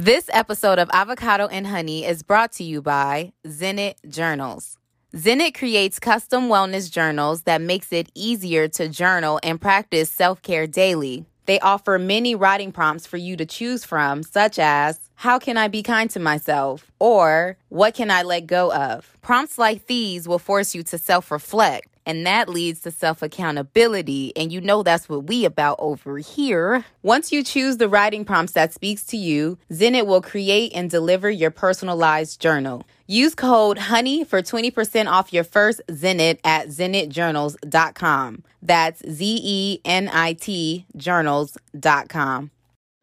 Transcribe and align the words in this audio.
This 0.00 0.30
episode 0.32 0.78
of 0.78 0.88
Avocado 0.92 1.48
and 1.48 1.66
Honey 1.66 2.04
is 2.04 2.22
brought 2.22 2.52
to 2.52 2.62
you 2.62 2.80
by 2.80 3.32
Zenit 3.44 3.94
Journals. 4.08 4.78
Zenit 5.12 5.58
creates 5.58 5.98
custom 5.98 6.44
wellness 6.44 6.88
journals 6.88 7.42
that 7.42 7.60
makes 7.60 7.92
it 7.92 8.08
easier 8.14 8.68
to 8.68 8.88
journal 8.88 9.40
and 9.42 9.60
practice 9.60 10.08
self-care 10.08 10.68
daily. 10.68 11.24
They 11.46 11.58
offer 11.58 11.98
many 11.98 12.36
writing 12.36 12.70
prompts 12.70 13.08
for 13.08 13.16
you 13.16 13.36
to 13.38 13.44
choose 13.44 13.84
from, 13.84 14.22
such 14.22 14.60
as 14.60 15.00
How 15.16 15.40
can 15.40 15.56
I 15.56 15.66
be 15.66 15.82
kind 15.82 16.08
to 16.10 16.20
myself? 16.20 16.92
or 17.00 17.56
What 17.68 17.94
can 17.94 18.08
I 18.08 18.22
let 18.22 18.46
go 18.46 18.72
of? 18.72 19.16
Prompts 19.20 19.58
like 19.58 19.88
these 19.88 20.28
will 20.28 20.38
force 20.38 20.76
you 20.76 20.84
to 20.84 20.98
self-reflect 20.98 21.88
and 22.08 22.24
that 22.26 22.48
leads 22.48 22.80
to 22.80 22.90
self 22.90 23.22
accountability. 23.22 24.32
And 24.34 24.50
you 24.50 24.60
know 24.62 24.82
that's 24.82 25.08
what 25.08 25.24
we 25.28 25.44
about 25.44 25.76
over 25.78 26.18
here. 26.18 26.84
Once 27.02 27.30
you 27.30 27.44
choose 27.44 27.76
the 27.76 27.88
writing 27.88 28.24
prompts 28.24 28.54
that 28.54 28.72
speaks 28.72 29.04
to 29.04 29.16
you, 29.16 29.58
Zenit 29.70 30.06
will 30.06 30.22
create 30.22 30.72
and 30.74 30.90
deliver 30.90 31.30
your 31.30 31.50
personalized 31.50 32.40
journal. 32.40 32.84
Use 33.06 33.34
code 33.34 33.78
HONEY 33.78 34.24
for 34.24 34.42
20% 34.42 35.06
off 35.06 35.32
your 35.32 35.44
first 35.44 35.80
Zenit 35.88 36.38
at 36.44 36.68
zenitjournals.com. 36.68 38.44
That's 38.62 39.02
Z 39.08 39.40
E 39.42 39.80
N 39.84 40.08
I 40.12 40.32
T 40.32 40.86
journals.com. 40.96 42.50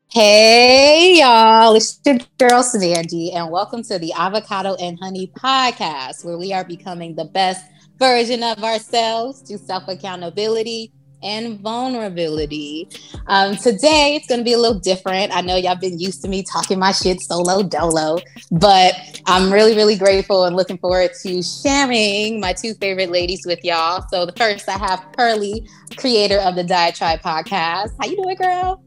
Hey 0.07 1.19
y'all, 1.19 1.75
it's 1.75 1.99
your 2.05 2.17
girl 2.39 2.63
Sandy, 2.63 3.33
and 3.33 3.51
welcome 3.51 3.83
to 3.83 3.99
the 3.99 4.13
Avocado 4.13 4.75
and 4.75 4.97
Honey 4.99 5.27
podcast, 5.27 6.23
where 6.23 6.37
we 6.37 6.53
are 6.53 6.63
becoming 6.63 7.15
the 7.15 7.25
best 7.25 7.65
version 7.97 8.43
of 8.43 8.63
ourselves 8.63 9.41
to 9.43 9.57
self 9.57 9.87
accountability 9.87 10.91
and 11.23 11.59
vulnerability. 11.59 12.87
Um, 13.27 13.57
today, 13.57 14.15
it's 14.15 14.27
going 14.27 14.39
to 14.39 14.43
be 14.43 14.53
a 14.53 14.59
little 14.59 14.79
different. 14.79 15.35
I 15.35 15.41
know 15.41 15.55
y'all 15.55 15.75
been 15.75 15.99
used 15.99 16.21
to 16.21 16.27
me 16.27 16.43
talking 16.43 16.77
my 16.77 16.91
shit 16.91 17.19
solo 17.19 17.63
dolo, 17.63 18.19
but 18.51 18.93
I'm 19.25 19.51
really, 19.51 19.75
really 19.75 19.97
grateful 19.97 20.45
and 20.45 20.55
looking 20.55 20.77
forward 20.77 21.11
to 21.23 21.41
sharing 21.41 22.39
my 22.39 22.53
two 22.53 22.75
favorite 22.75 23.09
ladies 23.09 23.45
with 23.45 23.63
y'all. 23.63 24.05
So, 24.11 24.25
the 24.25 24.33
first, 24.33 24.69
I 24.69 24.77
have 24.77 25.05
Pearly, 25.13 25.67
creator 25.97 26.37
of 26.39 26.55
the 26.55 26.63
Diatribe 26.63 27.21
podcast. 27.21 27.91
How 27.99 28.07
you 28.07 28.17
doing, 28.17 28.35
girl? 28.35 28.83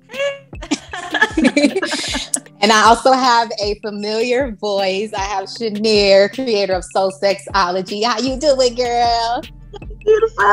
and 2.61 2.73
I 2.73 2.85
also 2.85 3.13
have 3.13 3.51
a 3.63 3.79
familiar 3.81 4.53
voice. 4.53 5.13
I 5.13 5.21
have 5.21 5.45
Shanier, 5.45 6.33
creator 6.33 6.75
of 6.75 6.85
Soul 6.85 7.13
Sexology. 7.13 8.05
How 8.05 8.19
you 8.19 8.39
doing, 8.39 8.75
girl? 8.75 9.43
Beautiful. 9.99 10.45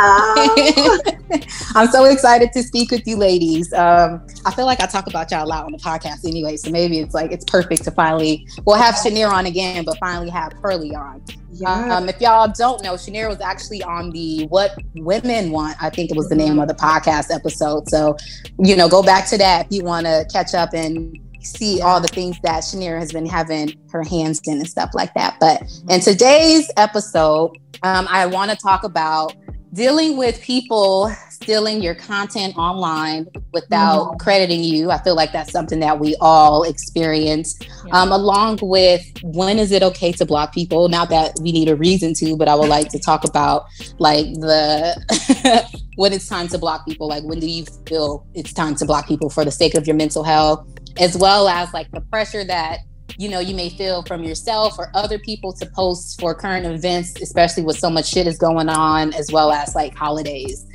I'm 1.76 1.88
so 1.88 2.06
excited 2.06 2.52
to 2.54 2.64
speak 2.64 2.92
with 2.92 3.08
you, 3.08 3.18
ladies. 3.18 3.72
Um, 3.74 4.26
I 4.46 4.52
feel 4.52 4.66
like 4.66 4.82
I 4.82 4.86
talk 4.86 5.08
about 5.08 5.32
y'all 5.32 5.46
a 5.46 5.48
lot 5.48 5.66
on 5.66 5.72
the 5.72 5.78
podcast 5.78 6.26
anyway, 6.26 6.58
so 6.58 6.72
maybe 6.72 7.00
it's 7.00 7.14
like 7.14 7.32
it's 7.32 7.46
perfect 7.46 7.84
to 7.86 7.92
finally 7.92 8.48
we'll 8.66 8.78
have 8.78 8.96
Shanier 8.96 9.32
on 9.32 9.46
again, 9.46 9.86
but 9.86 9.98
finally 10.00 10.30
have 10.30 10.52
Pearly 10.62 10.94
on. 10.96 11.22
Um, 11.66 12.10
if 12.10 12.20
y'all 12.20 12.52
don't 12.56 12.84
know, 12.84 12.94
Shanier 12.94 13.30
was 13.30 13.40
actually 13.40 13.82
on 13.84 14.12
the 14.12 14.46
What 14.48 14.78
Women 14.96 15.52
Want, 15.52 15.82
I 15.82 15.90
think 15.90 16.12
it 16.12 16.18
was 16.18 16.28
the 16.28 16.36
name 16.36 16.60
of 16.60 16.68
the 16.68 16.74
podcast 16.74 17.34
episode. 17.34 17.88
So, 17.90 18.18
you 18.60 18.76
know, 18.76 18.90
go 18.90 19.02
back 19.02 19.28
to 19.30 19.38
that 19.38 19.68
if 19.68 19.72
you 19.72 19.84
want 19.84 20.06
to 20.06 20.28
catch 20.32 20.54
up 20.54 20.74
and 20.74 21.18
see 21.46 21.82
all 21.82 22.02
the 22.02 22.08
things 22.08 22.38
that 22.44 22.64
Shanier 22.64 23.00
has 23.00 23.12
been 23.12 23.26
having 23.26 23.74
her 23.92 24.04
hands 24.04 24.42
in 24.46 24.58
and 24.58 24.68
stuff 24.68 24.92
like 24.94 25.14
that. 25.14 25.38
But 25.40 25.64
in 25.90 26.02
today's 26.02 26.70
episode, 26.78 27.58
um, 27.84 28.08
I 28.10 28.26
want 28.26 28.52
to 28.52 28.58
talk 28.58 28.84
about 28.84 29.36
dealing 29.74 30.18
with 30.18 30.42
people 30.42 31.12
stealing 31.36 31.82
your 31.82 31.96
content 31.96 32.58
online 32.58 33.28
without 33.54 34.06
mm-hmm. 34.06 34.18
crediting 34.18 34.64
you. 34.64 34.92
I 34.92 34.98
feel 35.00 35.16
like 35.16 35.32
that's 35.32 35.52
something 35.52 35.80
that 35.80 36.00
we 36.00 36.16
all 36.22 36.64
experience, 36.64 37.58
yeah. 37.62 38.02
um, 38.02 38.12
along 38.12 38.60
with 38.62 39.06
when 39.24 39.60
is 39.60 39.72
it 39.72 39.84
okay 39.84 40.12
to 40.14 40.26
block 40.26 40.54
people? 40.54 40.90
Not 40.90 41.10
that 41.10 41.34
we 41.42 41.52
need 41.52 41.70
a 41.70 41.76
reason 41.76 42.14
to, 42.16 42.38
but 42.38 42.48
I 42.48 42.56
would 42.56 42.70
like 42.70 42.90
to 42.90 43.00
talk 43.00 43.24
about 43.24 43.66
like 44.00 44.26
the 44.36 45.70
when 45.96 46.14
it's 46.14 46.28
time 46.28 46.48
to 46.50 46.58
block 46.58 46.86
people. 46.86 47.08
Like 47.08 47.24
when 47.24 47.40
do 47.40 47.48
you 47.48 47.66
feel 47.88 48.26
it's 48.34 48.54
time 48.54 48.76
to 48.76 48.86
block 48.86 49.08
people 49.08 49.30
for 49.30 49.46
the 49.46 49.52
sake 49.52 49.76
of 49.76 49.86
your 49.86 49.96
mental 49.96 50.24
health, 50.24 50.66
as 51.00 51.18
well 51.18 51.48
as 51.48 51.74
like 51.74 51.92
the 51.92 52.02
pressure 52.02 52.44
that 52.46 52.80
you 53.18 53.30
know 53.30 53.40
you 53.40 53.56
may 53.56 53.70
feel 53.70 54.04
from 54.04 54.24
yourself 54.24 54.78
or 54.78 54.90
other 54.94 55.20
people 55.20 55.54
to 55.54 55.66
post 55.68 56.20
for 56.20 56.34
current 56.34 56.66
events 56.66 57.14
especially 57.22 57.64
with 57.64 57.78
so 57.78 57.90
much 57.90 58.08
shit 58.08 58.28
is 58.28 58.38
going 58.38 58.68
on 58.68 59.14
as 59.14 59.32
well 59.32 59.52
as 59.52 59.76
like 59.76 59.96
holidays 59.96 60.66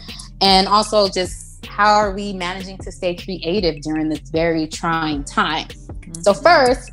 and 0.40 0.68
also 0.68 1.08
just 1.08 1.64
how 1.66 1.94
are 1.94 2.12
we 2.12 2.32
managing 2.32 2.78
to 2.78 2.90
stay 2.90 3.14
creative 3.14 3.80
during 3.82 4.08
this 4.08 4.30
very 4.30 4.66
trying 4.66 5.24
time 5.24 5.66
mm-hmm. 5.66 6.20
so 6.20 6.32
first 6.32 6.92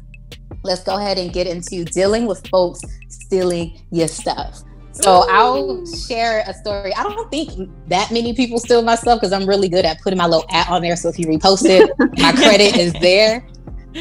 let's 0.63 0.83
go 0.83 0.97
ahead 0.97 1.17
and 1.17 1.33
get 1.33 1.47
into 1.47 1.83
dealing 1.85 2.25
with 2.25 2.45
folks 2.47 2.81
stealing 3.09 3.79
your 3.91 4.07
stuff 4.07 4.63
so 4.91 5.19
Ooh. 5.19 5.29
I'll 5.29 5.85
share 5.85 6.43
a 6.47 6.53
story. 6.55 6.91
I 6.95 7.03
don't 7.03 7.29
think 7.29 7.69
that 7.87 8.09
many 8.09 8.33
people 8.33 8.57
steal 8.57 8.81
my 8.81 8.95
stuff 8.95 9.19
because 9.19 9.31
I'm 9.31 9.47
really 9.47 9.69
good 9.69 9.85
at 9.85 10.01
putting 10.01 10.17
my 10.17 10.25
little 10.25 10.47
at 10.49 10.67
on 10.69 10.81
there. 10.81 10.95
So 10.95 11.07
if 11.09 11.19
you 11.19 11.27
repost 11.27 11.65
it, 11.65 11.87
my 12.17 12.31
credit 12.35 12.75
is 12.75 12.93
there 12.93 13.47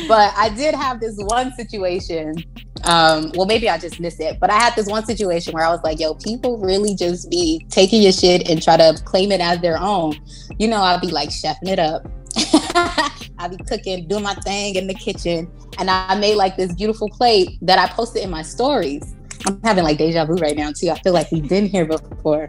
but 0.08 0.32
I 0.36 0.50
did 0.50 0.74
have 0.74 1.00
this 1.00 1.14
one 1.16 1.52
situation. 1.54 2.44
Um, 2.84 3.32
well, 3.34 3.46
maybe 3.46 3.68
I 3.68 3.78
just 3.78 3.98
missed 3.98 4.20
it, 4.20 4.38
but 4.38 4.50
I 4.50 4.58
had 4.58 4.74
this 4.76 4.86
one 4.86 5.04
situation 5.04 5.52
where 5.52 5.64
I 5.64 5.70
was 5.70 5.80
like, 5.82 5.98
yo, 5.98 6.14
people 6.14 6.58
really 6.58 6.94
just 6.94 7.30
be 7.30 7.66
taking 7.70 8.02
your 8.02 8.12
shit 8.12 8.48
and 8.48 8.62
try 8.62 8.76
to 8.76 9.00
claim 9.04 9.32
it 9.32 9.40
as 9.40 9.60
their 9.60 9.78
own. 9.78 10.14
You 10.58 10.68
know, 10.68 10.80
I'd 10.80 11.00
be 11.00 11.10
like 11.10 11.30
chefing 11.30 11.68
it 11.68 11.78
up. 11.78 12.06
I'd 13.38 13.56
be 13.56 13.64
cooking, 13.64 14.06
doing 14.08 14.22
my 14.22 14.34
thing 14.34 14.76
in 14.76 14.86
the 14.86 14.94
kitchen. 14.94 15.50
And 15.78 15.90
I 15.90 16.18
made 16.18 16.36
like 16.36 16.56
this 16.56 16.74
beautiful 16.74 17.08
plate 17.08 17.58
that 17.62 17.78
I 17.78 17.92
posted 17.92 18.22
in 18.22 18.30
my 18.30 18.42
stories. 18.42 19.14
I'm 19.46 19.60
having 19.62 19.84
like 19.84 19.98
deja 19.98 20.24
vu 20.24 20.34
right 20.34 20.56
now 20.56 20.72
too. 20.72 20.90
I 20.90 20.98
feel 21.00 21.12
like 21.12 21.30
we've 21.30 21.48
been 21.48 21.66
here 21.66 21.84
before. 21.84 22.48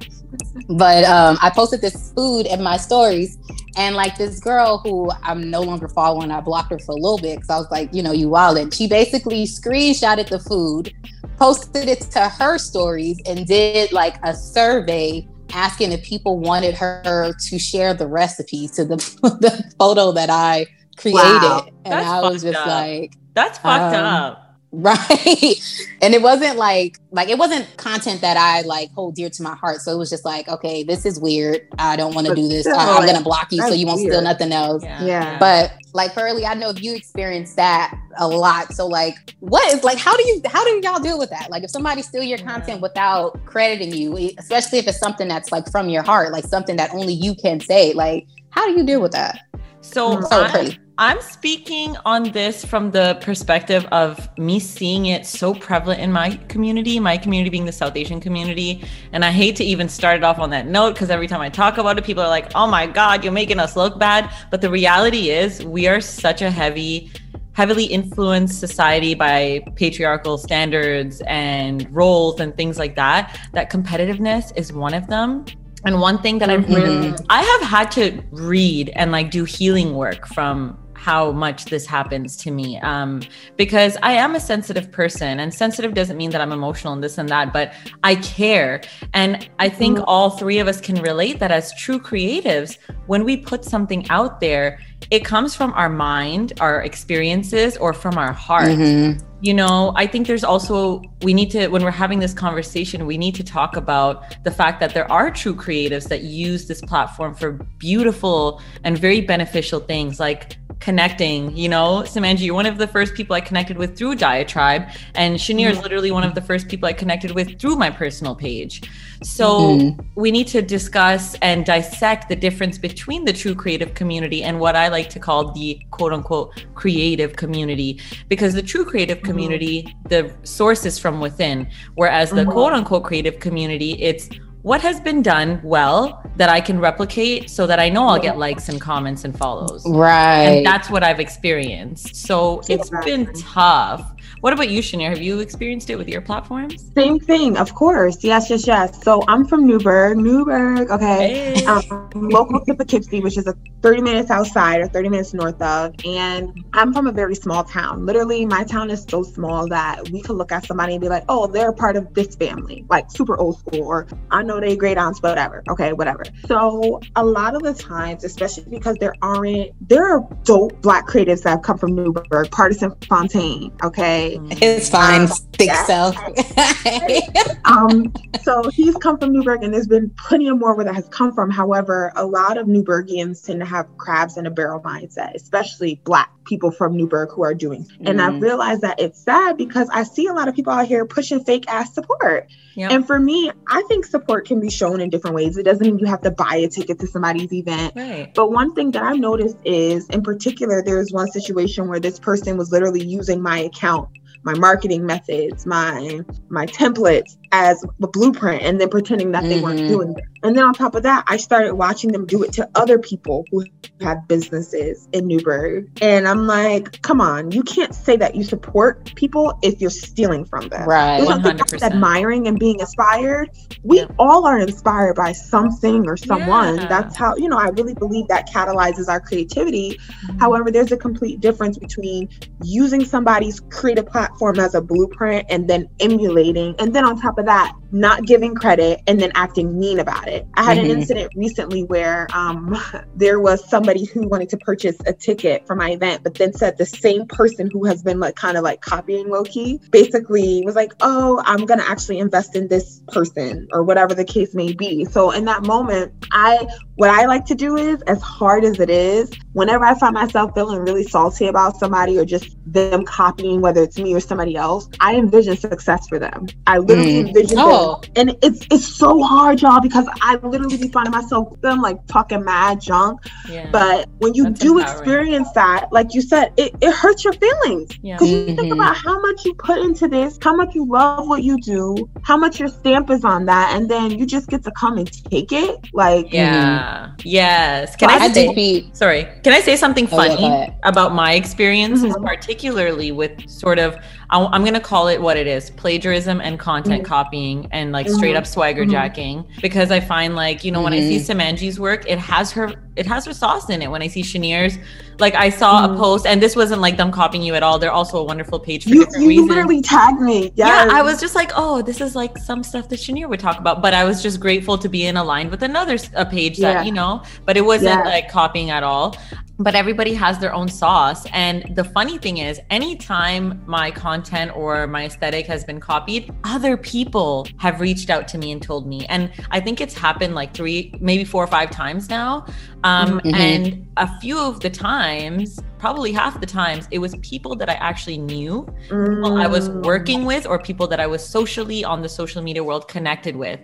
But 0.69 1.03
um, 1.03 1.37
I 1.41 1.49
posted 1.49 1.81
this 1.81 2.11
food 2.13 2.45
in 2.45 2.61
my 2.61 2.77
stories, 2.77 3.37
and 3.75 3.95
like 3.95 4.17
this 4.17 4.39
girl 4.39 4.79
who 4.79 5.11
I'm 5.23 5.49
no 5.49 5.61
longer 5.61 5.87
following, 5.87 6.31
I 6.31 6.41
blocked 6.41 6.71
her 6.71 6.79
for 6.79 6.93
a 6.93 6.99
little 6.99 7.17
bit 7.17 7.35
because 7.35 7.49
I 7.49 7.57
was 7.57 7.69
like, 7.71 7.93
you 7.93 8.01
know, 8.01 8.11
you 8.11 8.29
wildin'. 8.29 8.73
She 8.73 8.87
basically 8.87 9.45
screenshotted 9.45 10.29
the 10.29 10.39
food, 10.39 10.93
posted 11.37 11.87
it 11.87 12.01
to 12.11 12.29
her 12.29 12.57
stories, 12.57 13.19
and 13.25 13.45
did 13.45 13.91
like 13.91 14.17
a 14.23 14.35
survey 14.35 15.27
asking 15.53 15.91
if 15.91 16.03
people 16.03 16.39
wanted 16.39 16.75
her 16.75 17.33
to 17.49 17.59
share 17.59 17.93
the 17.93 18.07
recipe 18.07 18.67
to 18.69 18.83
the, 18.83 18.95
the 19.41 19.71
photo 19.79 20.11
that 20.11 20.29
I 20.29 20.65
created. 20.97 21.21
Wow. 21.21 21.67
And 21.85 21.93
That's 21.93 22.07
I 22.07 22.21
was 22.21 22.43
just 22.43 22.57
up. 22.57 22.67
like, 22.67 23.13
That's 23.33 23.57
fucked 23.59 23.95
um, 23.95 24.05
up 24.05 24.47
right. 24.79 25.55
And 26.03 26.13
it 26.13 26.21
wasn't 26.21 26.55
like 26.55 26.99
like 27.09 27.29
it 27.29 27.38
wasn't 27.39 27.65
content 27.77 28.21
that 28.21 28.38
i 28.38 28.61
like 28.61 28.91
hold 28.91 29.15
dear 29.15 29.27
to 29.27 29.41
my 29.41 29.55
heart. 29.55 29.81
So 29.81 29.91
it 29.91 29.97
was 29.97 30.07
just 30.07 30.23
like 30.23 30.47
okay 30.47 30.83
this 30.83 31.03
is 31.03 31.19
weird. 31.19 31.67
I 31.79 31.95
don't 31.95 32.13
want 32.13 32.27
to 32.27 32.35
do 32.35 32.47
this. 32.47 32.67
I, 32.67 32.97
am 32.97 33.05
gonna 33.07 33.23
block 33.23 33.51
you 33.51 33.59
so 33.59 33.73
you 33.73 33.87
won't 33.87 34.01
weird. 34.01 34.13
steal 34.13 34.21
nothing 34.21 34.51
else. 34.51 34.83
Yeah. 34.83 35.03
yeah. 35.03 35.39
but 35.39 35.73
like 35.93 36.13
Pearly, 36.13 36.45
i 36.45 36.53
know 36.53 36.73
you 36.77 36.93
experienced 36.93 37.55
that 37.55 37.97
a 38.19 38.27
lot. 38.27 38.71
So 38.73 38.85
like 38.85 39.33
what 39.39 39.66
is 39.73 39.83
like 39.83 39.97
how 39.97 40.16
do 40.16 40.23
you 40.27 40.41
how 40.45 40.63
do 40.63 40.79
y'all 40.83 40.99
deal 40.99 41.17
with 41.17 41.31
that? 41.31 41.49
Like 41.49 41.63
if 41.63 41.71
somebody 41.71 42.03
steal 42.03 42.21
your 42.21 42.37
content 42.37 42.79
without 42.79 43.43
crediting 43.45 43.95
you 43.95 44.16
especially 44.37 44.77
if 44.77 44.87
it's 44.87 44.99
something 44.99 45.27
that's 45.27 45.51
like 45.51 45.71
from 45.71 45.89
your 45.89 46.03
heart 46.03 46.31
like 46.31 46.45
something 46.45 46.75
that 46.75 46.93
only 46.93 47.13
you 47.13 47.33
can 47.33 47.59
say 47.59 47.93
like 47.93 48.27
how 48.51 48.67
do 48.67 48.73
you 48.73 48.85
deal 48.85 49.01
with 49.01 49.13
that? 49.13 49.39
So, 49.81 50.21
so 50.21 50.43
I, 50.43 50.77
I'm 51.00 51.22
speaking 51.22 51.96
on 52.06 52.31
this 52.31 52.66
from 52.66 52.90
the 52.90 53.19
perspective 53.22 53.85
of 53.91 54.35
me 54.40 54.59
seeing 54.59 55.06
it 55.06 55.28
so 55.28 55.53
prevalent 55.53 56.02
in 56.02 56.12
my 56.12 56.38
community, 56.47 57.00
my 57.00 57.18
community 57.18 57.52
being 57.52 57.66
the 57.66 57.72
South 57.72 57.96
Asian 57.96 58.19
community. 58.19 58.84
And 59.12 59.24
I 59.24 59.30
hate 59.30 59.56
to 59.58 59.63
even 59.63 59.90
start 59.90 60.18
it 60.18 60.24
off 60.24 60.40
on 60.40 60.50
that 60.50 60.66
note 60.66 60.94
because 60.94 61.12
every 61.12 61.28
time 61.28 61.40
I 61.40 61.50
talk 61.50 61.78
about 61.78 62.00
it, 62.00 62.03
people 62.03 62.24
are 62.24 62.30
like, 62.30 62.52
oh 62.56 62.66
my 62.66 62.88
God, 62.88 63.24
you're 63.24 63.31
making 63.31 63.59
us 63.59 63.75
look 63.75 64.00
bad. 64.00 64.34
But 64.50 64.62
the 64.62 64.72
reality 64.72 65.30
is, 65.30 65.63
we 65.63 65.88
are 65.88 66.02
such 66.02 66.41
a 66.41 66.50
heavy, 66.50 67.12
heavily 67.53 67.85
influenced 67.85 68.59
society 68.59 69.14
by 69.14 69.64
patriarchal 69.76 70.40
standards 70.40 71.22
and 71.28 71.88
roles 71.93 72.40
and 72.40 72.58
things 72.58 72.79
like 72.79 72.96
that, 72.96 73.40
that 73.53 73.72
competitiveness 73.72 74.52
is 74.58 74.73
one 74.73 74.96
of 74.96 75.05
them. 75.05 75.46
And 75.85 76.02
one 76.02 76.17
thing 76.17 76.40
that 76.40 76.50
I've 76.50 76.61
mm-hmm. 76.61 76.73
really, 76.73 77.14
I 77.29 77.43
have 77.43 77.61
had 77.61 77.91
to 77.91 78.23
read 78.32 78.90
and 78.96 79.11
like 79.11 79.29
do 79.29 79.43
healing 79.43 79.93
work 79.93 80.28
from 80.28 80.78
how 80.97 81.32
much 81.32 81.66
this 81.66 81.85
happens 81.85 82.35
to 82.38 82.52
me 82.52 82.79
um, 82.79 83.22
because 83.55 83.97
I 84.03 84.14
am 84.14 84.35
a 84.35 84.40
sensitive 84.40 84.91
person, 84.91 85.40
and 85.40 85.53
sensitive 85.53 85.94
doesn't 85.94 86.17
mean 86.17 86.32
that 86.32 86.41
I'm 86.41 86.52
emotional 86.52 86.94
and 86.94 87.03
this 87.03 87.17
and 87.17 87.29
that, 87.29 87.53
but 87.53 87.73
I 88.03 88.16
care. 88.16 88.82
And 89.14 89.49
I 89.59 89.70
think 89.70 89.97
mm-hmm. 89.97 90.05
all 90.08 90.32
three 90.32 90.59
of 90.59 90.67
us 90.67 90.82
can 90.82 91.02
relate 91.02 91.40
that 91.40 91.52
as 91.52 91.73
true 91.76 91.99
creatives, 91.99 92.78
when 93.05 93.23
we 93.23 93.38
put 93.38 93.64
something 93.64 94.09
out 94.09 94.41
there, 94.41 94.79
it 95.11 95.23
comes 95.23 95.55
from 95.55 95.72
our 95.73 95.90
mind, 95.90 96.53
our 96.59 96.82
experiences, 96.82 97.78
or 97.78 97.93
from 97.93 98.17
our 98.17 98.34
heart. 98.34 98.70
Mm-hmm. 98.70 99.23
You 99.40 99.53
know, 99.53 99.93
I 99.96 100.08
think 100.08 100.26
there's 100.26 100.43
also, 100.43 101.03
we 101.22 101.32
need 101.32 101.52
to, 101.52 101.67
when 101.67 101.84
we're 101.84 101.91
having 101.91 102.17
this 102.17 102.34
conversation, 102.34 103.05
we 103.05 103.20
need 103.20 103.35
to 103.35 103.43
talk 103.43 103.76
about 103.76 104.43
the 104.43 104.50
fact 104.50 104.79
that 104.79 104.96
there 104.96 105.09
are 105.11 105.29
true 105.29 105.55
creatives 105.55 106.09
that 106.09 106.23
use 106.23 106.67
this 106.67 106.82
platform 106.82 107.35
for 107.35 107.52
beautiful 107.78 108.59
and 108.84 108.97
very 108.97 109.22
beneficial 109.22 109.79
things 109.79 110.20
like 110.20 110.58
connecting. 110.79 111.56
You 111.56 111.70
know, 111.70 112.03
Samanji, 112.06 112.41
you're 112.41 112.56
one 112.56 112.66
of 112.66 112.78
the 112.78 112.88
first 112.88 113.14
people 113.14 113.35
I 113.35 113.41
connected 113.41 113.78
with 113.78 113.97
through 113.97 114.16
Diatribe, 114.16 114.90
and 115.16 115.38
Shanir 115.38 115.70
is 115.70 115.76
mm-hmm. 115.76 115.84
literally 115.84 116.12
one 116.12 116.24
of 116.24 116.35
the 116.35 116.41
first 116.41 116.68
people 116.68 116.88
I 116.88 116.94
connected 116.94 117.32
with 117.32 117.59
through 117.59 117.76
my 117.76 117.90
personal 117.90 118.35
page. 118.35 118.82
So 119.24 119.59
mm-hmm. 119.59 120.02
we 120.16 120.32
need 120.32 120.47
to 120.47 120.62
discuss 120.62 121.35
and 121.41 121.66
dissect 121.66 122.29
the 122.29 122.35
difference 122.35 122.78
between 122.78 123.26
the 123.26 123.34
true 123.34 123.56
creative 123.56 123.94
community 123.94 124.44
and 124.44 124.59
what 124.59 124.76
I 124.76 124.90
like 124.90 125.09
to 125.12 125.20
call 125.20 125.52
the 125.52 125.82
quote 125.91 126.14
unquote 126.14 126.66
creative 126.76 127.35
community. 127.35 128.00
Because 128.29 128.53
the 128.53 128.62
true 128.62 128.85
creative 128.85 129.18
mm-hmm. 129.18 129.28
community, 129.28 129.84
mm-hmm. 129.84 130.08
the 130.09 130.47
source 130.47 130.85
is 130.85 131.00
from 131.00 131.20
within, 131.20 131.70
whereas 131.96 132.29
the 132.29 132.41
mm-hmm. 132.41 132.52
quote 132.52 132.74
unquote 132.74 133.03
creative 133.03 133.40
community, 133.40 133.94
it's 134.02 134.29
what 134.67 134.81
has 134.81 134.99
been 134.99 135.22
done 135.22 135.61
well 135.64 136.22
that 136.35 136.49
I 136.49 136.59
can 136.59 136.78
replicate 136.78 137.49
so 137.49 137.67
that 137.67 137.79
I 137.79 137.87
know 137.87 138.05
I'll 138.05 138.19
get 138.19 138.37
likes 138.37 138.67
and 138.67 138.81
comments 138.81 139.23
and 139.23 139.35
follows. 139.37 139.85
Right. 139.87 140.41
And 140.41 140.66
that's 140.66 140.90
what 140.90 141.03
I've 141.03 141.22
experienced. 141.22 142.17
So 142.17 142.61
it's 142.67 142.90
been 143.05 143.31
tough 143.34 144.11
what 144.41 144.53
about 144.53 144.70
you, 144.70 144.82
Shanir? 144.82 145.09
Have 145.09 145.22
you 145.22 145.40
experienced 145.40 145.90
it 145.90 145.96
with 145.96 146.08
your 146.08 146.22
platforms? 146.22 146.91
Same 146.94 147.20
thing, 147.20 147.58
of 147.58 147.74
course. 147.74 148.24
Yes, 148.24 148.50
yes, 148.50 148.68
yes. 148.68 149.03
So 149.03 149.24
I'm 149.28 149.46
from 149.46 149.66
Newburgh, 149.66 150.18
Newburgh, 150.18 150.91
okay, 150.91 151.56
hey. 151.56 151.66
um, 151.66 152.12
local 152.14 152.64
to 152.66 152.76
Poughkeepsie, 152.76 153.22
which 153.22 153.38
is 153.38 153.47
a 153.47 153.56
30 153.82 154.02
minutes 154.02 154.29
outside 154.29 154.82
or 154.82 154.88
30 154.88 155.09
minutes 155.09 155.34
north 155.34 155.59
of. 155.62 155.96
And 156.06 156.64
I'm 156.74 156.94
from 156.94 157.08
a 157.08 157.12
very 157.12 157.35
small 157.35 157.64
town. 157.64 158.06
Literally, 158.06 158.46
my 158.46 158.64
town 158.64 158.91
is 158.91 159.06
so 159.09 159.24
small 159.24 159.68
that 159.70 160.09
we 160.09 160.22
could 160.22 160.35
look 160.35 160.52
at 160.52 160.66
somebody 160.66 160.94
and 160.94 161.02
be 161.02 161.09
like, 161.09 161.24
oh, 161.29 161.47
they're 161.47 161.74
part 161.74 161.96
of 161.96 162.14
this 162.14 162.35
family, 162.35 162.85
like 162.90 163.09
super 163.09 163.38
old 163.38 163.59
school, 163.59 163.84
or 163.84 164.08
I 164.29 164.44
know 164.44 164.59
they 164.59 164.76
great 164.76 164.97
aunts, 164.97 165.22
whatever. 165.22 165.64
Okay, 165.70 165.94
whatever. 165.94 166.24
So 166.46 167.00
a 167.16 167.26
lot 167.26 167.56
of 167.56 167.64
the 167.64 167.74
times, 167.74 168.24
especially 168.24 168.66
because 168.70 168.97
there 169.00 169.16
aren't, 169.22 169.72
there 169.90 170.06
are 170.06 170.28
dope 170.44 170.79
black 170.82 171.08
creatives 171.08 171.41
that 171.44 171.50
have 171.50 171.62
come 171.64 171.78
from 171.78 171.96
Newburgh, 171.96 172.52
Partisan 172.52 172.94
Fontaine, 173.08 173.72
okay 173.84 174.16
it's 174.17 174.90
fine. 174.90 175.22
Um, 175.23 175.28
Thick 175.53 175.67
yeah. 175.67 175.85
self. 175.85 176.16
um, 177.66 178.14
so 178.43 178.69
he's 178.73 178.96
come 178.97 179.17
from 179.17 179.34
Newburgh, 179.34 179.64
and 179.64 179.73
there's 179.73 179.87
been 179.87 180.09
plenty 180.11 180.47
of 180.47 180.58
more 180.58 180.75
where 180.75 180.85
that 180.85 180.96
has 180.96 181.08
come 181.09 181.34
from. 181.34 181.49
However, 181.49 182.11
a 182.16 182.25
lot 182.25 182.58
of 182.58 182.67
Newburghians 182.67 183.46
tend 183.46 183.59
to 183.59 183.66
have 183.66 183.87
crabs 183.97 184.37
in 184.37 184.46
a 184.46 184.52
barrel 184.52 184.81
mindset, 184.81 185.34
especially 185.35 186.02
Black 186.03 186.31
people 186.46 186.72
from 186.72 186.96
Newburgh 186.96 187.29
who 187.31 187.43
are 187.43 187.53
doing. 187.53 187.84
Mm. 187.84 188.09
And 188.09 188.22
I 188.22 188.29
mm-hmm. 188.29 188.40
realized 188.40 188.81
that 188.81 188.99
it's 188.99 189.19
sad 189.22 189.58
because 189.58 189.90
I 189.90 190.03
see 190.03 190.28
a 190.28 190.34
lot 190.34 190.47
of 190.47 190.55
people 190.55 190.73
out 190.73 190.87
here 190.87 191.05
pushing 191.05 191.43
fake 191.43 191.67
ass 191.67 191.93
support. 191.93 192.49
Yep. 192.78 192.91
And 192.91 193.08
for 193.08 193.20
me, 193.20 193.52
I 193.68 193.82
think 193.88 194.06
support 194.06 194.46
can 194.46 194.59
be 194.59 194.70
shown 194.70 195.02
in 195.02 195.09
different 195.09 195.35
ways. 195.35 195.58
It 195.58 195.64
doesn't 195.64 195.84
mean 195.84 195.97
you 195.97 196.06
have 196.06 196.22
to 196.22 196.29
buy 196.29 196.58
a 196.58 196.68
ticket 196.68 197.00
to 197.00 197.08
somebody's 197.08 197.52
event. 197.52 197.94
Right. 197.96 198.32
But 198.35 198.52
one 198.52 198.76
thing 198.76 198.91
that 198.91 199.02
I've 199.02 199.18
noticed 199.18 199.58
is, 199.66 200.08
in 200.09 200.22
particular, 200.22 200.84
there 200.84 201.00
was 201.00 201.12
one 201.12 201.28
situation 201.32 201.88
where 201.88 202.00
this 202.00 202.20
person 202.20 202.56
was 202.56 202.72
literally 202.72 203.03
using 203.03 203.41
my 203.41 203.59
account 203.59 204.09
my 204.44 204.53
marketing 204.53 205.06
methods, 205.06 205.66
my 205.66 206.22
my 206.47 206.66
templates 206.68 207.35
as 207.52 207.84
a 208.02 208.08
blueprint 208.08 208.64
and 208.64 208.79
then 208.79 208.90
pretending 208.90 209.32
that 209.32 209.44
mm-hmm. 209.44 209.49
they 209.49 209.61
weren't 209.61 209.79
mm-hmm. 209.79 209.90
doing 209.90 210.16
it. 210.17 210.23
And 210.44 210.55
then 210.55 210.64
on 210.64 210.73
top 210.73 210.96
of 210.96 211.03
that, 211.03 211.23
I 211.28 211.38
started 211.38 211.73
watching 211.73 212.11
them 212.11 212.26
do 212.26 212.44
it 212.44 212.53
to 212.53 212.70
other 212.76 212.99
people 212.99 213.46
who 213.52 213.66
had 214.02 214.28
businesses 214.28 215.08
in 215.11 215.28
Newburgh. 215.28 215.90
And 216.02 216.28
I'm 216.28 216.46
like, 216.46 217.02
come 217.02 217.22
on, 217.22 217.52
you 217.52 217.64
can't 217.64 217.94
say 217.96 218.16
that 218.17 218.35
you 218.35 218.44
support 218.44 219.14
people 219.16 219.58
if 219.64 219.82
you're 219.82 219.90
stealing 219.90 220.46
from 220.46 220.70
them. 220.70 220.88
Right. 220.88 221.17
There's 221.17 221.29
100%. 221.40 221.82
admiring 221.82 222.47
and 222.47 222.59
being 222.59 222.79
inspired. 222.79 223.50
We 223.84 224.05
all 224.20 224.46
are 224.46 224.59
inspired 224.59 225.16
by 225.16 225.32
something 225.32 226.08
or 226.08 226.17
someone. 226.17 226.78
Yeah. 226.78 226.88
That's 226.88 227.16
how, 227.16 227.35
you 227.35 227.50
know, 227.50 227.58
I 227.58 227.70
really 227.70 227.96
believe 227.96 228.28
that 228.28 228.47
catalyzes 228.47 229.08
our 229.08 229.20
creativity. 229.20 229.97
Mm-hmm. 229.97 230.38
However, 230.40 230.72
there's 230.72 230.91
a 230.91 230.97
complete 230.97 231.40
difference 231.40 231.78
between 231.78 232.29
using 232.64 233.03
somebody's 233.03 233.59
creative 233.59 234.05
platform 234.05 234.59
as 234.59 234.76
a 234.76 234.82
blueprint 234.82 235.47
and 235.50 235.67
then 235.67 235.90
emulating. 236.00 236.76
And 236.79 236.93
then 236.93 237.03
on 237.03 237.20
top 237.20 237.36
of 237.37 237.45
that, 237.45 237.73
not 237.91 238.25
giving 238.25 238.55
credit 238.55 239.01
and 239.07 239.19
then 239.19 239.31
acting 239.35 239.79
mean 239.79 239.99
about 239.99 240.28
it. 240.28 240.47
I 240.55 240.63
had 240.63 240.78
mm-hmm. 240.78 240.91
an 240.91 240.97
incident 240.97 241.31
recently 241.35 241.84
where 241.84 242.28
um, 242.34 242.78
there 243.16 243.39
was 243.39 243.67
somebody 243.69 244.05
who 244.05 244.28
wanted 244.28 244.49
to 244.49 244.57
purchase 244.57 244.97
a 245.05 245.13
ticket 245.13 245.66
for 245.66 245.75
my 245.75 245.91
event, 245.91 246.23
but 246.23 246.35
then 246.35 246.53
said 246.53 246.78
the 246.78 246.85
same 246.85 247.25
person 247.28 247.69
who 247.72 247.85
has 247.85 248.03
been 248.03 248.19
like 248.19 248.35
kind 248.35 248.57
of 248.57 248.63
like 248.63 248.81
copying 248.81 249.29
low 249.29 249.43
key 249.43 249.79
basically 249.91 250.63
was 250.66 250.75
like, 250.75 250.93
oh, 251.01 251.41
I'm 251.45 251.66
going 251.66 251.79
to 251.79 251.89
actually 251.89 252.19
invest 252.19 252.55
in 252.55 252.67
this 252.67 253.01
person 253.07 253.67
or 253.72 253.83
whatever 253.83 254.13
the 254.13 254.25
case 254.25 254.53
may 254.53 254.73
be. 254.73 255.05
So 255.05 255.31
in 255.31 255.45
that 255.45 255.63
moment, 255.63 256.13
I 256.31 256.67
what 256.95 257.10
I 257.10 257.25
like 257.25 257.45
to 257.45 257.55
do 257.55 257.77
is, 257.77 258.01
as 258.03 258.22
hard 258.22 258.63
as 258.63 258.79
it 258.79 258.89
is, 258.89 259.31
whenever 259.57 259.86
I 259.86 259.98
find 259.98 260.13
myself 260.13 260.53
feeling 260.53 260.81
really 260.81 261.03
salty 261.03 261.48
about 261.48 261.77
somebody 261.77 262.19
or 262.19 262.25
just 262.25 262.55
them 262.67 263.03
copying, 263.03 263.59
whether 263.59 263.81
it's 263.81 263.98
me 263.98 264.13
or 264.13 264.19
somebody 264.19 264.55
else, 264.55 264.88
I 265.00 265.15
envision 265.15 265.57
success 265.57 266.07
for 266.07 266.19
them. 266.19 266.45
I 266.67 266.77
literally 266.77 267.24
mm. 267.24 267.27
envision 267.27 267.57
oh. 267.59 268.00
them. 268.01 268.12
And 268.15 268.38
it's 268.43 268.67
it's 268.69 268.86
so 268.86 269.24
hard, 269.24 269.59
y'all, 269.63 269.81
because 269.81 270.07
I 270.21 270.36
literally 270.36 270.77
be 270.77 270.89
finding 270.89 271.12
myself 271.12 271.59
them 271.62 271.81
like 271.81 272.05
talking 272.05 272.45
mad 272.45 272.79
junk. 272.79 273.19
Yeah. 273.50 273.71
But 273.71 274.07
when 274.19 274.36
you 274.36 274.43
That's 274.43 274.59
do 274.59 274.77
empowering. 274.77 275.00
experience 275.00 275.51
that, 275.53 275.88
like 275.91 276.13
you 276.13 276.21
said, 276.21 276.53
it, 276.55 276.75
it 276.79 276.93
hurts 276.93 277.24
your 277.24 277.33
feelings. 277.33 277.88
Because 277.98 278.03
yeah. 278.03 278.17
you 278.21 278.45
mm-hmm. 278.45 278.55
think 278.57 278.74
about 278.74 278.95
how 278.95 279.19
much 279.21 279.43
you 279.43 279.55
put 279.55 279.79
into 279.79 280.07
this, 280.07 280.38
how 280.39 280.55
much 280.55 280.75
you 280.75 280.86
love 280.86 281.27
what 281.27 281.41
you 281.41 281.59
do, 281.62 282.07
how 282.21 282.38
much 282.38 282.59
your 282.59 282.69
stamp 282.69 283.09
is 283.09 283.25
on 283.25 283.45
that, 283.45 283.75
and 283.75 283.89
then 283.89 284.12
you 284.12 284.27
just 284.27 284.50
get 284.50 284.63
to 284.65 284.71
come 284.71 285.00
and 285.00 285.12
take 285.31 285.51
it. 285.51 285.88
Like 285.93 286.31
yeah. 286.31 287.07
Mm-hmm 287.07 287.07
Yes. 287.24 287.95
Can 287.95 288.09
I, 288.09 288.15
I 288.15 288.31
say, 288.31 288.53
be, 288.53 288.89
sorry, 288.93 289.27
can 289.48 289.55
I 289.55 289.62
say 289.62 289.77
something 289.77 290.08
funny 290.08 290.67
about 290.84 291.13
my 291.13 291.32
experiences, 291.32 292.13
mm-hmm. 292.13 292.25
particularly 292.25 293.13
with 293.13 293.50
sort 293.50 293.79
of, 293.79 293.98
I'm 294.29 294.62
going 294.63 294.74
to 294.74 294.82
call 294.82 295.08
it 295.08 295.22
what 295.22 295.38
it 295.38 295.48
is 295.48 295.70
plagiarism 295.70 296.41
and 296.41 296.60
content 296.60 297.03
mm-hmm. 297.03 297.10
copying 297.10 297.68
and 297.72 297.94
like 297.94 298.10
straight 298.10 298.36
up 298.36 298.44
mm-hmm. 298.44 298.51
swagger 298.51 298.82
mm-hmm. 298.82 298.91
jacking. 298.91 299.48
Because 299.62 299.89
I 299.89 300.01
find 300.01 300.36
like, 300.36 300.65
you 300.65 300.72
know, 300.72 300.82
when 300.82 300.91
I 300.91 301.00
see 301.00 301.18
mm-hmm. 301.18 301.39
Samanji's 301.39 301.79
work, 301.79 302.03
it 302.10 302.20
has 302.20 302.51
her, 302.51 302.74
it 302.98 303.06
has 303.06 303.25
her 303.25 303.34
sauce 303.34 303.70
in 303.70 303.82
it. 303.82 303.89
When 303.89 304.01
I 304.01 304.08
see 304.08 304.24
Shanir's, 304.24 304.77
like 305.20 305.34
I 305.34 305.50
saw 305.50 305.86
a 305.86 305.96
post 305.96 306.25
and 306.25 306.41
this 306.41 306.58
wasn't 306.58 306.82
like 306.82 306.98
them 306.98 307.10
copying 307.10 307.41
you 307.41 307.56
at 307.56 307.63
all. 307.63 307.79
They're 307.79 307.91
also 307.91 308.18
a 308.18 308.24
wonderful 308.24 308.60
page 308.60 308.84
for 308.84 308.89
you, 308.89 309.06
different 309.06 309.24
you 309.24 309.29
reasons. 309.29 309.50
literally 309.50 309.82
tagged 309.82 310.20
me. 310.20 310.51
Yes. 310.56 310.88
Yeah. 310.88 310.94
I 310.94 311.01
was 311.01 311.22
just 311.22 311.34
like, 311.34 311.51
oh, 311.56 311.82
this 311.82 312.01
is 312.01 312.13
like 312.13 312.38
some 312.38 312.63
stuff 312.63 312.89
that 312.89 313.00
Shanir 313.00 313.29
would 313.29 313.39
talk 313.39 313.60
about. 313.60 313.82
But 313.82 313.94
I 313.94 314.03
was 314.03 314.22
just 314.22 314.41
grateful 314.41 314.77
to 314.77 314.89
be 314.89 315.06
in 315.06 315.15
aligned 315.15 315.51
with 315.51 315.63
another 315.63 315.98
a 316.15 316.25
page 316.25 316.58
that, 316.58 316.72
yeah. 316.72 316.84
you 316.84 316.91
know, 316.91 317.24
but 317.46 317.56
it 317.56 317.63
wasn't 317.63 318.03
yeah. 318.03 318.03
like 318.03 318.29
copying 318.29 318.72
at 318.72 318.84
all 318.84 319.15
but 319.59 319.74
everybody 319.75 320.13
has 320.13 320.38
their 320.39 320.53
own 320.53 320.67
sauce. 320.67 321.25
And 321.33 321.75
the 321.75 321.83
funny 321.83 322.17
thing 322.17 322.38
is, 322.38 322.59
anytime 322.69 323.62
my 323.65 323.89
content 323.89 324.55
or 324.55 324.86
my 324.88 325.05
aesthetic 325.05 325.47
has 325.47 325.63
been 325.63 325.79
copied, 325.79 326.33
other 326.43 326.77
people 326.77 327.47
have 327.57 327.81
reached 327.81 328.09
out 328.09 328.27
to 328.29 328.37
me 328.37 328.51
and 328.51 328.61
told 328.61 328.87
me. 328.87 329.05
And 329.07 329.31
I 329.49 329.59
think 329.59 329.81
it's 329.81 329.95
happened 329.95 330.35
like 330.35 330.53
three, 330.53 330.93
maybe 330.99 331.23
four 331.23 331.43
or 331.43 331.47
five 331.47 331.71
times 331.71 332.09
now. 332.09 332.45
Um, 332.83 333.19
mm-hmm. 333.19 333.35
And 333.35 333.87
a 333.97 334.19
few 334.19 334.39
of 334.39 334.59
the 334.59 334.69
times, 334.69 335.59
probably 335.79 336.11
half 336.11 336.39
the 336.39 336.45
times, 336.45 336.87
it 336.91 336.99
was 336.99 337.15
people 337.17 337.55
that 337.55 337.69
I 337.69 337.73
actually 337.73 338.19
knew, 338.19 338.67
people 338.83 339.37
I 339.37 339.47
was 339.47 339.69
working 339.69 340.25
with, 340.25 340.45
or 340.45 340.59
people 340.59 340.87
that 340.87 340.99
I 340.99 341.07
was 341.07 341.27
socially 341.27 341.83
on 341.83 342.01
the 342.03 342.09
social 342.09 342.43
media 342.43 342.63
world 342.63 342.87
connected 342.87 343.35
with. 343.35 343.59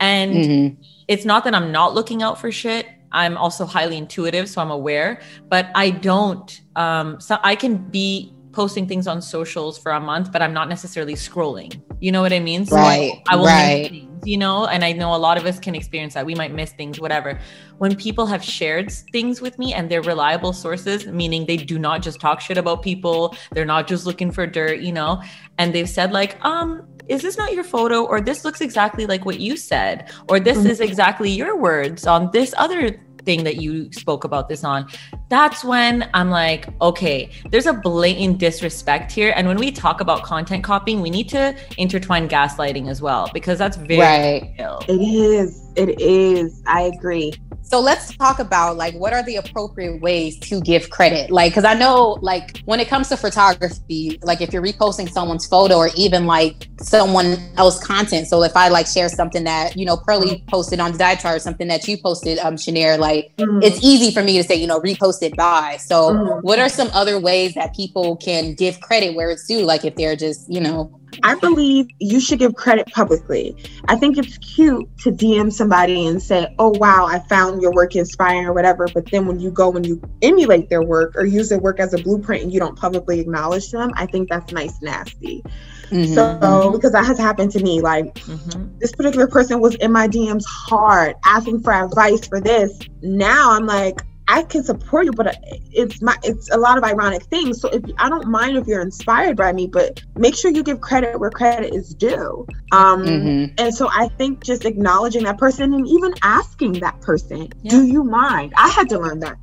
And 0.00 0.34
mm-hmm. 0.34 0.82
it's 1.08 1.24
not 1.24 1.44
that 1.44 1.54
I'm 1.54 1.72
not 1.72 1.94
looking 1.94 2.22
out 2.22 2.38
for 2.38 2.52
shit 2.52 2.86
I'm 3.12 3.36
also 3.36 3.66
highly 3.66 3.96
intuitive, 3.96 4.48
so 4.48 4.60
I'm 4.60 4.70
aware, 4.70 5.20
but 5.48 5.68
I 5.74 5.90
don't. 5.90 6.60
Um, 6.76 7.20
so 7.20 7.38
I 7.42 7.56
can 7.56 7.76
be 7.76 8.32
posting 8.52 8.86
things 8.86 9.06
on 9.06 9.22
socials 9.22 9.78
for 9.78 9.92
a 9.92 10.00
month, 10.00 10.32
but 10.32 10.42
I'm 10.42 10.52
not 10.52 10.68
necessarily 10.68 11.14
scrolling. 11.14 11.80
You 12.00 12.12
know 12.12 12.22
what 12.22 12.32
I 12.32 12.40
mean? 12.40 12.66
So 12.66 12.76
right. 12.76 13.12
I, 13.28 13.34
I 13.34 13.36
will 13.36 13.44
right. 13.46 13.90
Things, 13.90 14.26
you 14.26 14.36
know, 14.36 14.66
and 14.66 14.84
I 14.84 14.92
know 14.92 15.14
a 15.14 15.16
lot 15.16 15.38
of 15.38 15.46
us 15.46 15.58
can 15.58 15.74
experience 15.74 16.14
that. 16.14 16.26
We 16.26 16.34
might 16.34 16.52
miss 16.52 16.72
things, 16.72 17.00
whatever. 17.00 17.38
When 17.78 17.96
people 17.96 18.26
have 18.26 18.44
shared 18.44 18.92
things 19.12 19.40
with 19.40 19.58
me 19.58 19.72
and 19.72 19.90
they're 19.90 20.02
reliable 20.02 20.52
sources, 20.52 21.06
meaning 21.06 21.46
they 21.46 21.56
do 21.56 21.78
not 21.78 22.02
just 22.02 22.20
talk 22.20 22.40
shit 22.40 22.58
about 22.58 22.82
people, 22.82 23.34
they're 23.52 23.64
not 23.64 23.86
just 23.86 24.06
looking 24.06 24.30
for 24.30 24.46
dirt, 24.46 24.80
you 24.80 24.92
know, 24.92 25.22
and 25.58 25.74
they've 25.74 25.88
said 25.88 26.12
like, 26.12 26.42
um, 26.44 26.86
is 27.08 27.22
this 27.22 27.36
not 27.36 27.52
your 27.52 27.64
photo 27.64 28.04
or 28.04 28.20
this 28.20 28.44
looks 28.44 28.60
exactly 28.60 29.04
like 29.04 29.24
what 29.24 29.40
you 29.40 29.56
said 29.56 30.12
or 30.28 30.38
this 30.38 30.58
mm-hmm. 30.58 30.68
is 30.68 30.80
exactly 30.80 31.28
your 31.28 31.56
words 31.56 32.06
on 32.06 32.30
this 32.32 32.54
other 32.56 33.00
thing 33.30 33.44
that 33.44 33.56
you 33.64 33.72
spoke 33.92 34.24
about 34.24 34.48
this 34.48 34.64
on 34.64 34.80
that's 35.28 35.62
when 35.64 36.10
i'm 36.14 36.30
like 36.30 36.62
okay 36.80 37.30
there's 37.50 37.66
a 37.66 37.72
blatant 37.72 38.38
disrespect 38.38 39.12
here. 39.12 39.32
And 39.36 39.46
when 39.46 39.58
we 39.58 39.70
talk 39.70 40.00
about 40.00 40.22
content 40.22 40.64
copying 40.64 41.00
we 41.00 41.10
need 41.10 41.28
to 41.30 41.54
intertwine 41.78 42.28
gaslighting 42.28 42.88
as 42.88 43.00
well 43.00 43.30
because 43.32 43.58
that's 43.58 43.76
very 43.76 44.00
right. 44.00 44.54
ill. 44.58 44.82
it 44.88 45.00
is. 45.00 45.68
It 45.76 46.00
is. 46.00 46.62
I 46.66 46.82
agree 46.82 47.32
So 47.70 47.78
let's 47.78 48.16
talk 48.16 48.40
about 48.40 48.76
like 48.76 48.94
what 48.94 49.12
are 49.12 49.22
the 49.22 49.36
appropriate 49.36 50.00
ways 50.00 50.36
to 50.40 50.60
give 50.60 50.90
credit? 50.90 51.30
Like, 51.30 51.52
because 51.52 51.64
I 51.64 51.74
know 51.74 52.18
like 52.20 52.58
when 52.64 52.80
it 52.80 52.88
comes 52.88 53.08
to 53.10 53.16
photography, 53.16 54.18
like 54.24 54.40
if 54.40 54.52
you're 54.52 54.62
reposting 54.62 55.08
someone's 55.08 55.46
photo 55.46 55.76
or 55.76 55.90
even 55.94 56.26
like 56.26 56.66
someone 56.80 57.36
else 57.56 57.78
content. 57.78 58.26
So 58.26 58.42
if 58.42 58.56
I 58.56 58.70
like 58.70 58.88
share 58.88 59.08
something 59.08 59.44
that 59.44 59.76
you 59.76 59.86
know 59.86 59.96
Pearly 59.96 60.42
posted 60.48 60.80
on 60.80 60.90
the 60.90 61.18
chart, 61.20 61.42
something 61.42 61.68
that 61.68 61.86
you 61.86 61.96
posted, 61.96 62.38
um, 62.40 62.56
Shanir, 62.56 62.98
like 62.98 63.32
mm-hmm. 63.36 63.62
it's 63.62 63.78
easy 63.84 64.12
for 64.12 64.24
me 64.24 64.36
to 64.38 64.42
say 64.42 64.56
you 64.56 64.66
know 64.66 64.80
reposted 64.80 65.36
by. 65.36 65.76
So 65.76 66.10
mm-hmm. 66.10 66.40
what 66.40 66.58
are 66.58 66.68
some 66.68 66.88
other 66.92 67.20
ways 67.20 67.54
that 67.54 67.72
people 67.72 68.16
can 68.16 68.54
give 68.54 68.80
credit 68.80 69.14
where 69.14 69.30
it's 69.30 69.46
due? 69.46 69.60
Like 69.60 69.84
if 69.84 69.94
they're 69.94 70.16
just 70.16 70.52
you 70.52 70.60
know 70.60 70.99
I 71.22 71.34
believe 71.34 71.88
you 71.98 72.20
should 72.20 72.38
give 72.38 72.54
credit 72.54 72.86
publicly. 72.88 73.56
I 73.88 73.96
think 73.96 74.18
it's 74.18 74.38
cute 74.38 74.88
to 74.98 75.10
DM 75.10 75.52
somebody 75.52 76.06
and 76.06 76.22
say, 76.22 76.54
oh, 76.58 76.70
wow, 76.78 77.06
I 77.06 77.20
found 77.28 77.62
your 77.62 77.72
work 77.72 77.96
inspiring 77.96 78.46
or 78.46 78.52
whatever. 78.52 78.88
But 78.92 79.10
then 79.10 79.26
when 79.26 79.40
you 79.40 79.50
go 79.50 79.72
and 79.72 79.86
you 79.86 80.00
emulate 80.22 80.68
their 80.68 80.82
work 80.82 81.14
or 81.16 81.24
use 81.24 81.48
their 81.48 81.58
work 81.58 81.80
as 81.80 81.94
a 81.94 81.98
blueprint 81.98 82.42
and 82.42 82.52
you 82.52 82.60
don't 82.60 82.76
publicly 82.76 83.20
acknowledge 83.20 83.70
them, 83.70 83.90
I 83.96 84.06
think 84.06 84.28
that's 84.28 84.52
nice, 84.52 84.80
nasty. 84.80 85.42
Mm-hmm. 85.90 86.14
So, 86.14 86.70
because 86.70 86.92
that 86.92 87.04
has 87.04 87.18
happened 87.18 87.50
to 87.52 87.62
me, 87.62 87.80
like 87.80 88.14
mm-hmm. 88.14 88.78
this 88.78 88.92
particular 88.92 89.26
person 89.26 89.60
was 89.60 89.74
in 89.76 89.90
my 89.90 90.06
DMs 90.06 90.44
hard, 90.46 91.16
asking 91.24 91.62
for 91.62 91.72
advice 91.72 92.26
for 92.26 92.40
this. 92.40 92.78
Now 93.02 93.52
I'm 93.52 93.66
like, 93.66 94.00
I 94.30 94.44
can 94.44 94.62
support 94.62 95.06
you, 95.06 95.12
but 95.12 95.36
it's 95.72 96.00
my 96.00 96.16
it's 96.22 96.50
a 96.50 96.56
lot 96.56 96.78
of 96.78 96.84
ironic 96.84 97.24
things. 97.24 97.60
So 97.60 97.68
if 97.68 97.82
I 97.98 98.08
don't 98.08 98.28
mind 98.28 98.56
if 98.56 98.66
you're 98.68 98.80
inspired 98.80 99.36
by 99.36 99.52
me, 99.52 99.66
but 99.66 100.02
make 100.16 100.36
sure 100.36 100.52
you 100.52 100.62
give 100.62 100.80
credit 100.80 101.18
where 101.18 101.30
credit 101.30 101.74
is 101.74 101.92
due. 101.92 102.46
Um, 102.70 103.04
mm-hmm. 103.04 103.54
And 103.58 103.74
so 103.74 103.88
I 103.90 104.06
think 104.18 104.44
just 104.44 104.64
acknowledging 104.64 105.24
that 105.24 105.36
person 105.36 105.74
and 105.74 105.86
even 105.88 106.14
asking 106.22 106.74
that 106.74 107.00
person, 107.00 107.48
yeah. 107.62 107.70
do 107.72 107.84
you 107.84 108.04
mind? 108.04 108.52
I 108.56 108.68
had 108.68 108.88
to 108.90 109.00
learn 109.00 109.18
that. 109.20 109.36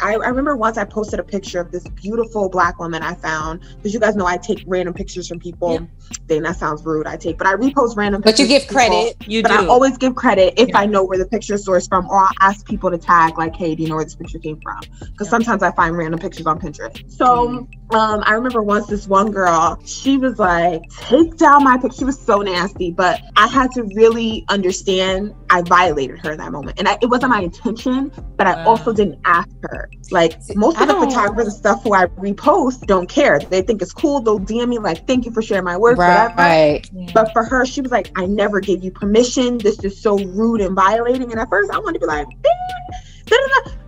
I, 0.00 0.14
I 0.14 0.28
remember 0.28 0.56
once 0.56 0.78
I 0.78 0.84
posted 0.84 1.18
a 1.18 1.24
picture 1.24 1.60
of 1.60 1.70
this 1.72 1.86
beautiful 1.88 2.48
black 2.48 2.78
woman 2.78 3.02
I 3.02 3.14
found 3.14 3.60
because 3.76 3.92
you 3.92 4.00
guys 4.00 4.16
know 4.16 4.24
I 4.24 4.36
take 4.36 4.62
random 4.66 4.94
pictures 4.94 5.28
from 5.28 5.40
people. 5.40 5.72
Yeah. 5.72 5.86
Then 6.26 6.42
that 6.44 6.56
sounds 6.56 6.84
rude. 6.84 7.06
I 7.06 7.16
take, 7.16 7.38
but 7.38 7.46
I 7.46 7.54
repost 7.54 7.96
random. 7.96 8.22
But 8.22 8.38
you 8.38 8.46
give 8.46 8.66
credit. 8.68 9.16
You 9.26 9.42
but 9.42 9.48
do. 9.48 9.54
I 9.54 9.66
always 9.66 9.98
give 9.98 10.14
credit 10.14 10.54
if 10.56 10.68
yeah. 10.68 10.78
I 10.78 10.86
know 10.86 11.04
where 11.04 11.18
the 11.18 11.26
picture 11.26 11.54
is 11.54 11.66
sourced 11.66 11.88
from, 11.88 12.08
or 12.08 12.18
I'll 12.20 12.30
ask 12.40 12.66
people 12.66 12.90
to 12.90 12.98
tag 12.98 13.36
like, 13.36 13.56
"Hey, 13.56 13.74
do 13.74 13.82
you 13.82 13.88
know 13.88 13.96
where 13.96 14.04
this 14.04 14.14
picture?" 14.28 14.38
picture 14.38 14.48
came 14.48 14.60
from 14.60 14.80
because 15.00 15.26
yeah. 15.26 15.30
sometimes 15.30 15.62
I 15.62 15.72
find 15.72 15.96
random 15.96 16.20
pictures 16.20 16.46
on 16.46 16.60
Pinterest. 16.60 17.10
So 17.10 17.48
mm-hmm. 17.48 17.96
um, 17.96 18.22
I 18.24 18.32
remember 18.32 18.62
once 18.62 18.86
this 18.86 19.06
one 19.06 19.30
girl, 19.30 19.80
she 19.84 20.16
was 20.16 20.38
like, 20.38 20.82
take 20.90 21.36
down 21.36 21.64
my 21.64 21.78
picture. 21.78 21.98
She 21.98 22.04
was 22.04 22.18
so 22.18 22.38
nasty, 22.38 22.90
but 22.90 23.20
I 23.36 23.46
had 23.48 23.72
to 23.72 23.84
really 23.94 24.44
understand 24.48 25.34
I 25.50 25.62
violated 25.62 26.18
her 26.20 26.32
in 26.32 26.38
that 26.38 26.52
moment. 26.52 26.78
And 26.78 26.88
I, 26.88 26.98
it 27.00 27.06
wasn't 27.06 27.30
my 27.30 27.40
intention, 27.40 28.12
but 28.36 28.46
I 28.46 28.64
also 28.64 28.92
didn't 28.92 29.18
ask 29.24 29.48
her. 29.62 29.90
Like 30.10 30.38
most 30.54 30.80
of 30.80 30.88
the 30.88 30.94
photographers 30.94 31.46
and 31.46 31.56
stuff 31.56 31.82
who 31.82 31.94
I 31.94 32.06
repost 32.06 32.86
don't 32.86 33.08
care. 33.08 33.38
They 33.38 33.62
think 33.62 33.82
it's 33.82 33.92
cool. 33.92 34.20
They'll 34.20 34.40
DM 34.40 34.68
me 34.68 34.78
like, 34.78 35.06
thank 35.06 35.24
you 35.24 35.32
for 35.32 35.42
sharing 35.42 35.64
my 35.64 35.76
work. 35.76 35.98
Right. 35.98 36.34
right. 36.36 36.90
But 37.14 37.32
for 37.32 37.44
her, 37.44 37.64
she 37.66 37.80
was 37.80 37.90
like, 37.90 38.10
I 38.16 38.26
never 38.26 38.60
gave 38.60 38.84
you 38.84 38.90
permission. 38.90 39.58
This 39.58 39.82
is 39.84 40.00
so 40.00 40.18
rude 40.18 40.60
and 40.60 40.74
violating. 40.74 41.30
And 41.30 41.40
at 41.40 41.48
first 41.48 41.70
I 41.70 41.78
wanted 41.78 42.00
to 42.00 42.00
be 42.00 42.06
like, 42.06 42.26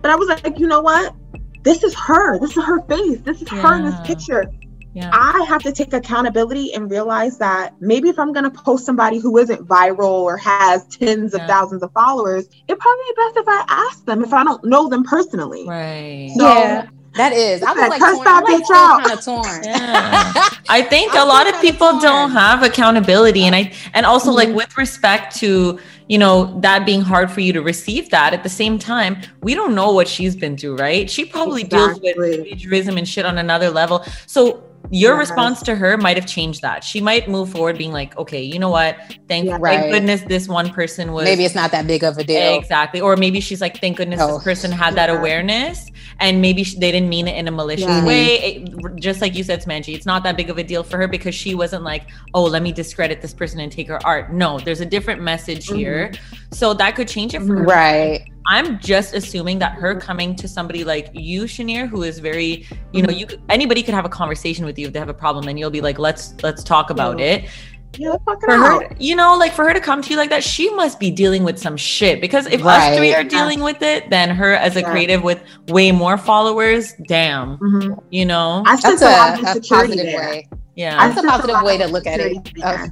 but 0.01 0.11
I 0.11 0.15
was 0.15 0.27
like, 0.27 0.59
you 0.59 0.67
know 0.67 0.81
what? 0.81 1.15
This 1.63 1.83
is 1.83 1.93
her. 1.95 2.39
This 2.39 2.57
is 2.57 2.63
her 2.63 2.81
face. 2.87 3.19
This 3.21 3.41
is 3.41 3.51
yeah. 3.51 3.61
her 3.61 3.75
in 3.77 3.85
this 3.85 3.99
picture. 4.03 4.51
Yeah. 4.93 5.09
I 5.13 5.45
have 5.47 5.63
to 5.63 5.71
take 5.71 5.93
accountability 5.93 6.73
and 6.73 6.91
realize 6.91 7.37
that 7.37 7.79
maybe 7.79 8.09
if 8.09 8.19
I'm 8.19 8.33
going 8.33 8.43
to 8.43 8.51
post 8.51 8.85
somebody 8.85 9.19
who 9.19 9.37
isn't 9.37 9.65
viral 9.65 10.09
or 10.09 10.37
has 10.37 10.85
tens 10.87 11.33
yeah. 11.33 11.41
of 11.41 11.47
thousands 11.47 11.81
of 11.81 11.93
followers, 11.93 12.49
it 12.67 12.77
probably 12.77 13.03
be 13.07 13.13
best 13.15 13.37
if 13.37 13.47
I 13.47 13.65
ask 13.69 14.05
them 14.05 14.23
if 14.23 14.33
I 14.33 14.43
don't 14.43 14.63
know 14.65 14.89
them 14.89 15.03
personally. 15.03 15.65
Right. 15.65 16.31
So, 16.35 16.43
yeah. 16.45 16.87
That 17.15 17.33
is. 17.33 17.61
I 17.61 17.73
was 17.73 17.89
like, 17.89 17.99
torn, 17.99 18.27
I 18.27 18.39
like 18.39 18.67
kind 18.67 19.11
of 19.11 19.25
torn. 19.25 19.63
Yeah. 19.63 20.49
I 20.69 20.81
think 20.81 21.13
a 21.13 21.25
lot 21.25 21.47
of 21.53 21.59
people 21.59 21.89
torn. 21.89 22.01
don't 22.01 22.31
have 22.31 22.63
accountability, 22.63 23.43
and 23.43 23.55
I 23.55 23.73
and 23.93 24.05
also 24.05 24.29
mm-hmm. 24.29 24.37
like 24.37 24.55
with 24.55 24.77
respect 24.77 25.35
to 25.37 25.79
you 26.07 26.17
know 26.17 26.57
that 26.61 26.85
being 26.85 27.01
hard 27.01 27.29
for 27.29 27.41
you 27.41 27.51
to 27.53 27.61
receive 27.61 28.09
that. 28.11 28.33
At 28.33 28.43
the 28.43 28.49
same 28.49 28.79
time, 28.79 29.17
we 29.41 29.53
don't 29.55 29.75
know 29.75 29.91
what 29.91 30.07
she's 30.07 30.35
been 30.35 30.55
through, 30.57 30.77
right? 30.77 31.09
She 31.09 31.25
probably 31.25 31.63
exactly. 31.63 32.01
deals 32.01 32.17
with 32.17 32.47
plagiarism 32.47 32.97
and 32.97 33.07
shit 33.07 33.25
on 33.25 33.37
another 33.37 33.69
level. 33.69 34.05
So 34.25 34.63
your 34.89 35.17
yes. 35.17 35.29
response 35.29 35.61
to 35.63 35.75
her 35.75 35.97
might 35.97 36.17
have 36.17 36.25
changed 36.25 36.61
that. 36.61 36.83
She 36.83 36.99
might 37.01 37.29
move 37.29 37.49
forward 37.49 37.77
being 37.77 37.91
like, 37.91 38.17
okay, 38.17 38.41
you 38.41 38.59
know 38.59 38.69
what? 38.69 38.97
Thank, 39.27 39.47
yeah, 39.47 39.57
right. 39.59 39.79
thank 39.79 39.91
goodness 39.91 40.21
this 40.21 40.47
one 40.47 40.69
person 40.71 41.13
was. 41.13 41.23
Maybe 41.23 41.45
it's 41.45 41.55
not 41.55 41.71
that 41.71 41.87
big 41.87 42.03
of 42.03 42.17
a 42.17 42.23
deal. 42.23 42.57
Exactly. 42.57 42.99
Or 42.99 43.15
maybe 43.15 43.39
she's 43.39 43.61
like, 43.61 43.79
thank 43.79 43.97
goodness 43.97 44.19
oh. 44.21 44.35
this 44.35 44.43
person 44.43 44.71
had 44.71 44.95
yeah. 44.95 45.07
that 45.07 45.17
awareness 45.17 45.91
and 46.19 46.41
maybe 46.41 46.63
she, 46.63 46.77
they 46.77 46.91
didn't 46.91 47.09
mean 47.09 47.27
it 47.27 47.35
in 47.35 47.47
a 47.47 47.51
malicious 47.51 47.87
yeah. 47.87 48.05
way. 48.05 48.35
It, 48.37 48.95
just 48.95 49.21
like 49.21 49.35
you 49.35 49.43
said, 49.43 49.61
Smanji, 49.63 49.95
it's 49.95 50.05
not 50.05 50.23
that 50.23 50.37
big 50.37 50.49
of 50.49 50.57
a 50.57 50.63
deal 50.63 50.83
for 50.83 50.97
her 50.97 51.07
because 51.07 51.35
she 51.35 51.55
wasn't 51.55 51.83
like, 51.83 52.07
oh, 52.33 52.43
let 52.43 52.61
me 52.61 52.71
discredit 52.71 53.21
this 53.21 53.33
person 53.33 53.59
and 53.59 53.71
take 53.71 53.87
her 53.87 54.05
art. 54.05 54.31
No, 54.31 54.59
there's 54.59 54.81
a 54.81 54.85
different 54.85 55.21
message 55.21 55.67
mm-hmm. 55.67 55.77
here. 55.77 56.11
So 56.53 56.73
that 56.73 56.95
could 56.95 57.07
change 57.07 57.33
it 57.33 57.41
for 57.41 57.55
her. 57.57 57.63
Right. 57.63 58.27
I'm 58.47 58.79
just 58.79 59.13
assuming 59.13 59.59
that 59.59 59.73
her 59.73 59.95
coming 59.95 60.35
to 60.35 60.47
somebody 60.47 60.83
like 60.83 61.09
you, 61.13 61.43
Shanir, 61.43 61.87
who 61.87 62.03
is 62.03 62.19
very, 62.19 62.67
you 62.91 63.03
know, 63.03 63.13
you 63.13 63.27
anybody 63.49 63.83
could 63.83 63.93
have 63.93 64.05
a 64.05 64.09
conversation 64.09 64.65
with 64.65 64.77
you 64.77 64.87
if 64.87 64.93
they 64.93 64.99
have 64.99 65.09
a 65.09 65.13
problem, 65.13 65.47
and 65.47 65.57
you'll 65.59 65.69
be 65.69 65.81
like, 65.81 65.99
let's 65.99 66.33
let's 66.43 66.63
talk 66.63 66.89
about 66.89 67.19
yeah. 67.19 67.25
it. 67.25 67.49
Yeah, 67.97 68.15
for 68.23 68.37
her, 68.57 68.95
you 68.99 69.15
know, 69.15 69.37
like 69.37 69.51
for 69.51 69.65
her 69.65 69.73
to 69.73 69.81
come 69.81 70.01
to 70.01 70.09
you 70.09 70.15
like 70.15 70.29
that, 70.29 70.43
she 70.43 70.69
must 70.71 70.99
be 70.99 71.11
dealing 71.11 71.43
with 71.43 71.59
some 71.59 71.75
shit. 71.75 72.21
Because 72.21 72.47
if 72.47 72.63
right. 72.63 72.91
us 72.91 72.97
three 72.97 73.13
are 73.13 73.23
dealing 73.23 73.59
yeah. 73.59 73.65
with 73.65 73.81
it, 73.81 74.09
then 74.09 74.29
her 74.29 74.53
as 74.53 74.75
a 74.77 74.81
yeah. 74.81 74.91
creative 74.91 75.23
with 75.23 75.41
way 75.67 75.91
more 75.91 76.17
followers, 76.17 76.93
damn, 77.07 77.57
mm-hmm. 77.57 77.99
you 78.09 78.25
know, 78.25 78.63
I 78.65 78.77
that's 78.77 79.01
a, 79.01 79.05
a 79.07 79.61
positive 79.61 80.05
there. 80.05 80.19
way. 80.19 80.47
Yeah, 80.75 81.07
that's 81.07 81.21
a 81.21 81.27
positive 81.27 81.61
way 81.63 81.77
to 81.77 81.87
look 81.87 82.07
at 82.07 82.21
it. 82.21 82.51
Uh, 82.63 82.87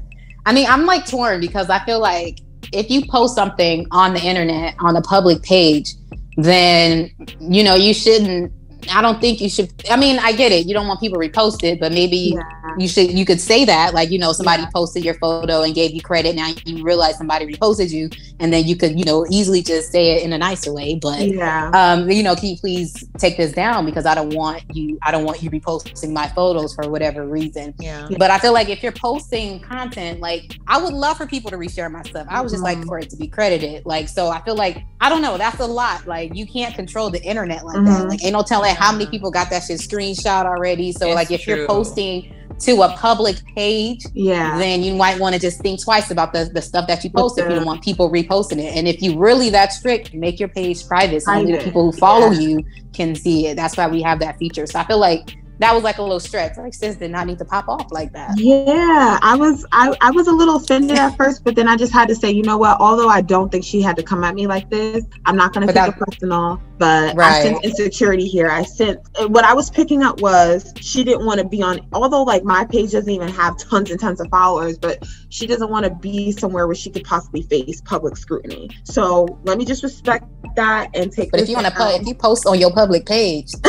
I 0.45 0.53
mean, 0.53 0.67
I'm 0.67 0.85
like 0.85 1.05
torn 1.05 1.39
because 1.39 1.69
I 1.69 1.83
feel 1.85 1.99
like 1.99 2.39
if 2.71 2.89
you 2.89 3.05
post 3.05 3.35
something 3.35 3.85
on 3.91 4.13
the 4.13 4.21
internet 4.21 4.75
on 4.79 4.95
a 4.95 5.01
public 5.01 5.41
page, 5.43 5.93
then 6.37 7.11
you 7.39 7.63
know 7.63 7.75
you 7.75 7.93
shouldn't 7.93 8.51
I 8.91 9.01
don't 9.01 9.19
think 9.19 9.41
you 9.41 9.49
should. 9.49 9.71
I 9.89 9.97
mean, 9.97 10.19
I 10.19 10.31
get 10.31 10.51
it. 10.51 10.65
You 10.65 10.73
don't 10.73 10.87
want 10.87 10.99
people 10.99 11.17
reposted, 11.17 11.79
but 11.79 11.91
maybe 11.91 12.33
yeah. 12.35 12.41
you 12.77 12.87
should. 12.87 13.11
You 13.11 13.25
could 13.25 13.41
say 13.41 13.65
that, 13.65 13.93
like, 13.93 14.09
you 14.09 14.19
know, 14.19 14.31
somebody 14.31 14.63
yeah. 14.63 14.69
posted 14.73 15.03
your 15.03 15.15
photo 15.15 15.63
and 15.63 15.75
gave 15.75 15.91
you 15.91 16.01
credit. 16.01 16.35
Now 16.35 16.51
you 16.65 16.83
realize 16.83 17.17
somebody 17.17 17.45
reposted 17.45 17.91
you, 17.91 18.09
and 18.39 18.53
then 18.53 18.65
you 18.65 18.75
could, 18.75 18.97
you 18.97 19.05
know, 19.05 19.25
easily 19.29 19.61
just 19.61 19.91
say 19.91 20.15
it 20.15 20.23
in 20.23 20.33
a 20.33 20.37
nicer 20.37 20.73
way. 20.73 20.99
But, 21.01 21.27
yeah. 21.27 21.71
um, 21.73 22.09
you 22.09 22.23
know, 22.23 22.35
can 22.35 22.49
you 22.49 22.57
please 22.57 23.03
take 23.17 23.37
this 23.37 23.51
down 23.51 23.85
because 23.85 24.05
I 24.05 24.15
don't 24.15 24.33
want 24.33 24.63
you. 24.75 24.97
I 25.01 25.11
don't 25.11 25.25
want 25.25 25.43
you 25.43 25.49
reposting 25.49 26.11
my 26.11 26.27
photos 26.29 26.73
for 26.73 26.89
whatever 26.89 27.27
reason. 27.27 27.73
Yeah. 27.79 28.07
But 28.17 28.31
I 28.31 28.39
feel 28.39 28.53
like 28.53 28.69
if 28.69 28.81
you're 28.81 28.91
posting 28.91 29.59
content, 29.59 30.19
like, 30.19 30.57
I 30.67 30.81
would 30.81 30.93
love 30.93 31.17
for 31.17 31.27
people 31.27 31.51
to 31.51 31.57
reshare 31.57 31.91
my 31.91 32.03
stuff. 32.03 32.27
I 32.29 32.41
would 32.41 32.49
just 32.49 32.63
mm-hmm. 32.63 32.79
like 32.79 32.87
for 32.87 32.99
it 32.99 33.09
to 33.09 33.17
be 33.17 33.27
credited. 33.27 33.85
Like, 33.85 34.07
so 34.09 34.29
I 34.29 34.41
feel 34.43 34.55
like 34.55 34.83
I 35.01 35.09
don't 35.09 35.21
know. 35.21 35.37
That's 35.37 35.59
a 35.59 35.65
lot. 35.65 36.07
Like, 36.07 36.35
you 36.35 36.45
can't 36.45 36.75
control 36.75 37.09
the 37.09 37.21
internet 37.23 37.65
like 37.65 37.77
mm-hmm. 37.77 37.85
that. 37.85 38.07
Like, 38.07 38.23
ain't 38.23 38.33
no 38.33 38.43
telling 38.43 38.68
how 38.77 38.91
many 38.91 39.05
people 39.07 39.31
got 39.31 39.49
that 39.49 39.63
shit 39.63 39.79
screenshot 39.79 40.45
already. 40.45 40.91
So 40.91 41.07
it's 41.07 41.15
like 41.15 41.31
if 41.31 41.41
true. 41.41 41.55
you're 41.55 41.67
posting 41.67 42.33
to 42.59 42.81
a 42.81 42.89
public 42.97 43.37
page, 43.55 44.05
yeah, 44.13 44.57
then 44.57 44.83
you 44.83 44.95
might 44.95 45.19
want 45.19 45.33
to 45.33 45.39
just 45.39 45.61
think 45.61 45.81
twice 45.81 46.11
about 46.11 46.33
the, 46.33 46.49
the 46.53 46.61
stuff 46.61 46.87
that 46.87 47.03
you 47.03 47.09
post 47.09 47.37
if 47.37 47.47
you 47.49 47.55
don't 47.55 47.65
want 47.65 47.83
people 47.83 48.09
reposting 48.09 48.59
it. 48.59 48.75
And 48.75 48.87
if 48.87 49.01
you 49.01 49.17
really 49.17 49.49
that 49.51 49.71
strict, 49.71 50.13
make 50.13 50.39
your 50.39 50.49
page 50.49 50.85
private 50.87 51.23
so 51.23 51.31
only 51.31 51.53
the 51.53 51.63
people 51.63 51.91
who 51.91 51.97
follow 51.97 52.31
yeah. 52.31 52.39
you 52.39 52.65
can 52.93 53.15
see 53.15 53.47
it. 53.47 53.55
That's 53.55 53.77
why 53.77 53.87
we 53.87 54.01
have 54.01 54.19
that 54.19 54.37
feature. 54.37 54.67
So 54.67 54.79
I 54.79 54.85
feel 54.85 54.99
like 54.99 55.37
that 55.59 55.73
was 55.73 55.83
like 55.83 55.97
a 55.97 56.01
little 56.01 56.19
stretch. 56.19 56.57
Like 56.57 56.73
sis 56.73 56.95
did 56.95 57.11
not 57.11 57.27
need 57.27 57.37
to 57.37 57.45
pop 57.45 57.67
off 57.67 57.91
like 57.91 58.11
that. 58.13 58.37
Yeah, 58.37 59.19
I 59.21 59.35
was 59.35 59.65
I, 59.71 59.95
I 60.01 60.11
was 60.11 60.27
a 60.27 60.31
little 60.31 60.55
offended 60.55 60.97
at 60.97 61.15
first, 61.17 61.43
but 61.43 61.55
then 61.55 61.67
I 61.67 61.75
just 61.75 61.93
had 61.93 62.07
to 62.07 62.15
say, 62.15 62.31
you 62.31 62.43
know 62.43 62.57
what? 62.57 62.79
Although 62.79 63.09
I 63.09 63.21
don't 63.21 63.51
think 63.51 63.63
she 63.63 63.81
had 63.81 63.95
to 63.97 64.03
come 64.03 64.23
at 64.23 64.35
me 64.35 64.47
like 64.47 64.69
this, 64.69 65.05
I'm 65.25 65.35
not 65.35 65.53
going 65.53 65.67
to 65.67 65.73
take 65.73 65.75
that, 65.75 65.89
it 65.89 65.97
personal. 65.97 66.61
But 66.79 67.15
right. 67.15 67.27
I 67.27 67.43
sense 67.43 67.59
insecurity 67.63 68.25
here. 68.25 68.49
I 68.49 68.63
sense 68.63 69.05
what 69.27 69.43
I 69.43 69.53
was 69.53 69.69
picking 69.69 70.01
up 70.01 70.21
was 70.21 70.73
she 70.79 71.03
didn't 71.03 71.25
want 71.25 71.39
to 71.39 71.47
be 71.47 71.61
on. 71.61 71.81
Although 71.91 72.23
like 72.23 72.43
my 72.43 72.65
page 72.65 72.91
doesn't 72.91 73.09
even 73.09 73.27
have 73.27 73.57
tons 73.57 73.91
and 73.91 73.99
tons 73.99 74.21
of 74.21 74.29
followers, 74.29 74.77
but 74.77 75.05
she 75.27 75.45
doesn't 75.45 75.69
want 75.69 75.85
to 75.85 75.93
be 75.93 76.31
somewhere 76.31 76.67
where 76.67 76.75
she 76.75 76.89
could 76.89 77.03
possibly 77.03 77.41
face 77.43 77.81
public 77.81 78.15
scrutiny. 78.15 78.69
So 78.85 79.39
let 79.43 79.57
me 79.57 79.65
just 79.65 79.83
respect 79.83 80.25
that 80.55 80.89
and 80.95 81.11
take. 81.11 81.31
But 81.31 81.41
if 81.41 81.49
you 81.49 81.55
want 81.55 81.67
to 81.67 81.73
put, 81.73 81.99
if 81.99 82.07
you 82.07 82.15
post 82.15 82.45
on 82.45 82.59
your 82.59 82.71
public 82.71 83.05
page. 83.05 83.51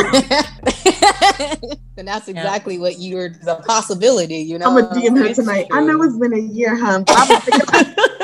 then 1.95 2.05
that's 2.05 2.27
exactly 2.27 2.75
yeah. 2.75 2.81
what 2.81 2.99
you're 2.99 3.29
the 3.29 3.55
possibility, 3.67 4.37
you 4.37 4.57
know. 4.57 4.67
I'm 4.67 4.89
gonna 4.89 5.01
DM 5.01 5.17
her 5.17 5.33
tonight. 5.33 5.67
I 5.71 5.81
know 5.81 6.01
it's 6.01 6.17
been 6.17 6.33
a 6.33 6.37
year, 6.37 6.75
huh? 6.75 7.03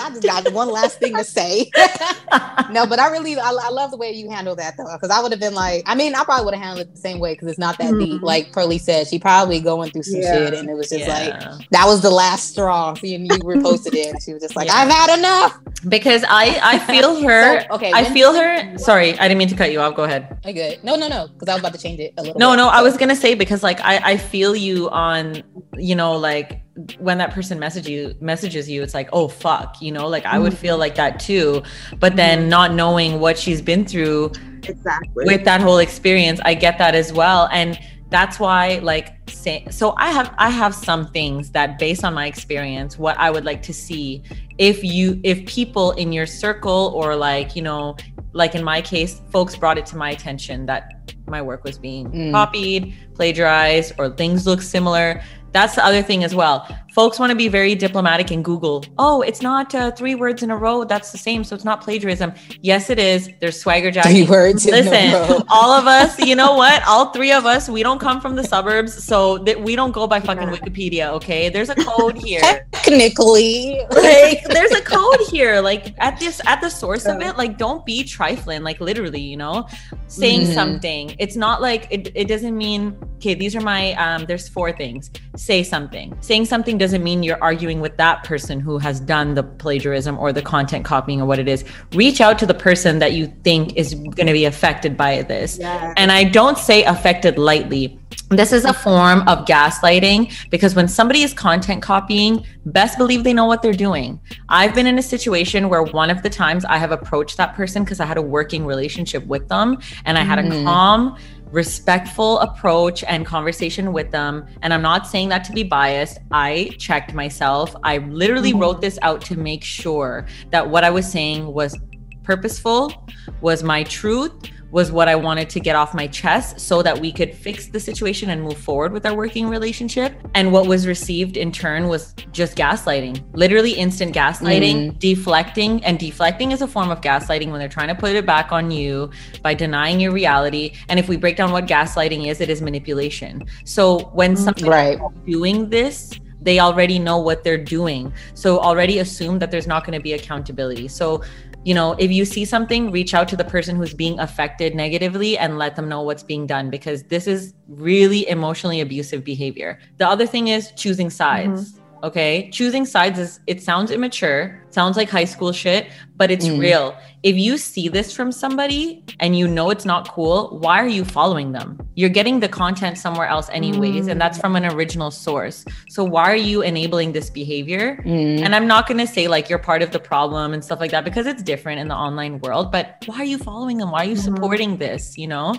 I 0.00 0.10
just 0.10 0.22
got 0.22 0.52
one 0.52 0.70
last 0.70 0.98
thing 0.98 1.14
to 1.16 1.24
say. 1.24 1.70
no, 2.70 2.86
but 2.86 2.98
I 2.98 3.10
really, 3.10 3.38
I, 3.38 3.50
I, 3.68 3.70
love 3.70 3.90
the 3.90 3.96
way 3.96 4.10
you 4.12 4.30
handle 4.30 4.56
that 4.56 4.76
though, 4.76 4.92
because 4.92 5.10
I 5.10 5.20
would 5.20 5.32
have 5.32 5.40
been 5.40 5.54
like, 5.54 5.82
I 5.86 5.94
mean, 5.94 6.14
I 6.14 6.24
probably 6.24 6.44
would 6.46 6.54
have 6.54 6.62
handled 6.62 6.86
it 6.86 6.94
the 6.94 7.00
same 7.00 7.18
way 7.18 7.34
because 7.34 7.48
it's 7.48 7.58
not 7.58 7.78
that 7.78 7.92
mm-hmm. 7.92 8.12
deep. 8.12 8.22
Like 8.22 8.52
Pearly 8.52 8.78
said, 8.78 9.06
she 9.06 9.18
probably 9.18 9.60
going 9.60 9.90
through 9.90 10.04
some 10.04 10.20
yeah. 10.20 10.34
shit, 10.34 10.54
and 10.54 10.68
it 10.68 10.74
was 10.74 10.88
just 10.88 11.06
yeah. 11.06 11.54
like 11.56 11.68
that 11.70 11.86
was 11.86 12.00
the 12.00 12.10
last 12.10 12.50
straw. 12.50 12.94
Seeing 12.94 13.26
you 13.26 13.30
reposted 13.30 13.94
it, 13.94 14.08
and 14.08 14.22
she 14.22 14.32
was 14.32 14.42
just 14.42 14.56
like, 14.56 14.68
yeah. 14.68 14.74
I've 14.76 14.90
had 14.90 15.18
enough. 15.18 15.60
Because 15.88 16.24
I, 16.28 16.58
I 16.62 16.78
feel 16.90 17.22
her. 17.22 17.60
so, 17.60 17.66
okay, 17.72 17.92
I 17.92 18.04
feel 18.12 18.34
her. 18.34 18.78
Sorry, 18.78 19.18
I 19.18 19.28
didn't 19.28 19.38
mean 19.38 19.48
to 19.48 19.56
cut 19.56 19.70
you 19.70 19.80
off. 19.80 19.94
Go 19.94 20.04
ahead. 20.04 20.38
I 20.44 20.52
good. 20.52 20.82
No, 20.82 20.96
no, 20.96 21.08
no, 21.08 21.28
because 21.28 21.48
I 21.48 21.54
was 21.54 21.60
about 21.60 21.74
to 21.74 21.80
change 21.80 22.00
it 22.00 22.14
a 22.16 22.22
little. 22.22 22.38
No, 22.38 22.52
bit, 22.52 22.56
no, 22.56 22.64
so. 22.64 22.70
I 22.70 22.82
was 22.82 22.96
gonna 22.96 23.16
say 23.16 23.34
because 23.34 23.62
like 23.62 23.80
I, 23.80 24.12
I 24.12 24.16
feel 24.16 24.56
you 24.56 24.88
on, 24.90 25.42
you 25.76 25.94
know, 25.94 26.16
like 26.16 26.62
when 26.98 27.18
that 27.18 27.32
person 27.32 27.58
message 27.58 27.88
you 27.88 28.14
messages 28.20 28.70
you 28.70 28.82
it's 28.82 28.94
like 28.94 29.08
oh 29.12 29.26
fuck 29.26 29.80
you 29.80 29.90
know 29.90 30.06
like 30.06 30.24
i 30.26 30.38
would 30.38 30.56
feel 30.56 30.78
like 30.78 30.94
that 30.94 31.18
too 31.18 31.62
but 31.98 32.14
then 32.14 32.40
mm-hmm. 32.40 32.48
not 32.50 32.72
knowing 32.72 33.18
what 33.18 33.36
she's 33.36 33.60
been 33.60 33.84
through 33.84 34.30
exactly 34.62 35.24
with 35.24 35.44
that 35.44 35.60
whole 35.60 35.78
experience 35.78 36.40
i 36.44 36.54
get 36.54 36.78
that 36.78 36.94
as 36.94 37.12
well 37.12 37.48
and 37.52 37.78
that's 38.10 38.38
why 38.38 38.78
like 38.82 39.28
say 39.28 39.66
so 39.70 39.94
i 39.98 40.10
have 40.10 40.34
i 40.38 40.48
have 40.48 40.74
some 40.74 41.06
things 41.08 41.50
that 41.50 41.78
based 41.78 42.04
on 42.04 42.14
my 42.14 42.26
experience 42.26 42.98
what 42.98 43.18
i 43.18 43.30
would 43.30 43.44
like 43.44 43.62
to 43.62 43.74
see 43.74 44.22
if 44.56 44.82
you 44.82 45.20
if 45.24 45.44
people 45.46 45.92
in 45.92 46.12
your 46.12 46.26
circle 46.26 46.92
or 46.94 47.14
like 47.14 47.54
you 47.54 47.62
know 47.62 47.96
like 48.32 48.54
in 48.54 48.64
my 48.64 48.80
case 48.80 49.20
folks 49.30 49.56
brought 49.56 49.76
it 49.76 49.84
to 49.84 49.96
my 49.96 50.10
attention 50.10 50.64
that 50.64 51.12
my 51.26 51.42
work 51.42 51.64
was 51.64 51.78
being 51.78 52.10
mm. 52.10 52.32
copied 52.32 52.94
plagiarized 53.14 53.92
or 53.98 54.08
things 54.08 54.46
look 54.46 54.62
similar 54.62 55.22
that's 55.52 55.74
the 55.74 55.84
other 55.84 56.02
thing 56.02 56.24
as 56.24 56.34
well. 56.34 56.66
Folks 56.98 57.20
want 57.20 57.30
to 57.30 57.36
be 57.36 57.46
very 57.46 57.76
diplomatic 57.76 58.32
in 58.32 58.42
Google. 58.42 58.84
Oh, 58.98 59.22
it's 59.22 59.40
not 59.40 59.72
uh, 59.72 59.92
three 59.92 60.16
words 60.16 60.42
in 60.42 60.50
a 60.50 60.56
row. 60.56 60.82
That's 60.82 61.12
the 61.12 61.18
same. 61.18 61.44
So 61.44 61.54
it's 61.54 61.64
not 61.64 61.80
plagiarism. 61.80 62.32
Yes, 62.60 62.90
it 62.90 62.98
is. 62.98 63.30
There's 63.38 63.60
swagger 63.60 63.92
jacking. 63.92 64.26
Three 64.26 64.26
words. 64.28 64.66
Listen, 64.66 65.44
all 65.48 65.70
of 65.70 65.86
us, 65.86 66.18
you 66.18 66.34
know 66.34 66.54
what? 66.54 66.82
All 66.88 67.12
three 67.12 67.30
of 67.30 67.46
us, 67.46 67.68
we 67.68 67.84
don't 67.84 68.00
come 68.00 68.20
from 68.20 68.34
the 68.34 68.42
suburbs. 68.42 69.04
So 69.04 69.38
that 69.44 69.62
we 69.62 69.76
don't 69.76 69.92
go 69.92 70.08
by 70.08 70.18
fucking 70.18 70.48
Wikipedia. 70.48 71.10
Okay. 71.10 71.48
There's 71.50 71.68
a 71.68 71.76
code 71.76 72.18
here. 72.18 72.40
Technically. 72.72 73.80
Like 74.08 74.44
there's 74.44 74.72
a 74.72 74.80
code 74.80 75.20
here. 75.28 75.60
Like 75.60 75.94
at 75.98 76.18
this, 76.18 76.40
at 76.46 76.60
the 76.60 76.70
source 76.70 77.04
of 77.06 77.20
it, 77.20 77.36
like 77.36 77.58
don't 77.58 77.84
be 77.84 78.04
trifling. 78.04 78.62
Like 78.62 78.80
literally, 78.80 79.20
you 79.20 79.36
know, 79.36 79.68
saying 80.06 80.42
mm-hmm. 80.42 80.52
something. 80.52 81.16
It's 81.18 81.36
not 81.36 81.60
like 81.60 81.86
it, 81.90 82.10
it 82.14 82.26
doesn't 82.26 82.56
mean, 82.56 82.96
okay, 83.16 83.34
these 83.34 83.54
are 83.54 83.60
my, 83.60 83.92
um, 83.94 84.24
there's 84.24 84.48
four 84.48 84.72
things 84.72 85.10
say 85.38 85.62
something. 85.62 86.16
Saying 86.20 86.44
something 86.46 86.78
doesn't 86.78 86.87
mean 86.96 87.22
you're 87.22 87.42
arguing 87.42 87.80
with 87.80 87.96
that 87.98 88.24
person 88.24 88.60
who 88.60 88.78
has 88.78 89.00
done 89.00 89.34
the 89.34 89.42
plagiarism 89.42 90.18
or 90.18 90.32
the 90.32 90.42
content 90.42 90.84
copying 90.84 91.20
or 91.20 91.26
what 91.26 91.38
it 91.38 91.48
is. 91.48 91.64
Reach 91.92 92.20
out 92.20 92.38
to 92.38 92.46
the 92.46 92.54
person 92.54 92.98
that 93.00 93.12
you 93.12 93.26
think 93.44 93.76
is 93.76 93.94
going 93.94 94.26
to 94.26 94.32
be 94.32 94.44
affected 94.44 94.96
by 94.96 95.22
this. 95.22 95.58
Yeah. 95.58 95.92
And 95.96 96.10
I 96.12 96.24
don't 96.24 96.56
say 96.56 96.84
affected 96.84 97.38
lightly. 97.38 97.98
This 98.30 98.52
is 98.52 98.64
a 98.64 98.74
form 98.74 99.26
of 99.28 99.46
gaslighting 99.46 100.50
because 100.50 100.74
when 100.74 100.86
somebody 100.86 101.22
is 101.22 101.32
content 101.32 101.82
copying, 101.82 102.44
best 102.66 102.98
believe 102.98 103.24
they 103.24 103.32
know 103.32 103.46
what 103.46 103.62
they're 103.62 103.72
doing. 103.72 104.20
I've 104.50 104.74
been 104.74 104.86
in 104.86 104.98
a 104.98 105.02
situation 105.02 105.68
where 105.70 105.82
one 105.82 106.10
of 106.10 106.22
the 106.22 106.28
times 106.30 106.64
I 106.66 106.76
have 106.76 106.90
approached 106.90 107.38
that 107.38 107.54
person 107.54 107.84
because 107.84 108.00
I 108.00 108.06
had 108.06 108.18
a 108.18 108.22
working 108.22 108.66
relationship 108.66 109.26
with 109.26 109.48
them 109.48 109.78
and 110.04 110.18
I 110.18 110.22
had 110.22 110.38
a 110.38 110.42
mm. 110.42 110.64
calm, 110.64 111.16
respectful 111.50 112.38
approach 112.40 113.04
and 113.04 113.24
conversation 113.24 113.92
with 113.92 114.10
them. 114.10 114.46
And 114.62 114.72
I'm 114.74 114.82
not 114.82 115.06
saying 115.06 115.28
that 115.30 115.44
to 115.44 115.52
be 115.52 115.62
biased. 115.62 116.18
I 116.30 116.70
checked 116.78 117.14
myself. 117.14 117.74
I 117.82 117.98
literally 117.98 118.50
mm-hmm. 118.50 118.60
wrote 118.60 118.80
this 118.80 118.98
out 119.02 119.20
to 119.22 119.36
make 119.36 119.64
sure 119.64 120.26
that 120.50 120.68
what 120.68 120.84
I 120.84 120.90
was 120.90 121.10
saying 121.10 121.52
was 121.52 121.76
purposeful, 122.22 122.92
was 123.40 123.62
my 123.62 123.82
truth, 123.84 124.34
was 124.70 124.92
what 124.92 125.08
I 125.08 125.14
wanted 125.14 125.48
to 125.50 125.60
get 125.60 125.76
off 125.76 125.94
my 125.94 126.06
chest 126.06 126.60
so 126.60 126.82
that 126.82 126.98
we 126.98 127.12
could 127.12 127.34
fix 127.34 127.68
the 127.68 127.80
situation 127.80 128.30
and 128.30 128.42
move 128.42 128.58
forward 128.58 128.92
with 128.92 129.06
our 129.06 129.14
working 129.14 129.48
relationship. 129.48 130.14
And 130.34 130.52
what 130.52 130.66
was 130.66 130.86
received 130.86 131.36
in 131.36 131.52
turn 131.52 131.88
was 131.88 132.14
just 132.32 132.56
gaslighting, 132.56 133.24
literally 133.32 133.72
instant 133.72 134.14
gaslighting, 134.14 134.92
mm. 134.92 134.98
deflecting. 134.98 135.82
And 135.84 135.98
deflecting 135.98 136.52
is 136.52 136.62
a 136.62 136.68
form 136.68 136.90
of 136.90 137.00
gaslighting 137.00 137.50
when 137.50 137.60
they're 137.60 137.68
trying 137.68 137.88
to 137.88 137.94
put 137.94 138.14
it 138.14 138.26
back 138.26 138.52
on 138.52 138.70
you 138.70 139.10
by 139.42 139.54
denying 139.54 140.00
your 140.00 140.12
reality. 140.12 140.74
And 140.88 140.98
if 140.98 141.08
we 141.08 141.16
break 141.16 141.36
down 141.36 141.50
what 141.50 141.66
gaslighting 141.66 142.28
is, 142.28 142.40
it 142.40 142.50
is 142.50 142.60
manipulation. 142.60 143.44
So 143.64 144.00
when 144.12 144.34
mm, 144.34 144.38
somebody 144.38 144.68
right. 144.68 144.98
doing 145.24 145.70
this, 145.70 146.18
they 146.40 146.60
already 146.60 146.98
know 146.98 147.18
what 147.18 147.42
they're 147.42 147.62
doing. 147.62 148.12
So 148.34 148.58
already 148.60 149.00
assume 149.00 149.38
that 149.40 149.50
there's 149.50 149.66
not 149.66 149.84
going 149.84 149.98
to 149.98 150.02
be 150.02 150.12
accountability. 150.12 150.88
So 150.88 151.22
you 151.68 151.74
know, 151.74 151.92
if 151.98 152.10
you 152.10 152.24
see 152.24 152.46
something, 152.46 152.90
reach 152.90 153.12
out 153.12 153.28
to 153.28 153.36
the 153.36 153.44
person 153.44 153.76
who's 153.76 153.92
being 153.92 154.18
affected 154.20 154.74
negatively 154.74 155.36
and 155.36 155.58
let 155.58 155.76
them 155.76 155.86
know 155.86 156.00
what's 156.00 156.22
being 156.22 156.46
done 156.46 156.70
because 156.70 157.02
this 157.02 157.26
is 157.26 157.52
really 157.68 158.26
emotionally 158.26 158.80
abusive 158.80 159.22
behavior. 159.22 159.78
The 159.98 160.08
other 160.08 160.26
thing 160.26 160.48
is 160.48 160.72
choosing 160.76 161.10
sides. 161.10 161.72
Mm-hmm. 161.72 162.04
Okay. 162.04 162.48
Choosing 162.52 162.86
sides 162.86 163.18
is, 163.18 163.40
it 163.46 163.62
sounds 163.62 163.90
immature, 163.90 164.64
sounds 164.70 164.96
like 164.96 165.08
high 165.08 165.24
school 165.24 165.52
shit, 165.52 165.90
but 166.16 166.30
it's 166.30 166.46
mm. 166.46 166.60
real. 166.60 166.96
If 167.22 167.36
you 167.36 167.58
see 167.58 167.88
this 167.88 168.12
from 168.12 168.30
somebody 168.30 169.04
and 169.18 169.36
you 169.36 169.48
know 169.48 169.70
it's 169.70 169.84
not 169.84 170.08
cool, 170.08 170.58
why 170.58 170.78
are 170.80 170.88
you 170.88 171.04
following 171.04 171.52
them? 171.52 171.78
You're 171.96 172.10
getting 172.10 172.38
the 172.38 172.48
content 172.48 172.96
somewhere 172.96 173.26
else, 173.26 173.48
anyways, 173.50 174.06
mm. 174.06 174.10
and 174.10 174.20
that's 174.20 174.38
from 174.38 174.54
an 174.54 174.64
original 174.64 175.10
source. 175.10 175.64
So 175.88 176.04
why 176.04 176.30
are 176.30 176.36
you 176.36 176.62
enabling 176.62 177.12
this 177.12 177.28
behavior? 177.28 178.02
Mm. 178.04 178.42
And 178.42 178.54
I'm 178.54 178.66
not 178.66 178.86
going 178.86 178.98
to 178.98 179.06
say 179.06 179.26
like 179.26 179.48
you're 179.48 179.58
part 179.58 179.82
of 179.82 179.90
the 179.90 179.98
problem 179.98 180.52
and 180.54 180.64
stuff 180.64 180.80
like 180.80 180.92
that 180.92 181.04
because 181.04 181.26
it's 181.26 181.42
different 181.42 181.80
in 181.80 181.88
the 181.88 181.96
online 181.96 182.38
world, 182.40 182.70
but 182.70 183.02
why 183.06 183.16
are 183.16 183.24
you 183.24 183.38
following 183.38 183.78
them? 183.78 183.90
Why 183.90 184.02
are 184.02 184.04
you 184.04 184.14
mm-hmm. 184.14 184.34
supporting 184.36 184.76
this? 184.76 185.18
You 185.18 185.28
know? 185.28 185.56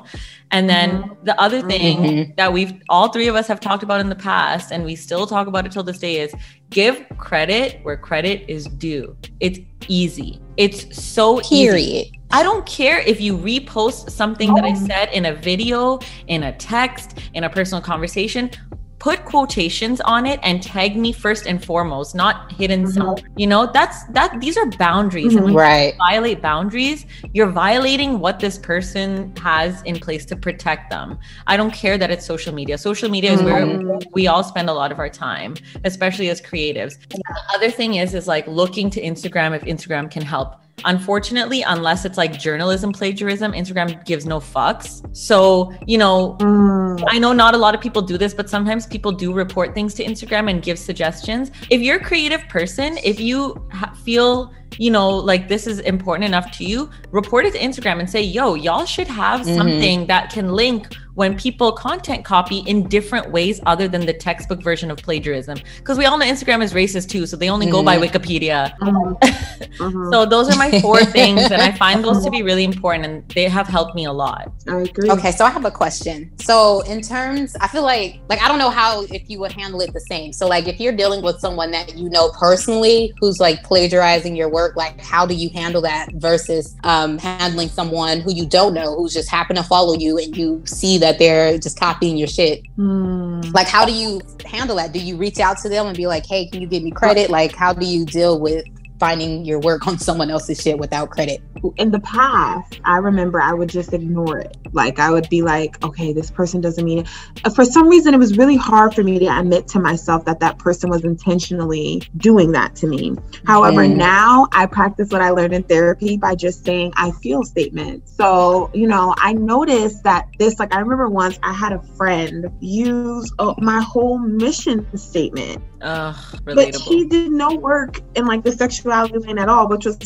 And 0.52 0.70
then 0.70 1.04
mm-hmm. 1.04 1.26
the 1.26 1.40
other 1.40 1.62
thing 1.62 1.98
mm-hmm. 2.00 2.32
that 2.38 2.52
we've 2.54 2.74
all 2.90 3.10
three 3.10 3.28
of 3.28 3.36
us 3.36 3.48
have 3.48 3.60
talked 3.60 3.84
about 3.84 4.00
in 4.00 4.10
the 4.10 4.16
past, 4.16 4.72
and 4.72 4.84
we 4.84 4.96
still 4.96 5.28
talk 5.28 5.48
about 5.48 5.66
it 5.66 5.72
till 5.72 5.84
this 5.84 6.00
day, 6.00 6.22
is 6.22 6.34
give 6.70 7.06
credit 7.18 7.80
where 7.84 7.98
credit 7.98 8.46
is 8.48 8.66
due. 8.66 9.16
It's 9.40 9.60
easy. 9.88 10.40
It's 10.58 11.02
so 11.02 11.40
period. 11.40 11.80
Easy. 11.80 12.20
I 12.32 12.44
don't 12.44 12.66
care 12.66 13.00
if 13.00 13.20
you 13.20 13.36
repost 13.36 14.12
something 14.12 14.54
that 14.54 14.64
I 14.64 14.72
oh. 14.72 14.86
said 14.86 15.10
in 15.14 15.26
a 15.26 15.34
video, 15.34 16.00
in 16.28 16.44
a 16.44 16.56
text, 16.58 17.18
in 17.34 17.44
a 17.44 17.50
personal 17.50 17.82
conversation 17.82 18.52
put 19.00 19.24
quotations 19.24 20.02
on 20.02 20.26
it 20.26 20.40
and 20.44 20.62
tag 20.62 20.98
me 20.98 21.12
first 21.14 21.48
and 21.48 21.64
foremost, 21.64 22.14
not 22.14 22.52
hidden 22.52 22.84
mm-hmm. 22.86 23.26
You 23.38 23.48
know, 23.48 23.70
that's 23.72 24.04
that 24.08 24.40
these 24.42 24.58
are 24.58 24.66
boundaries. 24.66 25.34
Mm-hmm. 25.34 25.56
right. 25.56 25.96
violate 25.98 26.42
boundaries, 26.42 27.06
you're 27.34 27.52
violating 27.52 28.20
what 28.20 28.40
this 28.40 28.58
person 28.58 29.34
has 29.38 29.82
in 29.84 30.00
place 30.00 30.26
to 30.26 30.36
protect 30.36 30.90
them. 30.90 31.18
I 31.48 31.56
don't 31.58 31.74
care 31.74 31.98
that 31.98 32.12
it's 32.12 32.26
social 32.26 32.54
media. 32.54 32.78
Social 32.78 33.10
media 33.10 33.32
is 33.32 33.42
mm-hmm. 33.42 33.88
where 33.88 34.00
we 34.12 34.28
all 34.28 34.44
spend 34.44 34.70
a 34.70 34.74
lot 34.74 34.92
of 34.92 35.00
our 35.00 35.10
time, 35.10 35.56
especially 35.86 36.30
as 36.30 36.42
creatives. 36.42 36.98
The 37.10 37.42
other 37.56 37.72
thing 37.72 37.96
is 37.96 38.14
is 38.14 38.28
like 38.28 38.46
looking 38.48 38.90
to 38.92 39.02
Instagram 39.02 39.56
if 39.56 39.64
Instagram 39.64 40.12
can 40.12 40.24
help 40.24 40.62
Unfortunately, 40.86 41.62
unless 41.64 42.06
it's 42.06 42.18
like 42.18 42.40
journalism 42.40 42.92
plagiarism, 42.92 43.54
Instagram 43.54 44.04
gives 44.06 44.26
no 44.26 44.40
fucks. 44.40 45.06
So, 45.16 45.74
you 45.86 45.98
know, 45.98 46.38
mm. 46.40 47.04
I 47.08 47.20
know 47.20 47.34
not 47.34 47.56
a 47.56 47.58
lot 47.58 47.76
of 47.76 47.82
people 47.82 48.02
do 48.02 48.18
this, 48.18 48.34
but 48.34 48.50
sometimes 48.50 48.86
people 48.86 49.12
do 49.12 49.34
report 49.34 49.74
things 49.74 49.94
to 49.96 50.04
Instagram 50.04 50.50
and 50.50 50.62
give 50.62 50.78
suggestions. 50.80 51.52
If 51.70 51.82
you're 51.82 51.98
a 51.98 52.04
creative 52.04 52.48
person, 52.50 52.98
if 53.04 53.20
you 53.20 53.68
ha- 53.72 53.94
feel 54.04 54.54
you 54.78 54.92
know, 54.92 55.10
like 55.10 55.48
this 55.48 55.66
is 55.66 55.80
important 55.80 56.26
enough 56.26 56.52
to 56.58 56.64
you, 56.64 56.90
report 57.12 57.46
it 57.46 57.54
to 57.54 57.60
Instagram 57.60 58.00
and 58.00 58.10
say, 58.10 58.22
yo, 58.22 58.54
y'all 58.54 58.86
should 58.86 59.08
have 59.08 59.42
mm-hmm. 59.42 59.56
something 59.56 60.08
that 60.08 60.32
can 60.32 60.54
link 60.54 60.96
when 61.20 61.36
people 61.38 61.74
content 61.74 62.24
copy 62.24 62.60
in 62.60 62.88
different 62.88 63.30
ways 63.30 63.60
other 63.66 63.90
than 63.90 64.06
the 64.06 64.14
textbook 64.14 64.64
version 64.64 64.90
of 64.90 64.96
plagiarism. 65.00 65.58
Because 65.80 65.98
we 65.98 66.06
all 66.06 66.18
know 66.18 66.26
Instagram 66.26 66.64
is 66.64 66.72
racist 66.72 67.10
too, 67.10 67.26
so 67.26 67.36
they 67.36 67.50
only 67.50 67.66
mm-hmm. 67.66 67.76
go 67.76 67.84
by 67.84 67.98
mm-hmm. 67.98 68.06
Wikipedia. 68.06 68.74
Mm-hmm. 68.78 70.12
so 70.14 70.26
those 70.26 70.50
are 70.50 70.56
my 70.56 70.80
four 70.80 71.04
things, 71.04 71.42
and 71.52 71.62
I 71.62 71.74
find 71.74 72.06
those 72.06 72.24
to 72.24 72.32
be 72.32 72.42
really 72.50 72.64
important, 72.64 73.06
and 73.06 73.28
they 73.36 73.50
have 73.50 73.68
helped 73.68 73.96
me 73.96 74.06
a 74.06 74.14
lot. 74.14 74.50
I 74.70 74.84
agree. 74.84 75.12
Okay, 75.12 75.34
so 75.34 75.44
I 75.44 75.50
have 75.50 75.66
a 75.66 75.72
question. 75.72 76.32
So 76.40 76.84
in 76.84 77.02
terms, 77.02 77.54
I 77.60 77.68
feel 77.68 77.84
like 77.84 78.22
like 78.30 78.42
I 78.42 78.48
don't 78.48 78.58
know 78.58 78.70
how 78.70 79.04
if 79.12 79.30
you 79.30 79.40
would 79.40 79.52
handle 79.52 79.82
it 79.82 79.92
the 79.92 80.00
same. 80.00 80.32
So 80.32 80.48
like 80.48 80.70
if 80.70 80.80
you're 80.80 80.96
dealing 80.96 81.22
with 81.22 81.42
someone 81.42 81.72
that 81.72 81.98
you 81.98 82.10
know 82.10 82.30
personally 82.30 83.14
who's 83.20 83.42
like 83.42 83.62
plagiarizing 83.64 84.38
your 84.38 84.48
work, 84.48 84.78
like 84.78 85.02
how 85.02 85.26
do 85.26 85.34
you 85.34 85.50
handle 85.50 85.82
that 85.82 86.14
versus 86.14 86.78
um, 86.86 87.18
handling 87.18 87.68
someone 87.68 88.22
who 88.22 88.32
you 88.34 88.46
don't 88.46 88.74
know 88.74 88.96
who's 88.96 89.14
just 89.14 89.30
happen 89.30 89.58
to 89.58 89.64
follow 89.64 89.96
you 89.96 90.18
and 90.18 90.38
you 90.38 90.62
see 90.66 90.98
that 90.98 91.09
that 91.10 91.18
they're 91.18 91.58
just 91.58 91.80
copying 91.80 92.18
your 92.18 92.28
shit. 92.28 92.64
Mm. 92.78 93.52
Like, 93.54 93.68
how 93.68 93.84
do 93.84 93.92
you 93.92 94.22
handle 94.46 94.76
that? 94.76 94.92
Do 94.92 95.00
you 95.00 95.18
reach 95.18 95.40
out 95.40 95.58
to 95.60 95.70
them 95.70 95.88
and 95.88 95.98
be 95.98 96.06
like, 96.06 96.26
hey, 96.26 96.48
can 96.48 96.62
you 96.62 96.68
give 96.68 96.84
me 96.84 96.92
credit? 96.92 97.30
Like, 97.30 97.56
how 97.56 97.74
do 97.74 97.86
you 97.86 98.06
deal 98.06 98.40
with 98.40 98.66
finding 99.00 99.46
your 99.46 99.60
work 99.60 99.88
on 99.88 99.98
someone 99.98 100.30
else's 100.30 100.62
shit 100.62 100.78
without 100.78 101.10
credit. 101.10 101.42
In 101.78 101.92
the 101.92 102.00
past, 102.02 102.80
I 102.84 102.98
remember 102.98 103.42
I 103.42 103.54
would 103.54 103.70
just 103.70 103.94
ignore 103.94 104.40
it. 104.40 104.58
Like 104.72 105.00
I 105.00 105.10
would 105.12 105.30
be 105.30 105.42
like, 105.42 105.84
okay, 105.84 106.14
this 106.14 106.30
person 106.30 106.62
doesn't 106.62 106.84
mean 106.84 107.00
it. 107.00 107.54
For 107.54 107.66
some 107.66 107.88
reason, 107.88 108.14
it 108.14 108.18
was 108.18 108.38
really 108.38 108.58
hard 108.58 108.94
for 108.94 109.04
me 109.04 109.20
to 109.20 109.26
admit 109.26 109.68
to 109.70 109.80
myself 109.80 110.26
that 110.26 110.40
that 110.42 110.58
person 110.60 110.90
was 110.90 111.04
intentionally 111.04 112.04
doing 112.18 112.52
that 112.52 112.76
to 112.76 112.88
me. 112.88 113.16
However, 113.46 113.82
mm. 113.82 113.96
now 113.96 114.48
I 114.52 114.66
practice 114.66 115.10
what 115.10 115.22
I 115.22 115.30
learned 115.32 115.54
in 115.54 115.64
therapy 115.64 116.18
by 116.18 116.36
just 116.36 116.66
saying 116.66 116.94
I 116.96 117.12
feel 117.12 117.44
statements. 117.44 118.14
So, 118.16 118.70
you 118.74 118.88
know, 118.88 119.14
I 119.18 119.34
noticed 119.34 120.04
that 120.04 120.28
this, 120.38 120.60
like, 120.60 120.74
I 120.74 120.80
remember 120.80 121.10
once 121.10 121.40
I 121.44 121.54
had 121.54 121.74
a 121.74 121.82
friend 121.82 122.50
use 122.60 123.32
uh, 123.40 123.54
my 123.60 123.82
whole 123.82 124.20
mission 124.20 124.86
statement. 124.98 125.64
Ugh. 125.82 126.16
But 126.44 126.78
she 126.80 127.06
did 127.06 127.32
no 127.32 127.56
work 127.56 128.02
in 128.16 128.26
like 128.26 128.44
the 128.44 128.52
sexuality 128.52 128.89
lane 128.90 129.38
at 129.38 129.50
all, 129.50 129.68
which 129.68 129.86
was 129.86 129.98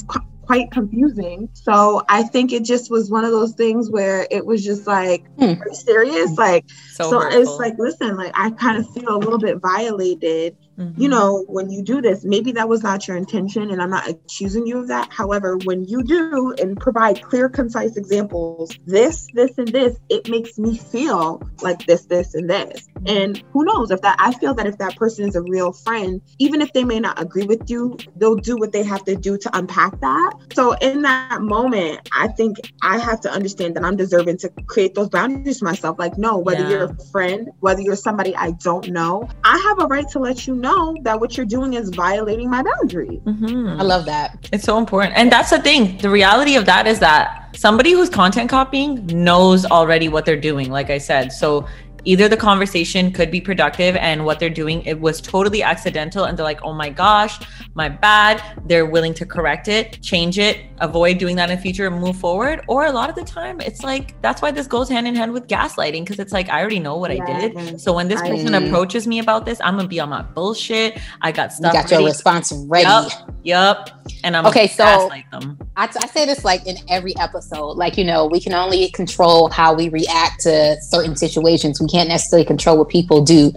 quite 0.46 0.72
confusing. 0.72 1.50
So 1.54 2.04
I 2.10 2.24
think 2.24 2.52
it 2.52 2.64
just 2.64 2.92
was 2.92 3.10
one 3.10 3.26
of 3.26 3.32
those 3.32 3.54
things 3.54 3.90
where 3.90 4.28
it 4.30 4.46
was 4.46 4.64
just 4.64 4.88
like 4.88 5.26
hmm. 5.38 5.54
serious. 5.72 6.38
Like 6.38 6.66
so, 6.92 7.10
so 7.10 7.22
it's 7.22 7.52
like, 7.52 7.76
listen, 7.78 8.16
like 8.18 8.32
I 8.36 8.52
kind 8.52 8.78
of 8.78 8.90
feel 8.94 9.16
a 9.16 9.18
little 9.18 9.40
bit 9.40 9.58
violated 9.58 10.58
Mm-hmm. 10.78 11.02
You 11.02 11.10
know, 11.10 11.46
when 11.48 11.70
you 11.70 11.84
do 11.84 12.02
this, 12.02 12.26
maybe 12.26 12.52
that 12.54 12.68
was 12.68 12.82
not 12.82 13.08
your 13.08 13.16
intention, 13.16 13.70
and 13.70 13.82
I'm 13.82 13.92
not 13.92 14.10
accusing 14.10 14.66
you 14.66 14.80
of 14.80 14.88
that. 14.88 15.12
However, 15.12 15.58
when 15.66 15.86
you 15.86 16.04
do 16.04 16.54
and 16.60 16.80
provide 16.80 17.22
clear, 17.22 17.48
concise 17.50 17.96
examples, 17.96 18.72
this, 18.86 19.28
this, 19.34 19.58
and 19.58 19.68
this, 19.68 19.98
it 20.10 20.30
makes 20.30 20.58
me 20.58 20.78
feel 20.78 21.48
like 21.62 21.86
this, 21.86 22.06
this, 22.06 22.34
and 22.34 22.50
this. 22.50 22.88
And 23.06 23.44
who 23.52 23.66
knows 23.66 23.92
if 23.92 24.02
that, 24.02 24.16
I 24.20 24.34
feel 24.34 24.54
that 24.56 24.66
if 24.66 24.78
that 24.80 24.96
person 24.96 25.28
is 25.28 25.36
a 25.36 25.42
real 25.42 25.74
friend, 25.74 26.22
even 26.40 26.62
if 26.62 26.74
they 26.74 26.84
may 26.84 27.00
not 27.00 27.22
agree 27.22 27.46
with 27.46 27.70
you, 27.70 27.98
they'll 28.16 28.36
do 28.36 28.56
what 28.56 28.72
they 28.72 28.84
have 28.84 29.04
to 29.06 29.16
do 29.16 29.38
to 29.38 29.58
unpack 29.58 30.00
that. 30.00 30.34
So 30.54 30.74
in 30.74 31.02
that 31.04 31.42
moment, 31.42 32.10
I 32.18 32.30
think 32.30 32.58
I 32.82 32.98
have 32.98 33.22
to 33.22 33.32
understand 33.32 33.76
that 33.76 33.84
I'm 33.84 33.96
deserving 33.96 34.38
to 34.38 34.50
create 34.68 34.96
those 34.96 35.10
boundaries 35.10 35.60
for 35.60 35.66
myself. 35.66 36.00
Like, 36.00 36.18
no, 36.18 36.38
whether 36.38 36.64
yeah. 36.64 36.70
you're 36.70 36.84
a 36.86 36.96
friend, 37.12 37.50
whether 37.60 37.82
you're 37.82 37.96
somebody 37.96 38.36
I 38.36 38.52
don't 38.52 38.90
know, 38.90 39.30
I 39.44 39.58
have 39.58 39.80
a 39.84 39.88
right 39.88 40.08
to 40.10 40.20
let 40.20 40.48
you 40.48 40.56
know 40.56 40.63
that 41.04 41.18
what 41.20 41.38
you're 41.38 41.46
doing 41.46 41.74
is 41.74 41.90
violating 41.90 42.50
my 42.50 42.64
boundary. 42.64 43.22
Mm-hmm. 43.26 43.80
I 43.80 43.84
love 43.84 44.06
that. 44.06 44.50
It's 44.52 44.64
so 44.64 44.78
important. 44.78 45.16
And 45.16 45.32
that's 45.32 45.50
the 45.50 45.62
thing. 45.62 45.98
The 45.98 46.10
reality 46.10 46.56
of 46.56 46.66
that 46.66 46.88
is 46.88 47.00
that 47.00 47.56
somebody 47.56 47.92
who's 47.92 48.10
content 48.10 48.50
copying 48.50 49.06
knows 49.08 49.66
already 49.66 50.10
what 50.10 50.26
they're 50.26 50.40
doing, 50.40 50.72
like 50.72 50.90
I 50.90 50.98
said. 50.98 51.32
So 51.32 51.68
either 52.06 52.28
the 52.28 52.38
conversation 52.38 53.12
could 53.12 53.32
be 53.32 53.40
productive 53.40 53.96
and 53.96 54.26
what 54.26 54.40
they're 54.40 54.50
doing 54.50 54.82
it 54.84 55.00
was 55.00 55.22
totally 55.22 55.64
accidental 55.64 56.26
and 56.26 56.38
they're 56.38 56.44
like 56.44 56.62
oh 56.64 56.74
my 56.74 56.90
gosh 56.90 57.40
my 57.76 57.88
bad 57.88 58.42
they're 58.66 58.86
willing 58.86 59.14
to 59.14 59.26
correct 59.26 59.68
it 59.68 60.02
change 60.02 60.38
it 60.38 60.62
avoid 60.80 61.18
doing 61.18 61.36
that 61.36 61.50
in 61.50 61.56
the 61.56 61.62
future 61.62 61.88
and 61.88 62.00
move 62.00 62.16
forward 62.18 62.62
or 62.68 62.86
a 62.86 62.92
lot 62.92 63.10
of 63.10 63.16
the 63.16 63.24
time 63.24 63.62
it's 63.62 63.84
like 63.84 64.20
that's 64.22 64.42
why 64.42 64.52
this 64.52 64.68
goes 64.68 64.90
hand 64.90 65.08
in 65.08 65.16
hand 65.16 65.32
with 65.32 65.48
gaslighting 65.48 66.02
because 66.02 66.20
it's 66.20 66.34
like 66.34 66.50
i 66.50 66.60
already 66.60 66.80
know 66.80 66.98
what 66.98 67.16
yeah, 67.16 67.24
i 67.24 67.48
did 67.48 67.80
so 67.80 67.94
when 67.94 68.08
this 68.08 68.22
person 68.22 68.54
I, 68.54 68.60
approaches 68.60 69.08
me 69.08 69.20
about 69.20 69.46
this 69.46 69.60
i'm 69.64 69.76
gonna 69.76 69.88
be 69.88 70.00
on 70.00 70.10
my 70.10 70.22
bullshit 70.22 71.00
i 71.22 71.32
got 71.32 71.54
stuff 71.54 71.74
you 71.74 71.80
got 71.80 71.90
ready. 71.90 72.04
your 72.04 72.12
response 72.12 72.52
ready 72.68 72.86
yep, 72.86 73.12
yep. 73.44 73.90
and 74.24 74.36
i'm 74.36 74.46
okay 74.46 74.68
so 74.68 75.10
them. 75.32 75.58
I, 75.78 75.86
I 75.86 76.08
say 76.08 76.26
this 76.26 76.44
like 76.44 76.66
in 76.68 76.78
every 76.90 77.16
episode 77.18 77.78
like 77.78 77.98
you 77.98 78.04
know 78.04 78.28
we 78.28 78.40
can 78.40 78.54
only 78.54 78.90
control 78.92 79.50
how 79.50 79.74
we 79.74 79.90
react 79.90 80.42
to 80.42 80.76
certain 80.82 81.16
situations 81.16 81.80
we 81.80 81.93
can't 81.94 82.10
necessarily 82.10 82.46
control 82.46 82.78
what 82.78 82.90
people 82.90 83.24
do. 83.24 83.54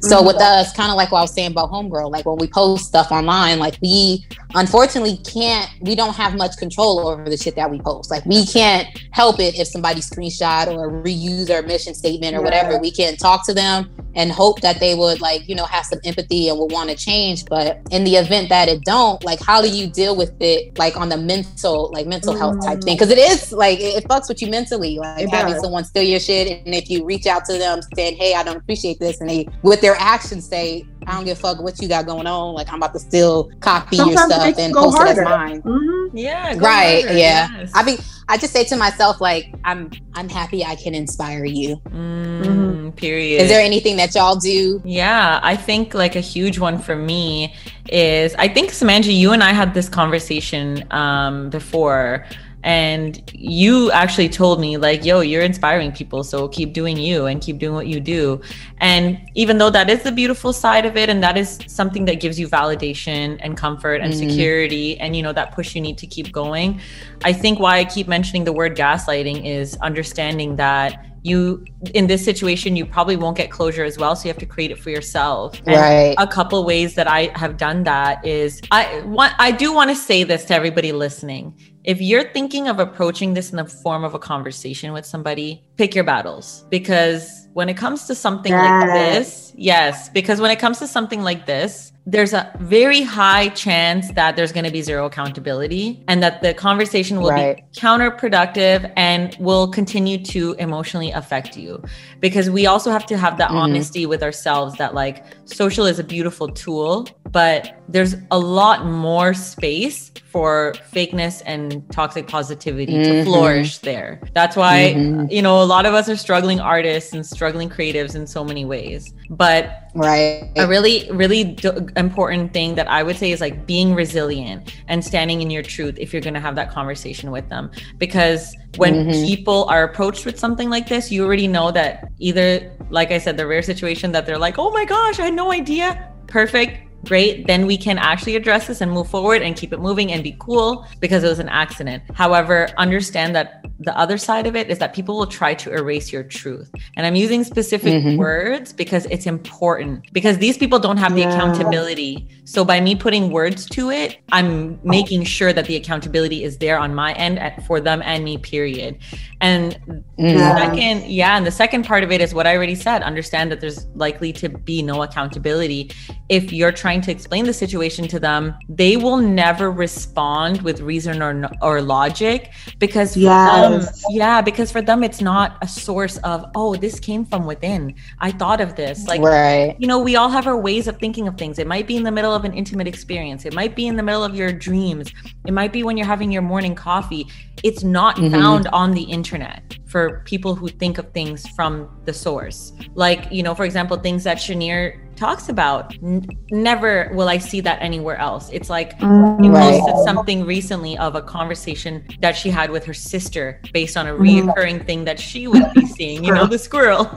So 0.00 0.16
mm-hmm. 0.16 0.26
with 0.26 0.36
us, 0.36 0.72
kind 0.74 0.90
of 0.90 0.96
like 0.96 1.10
what 1.12 1.18
I 1.18 1.22
was 1.22 1.32
saying 1.32 1.52
about 1.52 1.70
homegirl, 1.70 2.10
like 2.10 2.26
when 2.26 2.36
we 2.36 2.48
post 2.48 2.86
stuff 2.86 3.10
online, 3.10 3.58
like 3.58 3.78
we 3.80 4.26
unfortunately 4.54 5.18
can't 5.18 5.68
we 5.82 5.94
don't 5.94 6.14
have 6.14 6.34
much 6.36 6.56
control 6.56 7.06
over 7.06 7.28
the 7.28 7.36
shit 7.36 7.56
that 7.56 7.70
we 7.70 7.78
post 7.80 8.10
like 8.10 8.24
we 8.26 8.46
can't 8.46 8.88
help 9.10 9.40
it 9.40 9.58
if 9.58 9.66
somebody 9.66 10.00
screenshot 10.00 10.66
or 10.68 11.02
reuse 11.02 11.50
our 11.50 11.62
mission 11.62 11.94
statement 11.94 12.34
or 12.34 12.42
whatever 12.42 12.78
we 12.78 12.90
can 12.90 13.16
talk 13.16 13.44
to 13.44 13.52
them 13.52 13.90
and 14.14 14.32
hope 14.32 14.60
that 14.60 14.80
they 14.80 14.94
would 14.94 15.20
like 15.20 15.46
you 15.48 15.54
know 15.54 15.64
have 15.64 15.84
some 15.84 15.98
empathy 16.04 16.48
and 16.48 16.58
would 16.58 16.72
want 16.72 16.88
to 16.88 16.96
change 16.96 17.44
but 17.46 17.80
in 17.90 18.04
the 18.04 18.14
event 18.16 18.48
that 18.48 18.68
it 18.68 18.82
don't 18.84 19.22
like 19.24 19.40
how 19.40 19.60
do 19.60 19.68
you 19.68 19.86
deal 19.86 20.16
with 20.16 20.32
it 20.40 20.76
like 20.78 20.96
on 20.96 21.08
the 21.08 21.16
mental 21.16 21.90
like 21.92 22.06
mental 22.06 22.32
mm. 22.32 22.38
health 22.38 22.64
type 22.64 22.80
thing 22.82 22.94
because 22.94 23.10
it 23.10 23.18
is 23.18 23.52
like 23.52 23.78
it, 23.78 24.02
it, 24.02 24.04
fucks 24.08 24.28
with 24.28 24.40
you 24.40 24.48
mentally 24.48 24.96
like 24.98 25.22
it 25.22 25.28
having 25.28 25.52
does. 25.52 25.62
someone 25.62 25.84
steal 25.84 26.02
your 26.02 26.20
shit 26.20 26.62
and 26.64 26.74
if 26.74 26.88
you 26.88 27.04
reach 27.04 27.26
out 27.26 27.44
to 27.44 27.58
them 27.58 27.75
saying 27.94 28.16
hey 28.16 28.34
i 28.34 28.42
don't 28.42 28.56
appreciate 28.56 28.98
this 28.98 29.20
and 29.20 29.28
they 29.28 29.48
with 29.62 29.80
their 29.80 29.96
actions 29.98 30.48
say 30.48 30.86
I 31.06 31.12
don't 31.12 31.24
give 31.24 31.38
a 31.38 31.40
fuck 31.40 31.62
what 31.62 31.80
you 31.80 31.88
got 31.88 32.04
going 32.06 32.26
on. 32.26 32.54
Like 32.54 32.68
I'm 32.68 32.78
about 32.78 32.92
to 32.94 32.98
still 32.98 33.50
copy 33.60 33.96
Sometimes 33.96 34.18
your 34.18 34.28
stuff 34.28 34.58
and 34.58 34.74
post 34.74 34.96
harder. 34.96 35.22
it 35.22 35.24
as 35.24 35.24
mine. 35.24 35.62
Mm-hmm. 35.62 36.16
Yeah. 36.16 36.56
Right. 36.58 37.04
Harder. 37.04 37.18
Yeah. 37.18 37.48
Yes. 37.58 37.72
I 37.74 37.84
mean, 37.84 37.98
I 38.28 38.36
just 38.36 38.52
say 38.52 38.64
to 38.64 38.76
myself, 38.76 39.20
like, 39.20 39.54
I'm 39.64 39.90
I'm 40.14 40.28
happy 40.28 40.64
I 40.64 40.74
can 40.74 40.94
inspire 40.94 41.44
you. 41.44 41.76
Mm-hmm. 41.90 42.90
Period. 42.90 43.42
Is 43.42 43.48
there 43.48 43.60
anything 43.60 43.96
that 43.98 44.14
y'all 44.14 44.36
do? 44.36 44.82
Yeah, 44.84 45.38
I 45.42 45.56
think 45.56 45.94
like 45.94 46.16
a 46.16 46.20
huge 46.20 46.58
one 46.58 46.78
for 46.78 46.96
me 46.96 47.54
is 47.88 48.34
I 48.34 48.48
think 48.48 48.72
Samantha, 48.72 49.12
you 49.12 49.32
and 49.32 49.44
I 49.44 49.52
had 49.52 49.74
this 49.74 49.88
conversation 49.88 50.84
um, 50.92 51.50
before 51.50 52.26
and 52.66 53.22
you 53.32 53.92
actually 53.92 54.28
told 54.28 54.60
me 54.60 54.76
like 54.76 55.04
yo 55.04 55.20
you're 55.20 55.42
inspiring 55.42 55.92
people 55.92 56.24
so 56.24 56.48
keep 56.48 56.72
doing 56.72 56.96
you 56.96 57.26
and 57.26 57.40
keep 57.40 57.58
doing 57.58 57.74
what 57.74 57.86
you 57.86 58.00
do. 58.00 58.40
And 58.78 59.20
even 59.34 59.58
though 59.58 59.70
that 59.70 59.88
is 59.88 60.02
the 60.02 60.10
beautiful 60.10 60.52
side 60.52 60.84
of 60.84 60.96
it 60.96 61.08
and 61.08 61.22
that 61.22 61.38
is 61.38 61.60
something 61.68 62.06
that 62.06 62.20
gives 62.20 62.40
you 62.40 62.48
validation 62.48 63.38
and 63.40 63.56
comfort 63.56 64.00
and 64.00 64.12
mm-hmm. 64.12 64.28
security 64.28 64.98
and 64.98 65.14
you 65.14 65.22
know 65.22 65.32
that 65.32 65.52
push 65.54 65.76
you 65.76 65.80
need 65.80 65.96
to 65.98 66.06
keep 66.06 66.32
going 66.32 66.80
i 67.24 67.32
think 67.32 67.60
why 67.60 67.78
i 67.78 67.84
keep 67.84 68.08
mentioning 68.08 68.44
the 68.44 68.52
word 68.52 68.76
gaslighting 68.76 69.44
is 69.44 69.76
understanding 69.76 70.56
that 70.56 71.06
you 71.22 71.64
in 71.94 72.06
this 72.06 72.24
situation 72.24 72.76
you 72.76 72.86
probably 72.86 73.16
won't 73.16 73.36
get 73.36 73.50
closure 73.50 73.84
as 73.84 73.98
well 73.98 74.14
so 74.14 74.24
you 74.24 74.28
have 74.28 74.38
to 74.38 74.46
create 74.46 74.70
it 74.70 74.78
for 74.78 74.90
yourself. 74.90 75.60
And 75.66 75.76
right. 75.76 76.14
a 76.18 76.26
couple 76.26 76.64
ways 76.64 76.94
that 76.94 77.08
i 77.08 77.30
have 77.34 77.56
done 77.56 77.82
that 77.84 78.24
is 78.24 78.60
i 78.70 79.00
want 79.00 79.34
i 79.38 79.50
do 79.50 79.72
want 79.72 79.90
to 79.90 79.96
say 79.96 80.24
this 80.24 80.44
to 80.46 80.54
everybody 80.54 80.92
listening 80.92 81.54
if 81.86 82.00
you're 82.00 82.28
thinking 82.32 82.66
of 82.66 82.80
approaching 82.80 83.32
this 83.32 83.50
in 83.50 83.56
the 83.56 83.64
form 83.64 84.02
of 84.02 84.12
a 84.12 84.18
conversation 84.18 84.92
with 84.92 85.06
somebody, 85.06 85.62
pick 85.76 85.94
your 85.94 86.04
battles 86.04 86.64
because 86.70 87.48
when 87.52 87.68
it 87.68 87.76
comes 87.76 88.06
to 88.06 88.14
something 88.14 88.52
like 88.52 88.86
this, 88.88 89.52
yes, 89.56 90.08
because 90.10 90.40
when 90.40 90.50
it 90.50 90.58
comes 90.58 90.78
to 90.78 90.86
something 90.86 91.22
like 91.22 91.46
this, 91.46 91.92
there's 92.08 92.32
a 92.32 92.52
very 92.60 93.02
high 93.02 93.48
chance 93.48 94.12
that 94.12 94.36
there's 94.36 94.52
going 94.52 94.64
to 94.64 94.70
be 94.70 94.80
zero 94.80 95.06
accountability 95.06 96.04
and 96.06 96.22
that 96.22 96.40
the 96.40 96.54
conversation 96.54 97.20
will 97.20 97.30
right. 97.30 97.56
be 97.56 97.80
counterproductive 97.80 98.92
and 98.96 99.36
will 99.40 99.66
continue 99.66 100.16
to 100.16 100.52
emotionally 100.60 101.10
affect 101.10 101.56
you 101.56 101.82
because 102.20 102.48
we 102.48 102.64
also 102.64 102.92
have 102.92 103.04
to 103.06 103.18
have 103.18 103.38
that 103.38 103.48
mm-hmm. 103.48 103.58
honesty 103.58 104.06
with 104.06 104.22
ourselves 104.22 104.76
that 104.78 104.94
like 104.94 105.24
social 105.46 105.84
is 105.84 105.98
a 105.98 106.04
beautiful 106.04 106.48
tool 106.48 107.08
but 107.32 107.82
there's 107.88 108.14
a 108.30 108.38
lot 108.38 108.86
more 108.86 109.34
space 109.34 110.12
for 110.30 110.74
fakeness 110.92 111.42
and 111.44 111.82
toxic 111.90 112.28
positivity 112.28 112.92
mm-hmm. 112.92 113.12
to 113.12 113.24
flourish 113.24 113.78
there 113.78 114.20
that's 114.32 114.54
why 114.54 114.94
mm-hmm. 114.96 115.28
you 115.28 115.42
know 115.42 115.64
lot 115.66 115.86
of 115.86 115.94
us 115.94 116.08
are 116.08 116.16
struggling 116.16 116.60
artists 116.60 117.12
and 117.12 117.24
struggling 117.24 117.68
creatives 117.68 118.14
in 118.14 118.26
so 118.26 118.44
many 118.44 118.64
ways. 118.64 119.12
But 119.28 119.90
right. 119.94 120.50
a 120.56 120.66
really 120.66 121.10
really 121.10 121.44
d- 121.44 121.70
important 121.96 122.52
thing 122.52 122.74
that 122.74 122.88
i 122.88 123.02
would 123.02 123.16
say 123.16 123.32
is 123.32 123.40
like 123.40 123.66
being 123.66 123.94
resilient 123.94 124.74
and 124.88 125.04
standing 125.04 125.42
in 125.42 125.50
your 125.50 125.62
truth 125.62 125.96
if 125.98 126.12
you're 126.12 126.22
going 126.22 126.34
to 126.34 126.40
have 126.40 126.54
that 126.56 126.70
conversation 126.70 127.30
with 127.30 127.48
them. 127.48 127.70
Because 127.98 128.54
when 128.76 128.94
mm-hmm. 128.94 129.24
people 129.24 129.64
are 129.64 129.82
approached 129.84 130.26
with 130.26 130.38
something 130.38 130.68
like 130.70 130.88
this 130.88 131.10
you 131.10 131.24
already 131.24 131.48
know 131.48 131.70
that 131.70 132.10
either 132.18 132.70
like 132.90 133.10
i 133.10 133.18
said 133.18 133.36
the 133.36 133.46
rare 133.46 133.62
situation 133.62 134.12
that 134.12 134.26
they're 134.26 134.38
like 134.38 134.58
oh 134.58 134.70
my 134.70 134.84
gosh 134.84 135.18
i 135.18 135.24
had 135.24 135.34
no 135.34 135.52
idea. 135.52 136.12
Perfect 136.26 136.85
great, 137.04 137.46
then 137.46 137.66
we 137.66 137.76
can 137.76 137.98
actually 137.98 138.36
address 138.36 138.66
this 138.66 138.80
and 138.80 138.90
move 138.90 139.08
forward 139.08 139.42
and 139.42 139.56
keep 139.56 139.72
it 139.72 139.80
moving 139.80 140.12
and 140.12 140.22
be 140.22 140.36
cool 140.38 140.86
because 141.00 141.24
it 141.24 141.28
was 141.28 141.38
an 141.38 141.48
accident. 141.48 142.02
However, 142.14 142.68
understand 142.76 143.34
that 143.36 143.64
the 143.78 143.96
other 143.96 144.16
side 144.16 144.46
of 144.46 144.56
it 144.56 144.70
is 144.70 144.78
that 144.78 144.94
people 144.94 145.16
will 145.16 145.26
try 145.26 145.54
to 145.54 145.72
erase 145.72 146.12
your 146.12 146.22
truth. 146.22 146.70
And 146.96 147.06
I'm 147.06 147.14
using 147.14 147.44
specific 147.44 147.92
mm-hmm. 147.92 148.16
words 148.16 148.72
because 148.72 149.06
it's 149.06 149.26
important 149.26 150.10
because 150.12 150.38
these 150.38 150.56
people 150.56 150.78
don't 150.78 150.96
have 150.96 151.14
the 151.14 151.20
yeah. 151.20 151.34
accountability. 151.34 152.28
So 152.44 152.64
by 152.64 152.80
me 152.80 152.94
putting 152.94 153.30
words 153.30 153.66
to 153.70 153.90
it, 153.90 154.18
I'm 154.32 154.80
making 154.82 155.24
sure 155.24 155.52
that 155.52 155.66
the 155.66 155.76
accountability 155.76 156.42
is 156.42 156.58
there 156.58 156.78
on 156.78 156.94
my 156.94 157.12
end 157.14 157.38
at, 157.38 157.64
for 157.66 157.80
them 157.80 158.02
and 158.04 158.24
me, 158.24 158.38
period. 158.38 158.98
And 159.40 159.78
yeah. 160.16 160.32
the 160.32 160.58
second, 160.58 161.10
yeah, 161.10 161.36
and 161.36 161.46
the 161.46 161.50
second 161.50 161.84
part 161.84 162.02
of 162.02 162.10
it 162.10 162.20
is 162.20 162.32
what 162.32 162.46
I 162.46 162.56
already 162.56 162.74
said. 162.74 163.02
Understand 163.02 163.52
that 163.52 163.60
there's 163.60 163.86
likely 163.94 164.32
to 164.34 164.48
be 164.48 164.82
no 164.82 165.02
accountability 165.02 165.90
if 166.28 166.52
you're 166.52 166.72
trying 166.72 167.00
to 167.02 167.10
explain 167.12 167.44
the 167.44 167.52
situation 167.52 168.08
to 168.08 168.18
them, 168.18 168.54
they 168.68 168.96
will 168.96 169.18
never 169.18 169.70
respond 169.70 170.62
with 170.62 170.80
reason 170.80 171.22
or 171.22 171.48
or 171.62 171.80
logic 171.80 172.52
because 172.78 173.16
yes. 173.16 174.02
them, 174.02 174.02
yeah, 174.10 174.40
because 174.40 174.72
for 174.72 174.82
them 174.82 175.04
it's 175.04 175.20
not 175.20 175.56
a 175.62 175.68
source 175.68 176.16
of 176.18 176.44
oh 176.54 176.74
this 176.76 176.98
came 176.98 177.24
from 177.24 177.46
within. 177.46 177.94
I 178.18 178.32
thought 178.32 178.60
of 178.60 178.76
this 178.76 179.06
like 179.06 179.20
right. 179.20 179.76
you 179.78 179.86
know 179.86 179.98
we 179.98 180.16
all 180.16 180.28
have 180.28 180.46
our 180.46 180.58
ways 180.58 180.88
of 180.88 180.98
thinking 180.98 181.28
of 181.28 181.38
things. 181.38 181.58
It 181.58 181.66
might 181.66 181.86
be 181.86 181.96
in 181.96 182.02
the 182.02 182.12
middle 182.12 182.34
of 182.34 182.44
an 182.44 182.54
intimate 182.54 182.88
experience. 182.88 183.44
It 183.44 183.54
might 183.54 183.76
be 183.76 183.86
in 183.86 183.96
the 183.96 184.02
middle 184.02 184.24
of 184.24 184.34
your 184.34 184.52
dreams. 184.52 185.12
It 185.46 185.52
might 185.52 185.72
be 185.72 185.82
when 185.82 185.96
you're 185.96 186.06
having 186.06 186.32
your 186.32 186.42
morning 186.42 186.74
coffee. 186.74 187.28
It's 187.62 187.82
not 187.82 188.16
mm-hmm. 188.16 188.32
found 188.34 188.68
on 188.68 188.92
the 188.92 189.02
internet 189.02 189.78
for 189.86 190.22
people 190.26 190.54
who 190.54 190.68
think 190.68 190.98
of 190.98 191.10
things 191.12 191.48
from 191.50 191.88
the 192.04 192.12
source. 192.12 192.72
Like, 192.94 193.30
you 193.32 193.42
know, 193.42 193.54
for 193.54 193.64
example, 193.64 193.96
things 193.96 194.24
that 194.24 194.38
Shanir 194.38 195.05
talks 195.16 195.48
about. 195.48 195.94
N- 196.02 196.26
never 196.50 197.10
will 197.14 197.28
I 197.28 197.38
see 197.38 197.60
that 197.62 197.80
anywhere 197.82 198.16
else. 198.16 198.50
It's 198.52 198.70
like 198.70 198.98
mm, 198.98 199.44
you 199.44 199.50
right. 199.50 199.80
posted 199.80 200.04
something 200.04 200.44
recently 200.44 200.96
of 200.98 201.14
a 201.14 201.22
conversation 201.22 202.04
that 202.20 202.36
she 202.36 202.50
had 202.50 202.70
with 202.70 202.84
her 202.84 202.94
sister 202.94 203.60
based 203.72 203.96
on 203.96 204.06
a 204.06 204.12
mm-hmm. 204.12 204.50
reoccurring 204.50 204.80
mm. 204.80 204.86
thing 204.86 205.04
that 205.04 205.18
she 205.18 205.46
would 205.46 205.72
be 205.74 205.86
seeing, 205.86 206.24
you 206.24 206.32
know, 206.32 206.46
the 206.46 206.58
squirrel. 206.58 207.04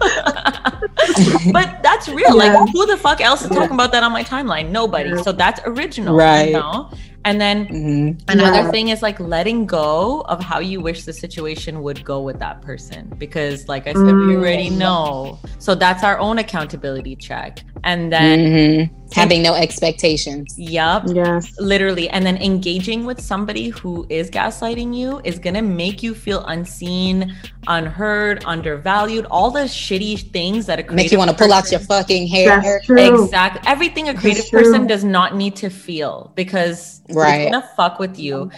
but 1.51 1.79
that's 1.83 2.07
real. 2.07 2.35
Yeah. 2.35 2.53
Like 2.53 2.69
who 2.69 2.85
the 2.85 2.97
fuck 2.97 3.21
else 3.21 3.43
is 3.43 3.49
talking 3.49 3.73
about 3.73 3.91
that 3.91 4.03
on 4.03 4.11
my 4.11 4.23
timeline? 4.23 4.69
Nobody. 4.69 5.21
So 5.23 5.31
that's 5.31 5.61
original. 5.65 6.15
Right. 6.15 6.47
You 6.47 6.53
know? 6.53 6.91
And 7.25 7.39
then 7.39 7.67
mm-hmm. 7.67 8.29
another 8.29 8.63
yeah. 8.63 8.71
thing 8.71 8.89
is 8.89 9.01
like 9.01 9.19
letting 9.19 9.65
go 9.65 10.21
of 10.21 10.41
how 10.41 10.59
you 10.59 10.79
wish 10.81 11.03
the 11.03 11.13
situation 11.13 11.81
would 11.83 12.03
go 12.05 12.21
with 12.21 12.39
that 12.39 12.61
person. 12.61 13.13
Because, 13.17 13.67
like 13.67 13.87
I 13.87 13.93
said, 13.93 14.01
mm-hmm. 14.01 14.27
we 14.29 14.35
already 14.37 14.69
mm. 14.69 14.77
know. 14.77 15.39
So 15.59 15.75
that's 15.75 16.03
our 16.03 16.17
own 16.19 16.39
accountability 16.39 17.15
check. 17.15 17.59
And 17.83 18.11
then 18.11 18.39
mm-hmm 18.39 18.99
having 19.13 19.41
no 19.41 19.53
expectations. 19.53 20.57
Yep. 20.57 21.03
Yes. 21.07 21.59
Literally. 21.59 22.09
And 22.09 22.25
then 22.25 22.37
engaging 22.37 23.05
with 23.05 23.19
somebody 23.19 23.69
who 23.69 24.05
is 24.09 24.29
gaslighting 24.29 24.95
you 24.95 25.21
is 25.23 25.39
going 25.39 25.55
to 25.55 25.61
make 25.61 26.03
you 26.03 26.13
feel 26.13 26.43
unseen, 26.45 27.35
unheard, 27.67 28.43
undervalued, 28.45 29.25
all 29.25 29.51
the 29.51 29.61
shitty 29.61 30.31
things 30.31 30.65
that 30.67 30.79
a 30.79 30.83
creative 30.83 30.95
make 30.95 31.11
you 31.11 31.17
want 31.17 31.31
to 31.31 31.35
pull 31.35 31.53
out 31.53 31.69
your 31.71 31.79
fucking 31.79 32.27
hair. 32.27 32.81
Exactly. 32.89 33.61
Everything 33.65 34.09
a 34.09 34.13
creative 34.13 34.49
person 34.49 34.87
does 34.87 35.03
not 35.03 35.35
need 35.35 35.55
to 35.57 35.69
feel 35.69 36.31
because 36.35 37.01
right. 37.21 37.41
it's 37.41 37.51
going 37.51 37.61
to 37.61 37.67
fuck 37.75 37.99
with 37.99 38.19
you. 38.19 38.51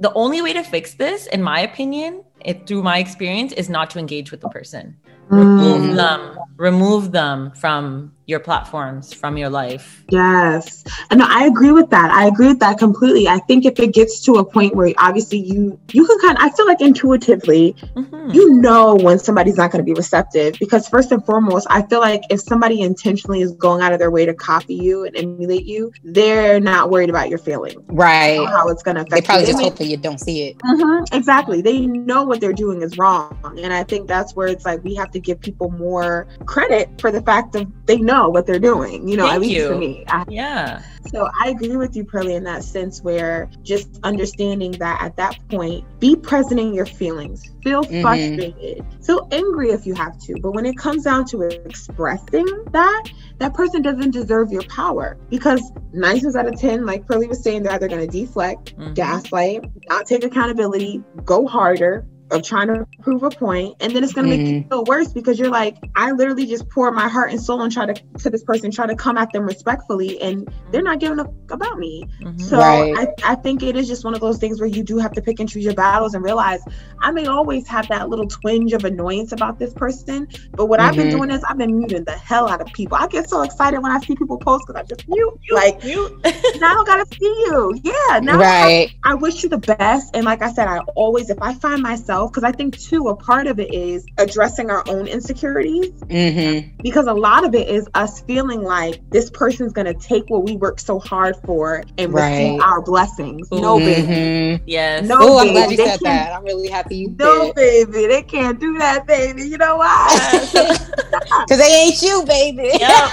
The 0.00 0.12
only 0.14 0.42
way 0.42 0.52
to 0.52 0.62
fix 0.62 0.94
this, 0.94 1.26
in 1.26 1.42
my 1.42 1.60
opinion, 1.60 2.24
it 2.44 2.66
through 2.66 2.82
my 2.82 2.98
experience, 2.98 3.52
is 3.52 3.68
not 3.68 3.90
to 3.90 3.98
engage 3.98 4.30
with 4.30 4.40
the 4.40 4.48
person. 4.48 4.96
Remove 5.28 5.90
mm. 5.90 5.96
them. 5.96 6.38
Remove 6.56 7.12
them 7.12 7.52
from 7.52 8.12
your 8.28 8.38
platforms 8.38 9.14
from 9.14 9.38
your 9.38 9.48
life. 9.48 10.04
Yes. 10.10 10.84
And 11.10 11.22
I 11.22 11.46
agree 11.46 11.72
with 11.72 11.88
that. 11.90 12.10
I 12.10 12.26
agree 12.26 12.48
with 12.48 12.60
that 12.60 12.78
completely. 12.78 13.26
I 13.26 13.38
think 13.38 13.64
if 13.64 13.80
it 13.80 13.94
gets 13.94 14.20
to 14.26 14.34
a 14.34 14.44
point 14.44 14.76
where 14.76 14.92
obviously 14.98 15.38
you 15.38 15.80
you 15.92 16.06
can 16.06 16.18
kind 16.20 16.36
of 16.36 16.44
I 16.44 16.50
feel 16.50 16.66
like 16.66 16.82
intuitively 16.82 17.74
mm-hmm. 17.96 18.30
you 18.30 18.52
know 18.60 18.96
when 18.96 19.18
somebody's 19.18 19.56
not 19.56 19.72
going 19.72 19.82
to 19.82 19.84
be 19.84 19.94
receptive 19.94 20.56
because 20.60 20.86
first 20.86 21.10
and 21.10 21.24
foremost, 21.24 21.66
I 21.70 21.80
feel 21.82 22.00
like 22.00 22.20
if 22.28 22.40
somebody 22.40 22.82
intentionally 22.82 23.40
is 23.40 23.52
going 23.52 23.80
out 23.80 23.94
of 23.94 23.98
their 23.98 24.10
way 24.10 24.26
to 24.26 24.34
copy 24.34 24.74
you 24.74 25.04
and 25.04 25.16
emulate 25.16 25.64
you, 25.64 25.90
they're 26.04 26.60
not 26.60 26.90
worried 26.90 27.08
about 27.08 27.30
your 27.30 27.38
feeling. 27.38 27.82
Right. 27.86 28.46
How 28.46 28.68
it's 28.68 28.82
going 28.82 28.96
to 28.96 29.02
affect 29.02 29.10
They 29.10 29.22
probably 29.22 29.46
you. 29.46 29.52
just 29.52 29.64
hoping 29.64 29.90
you 29.90 29.96
don't 29.96 30.20
see 30.20 30.48
it. 30.48 30.58
Mm-hmm. 30.58 31.16
Exactly. 31.16 31.62
They 31.62 31.86
know 31.86 32.24
what 32.24 32.42
they're 32.42 32.52
doing 32.52 32.82
is 32.82 32.98
wrong. 32.98 33.38
And 33.62 33.72
I 33.72 33.84
think 33.84 34.06
that's 34.06 34.36
where 34.36 34.48
it's 34.48 34.66
like 34.66 34.84
we 34.84 34.94
have 34.96 35.10
to 35.12 35.18
give 35.18 35.40
people 35.40 35.70
more 35.70 36.28
credit 36.44 37.00
for 37.00 37.10
the 37.10 37.22
fact 37.22 37.54
that 37.54 37.66
they 37.86 37.96
know 37.96 38.17
know 38.18 38.28
what 38.28 38.46
they're 38.46 38.58
doing, 38.58 39.08
you 39.08 39.16
know, 39.16 39.24
Thank 39.24 39.34
at 39.34 39.40
least 39.40 39.56
you. 39.56 39.68
for 39.68 39.78
me. 39.78 40.04
I, 40.08 40.24
yeah. 40.28 40.82
So 41.06 41.28
I 41.42 41.50
agree 41.50 41.76
with 41.76 41.96
you, 41.96 42.04
Pearly, 42.04 42.34
in 42.34 42.44
that 42.44 42.64
sense 42.64 43.02
where 43.02 43.48
just 43.62 43.88
understanding 44.02 44.72
that 44.72 45.00
at 45.00 45.16
that 45.16 45.38
point, 45.48 45.84
be 46.00 46.16
present 46.16 46.60
in 46.60 46.74
your 46.74 46.86
feelings. 46.86 47.42
Feel 47.62 47.82
mm-hmm. 47.82 48.02
frustrated. 48.02 48.84
Feel 49.04 49.26
angry 49.32 49.70
if 49.70 49.86
you 49.86 49.94
have 49.94 50.18
to. 50.22 50.38
But 50.40 50.52
when 50.52 50.66
it 50.66 50.76
comes 50.76 51.04
down 51.04 51.24
to 51.26 51.42
expressing 51.42 52.46
that, 52.72 53.04
that 53.38 53.54
person 53.54 53.82
doesn't 53.82 54.10
deserve 54.10 54.52
your 54.52 54.64
power. 54.64 55.16
Because 55.30 55.62
nine 55.92 56.20
times 56.20 56.36
out 56.36 56.46
of 56.46 56.60
ten, 56.60 56.84
like 56.84 57.06
Pearly 57.06 57.26
was 57.26 57.42
saying, 57.42 57.62
they're 57.62 57.72
either 57.72 57.88
gonna 57.88 58.06
deflect, 58.06 58.76
mm-hmm. 58.76 58.94
gaslight, 58.94 59.64
not 59.88 60.06
take 60.06 60.24
accountability, 60.24 61.02
go 61.24 61.46
harder, 61.46 62.06
of 62.30 62.42
trying 62.42 62.68
to 62.68 62.86
prove 63.02 63.22
a 63.22 63.30
point 63.30 63.74
and 63.80 63.94
then 63.94 64.04
it's 64.04 64.12
going 64.12 64.28
to 64.28 64.34
mm-hmm. 64.34 64.44
make 64.44 64.52
you 64.52 64.60
mm-hmm. 64.60 64.68
feel 64.68 64.84
worse 64.84 65.12
because 65.12 65.38
you're 65.38 65.50
like 65.50 65.76
i 65.96 66.10
literally 66.12 66.46
just 66.46 66.68
pour 66.70 66.90
my 66.90 67.08
heart 67.08 67.30
and 67.30 67.40
soul 67.40 67.62
and 67.62 67.72
try 67.72 67.86
to 67.86 67.94
to 68.18 68.30
this 68.30 68.42
person 68.44 68.70
try 68.70 68.86
to 68.86 68.94
come 68.94 69.16
at 69.16 69.32
them 69.32 69.44
respectfully 69.44 70.20
and 70.20 70.52
they're 70.70 70.82
not 70.82 70.98
giving 70.98 71.18
a 71.18 71.24
about 71.50 71.78
me 71.78 72.04
mm-hmm. 72.20 72.38
so 72.38 72.58
right. 72.58 72.94
I, 73.24 73.32
I 73.32 73.34
think 73.36 73.62
it 73.62 73.76
is 73.76 73.88
just 73.88 74.04
one 74.04 74.14
of 74.14 74.20
those 74.20 74.38
things 74.38 74.60
where 74.60 74.68
you 74.68 74.82
do 74.82 74.98
have 74.98 75.12
to 75.12 75.22
pick 75.22 75.40
and 75.40 75.48
choose 75.48 75.64
your 75.64 75.74
battles 75.74 76.14
and 76.14 76.22
realize 76.22 76.60
i 77.00 77.10
may 77.10 77.26
always 77.26 77.66
have 77.68 77.88
that 77.88 78.08
little 78.08 78.26
twinge 78.26 78.72
of 78.72 78.84
annoyance 78.84 79.32
about 79.32 79.58
this 79.58 79.72
person 79.72 80.28
but 80.52 80.66
what 80.66 80.80
mm-hmm. 80.80 80.88
i've 80.88 80.96
been 80.96 81.08
mm-hmm. 81.08 81.16
doing 81.16 81.30
is 81.30 81.42
i've 81.44 81.58
been 81.58 81.78
muting 81.78 82.04
the 82.04 82.12
hell 82.12 82.48
out 82.48 82.60
of 82.60 82.66
people 82.68 82.96
i 82.98 83.06
get 83.06 83.28
so 83.28 83.42
excited 83.42 83.80
when 83.80 83.92
i 83.92 83.98
see 84.00 84.14
people 84.14 84.36
post 84.38 84.66
because 84.66 84.80
i 84.80 84.84
just 84.84 85.08
mute 85.08 85.40
like 85.50 85.82
mute. 85.84 86.12
now 86.60 86.70
i 86.70 86.74
don't 86.74 86.86
gotta 86.86 87.06
see 87.14 87.24
you 87.24 87.80
yeah 87.82 88.20
now 88.20 88.36
right 88.38 88.90
I, 89.04 89.12
I 89.12 89.14
wish 89.14 89.42
you 89.42 89.48
the 89.48 89.58
best 89.58 90.14
and 90.14 90.24
like 90.24 90.42
i 90.42 90.52
said 90.52 90.68
i 90.68 90.78
always 90.94 91.30
if 91.30 91.40
i 91.40 91.54
find 91.54 91.82
myself 91.82 92.17
yourself 92.18 92.32
because 92.32 92.44
i 92.44 92.52
think 92.52 92.78
too 92.78 93.08
a 93.08 93.16
part 93.16 93.46
of 93.46 93.58
it 93.58 93.72
is 93.72 94.06
addressing 94.18 94.70
our 94.70 94.82
own 94.88 95.06
insecurities 95.06 95.90
mm-hmm. 96.02 96.68
because 96.82 97.06
a 97.06 97.12
lot 97.12 97.44
of 97.44 97.54
it 97.54 97.68
is 97.68 97.88
us 97.94 98.20
feeling 98.22 98.62
like 98.62 99.00
this 99.10 99.30
person's 99.30 99.72
going 99.72 99.86
to 99.86 99.94
take 99.94 100.28
what 100.28 100.44
we 100.44 100.56
work 100.56 100.78
so 100.78 100.98
hard 100.98 101.36
for 101.44 101.82
and 101.96 102.12
right. 102.12 102.30
receive 102.30 102.60
our 102.60 102.82
blessings 102.82 103.48
Ooh. 103.52 103.60
no 103.60 103.78
baby 103.78 104.08
mm-hmm. 104.12 104.64
yes 104.66 105.06
no 105.06 105.16
Ooh, 105.16 105.38
baby. 105.38 105.48
i'm 105.48 105.52
glad 105.54 105.70
you 105.70 105.76
they 105.76 105.86
said 105.86 106.00
that 106.00 106.32
i'm 106.32 106.44
really 106.44 106.68
happy 106.68 106.96
you 106.96 107.08
did. 107.08 107.18
no 107.18 107.52
did. 107.52 107.90
baby 107.92 108.06
they 108.06 108.22
can't 108.22 108.60
do 108.60 108.78
that 108.78 109.06
baby 109.06 109.42
you 109.42 109.58
know 109.58 109.76
why 109.76 110.08
because 110.50 111.58
they 111.58 111.72
ain't 111.72 112.02
you 112.02 112.24
baby 112.26 112.70
yep. 112.78 113.10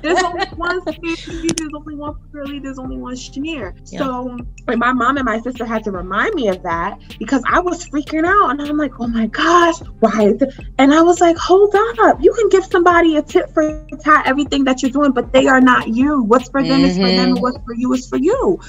there's 0.02 0.22
only 0.22 0.46
one 0.56 0.80
there's 0.86 1.74
only 1.74 1.94
one 1.94 2.16
Pearly, 2.32 2.60
there's 2.60 2.78
only 2.78 2.96
one 2.96 3.14
Shanir. 3.14 3.74
Yep. 3.90 4.00
so 4.00 4.38
my 4.76 4.92
mom 4.92 5.16
and 5.16 5.24
my 5.24 5.40
sister 5.40 5.64
had 5.64 5.82
to 5.84 5.90
remind 5.90 6.34
me 6.34 6.48
of 6.48 6.62
that 6.62 6.98
because 7.18 7.42
i 7.48 7.60
was 7.60 7.84
free 7.86 7.99
freaking 8.00 8.26
out. 8.26 8.50
And 8.50 8.62
I'm 8.62 8.76
like, 8.76 8.98
oh 9.00 9.06
my 9.06 9.26
gosh, 9.26 9.78
why? 10.00 10.34
And 10.78 10.92
I 10.92 11.02
was 11.02 11.20
like, 11.20 11.36
hold 11.36 11.74
on 11.74 12.08
up. 12.08 12.22
You 12.22 12.32
can 12.32 12.48
give 12.48 12.64
somebody 12.64 13.16
a 13.16 13.22
tip 13.22 13.52
for 13.52 13.86
tat, 14.02 14.26
everything 14.26 14.64
that 14.64 14.82
you're 14.82 14.90
doing, 14.90 15.12
but 15.12 15.32
they 15.32 15.46
are 15.46 15.60
not 15.60 15.88
you. 15.88 16.22
What's 16.22 16.48
for 16.48 16.62
them 16.62 16.80
mm-hmm. 16.80 16.84
is 16.84 16.96
for 16.96 17.06
them, 17.06 17.34
mm-hmm. 17.34 17.42
what's 17.42 17.58
for 17.64 17.74
you 17.74 17.92
is 17.92 18.08
for 18.08 18.16
you. 18.16 18.60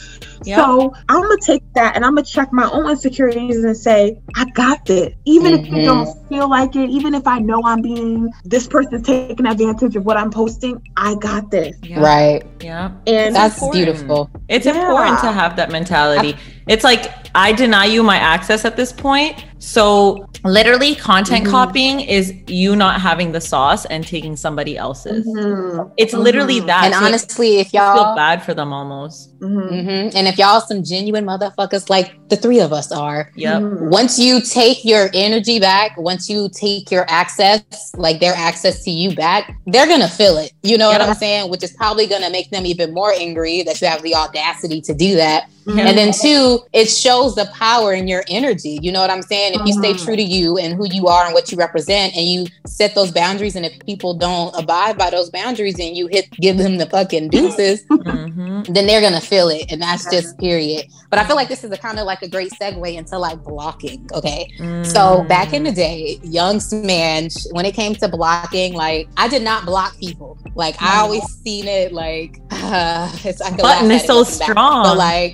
Yep. 0.43 0.57
So 0.57 0.93
I'm 1.09 1.21
gonna 1.21 1.37
take 1.37 1.63
that 1.73 1.95
and 1.95 2.05
I'm 2.05 2.15
gonna 2.15 2.25
check 2.25 2.51
my 2.51 2.69
own 2.71 2.89
insecurities 2.89 3.63
and 3.63 3.75
say, 3.75 4.19
I 4.35 4.45
got 4.51 4.85
this. 4.85 5.13
Even 5.25 5.53
mm-hmm. 5.53 5.65
if 5.65 5.71
you 5.71 5.85
don't 5.85 6.07
mm-hmm. 6.07 6.27
feel 6.27 6.49
like 6.49 6.75
it, 6.75 6.89
even 6.89 7.13
if 7.13 7.27
I 7.27 7.39
know 7.39 7.61
I'm 7.63 7.81
being 7.81 8.31
this 8.43 8.67
person's 8.67 9.05
taking 9.05 9.45
advantage 9.45 9.95
of 9.95 10.05
what 10.05 10.17
I'm 10.17 10.31
posting, 10.31 10.81
I 10.97 11.15
got 11.15 11.51
this. 11.51 11.75
Yeah. 11.83 11.99
Right. 11.99 12.43
Yeah. 12.61 12.91
And 13.07 13.35
that's 13.35 13.61
important. 13.61 13.85
beautiful. 13.85 14.29
It's 14.47 14.65
yeah. 14.65 14.75
important 14.75 15.19
to 15.19 15.31
have 15.31 15.55
that 15.57 15.71
mentality. 15.71 16.33
I- 16.33 16.60
it's 16.67 16.83
like 16.83 17.11
I 17.33 17.51
deny 17.53 17.85
you 17.85 18.03
my 18.03 18.17
access 18.17 18.65
at 18.65 18.75
this 18.75 18.91
point. 18.91 19.45
So 19.61 20.27
literally 20.43 20.95
content 20.95 21.43
mm-hmm. 21.43 21.51
copying 21.51 21.99
is 21.99 22.33
you 22.47 22.75
not 22.75 22.99
having 22.99 23.31
the 23.31 23.39
sauce 23.39 23.85
and 23.85 24.05
taking 24.05 24.35
somebody 24.35 24.75
else's. 24.75 25.25
Mm-hmm. 25.27 25.93
It's 25.97 26.13
mm-hmm. 26.13 26.23
literally 26.23 26.59
that. 26.61 26.85
And 26.85 26.95
so 26.95 27.05
honestly, 27.05 27.59
if 27.59 27.71
y'all 27.71 27.95
feel 27.95 28.15
bad 28.15 28.43
for 28.43 28.55
them 28.55 28.73
almost. 28.73 29.39
Mm-hmm. 29.39 29.73
Mm-hmm. 29.73 30.17
And 30.17 30.27
if 30.27 30.39
y'all 30.39 30.61
some 30.61 30.83
genuine 30.83 31.25
motherfuckers 31.25 31.91
like 31.91 32.27
the 32.29 32.37
three 32.37 32.59
of 32.59 32.73
us 32.73 32.91
are, 32.91 33.31
yep. 33.35 33.61
Mm-hmm. 33.61 33.89
once 33.89 34.17
you 34.17 34.41
take 34.41 34.83
your 34.83 35.11
energy 35.13 35.59
back, 35.59 35.95
once 35.95 36.27
you 36.27 36.49
take 36.51 36.89
your 36.89 37.05
access, 37.07 37.61
like 37.95 38.19
their 38.19 38.33
access 38.33 38.83
to 38.85 38.91
you 38.91 39.15
back, 39.15 39.55
they're 39.67 39.87
gonna 39.87 40.09
feel 40.09 40.37
it. 40.39 40.53
You 40.63 40.79
know 40.79 40.89
yep. 40.89 41.01
what 41.01 41.09
I'm 41.09 41.15
saying? 41.15 41.51
Which 41.51 41.63
is 41.63 41.71
probably 41.73 42.07
gonna 42.07 42.31
make 42.31 42.49
them 42.49 42.65
even 42.65 42.95
more 42.95 43.13
angry 43.13 43.61
that 43.61 43.79
you 43.79 43.87
have 43.87 44.01
the 44.01 44.15
audacity 44.15 44.81
to 44.81 44.93
do 44.95 45.15
that. 45.17 45.49
And 45.67 45.97
then 45.97 46.11
two, 46.11 46.59
it 46.73 46.89
shows 46.89 47.35
the 47.35 47.45
power 47.53 47.93
in 47.93 48.07
your 48.07 48.23
energy. 48.29 48.79
You 48.81 48.91
know 48.91 48.99
what 48.99 49.11
I'm 49.11 49.21
saying? 49.21 49.50
If 49.53 49.65
you 49.65 49.73
stay 49.73 49.93
true 49.93 50.15
to 50.15 50.21
you 50.21 50.57
and 50.57 50.73
who 50.73 50.87
you 50.87 51.07
are 51.07 51.25
and 51.25 51.33
what 51.33 51.51
you 51.51 51.57
represent 51.57 52.15
and 52.15 52.25
you 52.25 52.47
set 52.65 52.95
those 52.95 53.11
boundaries 53.11 53.55
and 53.55 53.65
if 53.65 53.77
people 53.85 54.13
don't 54.13 54.55
abide 54.55 54.97
by 54.97 55.09
those 55.09 55.29
boundaries 55.29 55.79
and 55.79 55.95
you 55.95 56.07
hit 56.07 56.29
give 56.31 56.57
them 56.57 56.77
the 56.77 56.85
fucking 56.87 57.29
deuces 57.29 57.83
mm-hmm. 57.85 58.71
then 58.73 58.87
they're 58.87 59.01
gonna 59.01 59.21
feel 59.21 59.49
it 59.49 59.71
and 59.71 59.81
that's 59.81 60.09
just 60.11 60.37
period. 60.37 60.85
But 61.09 61.19
i 61.19 61.25
feel 61.25 61.35
like 61.35 61.49
this 61.49 61.63
is 61.63 61.71
a 61.71 61.77
kind 61.77 61.99
of 61.99 62.05
like 62.05 62.21
a 62.21 62.29
great 62.29 62.51
segue 62.53 62.95
into 62.95 63.17
like 63.17 63.43
blocking 63.43 64.07
okay? 64.13 64.49
Mm. 64.59 64.85
so 64.85 65.23
back 65.23 65.53
in 65.53 65.63
the 65.63 65.71
day 65.71 66.19
young 66.23 66.61
man 66.71 67.29
when 67.51 67.65
it 67.65 67.73
came 67.73 67.95
to 67.95 68.07
blocking 68.07 68.73
like 68.73 69.09
i 69.17 69.27
did 69.27 69.41
not 69.41 69.65
block 69.65 69.97
people. 69.97 70.37
Like 70.55 70.81
i 70.81 70.99
always 70.99 71.23
seen 71.43 71.67
it 71.67 71.93
like 71.93 72.39
uh, 72.51 73.11
it's 73.23 73.41
I 73.41 73.55
button 73.55 73.91
is 73.91 74.05
so 74.05 74.23
strong 74.23 74.83
but 74.83 74.97
like 74.97 75.33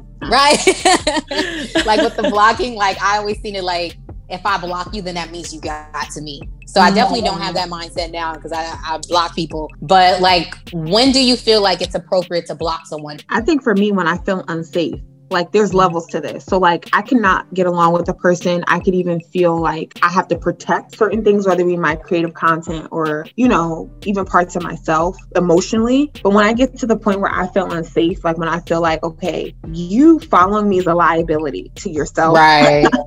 right? 0.22 0.58
like 1.86 2.00
with 2.00 2.16
the 2.16 2.28
blocking, 2.30 2.74
like 2.74 3.00
I 3.00 3.18
always 3.18 3.40
seen 3.40 3.54
it 3.54 3.64
like 3.64 3.96
if 4.28 4.44
I 4.44 4.58
block 4.58 4.94
you, 4.94 5.02
then 5.02 5.14
that 5.14 5.30
means 5.30 5.54
you 5.54 5.60
got 5.60 6.10
to 6.10 6.20
me. 6.20 6.40
So 6.66 6.80
I 6.80 6.90
oh, 6.90 6.94
definitely 6.94 7.22
don't 7.22 7.40
have 7.40 7.54
that 7.54 7.70
mindset 7.70 8.10
now 8.10 8.34
because 8.34 8.52
I, 8.52 8.64
I 8.84 8.98
block 9.08 9.34
people. 9.34 9.70
But 9.80 10.20
like, 10.20 10.54
when 10.72 11.12
do 11.12 11.24
you 11.24 11.36
feel 11.36 11.62
like 11.62 11.80
it's 11.80 11.94
appropriate 11.94 12.46
to 12.46 12.54
block 12.54 12.86
someone? 12.86 13.20
I 13.30 13.40
think 13.40 13.62
for 13.62 13.74
me, 13.74 13.90
when 13.90 14.06
I 14.06 14.18
feel 14.18 14.44
unsafe, 14.48 15.00
like 15.30 15.52
there's 15.52 15.74
levels 15.74 16.06
to 16.08 16.20
this. 16.20 16.44
So 16.44 16.58
like 16.58 16.88
I 16.92 17.02
cannot 17.02 17.52
get 17.54 17.66
along 17.66 17.92
with 17.92 18.08
a 18.08 18.14
person. 18.14 18.64
I 18.66 18.80
could 18.80 18.94
even 18.94 19.20
feel 19.20 19.60
like 19.60 19.98
I 20.02 20.08
have 20.08 20.28
to 20.28 20.38
protect 20.38 20.96
certain 20.96 21.24
things, 21.24 21.46
whether 21.46 21.62
it 21.62 21.66
be 21.66 21.76
my 21.76 21.96
creative 21.96 22.34
content 22.34 22.88
or, 22.90 23.26
you 23.36 23.48
know, 23.48 23.90
even 24.04 24.24
parts 24.24 24.56
of 24.56 24.62
myself 24.62 25.16
emotionally. 25.36 26.10
But 26.22 26.30
when 26.30 26.44
I 26.44 26.52
get 26.52 26.76
to 26.78 26.86
the 26.86 26.96
point 26.96 27.20
where 27.20 27.32
I 27.32 27.46
feel 27.48 27.70
unsafe, 27.72 28.24
like 28.24 28.38
when 28.38 28.48
I 28.48 28.60
feel 28.60 28.80
like, 28.80 29.02
okay, 29.02 29.54
you 29.72 30.18
following 30.20 30.68
me 30.68 30.78
is 30.78 30.86
a 30.86 30.94
liability 30.94 31.72
to 31.76 31.90
yourself. 31.90 32.36
Right. 32.36 32.86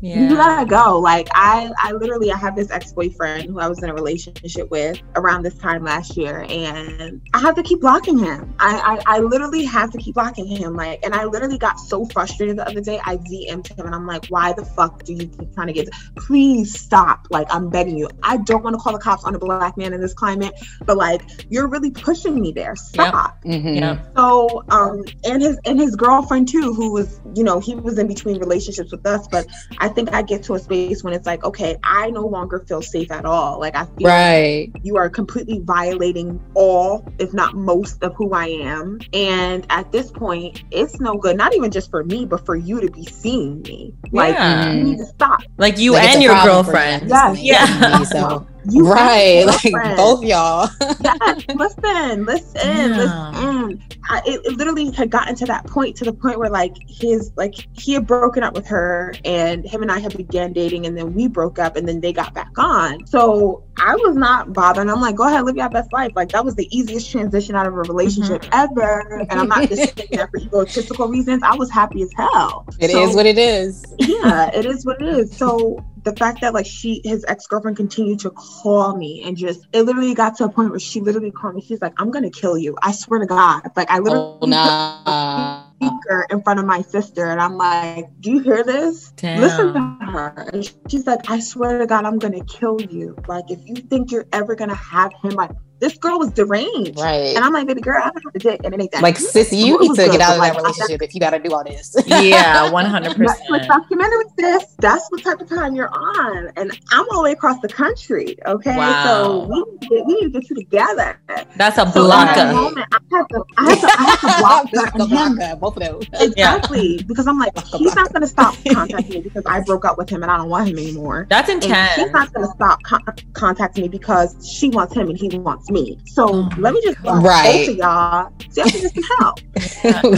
yeah. 0.00 0.28
You 0.28 0.36
gotta 0.36 0.66
go. 0.66 0.98
Like 0.98 1.28
I 1.34 1.70
I 1.78 1.92
literally 1.92 2.32
I 2.32 2.36
have 2.36 2.56
this 2.56 2.70
ex-boyfriend 2.70 3.50
who 3.50 3.60
I 3.60 3.68
was 3.68 3.82
in 3.82 3.90
a 3.90 3.94
relationship 3.94 4.70
with 4.70 5.00
around 5.16 5.42
this 5.42 5.56
time 5.58 5.84
last 5.84 6.16
year 6.16 6.46
and 6.48 7.20
I 7.34 7.40
have 7.40 7.54
to 7.56 7.62
keep 7.62 7.80
blocking 7.80 8.18
him. 8.18 8.54
I 8.58 9.00
I, 9.06 9.16
I 9.16 9.18
literally 9.20 9.64
have 9.64 9.90
to 9.92 9.98
keep 9.98 10.14
blocking 10.14 10.46
him. 10.46 10.74
Like 10.74 11.04
and 11.04 11.14
I 11.14 11.24
literally 11.24 11.58
got 11.58 11.78
so 11.78 12.04
frustrated 12.06 12.58
the 12.58 12.66
other 12.66 12.80
day. 12.80 13.00
I 13.04 13.16
DM'd 13.16 13.68
him 13.68 13.86
and 13.86 13.94
I'm 13.94 14.06
like, 14.06 14.26
why 14.26 14.52
the 14.52 14.64
fuck 14.64 15.04
do 15.04 15.12
you 15.12 15.26
keep 15.26 15.54
trying 15.54 15.68
to 15.68 15.72
get? 15.72 15.88
Please 16.16 16.78
stop. 16.78 17.26
Like, 17.30 17.46
I'm 17.50 17.70
begging 17.70 17.96
you. 17.96 18.08
I 18.22 18.38
don't 18.38 18.62
want 18.62 18.74
to 18.74 18.80
call 18.80 18.92
the 18.92 18.98
cops 18.98 19.24
on 19.24 19.34
a 19.34 19.38
black 19.38 19.76
man 19.76 19.92
in 19.92 20.00
this 20.00 20.14
climate, 20.14 20.52
but 20.84 20.96
like, 20.96 21.22
you're 21.50 21.68
really 21.68 21.90
pushing 21.90 22.40
me 22.40 22.52
there. 22.52 22.76
Stop. 22.76 23.38
Yep. 23.44 23.54
Mm-hmm. 23.54 23.74
Yep. 23.74 24.12
So, 24.16 24.64
um, 24.70 25.04
and 25.24 25.42
his 25.42 25.58
and 25.64 25.78
his 25.78 25.96
girlfriend 25.96 26.48
too, 26.48 26.74
who 26.74 26.92
was, 26.92 27.20
you 27.34 27.44
know, 27.44 27.60
he 27.60 27.74
was 27.74 27.98
in 27.98 28.06
between 28.06 28.38
relationships 28.38 28.92
with 28.92 29.06
us, 29.06 29.26
but 29.28 29.46
I 29.78 29.87
think 29.88 30.12
I 30.12 30.22
get 30.22 30.44
to 30.44 30.54
a 30.54 30.58
space 30.58 31.02
when 31.02 31.12
it's 31.12 31.26
like, 31.26 31.42
okay, 31.44 31.76
I 31.82 32.10
no 32.10 32.26
longer 32.26 32.60
feel 32.60 32.82
safe 32.82 33.10
at 33.10 33.24
all. 33.24 33.58
Like 33.58 33.74
I 33.74 33.84
feel 33.84 34.06
right. 34.06 34.70
Like 34.72 34.84
you 34.84 34.96
are 34.96 35.10
completely 35.10 35.60
violating 35.60 36.40
all, 36.54 37.04
if 37.18 37.32
not 37.34 37.54
most, 37.54 38.02
of 38.02 38.14
who 38.14 38.32
I 38.32 38.46
am. 38.46 39.00
And 39.12 39.66
at 39.70 39.90
this 39.90 40.10
point, 40.10 40.62
it's 40.70 41.00
no 41.00 41.16
good. 41.16 41.36
Not 41.36 41.48
not 41.48 41.56
even 41.56 41.70
just 41.70 41.90
for 41.90 42.04
me, 42.04 42.26
but 42.26 42.44
for 42.44 42.56
you 42.56 42.78
to 42.80 42.90
be 42.90 43.06
seeing 43.06 43.62
me. 43.62 43.94
Like 44.12 44.34
yeah. 44.34 44.72
you 44.72 44.84
need 44.84 44.98
to 44.98 45.06
stop. 45.06 45.40
Like 45.56 45.78
you 45.78 45.92
like 45.92 46.10
and 46.10 46.22
your 46.22 46.34
girlfriend. 46.44 47.08
Yes. 47.08 47.40
Yeah. 47.40 48.02
So 48.02 48.46
you 48.70 48.90
right, 48.90 49.44
like 49.64 49.96
both 49.96 50.24
y'all. 50.24 50.68
yes, 50.80 51.44
listen, 51.54 52.24
listen, 52.24 52.90
yeah. 52.92 53.30
listen. 53.30 53.82
I, 54.10 54.22
it, 54.26 54.40
it, 54.44 54.56
literally 54.56 54.90
had 54.90 55.10
gotten 55.10 55.34
to 55.36 55.46
that 55.46 55.66
point, 55.66 55.96
to 55.96 56.04
the 56.04 56.12
point 56.12 56.38
where 56.38 56.50
like 56.50 56.76
his, 56.88 57.32
like 57.36 57.54
he 57.78 57.92
had 57.92 58.06
broken 58.06 58.42
up 58.42 58.54
with 58.54 58.66
her, 58.66 59.14
and 59.24 59.66
him 59.66 59.82
and 59.82 59.90
I 59.90 59.98
had 59.98 60.16
began 60.16 60.52
dating, 60.52 60.86
and 60.86 60.96
then 60.96 61.14
we 61.14 61.28
broke 61.28 61.58
up, 61.58 61.76
and 61.76 61.86
then 61.86 62.00
they 62.00 62.12
got 62.12 62.34
back 62.34 62.52
on. 62.58 63.06
So 63.06 63.64
I 63.80 63.94
was 63.96 64.16
not 64.16 64.52
bothering. 64.52 64.90
I'm 64.90 65.00
like, 65.00 65.16
go 65.16 65.26
ahead, 65.26 65.44
live 65.44 65.56
your 65.56 65.68
best 65.68 65.92
life. 65.92 66.12
Like 66.14 66.30
that 66.30 66.44
was 66.44 66.54
the 66.54 66.68
easiest 66.76 67.10
transition 67.10 67.54
out 67.54 67.66
of 67.66 67.74
a 67.74 67.76
relationship 67.76 68.42
mm-hmm. 68.42 68.50
ever. 68.52 69.20
And 69.30 69.40
I'm 69.40 69.48
not 69.48 69.68
just 69.68 69.96
saying 69.96 70.08
that 70.12 70.30
for 70.30 70.38
egotistical 70.38 71.08
reasons. 71.08 71.42
I 71.42 71.54
was 71.54 71.70
happy 71.70 72.02
as 72.02 72.12
hell. 72.16 72.66
It 72.80 72.90
so, 72.90 73.02
is 73.02 73.14
what 73.14 73.26
it 73.26 73.38
is. 73.38 73.84
yeah, 73.98 74.50
it 74.54 74.66
is 74.66 74.84
what 74.84 75.00
it 75.00 75.08
is. 75.08 75.36
So 75.36 75.84
the 76.04 76.14
fact 76.16 76.40
that 76.40 76.54
like 76.54 76.66
she 76.66 77.00
his 77.04 77.24
ex-girlfriend 77.28 77.76
continued 77.76 78.20
to 78.20 78.30
call 78.30 78.96
me 78.96 79.22
and 79.24 79.36
just 79.36 79.66
it 79.72 79.82
literally 79.82 80.14
got 80.14 80.36
to 80.36 80.44
a 80.44 80.48
point 80.48 80.70
where 80.70 80.78
she 80.78 81.00
literally 81.00 81.30
called 81.30 81.54
me 81.54 81.60
she's 81.60 81.82
like 81.82 81.92
i'm 81.98 82.10
gonna 82.10 82.30
kill 82.30 82.56
you 82.56 82.76
i 82.82 82.92
swear 82.92 83.20
to 83.20 83.26
god 83.26 83.62
like 83.76 83.90
i 83.90 83.98
literally 83.98 84.38
oh, 84.40 84.46
nah. 84.46 85.67
Speaker 85.78 86.26
in 86.30 86.42
front 86.42 86.58
of 86.58 86.66
my 86.66 86.82
sister 86.82 87.26
and 87.30 87.40
i'm 87.40 87.56
like 87.56 88.06
do 88.20 88.32
you 88.32 88.40
hear 88.40 88.64
this? 88.64 89.12
Damn. 89.16 89.40
listen 89.40 89.74
to 89.74 90.06
her. 90.06 90.50
And 90.52 90.72
she's 90.88 91.06
like 91.06 91.30
i 91.30 91.38
swear 91.38 91.78
to 91.78 91.86
god 91.86 92.04
i'm 92.04 92.18
gonna 92.18 92.44
kill 92.44 92.80
you. 92.80 93.16
Like 93.28 93.50
if 93.50 93.60
you 93.64 93.76
think 93.76 94.10
you're 94.10 94.26
ever 94.32 94.54
gonna 94.54 94.74
have 94.74 95.12
him 95.22 95.30
like 95.30 95.50
this 95.80 95.96
girl 95.98 96.18
was 96.18 96.30
deranged. 96.30 96.98
Right. 96.98 97.36
And 97.36 97.44
I'm 97.44 97.52
like, 97.52 97.66
baby 97.66 97.80
girl, 97.80 98.00
I 98.02 98.10
don't 98.10 98.24
have 98.24 98.32
to 98.32 98.38
dick 98.38 98.60
and 98.64 98.74
it 98.74 98.80
ain't 98.80 98.92
that. 98.92 99.02
Like, 99.02 99.16
sis, 99.16 99.52
you 99.52 99.78
need 99.78 99.94
to 99.94 100.06
get 100.06 100.20
out 100.20 100.34
of 100.34 100.38
like, 100.38 100.52
that 100.52 100.62
relationship 100.62 101.02
if 101.02 101.14
you 101.14 101.20
got 101.20 101.30
to 101.30 101.38
do 101.38 101.54
all 101.54 101.64
this. 101.64 101.94
yeah, 102.06 102.70
100%. 102.70 103.14
Netflix 103.14 103.66
documentary, 103.66 104.24
sis. 104.38 104.64
That's 104.78 105.08
what 105.10 105.22
type 105.22 105.40
of 105.40 105.48
time 105.48 105.74
you're 105.74 105.90
on. 105.90 106.50
And 106.56 106.78
I'm 106.90 107.06
all 107.10 107.18
the 107.18 107.24
way 107.24 107.32
across 107.32 107.60
the 107.60 107.68
country. 107.68 108.36
Okay. 108.46 108.76
Wow. 108.76 109.04
So 109.04 109.64
we, 109.90 110.02
we 110.02 110.14
need 110.14 110.32
to 110.32 110.40
get 110.40 110.50
you 110.50 110.56
together. 110.56 111.20
That's 111.56 111.78
a 111.78 111.86
blocker. 111.86 112.34
So 112.34 112.52
moment, 112.52 112.86
I 112.92 113.16
have 113.16 113.28
to, 113.28 113.44
I 113.56 113.70
have 113.70 113.80
to, 113.80 113.86
I 113.86 114.02
have 114.02 114.20
to 114.20 114.70
block 114.72 114.92
the 114.94 115.06
blocker, 115.06 115.56
both 115.56 115.76
of 115.76 115.82
those. 115.82 116.06
Exactly. 116.20 116.96
Yeah. 116.96 117.02
Because 117.06 117.26
I'm 117.26 117.38
like, 117.38 117.56
he's 117.66 117.94
not 117.94 118.12
going 118.12 118.22
to 118.22 118.28
stop 118.28 118.54
contacting 118.68 119.14
me 119.14 119.20
because 119.20 119.44
I 119.46 119.60
broke 119.60 119.84
up 119.84 119.98
with 119.98 120.10
him 120.10 120.22
and 120.22 120.30
I 120.30 120.36
don't 120.36 120.48
want 120.48 120.68
him 120.68 120.78
anymore. 120.78 121.26
That's 121.30 121.48
intense. 121.48 121.98
And 121.98 122.02
she's 122.02 122.12
not 122.12 122.32
going 122.32 122.46
to 122.46 122.52
stop 122.52 122.82
con- 122.82 123.04
contacting 123.32 123.82
me 123.82 123.88
because 123.88 124.34
she 124.48 124.68
wants 124.70 124.94
him 124.94 125.08
and 125.08 125.18
he 125.18 125.28
wants 125.38 125.67
me. 125.70 125.98
So 126.06 126.26
oh 126.28 126.48
let 126.58 126.74
me 126.74 126.80
just 126.82 126.98
right. 127.04 127.66
both 127.66 127.68
of 127.68 127.76
y'all. 127.76 128.32
See, 128.50 128.62
I 128.62 128.70
can 128.70 128.80
just 128.80 128.98
help. 129.18 129.40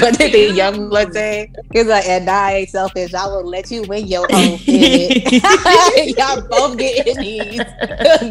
what 0.00 0.18
did 0.18 0.32
the 0.32 0.52
young 0.54 0.88
blood 0.88 1.12
say? 1.12 1.52
He's 1.72 1.86
like, 1.86 2.06
and 2.06 2.28
I 2.28 2.52
ain't 2.52 2.70
selfish. 2.70 3.14
I 3.14 3.26
will 3.26 3.46
let 3.46 3.70
you 3.70 3.82
win 3.82 4.06
your 4.06 4.26
own 4.32 4.58
y'all 4.66 6.40
both 6.48 6.78
getting 6.78 7.16
these 7.20 7.62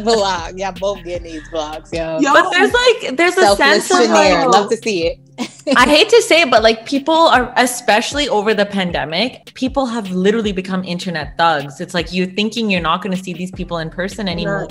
blocks. 0.02 0.54
Y'all 0.54 0.72
both 0.72 1.04
getting 1.04 1.32
these 1.32 1.48
blocks, 1.50 1.92
yo. 1.92 2.18
yo 2.20 2.32
but 2.32 2.50
there's 2.50 2.72
like 2.72 3.16
there's 3.16 3.36
a 3.36 3.56
sense 3.56 3.90
of 3.90 4.10
like, 4.10 4.46
love 4.46 4.70
to 4.70 4.76
see 4.76 5.06
it. 5.06 5.18
I 5.76 5.86
hate 5.86 6.08
to 6.08 6.22
say 6.22 6.42
it, 6.42 6.50
but 6.50 6.62
like 6.62 6.86
people 6.86 7.14
are, 7.14 7.52
especially 7.56 8.28
over 8.28 8.54
the 8.54 8.66
pandemic, 8.66 9.52
people 9.54 9.86
have 9.86 10.10
literally 10.10 10.52
become 10.52 10.84
internet 10.84 11.36
thugs. 11.36 11.80
It's 11.80 11.94
like 11.94 12.12
you're 12.12 12.26
thinking 12.26 12.70
you're 12.70 12.80
not 12.80 13.02
going 13.02 13.16
to 13.16 13.22
see 13.22 13.32
these 13.32 13.50
people 13.50 13.78
in 13.78 13.90
person 13.90 14.28
anymore, 14.28 14.68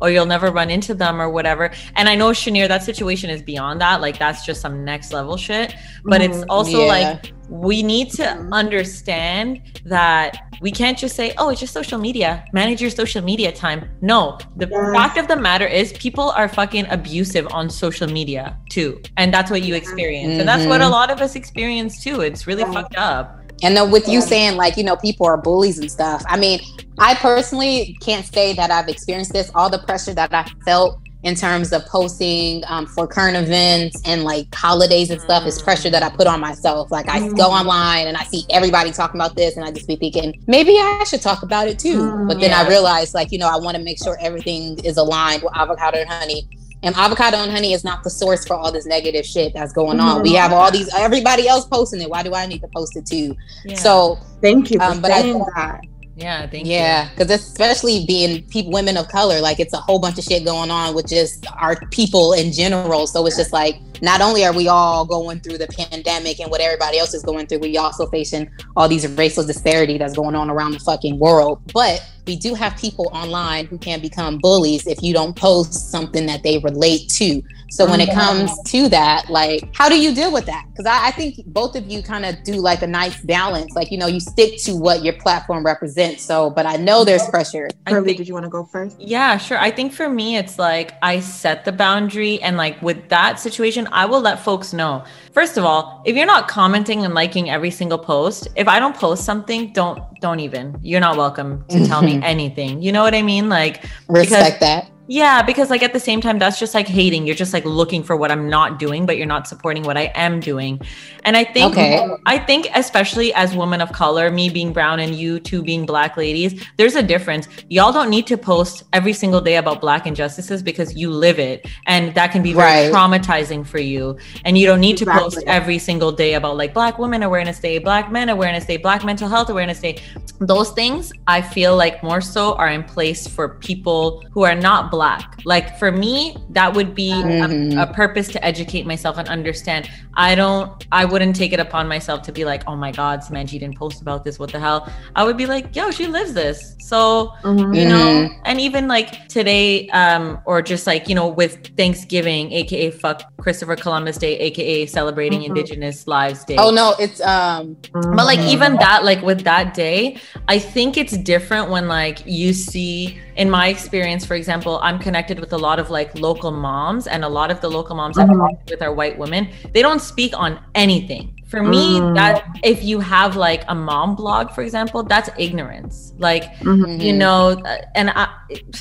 or 0.00 0.10
you'll 0.10 0.26
never 0.26 0.50
run 0.50 0.70
into 0.70 0.94
them 0.94 1.20
or 1.20 1.30
whatever. 1.30 1.70
And 1.96 2.08
I 2.08 2.14
know 2.14 2.30
Shanir, 2.30 2.68
that 2.68 2.82
situation 2.82 3.30
is 3.30 3.42
beyond 3.42 3.80
that. 3.80 4.00
Like 4.00 4.18
that's 4.18 4.44
just 4.44 4.60
some 4.60 4.84
next 4.84 5.12
level 5.12 5.36
shit. 5.36 5.74
But 6.04 6.20
mm-hmm. 6.20 6.32
it's 6.32 6.44
also 6.48 6.80
yeah. 6.82 6.86
like 6.86 7.32
we 7.50 7.82
need 7.82 8.10
to 8.12 8.22
mm-hmm. 8.22 8.52
understand 8.52 9.80
that 9.84 10.38
we 10.60 10.70
can't 10.70 10.96
just 10.96 11.16
say, 11.16 11.34
oh, 11.36 11.50
it's 11.50 11.60
just 11.60 11.72
social 11.72 11.98
media. 11.98 12.44
Manage 12.52 12.80
your 12.80 12.90
social 12.90 13.22
media 13.22 13.50
time. 13.50 13.90
No, 14.00 14.38
the 14.56 14.68
yes. 14.68 14.94
fact 14.94 15.18
of 15.18 15.26
the 15.26 15.36
matter 15.36 15.66
is 15.66 15.92
people 15.94 16.30
are 16.30 16.48
fucking 16.48 16.86
abusive 16.90 17.48
on 17.50 17.68
social 17.68 18.08
media 18.08 18.56
too. 18.70 19.02
And 19.16 19.34
that's 19.34 19.50
what 19.50 19.62
you 19.62 19.74
experience. 19.74 20.32
Mm-hmm. 20.32 20.40
And 20.40 20.48
that's 20.48 20.66
what 20.66 20.80
a 20.80 20.84
mm-hmm. 20.84 20.92
lot 20.92 21.10
of 21.10 21.20
us 21.20 21.34
experience 21.34 22.02
too. 22.02 22.20
It's 22.20 22.46
really 22.46 22.62
yeah. 22.62 22.72
fucked 22.72 22.96
up. 22.96 23.36
And 23.62 23.76
then 23.76 23.90
with 23.90 24.08
you 24.08 24.20
saying 24.20 24.56
like, 24.56 24.76
you 24.76 24.84
know, 24.84 24.96
people 24.96 25.26
are 25.26 25.36
bullies 25.36 25.78
and 25.78 25.90
stuff. 25.90 26.22
I 26.28 26.38
mean, 26.38 26.60
I 26.98 27.14
personally 27.16 27.96
can't 28.00 28.24
say 28.24 28.54
that 28.54 28.70
I've 28.70 28.88
experienced 28.88 29.32
this. 29.32 29.50
All 29.54 29.68
the 29.68 29.80
pressure 29.80 30.14
that 30.14 30.32
I 30.32 30.48
felt 30.64 31.00
in 31.22 31.34
terms 31.34 31.72
of 31.72 31.84
posting 31.86 32.62
um, 32.66 32.86
for 32.86 33.06
current 33.06 33.36
events 33.36 34.00
and 34.06 34.24
like 34.24 34.52
holidays 34.54 35.10
and 35.10 35.20
stuff 35.20 35.46
is 35.46 35.60
pressure 35.60 35.90
that 35.90 36.02
I 36.02 36.08
put 36.08 36.26
on 36.26 36.40
myself. 36.40 36.90
Like 36.90 37.08
I 37.08 37.20
mm. 37.20 37.36
go 37.36 37.44
online 37.44 38.06
and 38.06 38.16
I 38.16 38.24
see 38.24 38.44
everybody 38.48 38.90
talking 38.90 39.20
about 39.20 39.36
this 39.36 39.56
and 39.56 39.64
I 39.64 39.70
just 39.70 39.86
be 39.86 39.96
thinking, 39.96 40.42
maybe 40.46 40.72
I 40.72 41.04
should 41.06 41.20
talk 41.20 41.42
about 41.42 41.68
it 41.68 41.78
too. 41.78 41.98
Mm, 41.98 42.28
but 42.28 42.40
then 42.40 42.50
yeah. 42.50 42.62
I 42.62 42.68
realized 42.68 43.12
like, 43.12 43.32
you 43.32 43.38
know, 43.38 43.48
I 43.48 43.56
want 43.56 43.76
to 43.76 43.82
make 43.82 44.02
sure 44.02 44.16
everything 44.20 44.78
is 44.82 44.96
aligned 44.96 45.42
with 45.42 45.54
avocado 45.54 45.98
and 45.98 46.08
honey. 46.08 46.48
And 46.82 46.94
avocado 46.96 47.36
and 47.36 47.52
honey 47.52 47.74
is 47.74 47.84
not 47.84 48.02
the 48.02 48.08
source 48.08 48.46
for 48.46 48.54
all 48.54 48.72
this 48.72 48.86
negative 48.86 49.26
shit 49.26 49.52
that's 49.52 49.74
going 49.74 49.98
mm-hmm. 49.98 50.08
on. 50.08 50.22
We 50.22 50.32
have 50.34 50.52
all 50.52 50.70
these 50.70 50.88
everybody 50.94 51.46
else 51.46 51.66
posting 51.66 52.00
it. 52.00 52.08
Why 52.08 52.22
do 52.22 52.34
I 52.34 52.46
need 52.46 52.62
to 52.62 52.68
post 52.68 52.96
it 52.96 53.04
too? 53.04 53.36
Yeah. 53.66 53.74
So 53.74 54.18
thank 54.40 54.70
you 54.70 54.78
for 54.78 54.84
um, 54.84 55.02
but 55.02 55.12
saying 55.12 55.42
I, 55.54 55.60
that. 55.60 55.89
Yeah, 56.20 56.46
thank 56.46 56.66
yeah, 56.66 57.08
because 57.08 57.30
especially 57.30 58.04
being 58.06 58.42
people, 58.44 58.72
women 58.72 58.98
of 58.98 59.08
color, 59.08 59.40
like 59.40 59.58
it's 59.58 59.72
a 59.72 59.78
whole 59.78 59.98
bunch 59.98 60.18
of 60.18 60.24
shit 60.24 60.44
going 60.44 60.70
on 60.70 60.94
with 60.94 61.08
just 61.08 61.46
our 61.56 61.76
people 61.86 62.34
in 62.34 62.52
general. 62.52 63.06
So 63.06 63.24
it's 63.24 63.38
just 63.38 63.54
like 63.54 63.80
not 64.02 64.20
only 64.20 64.44
are 64.44 64.52
we 64.52 64.68
all 64.68 65.06
going 65.06 65.40
through 65.40 65.56
the 65.56 65.66
pandemic 65.68 66.38
and 66.38 66.50
what 66.50 66.60
everybody 66.60 66.98
else 66.98 67.14
is 67.14 67.22
going 67.22 67.46
through, 67.46 67.60
we 67.60 67.78
also 67.78 68.06
facing 68.06 68.50
all 68.76 68.86
these 68.86 69.08
racial 69.12 69.46
disparity 69.46 69.96
that's 69.96 70.14
going 70.14 70.34
on 70.34 70.50
around 70.50 70.72
the 70.72 70.80
fucking 70.80 71.18
world. 71.18 71.62
But 71.72 72.06
we 72.26 72.36
do 72.36 72.54
have 72.54 72.76
people 72.76 73.10
online 73.14 73.66
who 73.66 73.78
can 73.78 74.00
become 74.00 74.38
bullies 74.38 74.86
if 74.86 75.02
you 75.02 75.14
don't 75.14 75.34
post 75.34 75.90
something 75.90 76.26
that 76.26 76.42
they 76.42 76.58
relate 76.58 77.08
to. 77.12 77.42
So 77.70 77.88
when 77.88 78.00
it 78.00 78.08
mm-hmm. 78.08 78.18
comes 78.18 78.62
to 78.72 78.88
that, 78.88 79.30
like, 79.30 79.62
how 79.74 79.88
do 79.88 79.98
you 79.98 80.12
deal 80.12 80.32
with 80.32 80.44
that? 80.46 80.66
Because 80.70 80.86
I, 80.86 81.08
I, 81.08 81.10
think 81.12 81.36
both 81.46 81.76
of 81.76 81.86
you 81.86 82.02
kind 82.02 82.24
of 82.24 82.42
do 82.42 82.54
like 82.54 82.82
a 82.82 82.86
nice 82.86 83.20
balance. 83.20 83.74
Like, 83.74 83.92
you 83.92 83.98
know, 83.98 84.08
you 84.08 84.18
stick 84.18 84.58
to 84.62 84.74
what 84.74 85.04
your 85.04 85.14
platform 85.14 85.64
represents. 85.64 86.24
So, 86.24 86.50
but 86.50 86.66
I 86.66 86.76
know 86.76 87.04
there's 87.04 87.26
pressure. 87.28 87.68
Curly, 87.86 88.14
did 88.14 88.26
you 88.26 88.34
want 88.34 88.44
to 88.44 88.50
go 88.50 88.64
first? 88.64 89.00
Yeah, 89.00 89.36
sure. 89.36 89.58
I 89.58 89.70
think 89.70 89.92
for 89.92 90.08
me, 90.08 90.36
it's 90.36 90.58
like 90.58 90.94
I 91.00 91.20
set 91.20 91.64
the 91.64 91.72
boundary, 91.72 92.42
and 92.42 92.56
like 92.56 92.80
with 92.82 93.08
that 93.08 93.38
situation, 93.38 93.88
I 93.92 94.04
will 94.04 94.20
let 94.20 94.40
folks 94.40 94.72
know. 94.72 95.04
First 95.32 95.56
of 95.56 95.64
all, 95.64 96.02
if 96.04 96.16
you're 96.16 96.26
not 96.26 96.48
commenting 96.48 97.04
and 97.04 97.14
liking 97.14 97.50
every 97.50 97.70
single 97.70 97.98
post, 97.98 98.48
if 98.56 98.66
I 98.66 98.80
don't 98.80 98.96
post 98.96 99.24
something, 99.24 99.72
don't 99.72 100.02
don't 100.20 100.40
even. 100.40 100.76
You're 100.82 101.00
not 101.00 101.16
welcome 101.16 101.64
to 101.68 101.86
tell 101.86 102.02
me 102.02 102.20
anything. 102.22 102.82
You 102.82 102.90
know 102.90 103.02
what 103.02 103.14
I 103.14 103.22
mean? 103.22 103.48
Like 103.48 103.84
respect 104.08 104.60
that 104.60 104.90
Yeah, 105.10 105.42
because 105.42 105.70
like 105.70 105.82
at 105.82 105.92
the 105.92 105.98
same 105.98 106.20
time, 106.20 106.38
that's 106.38 106.56
just 106.56 106.72
like 106.72 106.86
hating. 106.86 107.26
You're 107.26 107.34
just 107.34 107.52
like 107.52 107.64
looking 107.64 108.04
for 108.04 108.14
what 108.14 108.30
I'm 108.30 108.48
not 108.48 108.78
doing, 108.78 109.06
but 109.06 109.16
you're 109.16 109.26
not 109.26 109.48
supporting 109.48 109.82
what 109.82 109.96
I 109.96 110.12
am 110.14 110.38
doing. 110.38 110.80
And 111.24 111.36
I 111.36 111.42
think, 111.42 111.72
okay. 111.72 112.08
I 112.26 112.38
think 112.38 112.68
especially 112.76 113.34
as 113.34 113.56
women 113.56 113.80
of 113.80 113.90
color, 113.90 114.30
me 114.30 114.48
being 114.48 114.72
brown 114.72 115.00
and 115.00 115.12
you 115.12 115.40
two 115.40 115.64
being 115.64 115.84
black 115.84 116.16
ladies, 116.16 116.64
there's 116.76 116.94
a 116.94 117.02
difference. 117.02 117.48
Y'all 117.70 117.92
don't 117.92 118.08
need 118.08 118.24
to 118.28 118.38
post 118.38 118.84
every 118.92 119.12
single 119.12 119.40
day 119.40 119.56
about 119.56 119.80
black 119.80 120.06
injustices 120.06 120.62
because 120.62 120.94
you 120.94 121.10
live 121.10 121.40
it, 121.40 121.66
and 121.88 122.14
that 122.14 122.30
can 122.30 122.40
be 122.40 122.52
very 122.52 122.88
right. 122.88 122.92
traumatizing 122.92 123.66
for 123.66 123.80
you. 123.80 124.16
And 124.44 124.56
you 124.56 124.64
don't 124.64 124.78
need 124.78 124.96
to 124.98 125.04
exactly. 125.06 125.24
post 125.24 125.42
every 125.48 125.80
single 125.80 126.12
day 126.12 126.34
about 126.34 126.56
like 126.56 126.72
Black 126.72 127.00
Women 127.00 127.24
Awareness 127.24 127.58
Day, 127.58 127.78
Black 127.78 128.12
Men 128.12 128.28
Awareness 128.28 128.64
Day, 128.64 128.76
Black 128.76 129.04
Mental 129.04 129.28
Health 129.28 129.50
Awareness 129.50 129.80
Day. 129.80 130.00
Those 130.38 130.70
things 130.70 131.12
I 131.26 131.42
feel 131.42 131.76
like 131.76 132.00
more 132.04 132.20
so 132.20 132.54
are 132.54 132.68
in 132.68 132.84
place 132.84 133.26
for 133.26 133.56
people 133.56 134.24
who 134.30 134.44
are 134.44 134.54
not 134.54 134.92
black 134.92 134.99
black. 135.00 135.40
Like 135.46 135.78
for 135.78 135.90
me, 135.90 136.36
that 136.50 136.74
would 136.74 136.94
be 136.94 137.10
mm-hmm. 137.10 137.78
a, 137.78 137.84
a, 137.84 137.86
purpose 137.94 138.28
to 138.28 138.44
educate 138.44 138.84
myself 138.84 139.16
and 139.16 139.26
understand. 139.30 139.90
I 140.12 140.34
don't, 140.34 140.86
I 140.92 141.06
wouldn't 141.06 141.36
take 141.36 141.54
it 141.54 141.60
upon 141.60 141.88
myself 141.88 142.20
to 142.24 142.32
be 142.32 142.44
like, 142.44 142.64
oh 142.66 142.76
my 142.76 142.92
God, 142.92 143.20
Samanji 143.20 143.58
didn't 143.58 143.78
post 143.78 144.02
about 144.02 144.24
this. 144.24 144.38
What 144.38 144.52
the 144.52 144.60
hell? 144.60 144.92
I 145.16 145.24
would 145.24 145.38
be 145.38 145.46
like, 145.46 145.74
yo, 145.74 145.90
she 145.90 146.06
lives 146.06 146.34
this. 146.34 146.76
So, 146.80 147.32
mm-hmm. 147.42 147.72
you 147.72 147.88
know, 147.88 148.08
mm-hmm. 148.28 148.42
and 148.44 148.60
even 148.60 148.88
like 148.88 149.26
today, 149.28 149.88
um, 149.88 150.38
or 150.44 150.60
just 150.60 150.86
like, 150.86 151.08
you 151.08 151.14
know, 151.14 151.28
with 151.28 151.74
Thanksgiving, 151.78 152.52
AKA 152.52 152.90
fuck 152.90 153.22
Christopher 153.38 153.76
Columbus 153.76 154.18
Day, 154.18 154.36
AKA 154.36 154.84
celebrating 154.84 155.40
mm-hmm. 155.40 155.56
Indigenous 155.56 156.06
Lives 156.06 156.44
Day. 156.44 156.56
Oh 156.58 156.70
no, 156.70 156.94
it's, 156.98 157.22
um, 157.22 157.78
but 157.92 158.26
like 158.26 158.40
even 158.40 158.74
that, 158.76 159.02
like 159.02 159.22
with 159.22 159.44
that 159.44 159.72
day, 159.72 160.18
I 160.46 160.58
think 160.58 160.98
it's 160.98 161.16
different 161.16 161.70
when 161.70 161.88
like 161.88 162.22
you 162.26 162.52
see, 162.52 163.18
in 163.40 163.48
my 163.48 163.68
experience, 163.68 164.26
for 164.26 164.34
example, 164.34 164.78
I'm 164.82 164.98
connected 164.98 165.40
with 165.40 165.54
a 165.54 165.56
lot 165.56 165.78
of 165.78 165.88
like 165.88 166.14
local 166.14 166.50
moms, 166.50 167.06
and 167.06 167.24
a 167.24 167.28
lot 167.28 167.50
of 167.50 167.62
the 167.62 167.70
local 167.70 167.96
moms 167.96 168.18
mm-hmm. 168.18 168.38
I'm 168.42 168.58
with 168.68 168.82
are 168.82 168.92
white 168.92 169.16
women. 169.16 169.48
They 169.72 169.80
don't 169.80 170.00
speak 170.00 170.32
on 170.36 170.60
anything 170.74 171.39
for 171.50 171.64
me 171.64 171.98
mm. 171.98 172.14
that 172.14 172.46
if 172.62 172.84
you 172.84 173.00
have 173.00 173.34
like 173.34 173.64
a 173.66 173.74
mom 173.74 174.14
blog 174.14 174.50
for 174.52 174.62
example 174.62 175.02
that's 175.02 175.28
ignorance 175.36 176.14
like 176.18 176.44
mm-hmm. 176.58 177.00
you 177.00 177.12
know 177.12 177.60
and 177.96 178.10
i 178.10 178.28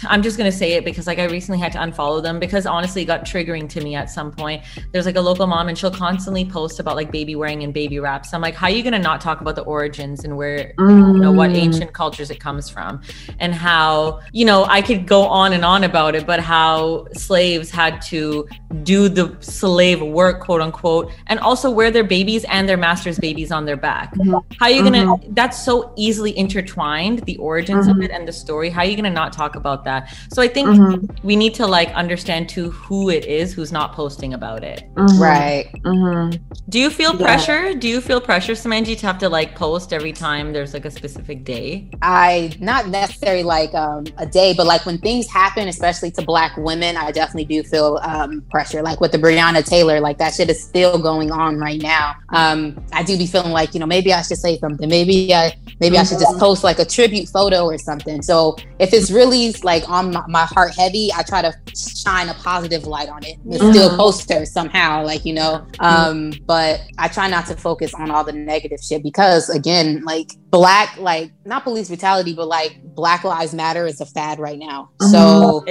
i'm 0.03 0.22
just 0.22 0.38
going 0.38 0.49
to 0.49 0.55
say 0.55 0.74
it 0.74 0.86
because 0.86 1.07
like 1.07 1.17
i 1.17 1.26
recently 1.26 1.59
had 1.59 1.72
to 1.72 1.80
unfollow 1.80 2.22
them 2.22 2.39
because 2.39 2.67
honestly 2.67 3.01
it 3.01 3.05
got 3.05 3.26
triggering 3.26 3.67
to 3.67 3.82
me 3.82 3.95
at 3.95 4.07
some 4.07 4.32
point 4.32 4.61
there's 4.91 5.07
like 5.07 5.15
a 5.15 5.22
local 5.22 5.47
mom 5.47 5.67
and 5.67 5.78
she'll 5.78 5.89
constantly 5.89 6.45
post 6.45 6.80
about 6.80 6.95
like 6.95 7.11
baby 7.11 7.36
wearing 7.36 7.63
and 7.63 7.74
baby 7.74 7.97
wraps 7.99 8.36
i'm 8.36 8.41
like 8.41 8.53
how 8.53 8.67
are 8.67 8.72
you 8.72 8.84
going 8.84 8.93
to 8.93 8.99
not 8.99 9.20
talk 9.20 9.41
about 9.41 9.55
the 9.55 9.63
origins 9.63 10.24
and 10.24 10.38
where 10.38 10.72
mm. 10.78 11.13
you 11.15 11.20
know 11.20 11.32
what 11.32 11.49
mm. 11.49 11.55
ancient 11.55 11.91
cultures 11.91 12.30
it 12.30 12.39
comes 12.39 12.70
from 12.70 13.01
and 13.39 13.55
how 13.55 14.22
you 14.32 14.45
know 14.45 14.65
i 14.65 14.80
could 14.80 15.07
go 15.07 15.24
on 15.24 15.53
and 15.53 15.65
on 15.65 15.84
about 15.84 16.13
it 16.13 16.28
but 16.28 16.39
how 16.39 17.07
slaves 17.13 17.72
had 17.72 17.99
to 17.99 18.47
do 18.84 19.09
the 19.09 19.36
slave 19.39 20.01
work 20.03 20.39
quote 20.39 20.61
unquote 20.61 21.11
and 21.26 21.39
also 21.39 21.72
wear 21.72 21.89
their 21.89 22.03
babies 22.03 22.45
and 22.45 22.59
and 22.60 22.68
their 22.68 22.78
master's 22.78 23.18
babies 23.18 23.53
on 23.53 23.64
their 23.64 23.78
back. 23.78 24.14
Mm-hmm. 24.16 24.32
How 24.60 24.66
are 24.66 24.70
you 24.70 24.84
gonna? 24.84 25.05
Mm-hmm. 25.05 25.34
That's 25.34 25.57
so 25.57 25.93
easily 25.95 26.38
intertwined. 26.38 27.20
The 27.20 27.38
origins 27.38 27.88
mm-hmm. 27.88 27.99
of 27.99 28.03
it 28.03 28.12
and 28.12 28.28
the 28.28 28.34
story. 28.34 28.70
How 28.70 28.82
are 28.82 28.86
you 28.86 28.97
gonna 28.97 29.10
not 29.10 29.32
talk 29.32 29.55
about 29.55 29.86
that? 29.86 30.14
So 30.34 30.41
I 30.41 30.49
think 30.49 30.68
mm-hmm. 30.68 31.26
we 31.26 31.38
need 31.38 31.53
to 31.55 31.66
like 31.66 31.89
understand 31.93 32.49
to 32.49 32.70
who 32.72 33.10
it 33.10 33.26
is 33.26 33.53
who's 33.53 33.72
not 33.72 33.93
posting 33.93 34.34
about 34.34 34.66
it. 34.66 34.84
Mm-hmm. 34.95 35.22
Right. 35.22 35.72
Mm-hmm. 35.86 36.43
Do 36.68 36.80
you 36.80 36.89
feel 36.89 37.14
yeah. 37.16 37.26
pressure? 37.28 37.74
Do 37.74 37.88
you 37.88 38.01
feel 38.01 38.20
pressure, 38.20 38.53
Samanji, 38.53 38.97
to 38.99 39.05
have 39.07 39.20
to 39.20 39.30
like 39.30 39.55
post 39.55 39.93
every 39.93 40.12
time 40.12 40.51
there's 40.51 40.74
like 40.74 40.86
a 40.86 40.91
specific 40.91 41.45
day? 41.45 41.89
I 42.01 42.51
not 42.60 42.89
necessarily 42.89 43.43
like 43.43 43.74
um, 43.74 44.03
a 44.18 44.26
day, 44.26 44.53
but 44.53 44.68
like 44.68 44.86
when 44.86 44.97
things 44.97 45.28
happen, 45.32 45.70
especially 45.70 46.12
to 46.12 46.22
Black 46.24 46.57
women, 46.57 46.97
I 46.97 47.12
definitely 47.12 47.45
do 47.45 47.64
feel 47.64 47.99
um, 48.03 48.41
pressure. 48.51 48.82
Like 48.82 48.99
with 48.99 49.14
the 49.14 49.18
Breonna 49.18 49.66
Taylor, 49.66 50.01
like 50.01 50.18
that 50.18 50.34
shit 50.34 50.49
is 50.49 50.62
still 50.62 50.99
going 50.99 51.32
on 51.32 51.57
right 51.57 51.82
now. 51.82 52.16
Um, 52.30 52.49
um, 52.50 52.86
I 52.93 53.04
do 53.04 53.18
be 53.18 53.28
feeling 53.28 53.52
like, 53.52 53.74
you 53.74 53.80
know, 53.80 53.86
maybe 53.86 54.14
I 54.14 54.22
should 54.22 54.38
say 54.38 54.58
something. 54.58 54.89
Maybe 54.89 55.34
I 55.34 55.56
maybe 55.80 55.97
I 55.97 56.04
should 56.04 56.20
just 56.20 56.38
post 56.39 56.64
like 56.64 56.80
a 56.80 56.86
tribute 56.86 57.30
photo 57.30 57.66
or 57.66 57.78
something. 57.78 58.22
So 58.22 58.56
if 58.80 58.93
it's 58.93 59.12
really 59.12 59.54
like 59.64 59.88
on 59.89 60.12
my, 60.12 60.24
my 60.28 60.45
heart 60.45 60.76
heavy, 60.76 61.10
I 61.16 61.24
try 61.24 61.41
to 61.41 61.54
shine 61.76 62.30
a 62.30 62.34
positive 62.36 62.86
light 62.86 63.10
on 63.10 63.24
it 63.24 63.38
and 63.39 63.54
mm-hmm. 63.54 63.72
still 63.72 63.95
post 63.95 64.32
her 64.32 64.45
somehow, 64.45 65.06
like, 65.06 65.26
you 65.26 65.34
know. 65.34 65.66
Um, 65.80 66.34
but 66.45 66.82
I 66.97 67.08
try 67.08 67.30
not 67.30 67.45
to 67.47 67.56
focus 67.56 67.93
on 67.93 68.12
all 68.12 68.24
the 68.24 68.34
negative 68.34 68.80
shit 68.82 69.04
because 69.04 69.50
again, 69.50 70.04
like 70.04 70.32
black 70.52 70.97
like 70.97 71.32
not 71.45 71.64
police 71.64 71.88
brutality 71.89 72.34
but 72.34 72.47
like 72.47 72.80
black 72.95 73.24
lives 73.24 73.54
matter 73.54 73.86
is 73.86 74.02
a 74.02 74.06
fad 74.06 74.39
right 74.39 74.58
now 74.58 74.89
mm-hmm. 75.00 75.12
so 75.12 75.64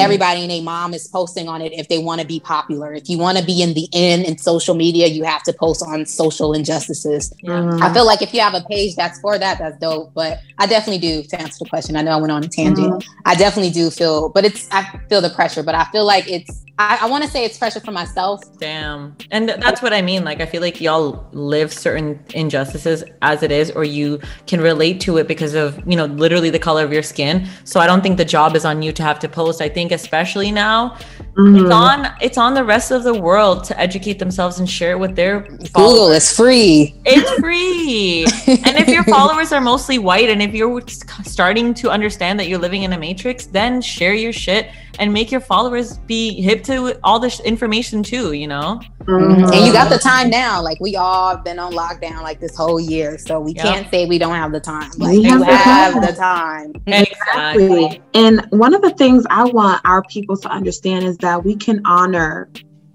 everybody 0.00 0.42
and 0.42 0.52
a 0.52 0.60
mom 0.60 0.92
is 0.92 1.08
posting 1.08 1.48
on 1.48 1.62
it 1.62 1.72
if 1.72 1.88
they 1.88 1.98
want 1.98 2.20
to 2.20 2.26
be 2.26 2.38
popular 2.40 2.92
if 2.92 3.08
you 3.08 3.16
want 3.16 3.38
to 3.38 3.44
be 3.44 3.62
in 3.62 3.72
the 3.72 3.88
in 3.92 4.24
in 4.24 4.36
social 4.36 4.74
media 4.74 5.06
you 5.06 5.24
have 5.24 5.42
to 5.42 5.52
post 5.54 5.82
on 5.82 6.04
social 6.04 6.52
injustices 6.52 7.32
mm-hmm. 7.44 7.82
i 7.82 7.92
feel 7.94 8.04
like 8.04 8.20
if 8.20 8.34
you 8.34 8.40
have 8.40 8.54
a 8.54 8.62
page 8.68 8.94
that's 8.94 9.18
for 9.20 9.38
that 9.38 9.58
that's 9.58 9.78
dope 9.78 10.12
but 10.12 10.38
i 10.58 10.66
definitely 10.66 11.00
do 11.00 11.22
to 11.22 11.40
answer 11.40 11.64
the 11.64 11.70
question 11.70 11.96
i 11.96 12.02
know 12.02 12.10
i 12.10 12.16
went 12.16 12.30
on 12.30 12.44
a 12.44 12.48
tangent 12.48 12.92
mm-hmm. 12.92 13.20
i 13.24 13.34
definitely 13.34 13.72
do 13.72 13.90
feel 13.90 14.28
but 14.28 14.44
it's 14.44 14.68
i 14.70 14.82
feel 15.08 15.22
the 15.22 15.30
pressure 15.30 15.62
but 15.62 15.74
i 15.74 15.84
feel 15.92 16.04
like 16.04 16.30
it's 16.30 16.62
I, 16.78 16.98
I 17.02 17.06
want 17.08 17.24
to 17.24 17.30
say 17.30 17.44
it's 17.44 17.56
pressure 17.56 17.80
for 17.80 17.90
myself. 17.90 18.58
Damn. 18.58 19.16
And 19.30 19.48
that's 19.48 19.80
what 19.80 19.94
I 19.94 20.02
mean. 20.02 20.24
Like, 20.24 20.42
I 20.42 20.46
feel 20.46 20.60
like 20.60 20.78
y'all 20.78 21.26
live 21.32 21.72
certain 21.72 22.22
injustices 22.34 23.02
as 23.22 23.42
it 23.42 23.50
is, 23.50 23.70
or 23.70 23.84
you 23.84 24.20
can 24.46 24.60
relate 24.60 25.00
to 25.02 25.16
it 25.16 25.26
because 25.26 25.54
of, 25.54 25.80
you 25.86 25.96
know, 25.96 26.04
literally 26.04 26.50
the 26.50 26.58
color 26.58 26.84
of 26.84 26.92
your 26.92 27.02
skin. 27.02 27.48
So 27.64 27.80
I 27.80 27.86
don't 27.86 28.02
think 28.02 28.18
the 28.18 28.26
job 28.26 28.54
is 28.56 28.66
on 28.66 28.82
you 28.82 28.92
to 28.92 29.02
have 29.02 29.18
to 29.20 29.28
post. 29.28 29.62
I 29.62 29.70
think, 29.70 29.90
especially 29.90 30.52
now, 30.52 30.90
mm-hmm. 31.34 31.56
it's 31.56 31.70
on 31.70 32.14
it's 32.20 32.38
on 32.38 32.52
the 32.52 32.64
rest 32.64 32.90
of 32.90 33.04
the 33.04 33.14
world 33.14 33.64
to 33.64 33.80
educate 33.80 34.18
themselves 34.18 34.58
and 34.58 34.68
share 34.68 34.92
it 34.92 34.98
with 34.98 35.16
their 35.16 35.44
followers. 35.44 35.70
Google 35.72 36.10
is 36.10 36.30
free. 36.30 36.94
It's 37.06 37.30
free. 37.40 38.24
and 38.64 38.76
if 38.76 38.88
your 38.88 39.04
followers 39.04 39.50
are 39.50 39.62
mostly 39.62 39.98
white 39.98 40.28
and 40.28 40.42
if 40.42 40.52
you're 40.52 40.82
starting 41.24 41.72
to 41.74 41.90
understand 41.90 42.38
that 42.38 42.48
you're 42.48 42.58
living 42.58 42.82
in 42.82 42.92
a 42.92 42.98
matrix, 42.98 43.46
then 43.46 43.80
share 43.80 44.12
your 44.12 44.32
shit 44.32 44.70
and 44.98 45.12
make 45.12 45.30
your 45.30 45.40
followers 45.40 45.98
be 45.98 46.40
hip 46.40 46.62
to 46.64 46.98
all 47.04 47.18
this 47.18 47.40
information 47.40 48.02
too, 48.02 48.32
you 48.32 48.46
know? 48.46 48.80
Mm-hmm. 49.00 49.52
And 49.52 49.66
you 49.66 49.72
got 49.72 49.90
the 49.90 49.98
time 49.98 50.30
now. 50.30 50.60
Like 50.62 50.80
we 50.80 50.96
all 50.96 51.30
have 51.30 51.44
been 51.44 51.58
on 51.58 51.72
lockdown 51.72 52.22
like 52.22 52.40
this 52.40 52.56
whole 52.56 52.80
year. 52.80 53.18
So 53.18 53.40
we 53.40 53.52
yep. 53.52 53.64
can't 53.64 53.90
say 53.90 54.06
we 54.06 54.18
don't 54.18 54.34
have 54.34 54.52
the 54.52 54.60
time. 54.60 54.90
Like 54.98 55.10
we 55.10 55.22
have, 55.24 55.42
have 55.42 56.06
the 56.06 56.12
time. 56.12 56.72
Exactly. 56.86 58.02
And 58.14 58.46
one 58.50 58.74
of 58.74 58.82
the 58.82 58.90
things 58.90 59.24
I 59.30 59.44
want 59.44 59.80
our 59.84 60.02
people 60.04 60.36
to 60.38 60.48
understand 60.48 61.04
is 61.04 61.16
that 61.18 61.44
we 61.44 61.56
can 61.56 61.82
honor 61.86 62.48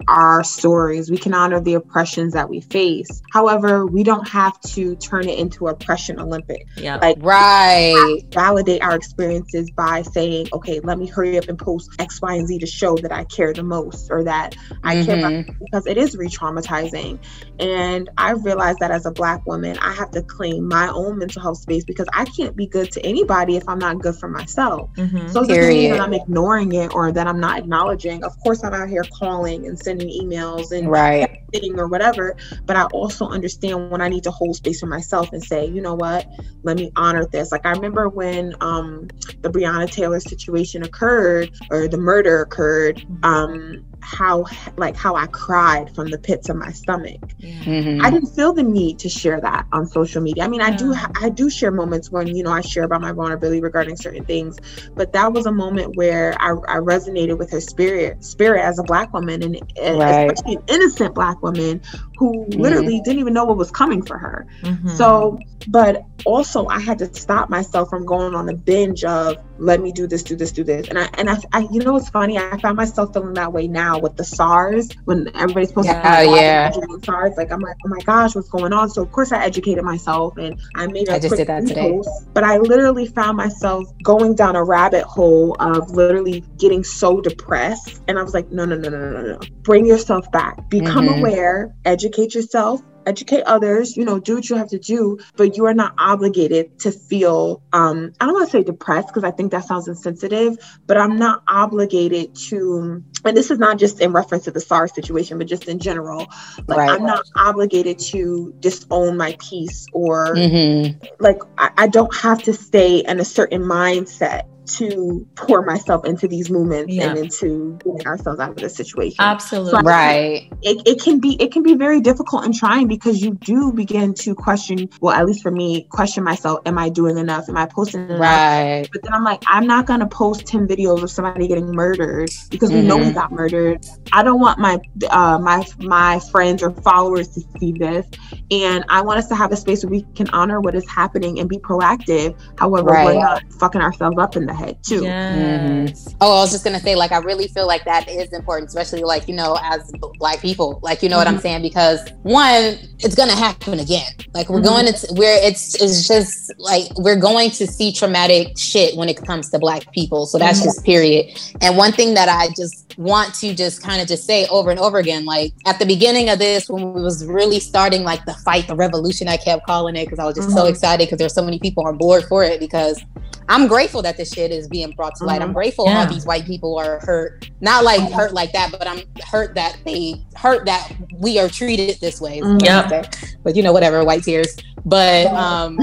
our 0.08 0.44
stories. 0.44 1.10
We 1.10 1.18
can 1.18 1.34
honor 1.34 1.60
the 1.60 1.74
oppressions 1.74 2.32
that 2.34 2.48
we 2.48 2.60
face. 2.60 3.22
However, 3.32 3.86
we 3.86 4.02
don't 4.02 4.26
have 4.28 4.60
to 4.60 4.96
turn 4.96 5.28
it 5.28 5.38
into 5.38 5.68
oppression 5.68 6.18
Olympic. 6.20 6.66
Yeah. 6.76 6.96
Like 6.96 7.16
right. 7.20 8.22
Validate 8.32 8.82
our 8.82 8.94
experiences 8.94 9.70
by 9.70 10.02
saying, 10.02 10.48
okay, 10.52 10.80
let 10.80 10.98
me 10.98 11.06
hurry 11.06 11.38
up 11.38 11.48
and 11.48 11.58
post 11.58 11.90
X, 11.98 12.20
Y, 12.20 12.34
and 12.34 12.48
Z 12.48 12.58
to 12.58 12.66
show 12.66 12.96
that 12.96 13.12
I 13.12 13.24
care 13.24 13.52
the 13.52 13.62
most 13.62 14.10
or 14.10 14.24
that 14.24 14.56
I 14.82 14.96
mm-hmm. 14.96 15.04
care 15.04 15.18
about 15.18 15.58
because 15.60 15.86
it 15.86 15.98
is 15.98 16.16
re-traumatizing. 16.16 17.18
And 17.58 18.10
I 18.18 18.32
realized 18.32 18.78
that 18.80 18.90
as 18.90 19.06
a 19.06 19.10
black 19.10 19.46
woman, 19.46 19.78
I 19.78 19.92
have 19.92 20.10
to 20.12 20.22
claim 20.22 20.68
my 20.68 20.88
own 20.88 21.18
mental 21.18 21.42
health 21.42 21.58
space 21.58 21.84
because 21.84 22.08
I 22.12 22.24
can't 22.24 22.56
be 22.56 22.66
good 22.66 22.90
to 22.92 23.00
anybody 23.04 23.56
if 23.56 23.68
I'm 23.68 23.78
not 23.78 24.00
good 24.00 24.16
for 24.16 24.28
myself. 24.28 24.90
Mm-hmm. 24.94 25.28
So 25.28 25.42
it 25.42 25.48
doesn't 25.48 25.68
mean 25.68 25.90
that 25.92 26.00
I'm 26.00 26.14
ignoring 26.14 26.72
it 26.72 26.94
or 26.94 27.12
that 27.12 27.26
I'm 27.26 27.40
not 27.40 27.58
acknowledging. 27.58 28.24
Of 28.24 28.38
course, 28.40 28.64
I'm 28.64 28.74
out 28.74 28.88
here 28.88 29.04
calling 29.18 29.66
and 29.66 29.78
saying 29.78 29.91
sending 29.92 30.08
emails 30.08 30.72
and 30.72 30.90
right. 30.90 31.42
sitting 31.54 31.78
or 31.78 31.88
whatever 31.88 32.36
but 32.64 32.76
i 32.76 32.84
also 32.86 33.26
understand 33.28 33.90
when 33.90 34.00
i 34.00 34.08
need 34.08 34.24
to 34.24 34.30
hold 34.30 34.56
space 34.56 34.80
for 34.80 34.86
myself 34.86 35.32
and 35.32 35.42
say 35.42 35.66
you 35.66 35.80
know 35.80 35.94
what? 35.94 36.26
Let 36.62 36.76
me 36.76 36.92
honor 36.96 37.26
this. 37.26 37.52
Like 37.52 37.66
i 37.66 37.70
remember 37.70 38.08
when 38.08 38.54
um 38.60 39.08
the 39.40 39.50
breonna 39.50 39.90
taylor 39.90 40.20
situation 40.20 40.82
occurred 40.82 41.52
or 41.70 41.88
the 41.88 41.98
murder 41.98 42.42
occurred 42.42 43.04
um 43.22 43.84
how 44.02 44.44
like 44.76 44.96
how 44.96 45.14
I 45.14 45.26
cried 45.26 45.94
from 45.94 46.10
the 46.10 46.18
pits 46.18 46.48
of 46.48 46.56
my 46.56 46.72
stomach. 46.72 47.20
Mm-hmm. 47.40 48.04
I 48.04 48.10
didn't 48.10 48.30
feel 48.34 48.52
the 48.52 48.62
need 48.62 48.98
to 49.00 49.08
share 49.08 49.40
that 49.40 49.66
on 49.72 49.86
social 49.86 50.20
media. 50.20 50.44
I 50.44 50.48
mean, 50.48 50.60
yeah. 50.60 50.66
I 50.66 50.76
do 50.76 50.94
I 51.20 51.28
do 51.28 51.48
share 51.48 51.70
moments 51.70 52.10
when 52.10 52.34
you 52.34 52.42
know 52.42 52.52
I 52.52 52.60
share 52.60 52.84
about 52.84 53.00
my 53.00 53.12
vulnerability 53.12 53.60
regarding 53.60 53.96
certain 53.96 54.24
things, 54.24 54.58
but 54.94 55.12
that 55.12 55.32
was 55.32 55.46
a 55.46 55.52
moment 55.52 55.96
where 55.96 56.34
I, 56.40 56.50
I 56.50 56.78
resonated 56.78 57.38
with 57.38 57.50
her 57.52 57.60
spirit 57.60 58.24
spirit 58.24 58.62
as 58.62 58.78
a 58.78 58.82
black 58.82 59.12
woman 59.12 59.42
and, 59.42 59.60
and 59.80 59.98
right. 59.98 60.30
especially 60.30 60.56
an 60.56 60.62
innocent 60.68 61.14
black 61.14 61.42
woman 61.42 61.80
who 62.18 62.46
mm-hmm. 62.46 62.60
literally 62.60 63.00
didn't 63.00 63.20
even 63.20 63.34
know 63.34 63.44
what 63.44 63.56
was 63.56 63.70
coming 63.70 64.02
for 64.02 64.18
her. 64.18 64.46
Mm-hmm. 64.62 64.88
So, 64.90 65.38
but 65.68 66.04
also 66.24 66.66
I 66.66 66.80
had 66.80 66.98
to 66.98 67.12
stop 67.14 67.50
myself 67.50 67.90
from 67.90 68.06
going 68.06 68.34
on 68.34 68.48
a 68.48 68.54
binge 68.54 69.04
of 69.04 69.36
let 69.58 69.80
me 69.80 69.92
do 69.92 70.06
this, 70.06 70.22
do 70.22 70.36
this, 70.36 70.52
do 70.52 70.64
this. 70.64 70.88
And 70.88 70.98
I 70.98 71.08
and 71.14 71.30
I, 71.30 71.38
I 71.52 71.68
you 71.70 71.80
know 71.80 71.92
what's 71.92 72.10
funny? 72.10 72.38
I 72.38 72.58
found 72.58 72.76
myself 72.76 73.12
feeling 73.12 73.34
that 73.34 73.52
way 73.52 73.68
now 73.68 73.91
with 74.00 74.16
the 74.16 74.24
SARS 74.24 74.88
when 75.04 75.28
everybody's 75.34 75.68
supposed 75.68 75.88
yeah, 75.88 76.22
to 76.22 76.30
yeah. 76.30 76.70
SARS. 77.04 77.36
Like 77.36 77.52
I'm 77.52 77.60
like, 77.60 77.76
oh 77.84 77.88
my 77.88 77.98
gosh, 78.04 78.34
what's 78.34 78.48
going 78.48 78.72
on? 78.72 78.90
So 78.90 79.02
of 79.02 79.12
course 79.12 79.32
I 79.32 79.44
educated 79.44 79.84
myself 79.84 80.36
and 80.36 80.60
I 80.74 80.86
made 80.86 81.08
a 81.08 81.14
I 81.14 81.18
just 81.18 81.36
did 81.36 81.48
that 81.48 81.66
today. 81.66 81.92
Post, 81.92 82.28
but 82.34 82.44
I 82.44 82.58
literally 82.58 83.06
found 83.06 83.36
myself 83.36 83.86
going 84.02 84.34
down 84.34 84.56
a 84.56 84.64
rabbit 84.64 85.04
hole 85.04 85.56
of 85.60 85.90
literally 85.90 86.44
getting 86.58 86.84
so 86.84 87.20
depressed. 87.20 88.02
And 88.08 88.18
I 88.18 88.22
was 88.22 88.34
like, 88.34 88.50
no, 88.50 88.64
no, 88.64 88.76
no, 88.76 88.88
no, 88.88 89.10
no, 89.10 89.22
no. 89.22 89.40
Bring 89.62 89.86
yourself 89.86 90.30
back. 90.32 90.68
Become 90.68 91.08
mm-hmm. 91.08 91.20
aware, 91.20 91.74
educate 91.84 92.34
yourself, 92.34 92.82
educate 93.06 93.42
others 93.42 93.96
you 93.96 94.04
know 94.04 94.18
do 94.18 94.34
what 94.34 94.48
you 94.48 94.56
have 94.56 94.68
to 94.68 94.78
do 94.78 95.18
but 95.36 95.56
you 95.56 95.66
are 95.66 95.74
not 95.74 95.94
obligated 95.98 96.78
to 96.78 96.90
feel 96.90 97.62
um 97.72 98.12
i 98.20 98.24
don't 98.24 98.34
want 98.34 98.46
to 98.46 98.50
say 98.50 98.62
depressed 98.62 99.08
because 99.08 99.24
i 99.24 99.30
think 99.30 99.50
that 99.50 99.64
sounds 99.64 99.88
insensitive 99.88 100.56
but 100.86 100.96
i'm 100.96 101.16
not 101.16 101.42
obligated 101.48 102.34
to 102.34 103.02
and 103.24 103.36
this 103.36 103.50
is 103.50 103.58
not 103.58 103.78
just 103.78 104.00
in 104.00 104.12
reference 104.12 104.44
to 104.44 104.50
the 104.50 104.60
SARS 104.60 104.94
situation, 104.94 105.38
but 105.38 105.46
just 105.46 105.68
in 105.68 105.78
general. 105.78 106.26
Like 106.66 106.78
right. 106.78 106.90
I'm 106.90 107.04
not 107.04 107.24
obligated 107.36 107.98
to 108.00 108.54
disown 108.60 109.16
my 109.16 109.36
peace 109.38 109.86
or 109.92 110.34
mm-hmm. 110.34 111.04
like 111.20 111.38
I, 111.58 111.70
I, 111.78 111.86
don't 111.86 112.14
have 112.16 112.42
to 112.44 112.52
stay 112.52 112.98
in 112.98 113.20
a 113.20 113.24
certain 113.24 113.62
mindset 113.62 114.48
to 114.78 115.26
pour 115.36 115.62
myself 115.62 116.04
into 116.04 116.26
these 116.26 116.50
movements 116.50 116.92
yeah. 116.92 117.10
and 117.10 117.18
into 117.18 117.78
getting 117.84 118.06
ourselves 118.06 118.40
out 118.40 118.50
of 118.50 118.56
the 118.56 118.68
situation. 118.68 119.16
Absolutely. 119.18 119.70
So 119.72 119.80
right. 119.80 120.48
It, 120.62 120.82
it 120.86 121.02
can 121.02 121.20
be 121.20 121.36
it 121.40 121.52
can 121.52 121.62
be 121.62 121.74
very 121.74 122.00
difficult 122.00 122.44
and 122.44 122.54
trying 122.54 122.88
because 122.88 123.22
you 123.22 123.34
do 123.34 123.72
begin 123.72 124.14
to 124.14 124.34
question, 124.34 124.88
well, 125.00 125.14
at 125.14 125.26
least 125.26 125.42
for 125.42 125.50
me, 125.50 125.84
question 125.90 126.24
myself, 126.24 126.60
am 126.66 126.78
I 126.78 126.88
doing 126.88 127.18
enough? 127.18 127.48
Am 127.48 127.56
I 127.56 127.66
posting 127.66 128.02
enough? 128.02 128.20
Right. 128.20 128.88
But 128.92 129.02
then 129.02 129.12
I'm 129.12 129.24
like, 129.24 129.42
I'm 129.46 129.66
not 129.66 129.86
gonna 129.86 130.06
post 130.06 130.46
10 130.46 130.66
videos 130.66 131.02
of 131.02 131.10
somebody 131.10 131.48
getting 131.48 131.70
murdered 131.72 132.30
because 132.50 132.70
mm-hmm. 132.70 132.80
we 132.80 132.86
know 132.86 132.98
he 132.98 133.04
mm-hmm. 133.04 133.14
got 133.14 133.32
murdered. 133.32 133.84
I 134.12 134.22
don't 134.22 134.40
want 134.40 134.58
my 134.58 134.80
uh 135.10 135.38
my 135.38 135.64
my 135.78 136.18
friends 136.30 136.62
or 136.62 136.70
followers 136.70 137.28
to 137.28 137.42
see 137.58 137.72
this. 137.72 138.06
And 138.50 138.84
I 138.88 139.02
want 139.02 139.18
us 139.18 139.28
to 139.28 139.34
have 139.34 139.52
a 139.52 139.56
space 139.56 139.84
where 139.84 139.90
we 139.90 140.02
can 140.14 140.28
honor 140.30 140.60
what 140.60 140.74
is 140.74 140.88
happening 140.88 141.38
and 141.38 141.48
be 141.48 141.58
proactive. 141.58 142.38
However, 142.58 142.88
right. 142.88 143.06
we're 143.06 143.20
not 143.20 143.42
fucking 143.52 143.80
ourselves 143.80 144.18
up 144.18 144.36
in 144.36 144.46
the 144.46 144.54
head 144.54 144.61
too. 144.82 145.02
Yes. 145.02 146.04
Mm-hmm. 146.04 146.16
Oh, 146.20 146.38
I 146.38 146.40
was 146.40 146.52
just 146.52 146.64
gonna 146.64 146.80
say, 146.80 146.94
like, 146.94 147.12
I 147.12 147.18
really 147.18 147.48
feel 147.48 147.66
like 147.66 147.84
that 147.84 148.08
is 148.08 148.32
important, 148.32 148.68
especially 148.68 149.02
like 149.02 149.28
you 149.28 149.34
know, 149.34 149.58
as 149.62 149.90
black 150.18 150.40
people, 150.40 150.80
like 150.82 151.02
you 151.02 151.08
know 151.08 151.16
mm-hmm. 151.16 151.20
what 151.20 151.28
I'm 151.28 151.34
mm-hmm. 151.34 151.42
saying, 151.42 151.62
because 151.62 152.10
one, 152.22 152.78
it's 152.98 153.14
gonna 153.14 153.36
happen 153.36 153.80
again. 153.80 154.12
Like 154.34 154.48
we're 154.48 154.60
mm-hmm. 154.60 154.68
going 154.68 154.86
to 154.92 155.14
where 155.14 155.44
it's 155.44 155.74
it's 155.80 156.06
just 156.06 156.52
like 156.58 156.86
we're 156.96 157.16
going 157.20 157.50
to 157.50 157.66
see 157.66 157.92
traumatic 157.92 158.58
shit 158.58 158.96
when 158.96 159.08
it 159.08 159.16
comes 159.24 159.50
to 159.50 159.58
black 159.58 159.90
people. 159.92 160.26
So 160.26 160.38
that's 160.38 160.58
mm-hmm. 160.58 160.68
just 160.68 160.84
period. 160.84 161.38
And 161.60 161.76
one 161.76 161.92
thing 161.92 162.14
that 162.14 162.28
I 162.28 162.48
just 162.56 162.98
want 162.98 163.34
to 163.36 163.54
just 163.54 163.82
kind 163.82 164.00
of 164.00 164.08
just 164.08 164.24
say 164.24 164.46
over 164.48 164.70
and 164.70 164.78
over 164.78 164.98
again, 164.98 165.24
like 165.24 165.52
at 165.66 165.78
the 165.78 165.86
beginning 165.86 166.28
of 166.28 166.38
this, 166.38 166.68
when 166.68 166.92
we 166.92 167.00
was 167.00 167.24
really 167.26 167.60
starting 167.60 168.02
like 168.02 168.24
the 168.24 168.34
fight, 168.34 168.66
the 168.66 168.76
revolution, 168.76 169.28
I 169.28 169.36
kept 169.36 169.66
calling 169.66 169.96
it 169.96 170.04
because 170.04 170.18
I 170.18 170.24
was 170.24 170.36
just 170.36 170.50
so 170.50 170.62
mm-hmm. 170.62 170.70
excited 170.70 171.06
because 171.06 171.18
there's 171.18 171.34
so 171.34 171.44
many 171.44 171.58
people 171.58 171.86
on 171.86 171.96
board 171.96 172.24
for 172.24 172.44
it 172.44 172.60
because 172.60 173.02
I'm 173.48 173.66
grateful 173.66 174.02
that 174.02 174.16
this 174.16 174.32
shit 174.32 174.41
is 174.50 174.68
being 174.68 174.90
brought 174.92 175.14
to 175.16 175.24
light. 175.24 175.40
Mm-hmm. 175.40 175.48
I'm 175.48 175.52
grateful 175.52 175.86
yeah. 175.86 176.00
all 176.00 176.06
these 176.06 176.26
white 176.26 176.46
people 176.46 176.78
are 176.78 176.98
hurt. 177.00 177.50
Not 177.60 177.84
like 177.84 178.10
hurt 178.12 178.32
like 178.32 178.52
that, 178.52 178.70
but 178.72 178.86
I'm 178.86 179.02
hurt 179.24 179.54
that 179.54 179.78
they 179.84 180.22
hurt 180.34 180.66
that 180.66 180.92
we 181.18 181.38
are 181.38 181.48
treated 181.48 182.00
this 182.00 182.20
way. 182.20 182.40
Mm-hmm. 182.40 182.64
Yeah. 182.64 183.02
But 183.42 183.56
you 183.56 183.62
know, 183.62 183.72
whatever, 183.72 184.04
white 184.04 184.24
tears. 184.24 184.56
But 184.84 185.26
um 185.28 185.78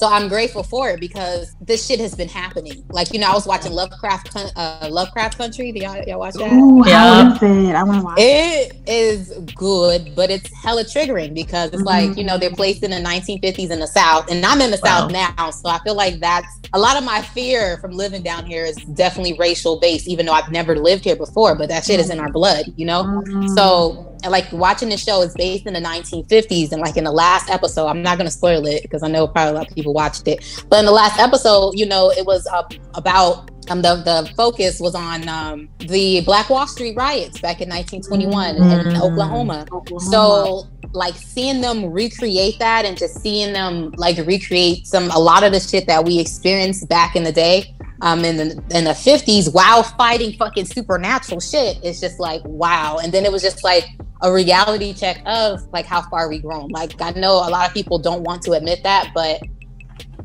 so 0.00 0.08
I'm 0.08 0.28
grateful 0.28 0.62
for 0.62 0.88
it 0.88 0.98
because 0.98 1.54
this 1.60 1.86
shit 1.86 2.00
has 2.00 2.14
been 2.14 2.28
happening. 2.28 2.82
Like, 2.88 3.12
you 3.12 3.20
know, 3.20 3.30
I 3.30 3.34
was 3.34 3.46
watching 3.46 3.72
Lovecraft 3.72 4.34
uh, 4.56 4.88
Lovecraft 4.90 5.36
Country. 5.36 5.72
Do 5.72 5.80
y'all, 5.80 6.02
y'all 6.04 6.18
watch 6.18 6.34
that? 6.34 6.52
Ooh, 6.52 6.82
yeah. 6.86 7.22
how 7.22 7.34
is 7.34 7.42
it? 7.42 7.74
I 7.74 7.82
want 7.82 8.00
to 8.00 8.04
watch 8.04 8.18
it. 8.18 8.72
It 8.72 8.88
is 8.88 9.38
good, 9.54 10.14
but 10.16 10.30
it's 10.30 10.50
hella 10.62 10.84
triggering 10.84 11.34
because 11.34 11.68
it's 11.68 11.82
mm-hmm. 11.82 12.08
like, 12.08 12.16
you 12.16 12.24
know, 12.24 12.38
they're 12.38 12.50
placed 12.50 12.82
in 12.82 12.90
the 12.90 12.96
1950s 12.96 13.70
in 13.70 13.78
the 13.78 13.86
South. 13.86 14.30
And 14.30 14.44
I'm 14.46 14.62
in 14.62 14.70
the 14.70 14.80
wow. 14.82 15.08
South 15.08 15.12
now. 15.12 15.50
So 15.50 15.68
I 15.68 15.78
feel 15.80 15.94
like 15.94 16.18
that's 16.18 16.48
a 16.72 16.78
lot 16.78 16.96
of 16.96 17.04
my 17.04 17.20
fear 17.20 17.76
from 17.78 17.90
living 17.90 18.22
down 18.22 18.46
here 18.46 18.64
is 18.64 18.76
definitely 18.94 19.36
racial 19.38 19.78
based, 19.80 20.08
even 20.08 20.24
though 20.24 20.32
I've 20.32 20.50
never 20.50 20.76
lived 20.76 21.04
here 21.04 21.16
before, 21.16 21.54
but 21.56 21.68
that 21.68 21.84
shit 21.84 22.00
is 22.00 22.08
in 22.08 22.18
our 22.18 22.32
blood, 22.32 22.72
you 22.76 22.86
know? 22.86 23.04
Mm-hmm. 23.04 23.48
So 23.48 24.09
like 24.28 24.50
watching 24.52 24.88
the 24.88 24.96
show 24.96 25.22
is 25.22 25.34
based 25.34 25.66
in 25.66 25.72
the 25.72 25.80
1950s 25.80 26.72
and 26.72 26.80
like 26.80 26.96
in 26.96 27.04
the 27.04 27.12
last 27.12 27.48
episode 27.50 27.86
i'm 27.86 28.02
not 28.02 28.18
going 28.18 28.26
to 28.26 28.32
spoil 28.32 28.66
it 28.66 28.82
because 28.82 29.02
i 29.02 29.08
know 29.08 29.26
probably 29.26 29.52
a 29.52 29.54
lot 29.54 29.68
of 29.68 29.74
people 29.74 29.92
watched 29.92 30.26
it 30.28 30.64
but 30.68 30.78
in 30.78 30.84
the 30.84 30.92
last 30.92 31.18
episode 31.18 31.72
you 31.78 31.86
know 31.86 32.10
it 32.10 32.26
was 32.26 32.46
uh, 32.48 32.62
about 32.94 33.50
um, 33.68 33.82
the, 33.82 33.96
the 33.96 34.32
focus 34.36 34.80
was 34.80 34.94
on 34.94 35.28
um, 35.28 35.68
the 35.78 36.22
black 36.22 36.50
wall 36.50 36.66
street 36.66 36.96
riots 36.96 37.40
back 37.40 37.60
in 37.60 37.68
1921 37.68 38.56
mm-hmm. 38.56 38.88
in 38.88 38.96
Oklahoma. 38.96 39.66
Oklahoma 39.70 40.00
so 40.00 40.66
like 40.92 41.14
seeing 41.14 41.60
them 41.60 41.86
recreate 41.86 42.58
that 42.58 42.84
and 42.84 42.96
just 42.96 43.20
seeing 43.20 43.52
them 43.52 43.92
like 43.96 44.16
recreate 44.26 44.86
some 44.86 45.10
a 45.12 45.18
lot 45.18 45.44
of 45.44 45.52
the 45.52 45.60
shit 45.60 45.86
that 45.86 46.04
we 46.04 46.18
experienced 46.18 46.88
back 46.88 47.14
in 47.14 47.22
the 47.22 47.30
day 47.30 47.74
um 48.02 48.24
in 48.24 48.36
the 48.36 48.44
in 48.76 48.84
the 48.84 48.90
50s 48.90 49.52
while 49.54 49.82
fighting 49.82 50.32
fucking 50.36 50.64
supernatural 50.64 51.40
shit 51.40 51.78
it's 51.84 52.00
just 52.00 52.18
like 52.18 52.42
wow 52.44 52.98
and 53.02 53.12
then 53.12 53.24
it 53.24 53.30
was 53.30 53.42
just 53.42 53.62
like 53.62 53.84
a 54.22 54.32
reality 54.32 54.92
check 54.92 55.22
of 55.26 55.60
like 55.72 55.86
how 55.86 56.02
far 56.02 56.28
we've 56.28 56.42
grown 56.42 56.68
like 56.68 57.00
i 57.00 57.10
know 57.12 57.34
a 57.36 57.50
lot 57.50 57.66
of 57.66 57.74
people 57.74 57.98
don't 57.98 58.22
want 58.22 58.42
to 58.42 58.52
admit 58.52 58.82
that 58.82 59.10
but 59.14 59.40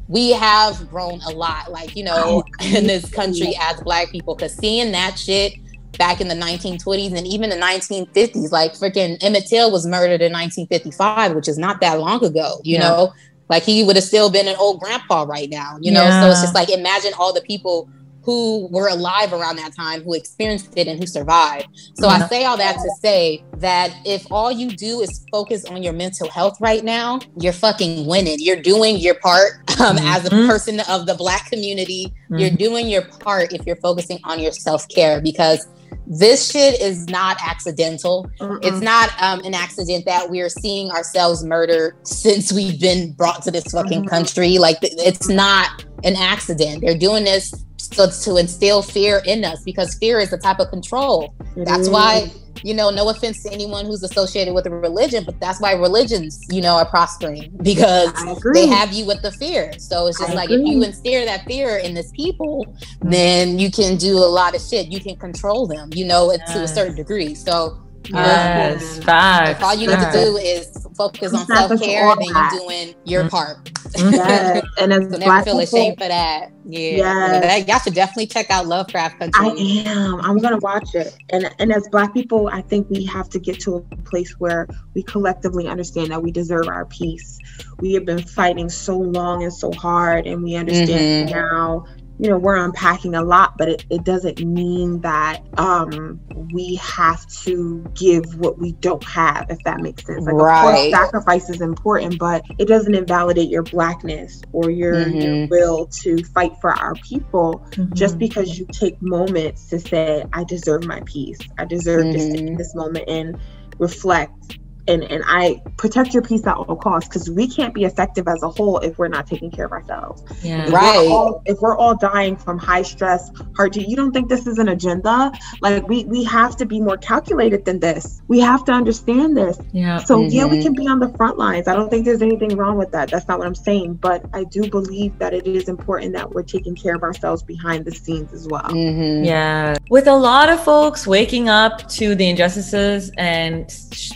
we 0.08 0.32
have 0.32 0.90
grown 0.90 1.20
a 1.28 1.32
lot 1.32 1.72
like 1.72 1.96
you 1.96 2.04
know 2.04 2.14
oh, 2.16 2.44
in 2.66 2.86
this 2.88 3.10
country 3.10 3.58
as 3.62 3.80
black 3.82 4.10
people 4.12 4.36
because 4.36 4.54
seeing 4.56 4.92
that 4.92 5.18
shit 5.18 5.54
back 5.98 6.22
in 6.22 6.28
the 6.28 6.36
1920s 6.36 7.16
and 7.18 7.28
even 7.28 7.50
the 7.50 7.56
1950s. 7.56 8.52
Like 8.52 8.74
freaking 8.74 9.18
Emmett 9.22 9.48
Till 9.48 9.72
was 9.72 9.86
murdered 9.86 10.22
in 10.22 10.32
1955, 10.32 11.36
which 11.36 11.48
is 11.48 11.58
not 11.58 11.82
that 11.82 12.00
long 12.00 12.24
ago, 12.24 12.60
you 12.64 12.76
yeah. 12.76 12.82
know? 12.82 13.14
Like 13.50 13.64
he 13.64 13.84
would 13.84 13.96
have 13.96 14.06
still 14.06 14.32
been 14.32 14.48
an 14.48 14.56
old 14.58 14.80
grandpa 14.80 15.24
right 15.24 15.50
now, 15.50 15.78
you 15.82 15.92
know? 15.92 16.04
Yeah. 16.04 16.22
So 16.22 16.32
it's 16.32 16.42
just 16.42 16.56
like 16.56 16.70
imagine 16.70 17.14
all 17.18 17.34
the 17.34 17.42
people 17.42 17.90
who 18.26 18.68
were 18.72 18.88
alive 18.88 19.34
around 19.34 19.58
that 19.58 19.74
time, 19.76 20.04
who 20.04 20.16
experienced 20.16 20.74
it 20.76 20.88
and 20.88 21.00
who 21.00 21.06
survived. 21.06 21.68
So 21.94 22.08
I 22.08 22.28
say 22.28 22.44
all 22.46 22.58
that 22.58 22.74
to 22.74 22.90
say 23.00 23.44
that 23.58 23.96
if 24.04 24.26
all 24.32 24.52
you 24.52 24.72
do 24.72 25.02
is 25.02 25.24
focus 25.32 25.64
on 25.66 25.84
your 25.84 25.94
mental 25.94 26.30
health 26.30 26.60
right 26.60 26.84
now, 26.84 27.20
you're 27.40 27.54
fucking 27.54 28.08
winning. 28.08 28.38
You're 28.40 28.62
doing 28.62 28.98
your 28.98 29.16
part 29.16 29.54
um, 29.80 29.98
mm-hmm. 29.98 30.08
as 30.08 30.26
a 30.26 30.30
person 30.32 30.80
of 30.90 31.06
the 31.06 31.14
Black 31.14 31.52
community. 31.52 32.08
Mm-hmm. 32.08 32.38
You're 32.38 32.50
doing 32.50 32.88
your 32.88 33.04
part 33.04 33.54
if 33.54 33.66
you're 33.68 33.76
focusing 33.76 34.20
on 34.24 34.40
your 34.40 34.52
self 34.52 34.90
care 34.90 35.22
because 35.22 35.68
this 36.08 36.52
shit 36.52 36.82
is 36.82 37.08
not 37.08 37.38
accidental. 37.46 38.30
Mm-mm. 38.40 38.60
It's 38.64 38.82
not 38.82 39.12
um, 39.22 39.42
an 39.42 39.54
accident 39.54 40.06
that 40.06 40.30
we're 40.30 40.50
seeing 40.50 40.92
ourselves 40.92 41.44
murdered 41.44 41.96
since 42.08 42.52
we've 42.52 42.80
been 42.80 43.14
brought 43.14 43.44
to 43.44 43.52
this 43.52 43.66
fucking 43.66 44.02
mm-hmm. 44.02 44.10
country. 44.10 44.58
Like, 44.58 44.78
it's 44.82 45.30
not 45.30 45.86
an 46.04 46.16
accident. 46.16 46.82
They're 46.82 46.98
doing 46.98 47.24
this 47.24 47.66
so 47.94 48.10
to 48.10 48.38
instill 48.38 48.82
fear 48.82 49.22
in 49.26 49.44
us 49.46 49.64
because 49.64 49.96
fear 49.96 50.20
is 50.20 50.34
a 50.34 50.38
type 50.38 50.60
of 50.60 50.70
control. 50.70 51.34
That's 51.56 51.90
why 51.90 52.32
you 52.66 52.74
know, 52.74 52.90
no 52.90 53.10
offense 53.10 53.44
to 53.44 53.52
anyone 53.52 53.86
who's 53.86 54.02
associated 54.02 54.54
with 54.56 54.66
a 54.66 54.72
religion, 54.72 55.24
but 55.24 55.40
that's 55.40 55.62
why 55.62 55.74
religions, 55.74 56.44
you 56.50 56.62
know, 56.62 56.74
are 56.76 56.86
prospering 56.86 57.56
because 57.62 58.12
they 58.54 58.66
have 58.66 58.92
you 58.92 59.06
with 59.06 59.22
the 59.22 59.32
fear. 59.32 59.72
So 59.78 60.08
it's 60.08 60.20
just 60.20 60.32
I 60.32 60.34
like 60.34 60.50
agree. 60.50 60.64
if 60.64 60.68
you 60.68 60.84
instill 60.84 61.26
that 61.26 61.46
fear 61.46 61.78
in 61.78 61.94
this 61.94 62.12
people, 62.12 62.66
then 63.02 63.60
you 63.60 63.70
can 63.70 63.98
do 63.98 64.18
a 64.18 64.26
lot 64.26 64.56
of 64.56 64.62
shit. 64.62 64.88
You 64.88 65.00
can 65.00 65.16
control 65.16 65.68
them, 65.68 65.92
you 65.94 66.06
know, 66.06 66.32
yes. 66.32 66.54
to 66.54 66.64
a 66.64 66.68
certain 66.68 66.96
degree. 66.96 67.36
So 67.36 67.85
Yes, 68.10 69.04
facts. 69.04 69.60
If 69.60 69.64
all 69.64 69.76
you 69.76 69.90
facts. 69.90 70.16
need 70.16 70.22
to 70.22 70.26
do 70.26 70.38
is 70.38 70.88
focus 70.96 71.34
on 71.34 71.46
self 71.46 71.82
care, 71.82 72.10
and 72.10 72.22
then 72.22 72.28
you're 72.28 72.60
doing 72.60 72.96
your 73.04 73.24
mm-hmm. 73.24 73.30
part. 73.30 73.72
Yes. 73.98 74.66
and 74.80 74.94
as 74.94 75.12
so 75.12 75.18
never 75.18 75.44
feel 75.44 75.60
ashamed 75.60 75.98
for 75.98 76.08
that. 76.08 76.52
Yeah, 76.68 76.80
yes. 76.80 77.68
y'all 77.68 77.80
should 77.80 77.94
definitely 77.94 78.28
check 78.28 78.50
out 78.50 78.66
Lovecraft 78.66 79.20
Country. 79.20 79.46
I 79.46 79.90
am. 79.90 80.22
I'm 80.22 80.38
gonna 80.40 80.58
watch 80.58 80.96
it. 80.96 81.16
And 81.30 81.50
and 81.60 81.72
as 81.72 81.88
Black 81.90 82.14
people, 82.14 82.50
I 82.52 82.62
think 82.62 82.90
we 82.90 83.06
have 83.06 83.30
to 83.30 83.40
get 83.40 83.60
to 83.62 83.76
a 83.76 83.82
place 83.98 84.40
where 84.40 84.68
we 84.94 85.04
collectively 85.04 85.68
understand 85.68 86.12
that 86.12 86.24
we 86.24 86.32
deserve 86.32 86.68
our 86.68 86.86
peace. 86.86 87.38
We 87.80 87.94
have 87.94 88.06
been 88.06 88.24
fighting 88.24 88.70
so 88.70 88.98
long 88.98 89.44
and 89.44 89.54
so 89.54 89.72
hard, 89.74 90.26
and 90.26 90.44
we 90.44 90.56
understand 90.56 91.30
mm-hmm. 91.30 91.38
now 91.38 91.86
you 92.20 92.30
know 92.30 92.38
we're 92.38 92.56
unpacking 92.56 93.16
a 93.16 93.22
lot 93.22 93.58
but 93.58 93.68
it, 93.68 93.86
it 93.90 94.04
doesn't 94.04 94.40
mean 94.40 95.02
that 95.02 95.42
um 95.58 96.20
we 96.54 96.76
have 96.76 97.26
to 97.28 97.86
give 97.94 98.36
what 98.36 98.58
we 98.58 98.72
don't 98.74 99.04
have 99.04 99.46
if 99.50 99.60
that 99.64 99.80
makes 99.82 100.06
sense 100.06 100.26
like 100.26 100.36
right. 100.36 100.66
of 100.66 100.76
course 100.76 100.92
sacrifice 100.92 101.50
is 101.50 101.62
important 101.62 102.18
but 102.18 102.44
it 102.58 102.68
doesn't 102.68 102.96
invalidate 102.96 103.50
your 103.50 103.64
blackness 103.64 104.42
or 104.54 104.70
your, 104.70 104.94
mm-hmm. 104.96 105.20
your 105.20 105.48
will 105.48 105.88
to 105.88 106.24
fight 106.26 106.54
for 106.62 106.72
our 106.72 106.96
people 106.96 107.66
mm-hmm. 107.72 107.94
just 107.94 108.18
because 108.18 108.58
you 108.58 108.66
take 108.72 109.02
moments 109.02 109.68
to 109.68 109.80
say 109.80 110.24
i 110.34 110.44
deserve 110.44 110.86
my 110.86 111.02
peace 111.06 111.40
i 111.58 111.66
deserve 111.66 112.06
mm-hmm. 112.06 112.14
to 112.14 112.20
sit 112.20 112.40
in 112.40 112.56
this 112.56 112.74
moment 112.76 113.08
and 113.10 113.38
reflect 113.78 114.60
and 114.88 115.04
and 115.04 115.24
I 115.26 115.62
protect 115.78 116.14
your 116.14 116.22
peace 116.24 116.46
at 116.48 116.56
all 116.56 116.76
costs 116.76 117.08
because 117.10 117.30
we 117.30 117.48
can't 117.48 117.74
be 117.74 117.84
effective 117.86 118.28
as 118.28 118.44
a 118.44 118.50
whole 118.50 118.80
if 118.80 118.98
we're 118.98 119.08
not 119.08 119.28
taking 119.28 119.52
care 119.52 119.66
of 119.66 119.72
ourselves. 119.72 120.24
Yeah. 120.44 120.66
If 120.68 120.74
Right. 120.74 121.08
We're 121.08 121.14
all, 121.16 121.42
if 121.46 121.60
we're 121.62 121.78
all 121.78 121.96
dying 121.96 122.36
from 122.36 122.58
high 122.58 122.82
stress, 122.84 123.32
heart 123.56 123.74
disease, 123.74 123.90
you 123.90 123.96
don't 123.96 124.12
think 124.12 124.30
this 124.30 124.48
is 124.48 124.58
an 124.58 124.68
agenda? 124.70 125.32
Like 125.62 125.88
we 125.88 126.06
we 126.06 126.24
have 126.26 126.56
to 126.58 126.66
be 126.66 126.80
more 126.82 126.98
calculated 126.98 127.66
than 127.66 127.80
this. 127.80 128.22
We 128.28 128.40
have 128.42 128.64
to 128.66 128.72
understand 128.72 129.36
this. 129.38 129.58
Yeah. 129.72 129.98
So 130.00 130.22
yeah, 130.22 130.46
we 130.46 130.58
Mhm. 130.58 130.62
can 130.64 130.74
be 130.74 130.88
on 130.88 131.00
the 131.00 131.10
front 131.10 131.38
lines. 131.38 131.68
I 131.68 131.76
don't 131.76 131.90
think 131.90 132.06
there's 132.06 132.22
anything 132.22 132.56
wrong 132.58 132.78
with 132.78 132.92
that. 132.92 133.10
That's 133.12 133.28
not 133.28 133.38
what 133.40 133.48
I'm 133.48 133.56
saying. 133.56 133.96
But 133.96 134.26
I 134.34 134.44
do 134.46 134.70
believe 134.70 135.18
that 135.20 135.34
it 135.34 135.48
is 135.48 135.68
important 135.70 136.14
that 136.14 136.32
we're 136.34 136.44
taking 136.44 136.76
care 136.76 136.96
of 136.96 137.04
ourselves 137.04 137.44
behind 137.44 137.86
the 137.86 137.92
scenes 137.92 138.34
as 138.34 138.48
well. 138.48 138.64
Mhm. 138.64 139.26
Yeah. 139.26 139.76
With 139.90 140.08
a 140.08 140.16
lot 140.16 140.50
of 140.50 140.60
folks 140.60 141.08
waking 141.08 141.50
up 141.50 141.88
to 141.90 142.16
the 142.16 142.30
injustices 142.30 143.12
and 143.18 143.70
sh- 143.92 144.12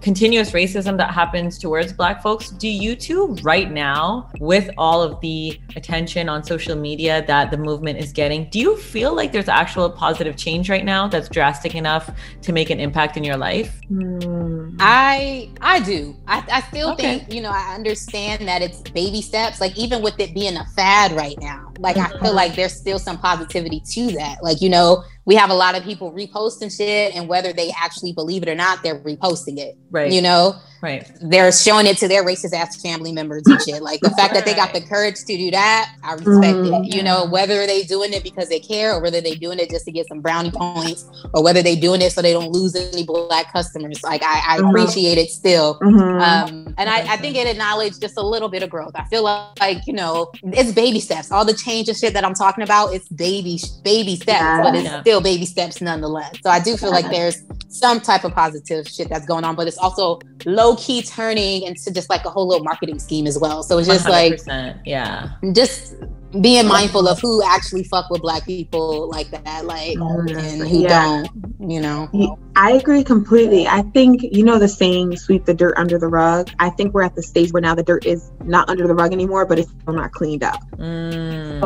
continuous 0.00 0.52
racism 0.52 0.96
that 0.98 1.12
happens 1.12 1.58
towards 1.58 1.92
Black 1.92 2.22
folks, 2.22 2.50
do 2.50 2.68
you 2.68 2.94
two, 2.96 3.36
right 3.42 3.70
now, 3.70 4.30
with 4.38 4.70
all 4.78 5.02
of 5.02 5.20
the 5.20 5.60
attention 5.76 6.28
on 6.28 6.42
social 6.44 6.76
media 6.76 7.24
that 7.26 7.50
the 7.50 7.56
movement 7.58 7.98
is 7.98 8.12
getting, 8.12 8.48
do 8.50 8.58
you 8.58 8.76
feel 8.76 9.14
like 9.14 9.32
there's 9.32 9.48
actual 9.48 9.90
positive 9.90 10.36
change 10.36 10.68
right 10.70 10.84
now 10.84 11.08
that's 11.08 11.28
drastic 11.28 11.74
enough 11.74 12.10
to 12.42 12.52
make 12.52 12.70
an 12.70 12.80
impact 12.80 13.16
in 13.16 13.24
your 13.24 13.36
life? 13.36 13.80
Hmm. 13.88 14.70
I 14.80 15.52
I 15.60 15.80
do. 15.80 16.16
I, 16.26 16.42
I 16.50 16.60
still 16.62 16.92
Okay. 16.92 17.18
think, 17.18 17.32
you 17.32 17.40
know, 17.40 17.50
I 17.50 17.74
understand 17.74 18.48
that 18.48 18.62
it's 18.62 18.82
baby 18.82 19.22
steps. 19.22 19.60
Like 19.60 19.76
even 19.78 20.02
with 20.02 20.18
it 20.18 20.34
being 20.34 20.56
a 20.56 20.64
fad 20.76 21.12
right 21.12 21.36
now, 21.40 21.72
like 21.78 21.98
I 21.98 22.08
feel 22.22 22.32
Mhm. 22.32 22.34
like 22.34 22.56
there's 22.56 22.74
still 22.74 22.98
some 22.98 23.18
positivity 23.18 23.80
to 23.92 24.12
that. 24.12 24.42
Like, 24.42 24.60
you 24.60 24.68
know, 24.68 25.04
we 25.24 25.34
have 25.36 25.50
a 25.50 25.54
lot 25.54 25.74
of 25.76 25.84
people 25.84 26.12
reposting 26.12 26.74
shit 26.74 27.14
and 27.14 27.28
whether 27.28 27.52
they 27.52 27.72
actually 27.80 28.12
believe 28.12 28.42
it 28.42 28.48
or 28.48 28.54
not, 28.54 28.82
they're 28.82 28.98
reposting 28.98 29.58
it. 29.58 29.76
Right. 29.90 30.12
You 30.12 30.22
know, 30.22 30.56
right. 30.84 31.10
they're 31.22 31.50
showing 31.50 31.86
it 31.86 31.96
to 31.98 32.06
their 32.08 32.24
racist 32.24 32.52
ass 32.52 32.80
family 32.80 33.10
members 33.12 33.42
and 33.46 33.60
shit. 33.62 33.82
Like 33.82 34.00
the 34.00 34.10
fact 34.10 34.34
that 34.34 34.44
they 34.44 34.54
got 34.54 34.72
the 34.72 34.80
courage 34.80 35.16
to 35.24 35.36
do 35.36 35.50
that, 35.50 35.94
I 36.02 36.12
respect 36.12 36.28
Mhm. 36.58 36.86
it. 36.86 36.94
You 36.94 37.02
know, 37.02 37.24
whether 37.26 37.66
they 37.66 37.82
doing 37.82 38.12
it 38.12 38.22
because 38.22 38.48
they 38.48 38.60
care 38.60 38.92
or 38.94 39.00
whether 39.02 39.20
they 39.20 39.34
doing 39.34 39.58
it 39.58 39.70
just 39.70 39.84
to 39.86 39.92
get 39.92 40.06
some 40.08 40.20
brownie 40.20 40.50
points 40.52 41.04
or 41.32 41.42
whether 41.42 41.62
they 41.62 41.74
doing 41.76 42.00
it 42.02 42.12
so 42.12 42.22
they 42.22 42.32
don't 42.32 42.50
lose 42.52 42.74
any 42.76 43.04
black 43.04 43.52
customers. 43.52 44.02
Like 44.02 44.22
I, 44.22 44.56
I 44.56 44.58
Mhm. 44.60 44.70
appreciate 44.70 45.18
it 45.18 45.30
still. 45.30 45.78
Mhm. 45.80 46.20
Um, 46.22 46.74
and 46.78 46.88
I, 46.90 47.14
I 47.14 47.16
think 47.16 47.36
it 47.36 47.46
acknowledged 47.46 48.00
just 48.00 48.16
a 48.16 48.22
little 48.22 48.48
bit 48.48 48.62
of 48.62 48.70
growth. 48.70 48.92
I 48.94 49.04
feel 49.04 49.22
like, 49.22 49.86
you 49.86 49.92
know, 49.94 50.30
it's 50.42 50.72
baby 50.72 51.00
steps. 51.00 51.30
All 51.32 51.44
the 51.44 51.54
change 51.54 51.88
and 51.88 51.96
shit 51.96 52.12
that 52.14 52.24
I'm 52.24 52.34
talking 52.34 52.62
about, 52.62 52.92
it's 52.94 53.08
baby 53.08 53.58
baby 53.82 54.16
steps, 54.16 54.28
Yeah. 54.28 54.62
but 54.62 54.74
it's 54.74 54.84
Yeah. 54.84 55.00
still 55.00 55.20
baby 55.20 55.46
steps 55.46 55.80
nonetheless. 55.80 56.34
So 56.42 56.50
I 56.50 56.60
do 56.60 56.76
feel 56.76 56.90
like 56.90 57.08
there's 57.10 57.42
some 57.68 58.00
type 58.00 58.24
of 58.24 58.32
positive 58.34 58.86
shit 58.88 59.08
that's 59.08 59.26
going 59.26 59.44
on, 59.44 59.56
but 59.56 59.66
it's 59.66 59.78
also 59.78 60.20
low 60.46 60.73
key 60.76 61.02
turning 61.02 61.62
into 61.62 61.90
just 61.92 62.08
like 62.10 62.24
a 62.24 62.30
whole 62.30 62.46
little 62.48 62.64
marketing 62.64 62.98
scheme 62.98 63.26
as 63.26 63.38
well. 63.38 63.62
So 63.62 63.78
it's 63.78 63.88
just 63.88 64.08
like 64.08 64.34
100%. 64.34 64.80
yeah. 64.84 65.30
just 65.52 65.94
being 66.40 66.66
mindful 66.66 67.06
of 67.06 67.20
who 67.20 67.44
actually 67.44 67.84
fuck 67.84 68.10
with 68.10 68.20
black 68.22 68.44
people 68.44 69.08
like 69.08 69.30
that, 69.30 69.64
like 69.66 69.94
and 69.96 70.66
who 70.68 70.82
Yeah. 70.82 71.22
don't, 71.60 71.70
you 71.70 71.80
know. 71.80 72.08
I 72.56 72.72
agree 72.72 73.04
completely. 73.04 73.68
I 73.68 73.82
think 73.82 74.20
you 74.22 74.42
know 74.42 74.58
the 74.58 74.66
saying 74.66 75.16
"sweep 75.16 75.44
the 75.44 75.54
dirt 75.54 75.74
under 75.76 75.96
the 75.96 76.08
rug." 76.08 76.50
I 76.58 76.70
think 76.70 76.92
we're 76.92 77.02
at 77.04 77.14
the 77.14 77.22
stage 77.22 77.52
where 77.52 77.60
now 77.60 77.76
the 77.76 77.84
dirt 77.84 78.04
is 78.04 78.32
not 78.44 78.68
under 78.68 78.86
the 78.88 78.94
rug 78.94 79.12
anymore, 79.12 79.46
but 79.46 79.60
it's 79.60 79.70
still 79.70 79.94
not 79.94 80.10
cleaned 80.10 80.42
up. 80.42 80.60
Mm. 80.76 81.60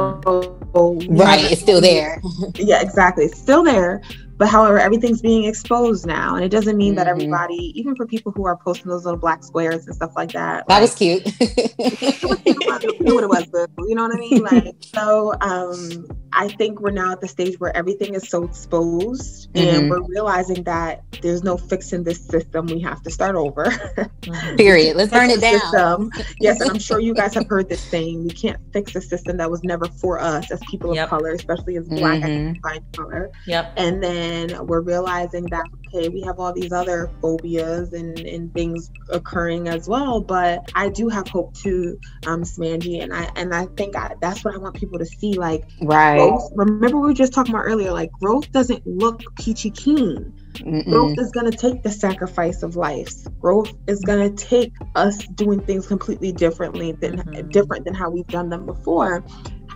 So, 0.74 0.90
we 0.90 1.09
Right, 1.09 1.40
have- 1.40 1.52
it's 1.52 1.61
still 1.62 1.80
there. 1.80 2.20
Yeah, 2.56 2.82
exactly. 2.82 3.24
It's 3.24 3.38
still 3.38 3.62
there. 3.64 4.02
But 4.39 4.49
however, 4.49 4.78
everything's 4.78 5.20
being 5.20 5.45
exposed 5.45 6.07
now. 6.07 6.36
And 6.36 6.45
it 6.45 6.49
doesn't 6.49 6.76
mean 6.76 6.95
that 6.95 7.07
Mhm. 7.07 7.11
everybody, 7.11 7.72
even 7.74 7.97
for 7.97 8.07
people 8.07 8.30
who 8.32 8.47
are 8.47 8.57
posting 8.57 8.89
those 8.89 9.05
little 9.05 9.18
black 9.18 9.43
squares 9.43 9.84
and 9.86 9.95
stuff 9.97 10.12
like 10.16 10.32
that. 10.32 10.66
That 10.68 10.74
like, 10.74 10.82
was 10.82 10.95
cute. 10.95 11.26
you 11.41 13.05
know 13.05 13.14
what 13.14 13.24
it 13.24 13.28
was. 13.28 13.68
You 13.89 13.95
know 13.97 14.05
what 14.07 14.14
I 14.14 14.18
mean? 14.18 14.39
Like, 14.49 14.76
so 14.80 15.34
um, 15.41 16.07
I 16.33 16.49
think 16.49 16.81
we're 16.81 16.91
now 16.91 17.12
at 17.12 17.20
the 17.20 17.29
stage 17.29 17.59
where 17.59 17.76
everything 17.76 18.14
is 18.14 18.29
so 18.29 18.45
exposed, 18.45 19.53
Mhm. 19.55 19.72
and 19.72 19.91
we're 19.91 20.03
realizing 20.03 20.62
that 20.64 21.03
there's 21.22 21.43
no 21.43 21.57
fixing 21.57 22.05
this 22.05 22.20
system. 22.20 22.66
We 22.66 22.81
have 22.81 23.03
to 23.03 23.11
start 23.11 23.37
over. 23.37 23.64
Mhm. 24.22 24.57
Period. 24.59 24.97
Let's 24.97 25.11
burn 25.12 25.31
it 25.31 25.41
down. 25.41 25.61
System. 25.61 26.11
Yes, 26.41 26.61
and 26.61 26.70
I'm 26.70 26.79
sure 26.79 27.01
you 27.01 27.14
guys 27.14 27.35
have 27.35 27.47
heard 27.49 27.68
this 27.68 27.81
saying: 27.81 28.24
we 28.24 28.31
can't 28.31 28.59
fix 28.72 28.95
a 28.97 29.01
system 29.01 29.37
that 29.39 29.51
was 29.51 29.62
never 29.64 29.87
for 29.87 30.20
us 30.20 30.51
as 30.51 30.61
people 30.70 30.95
Yep. 30.95 31.05
of 31.05 31.11
color, 31.11 31.31
especially 31.31 31.76
as 31.76 31.89
Black 31.89 32.20
Mhm. 32.20 32.24
identified 32.24 32.83
color. 32.95 33.31
Yep. 33.47 33.72
And 33.76 34.03
then 34.03 34.66
we're 34.66 34.81
realizing 34.81 35.45
that 35.47 35.64
okay, 35.95 36.11
we 36.11 36.20
have 36.20 36.39
all 36.39 36.53
these 36.53 36.70
other 36.70 37.11
phobias 37.22 37.95
and, 37.95 38.18
and 38.20 38.53
things 38.53 38.91
occurring 39.09 39.68
as 39.68 39.89
well. 39.89 40.20
But 40.20 40.70
I 40.74 40.91
do 40.91 41.09
have 41.09 41.29
hope 41.29 41.55
too, 41.55 41.99
um, 42.26 42.43
Samanji, 42.43 43.03
and 43.03 43.12
I 43.14 43.31
and 43.37 43.55
I 43.55 43.66
think 43.76 43.97
I, 43.97 44.14
that's 44.20 44.45
what 44.45 44.55
I 44.55 44.59
want 44.59 44.74
people 44.74 44.99
to 44.99 45.07
see. 45.07 45.33
Like 45.35 45.64
Right. 45.81 46.17
Growth. 46.26 46.50
Remember 46.54 46.98
we 46.98 47.08
were 47.08 47.14
just 47.14 47.32
talking 47.32 47.54
about 47.54 47.64
earlier. 47.64 47.92
Like 47.92 48.10
growth 48.12 48.50
doesn't 48.52 48.86
look 48.86 49.22
peachy 49.36 49.70
keen. 49.70 50.32
Mm-mm. 50.54 50.90
Growth 50.90 51.18
is 51.18 51.30
going 51.30 51.50
to 51.50 51.56
take 51.56 51.82
the 51.82 51.90
sacrifice 51.90 52.62
of 52.62 52.76
lives. 52.76 53.28
Growth 53.40 53.72
is 53.86 54.00
going 54.00 54.34
to 54.34 54.44
take 54.44 54.72
us 54.94 55.26
doing 55.28 55.60
things 55.60 55.86
completely 55.86 56.32
differently 56.32 56.92
than 56.92 57.18
Mhm. 57.18 57.50
different 57.52 57.84
than 57.84 57.94
how 57.94 58.10
we've 58.10 58.26
done 58.26 58.48
them 58.48 58.66
before. 58.66 59.24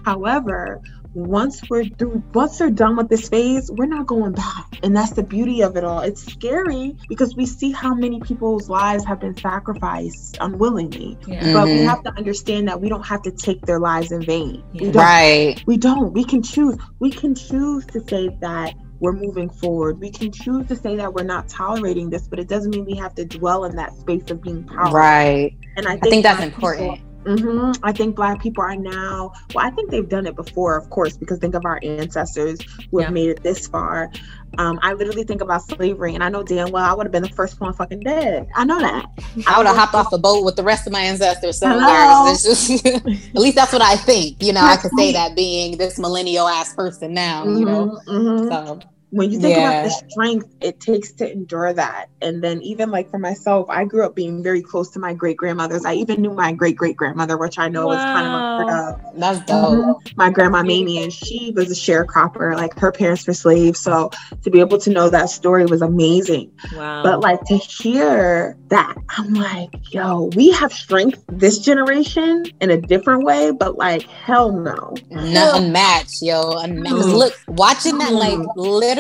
However, 0.05 0.81
once 1.15 1.61
we're 1.69 1.85
through, 1.85 2.23
once 2.35 2.59
they're 2.59 2.71
done 2.71 2.97
with 2.97 3.09
this 3.09 3.29
phase, 3.29 3.71
we're 3.71 3.87
not 3.87 4.07
going 4.07 4.33
back, 4.33 4.67
and 4.83 4.97
that's 4.97 5.13
the 5.13 5.23
beauty 5.23 5.63
of 5.63 5.77
it 5.77 5.85
all. 5.85 6.01
It's 6.01 6.25
scary 6.25 6.97
because 7.09 7.37
we 7.37 7.47
see 7.47 7.71
how 7.71 7.95
many 7.95 8.21
people's 8.21 8.69
lives 8.69 9.05
have 9.05 9.21
been 9.21 9.37
sacrificed 9.37 10.39
unwillingly, 10.41 11.19
Yeah. 11.27 11.53
but 11.53 11.67
we 11.67 11.79
Mhm. 11.79 11.87
have 11.87 12.03
to 12.05 12.13
understand 12.17 12.69
that 12.69 12.81
we 12.81 12.89
don't 12.89 13.07
have 13.07 13.23
to 13.23 13.31
take 13.31 13.65
their 13.67 13.79
lives 13.79 14.13
in 14.13 14.23
vain. 14.23 14.63
We 14.73 14.87
Yeah. 14.87 14.93
don't. 14.93 15.03
Right. 15.03 15.63
We 15.67 15.77
don't. 15.77 16.13
We 16.13 16.25
can 16.25 16.43
choose. 16.43 16.77
We 16.99 17.11
can 17.11 17.35
choose 17.35 17.85
to 17.87 18.01
say 18.09 18.37
that 18.41 18.75
we're 19.01 19.13
moving 19.13 19.51
forward. 19.51 19.99
We 20.01 20.11
can 20.11 20.31
choose 20.31 20.67
to 20.69 20.77
say 20.77 20.97
that 20.97 21.13
we're 21.13 21.25
not 21.25 21.49
tolerating 21.49 22.09
this, 22.09 22.29
but 22.29 22.39
it 22.39 22.49
doesn't 22.49 22.71
mean 22.71 22.85
we 22.85 22.95
have 22.97 23.15
to 23.17 23.25
dwell 23.25 23.65
in 23.65 23.75
that 23.77 23.97
space 23.99 24.31
of 24.31 24.41
being 24.41 24.63
powerful. 24.63 24.95
Right. 24.95 25.53
And 25.77 25.87
I 25.89 25.95
I 25.95 25.97
think, 25.97 26.11
think 26.11 26.23
that's 26.23 26.39
Black 26.39 26.55
important. 26.55 27.01
Hmm 27.25 27.73
I 27.83 27.93
think 27.93 28.17
Black 28.17 28.41
people 28.43 28.63
are 28.65 28.77
now. 28.77 29.33
Well, 29.55 29.65
I 29.67 29.71
think 29.71 29.91
they've 29.91 30.09
done 30.09 30.27
it 30.27 30.37
before, 30.37 30.77
of 30.77 30.91
course, 30.91 31.17
because 31.17 31.39
think 31.39 31.55
of 31.55 31.65
our 31.65 31.81
ancestors 31.83 32.59
who 32.91 32.99
have 32.99 33.09
Yeah. 33.09 33.13
made 33.15 33.31
it 33.31 33.43
this 33.43 33.67
far. 33.69 34.11
Um, 34.59 34.79
I 34.83 34.93
literally 34.93 35.25
think 35.25 35.41
about 35.41 35.63
slavery, 35.63 36.15
and 36.15 36.23
I 36.23 36.29
know 36.29 36.43
damn 36.43 36.71
well 36.73 36.85
I 36.85 36.93
would 36.93 37.07
have 37.07 37.13
been 37.13 37.23
the 37.23 37.29
first 37.31 37.59
one 37.61 37.73
fucking 37.73 38.01
dead. 38.01 38.47
I 38.55 38.65
know 38.65 38.79
that. 38.81 39.07
I 39.47 39.57
would 39.57 39.67
have 39.67 39.77
hopped 39.77 39.95
off 39.95 40.11
the 40.11 40.19
boat 40.19 40.45
with 40.45 40.57
the 40.57 40.63
rest 40.63 40.87
of 40.87 40.93
my 40.93 41.01
ancestors 41.01 41.59
somewhere. 41.59 41.87
Hello. 41.89 42.33
Just- 42.33 42.87
at 42.87 43.05
least 43.41 43.57
that's 43.57 43.73
what 43.73 43.81
I 43.83 43.97
think. 43.97 44.43
You 44.43 44.53
know, 44.53 44.61
I 44.61 44.77
could 44.77 44.91
say 44.99 45.13
that 45.19 45.35
being 45.35 45.79
this 45.79 45.99
millennial 45.99 46.47
ass 46.49 46.75
person 46.75 47.15
now. 47.15 47.45
You 47.45 47.65
know, 47.65 47.99
Mhm, 48.07 48.09
mhm. 48.09 48.49
so 48.49 48.81
when 49.13 49.31
you 49.31 49.39
think 49.39 49.55
Yeah. 49.57 49.69
about 49.69 49.85
the 49.85 49.91
strength 50.11 50.49
it 50.63 50.81
takes 50.81 51.13
to 51.13 51.31
endure 51.31 51.73
that 51.75 52.07
and 52.23 52.43
then 52.43 52.63
even 52.63 52.91
like 52.91 53.11
for 53.11 53.19
myself 53.19 53.67
i 53.69 53.85
grew 53.85 54.05
up 54.07 54.15
being 54.15 54.43
very 54.43 54.63
close 54.63 54.89
to 54.91 54.99
my 54.99 55.13
great 55.13 55.37
grandmothers 55.37 55.85
i 55.85 55.93
even 55.93 56.23
knew 56.23 56.31
my 56.33 56.51
great 56.51 56.77
great 56.77 56.97
grandmother 56.97 57.37
which 57.37 57.59
i 57.59 57.69
know 57.69 57.93
is 57.93 58.03
kind 58.05 58.27
of 58.27 58.33
Wow. 58.33 58.57
unheard 58.59 58.71
of 59.05 59.21
that's 59.21 59.41
dope. 59.41 59.85
Mhm. 59.85 60.17
my 60.17 60.31
grandma 60.31 60.63
Mamie, 60.63 61.03
and 61.03 61.13
she 61.13 61.53
was 61.55 61.71
a 61.71 61.75
sharecropper 61.75 62.57
like 62.57 62.73
her 62.79 62.91
parents 62.91 63.27
were 63.27 63.35
slaves 63.35 63.81
so 63.81 64.11
to 64.43 64.51
be 64.51 64.61
able 64.61 64.79
to 64.79 64.91
know 64.91 65.11
that 65.11 65.29
story 65.29 65.67
was 65.67 65.83
amazing 65.83 66.51
Wow. 66.75 67.03
but 67.03 67.21
like 67.21 67.41
to 67.45 67.57
hear 67.59 68.57
that 68.69 68.95
i'm 69.19 69.35
like 69.35 69.75
yo 69.93 70.31
we 70.37 70.51
have 70.53 70.73
strength 70.73 71.23
this 71.29 71.59
generation 71.59 72.47
in 72.63 72.71
a 72.71 72.81
different 72.81 73.25
way 73.25 73.51
but 73.51 73.77
like 73.77 74.03
hell 74.25 74.53
no 74.53 74.95
No, 75.11 75.53
unmatched, 75.57 76.23
yo. 76.23 76.53
Unmatched. 76.59 76.97
'Cause 76.97 77.07
Mm. 77.13 77.19
Look, 77.19 77.35
watching 77.49 77.99
that, 77.99 78.13
like, 78.15 78.39
Mm. 78.39 78.47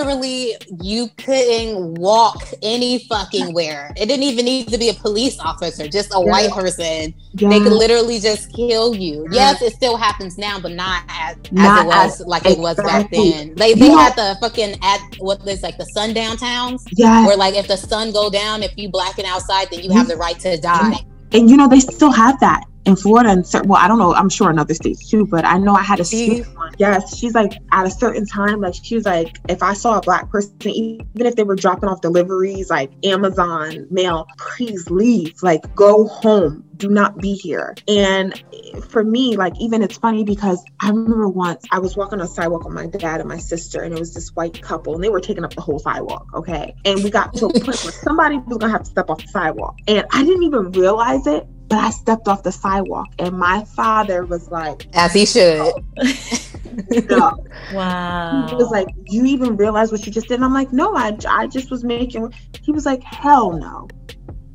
Literally, 0.04 0.56
you 0.80 1.08
couldn't 1.18 1.94
walk 1.94 2.44
any 2.62 3.00
fucking 3.08 3.52
where. 3.54 3.92
It 3.96 4.06
didn't 4.06 4.24
even 4.24 4.44
need 4.44 4.68
to 4.68 4.78
be 4.78 4.88
a 4.88 4.94
police 4.94 5.38
officer, 5.38 5.88
just 5.88 6.12
a 6.14 6.18
Yeah. 6.18 6.30
white 6.30 6.50
person. 6.50 7.14
yeah. 7.34 7.48
They 7.48 7.60
could 7.60 7.72
literally 7.72 8.18
just 8.18 8.52
kill 8.52 8.94
you. 8.94 9.26
Yeah. 9.30 9.52
Yes, 9.52 9.62
it 9.62 9.72
still 9.74 9.96
happens 9.96 10.38
now, 10.38 10.58
but 10.60 10.72
not 10.72 11.02
as, 11.08 11.36
Not 11.50 11.86
as 11.86 12.20
it 12.20 12.26
was 12.26 12.26
like 12.26 12.46
it 12.46 12.58
was 12.58 12.76
back 12.76 13.10
then. 13.10 13.54
They 13.56 13.70
You 13.70 13.76
they 13.76 13.88
know- 13.88 13.98
had 13.98 14.16
the 14.16 14.36
fucking 14.40 14.76
at 14.82 15.00
what 15.18 15.46
is 15.48 15.62
like 15.62 15.78
the 15.78 15.86
sundown 15.86 16.36
towns 16.36 16.84
yeah 16.92 17.26
where 17.26 17.36
like 17.36 17.54
if 17.54 17.68
the 17.68 17.76
sun 17.76 18.12
go 18.12 18.30
down, 18.30 18.62
if 18.62 18.72
you 18.76 18.88
blacken 18.88 19.24
outside, 19.24 19.68
then 19.70 19.80
you 19.80 19.90
have 19.92 20.06
mm-hmm. 20.06 20.10
the 20.10 20.16
right 20.16 20.38
to 20.40 20.56
die. 20.58 20.98
and 21.32 21.48
you 21.48 21.56
know 21.56 21.68
they 21.68 21.80
still 21.80 22.12
have 22.12 22.38
that 22.40 22.64
in 22.84 22.96
Florida 22.96 23.30
and 23.30 23.46
well, 23.68 23.80
I 23.80 23.86
don't 23.86 23.98
know, 23.98 24.14
I'm 24.14 24.28
sure 24.28 24.50
in 24.50 24.58
other 24.58 24.74
states 24.74 25.08
too, 25.08 25.26
but 25.26 25.44
I 25.44 25.58
know 25.58 25.74
I 25.74 25.82
had 25.82 26.00
a 26.00 26.04
student. 26.04 26.46
Yes, 26.78 27.16
she's 27.16 27.34
like 27.34 27.52
at 27.70 27.86
a 27.86 27.90
certain 27.90 28.26
time, 28.26 28.60
like 28.60 28.74
she 28.82 28.96
was 28.96 29.04
like, 29.04 29.36
if 29.48 29.62
I 29.62 29.74
saw 29.74 29.98
a 29.98 30.00
black 30.00 30.30
person, 30.30 30.54
even 30.64 31.26
if 31.26 31.36
they 31.36 31.44
were 31.44 31.54
dropping 31.54 31.88
off 31.88 32.00
deliveries 32.00 32.70
like 32.70 32.90
Amazon 33.04 33.86
mail, 33.90 34.26
please 34.38 34.90
leave, 34.90 35.42
like 35.42 35.74
go 35.74 36.06
home, 36.08 36.64
do 36.76 36.88
not 36.88 37.18
be 37.18 37.34
here. 37.34 37.76
And 37.86 38.42
for 38.88 39.04
me, 39.04 39.36
like 39.36 39.52
even 39.60 39.82
it's 39.82 39.98
funny 39.98 40.24
because 40.24 40.62
I 40.80 40.88
remember 40.88 41.28
once 41.28 41.64
I 41.70 41.78
was 41.78 41.96
walking 41.96 42.20
on 42.20 42.26
a 42.26 42.28
sidewalk 42.28 42.64
with 42.64 42.74
my 42.74 42.86
dad 42.86 43.20
and 43.20 43.28
my 43.28 43.38
sister, 43.38 43.82
and 43.82 43.94
it 43.94 44.00
was 44.00 44.14
this 44.14 44.30
white 44.30 44.60
couple, 44.60 44.94
and 44.94 45.04
they 45.04 45.10
were 45.10 45.20
taking 45.20 45.44
up 45.44 45.54
the 45.54 45.60
whole 45.60 45.78
sidewalk. 45.78 46.26
Okay, 46.34 46.74
and 46.84 47.02
we 47.04 47.10
got 47.10 47.32
to 47.34 47.46
a 47.46 47.52
point 47.52 47.66
where 47.66 47.92
somebody 47.92 48.38
was 48.38 48.58
gonna 48.58 48.72
have 48.72 48.82
to 48.82 48.90
step 48.90 49.08
off 49.08 49.22
the 49.22 49.28
sidewalk, 49.28 49.78
and 49.86 50.04
I 50.10 50.24
didn't 50.24 50.42
even 50.42 50.72
realize 50.72 51.26
it 51.26 51.46
but 51.72 51.80
I 51.80 51.88
stepped 51.88 52.28
off 52.28 52.42
the 52.42 52.52
sidewalk 52.52 53.08
and 53.18 53.38
my 53.38 53.64
father 53.64 54.26
was 54.26 54.50
like, 54.50 54.86
as 54.92 55.14
he 55.14 55.24
should. 55.24 55.58
Oh, 55.58 57.38
wow. 57.72 58.46
He 58.46 58.56
was 58.56 58.70
like, 58.70 58.88
You 59.06 59.24
even 59.24 59.56
realize 59.56 59.90
what 59.90 60.04
you 60.04 60.12
just 60.12 60.28
did? 60.28 60.34
And 60.34 60.44
I'm 60.44 60.52
like, 60.52 60.70
No, 60.70 60.94
I, 60.94 61.16
I 61.26 61.46
just 61.46 61.70
was 61.70 61.82
making. 61.82 62.30
He 62.60 62.72
was 62.72 62.84
like, 62.84 63.02
Hell 63.02 63.52
no. 63.52 63.88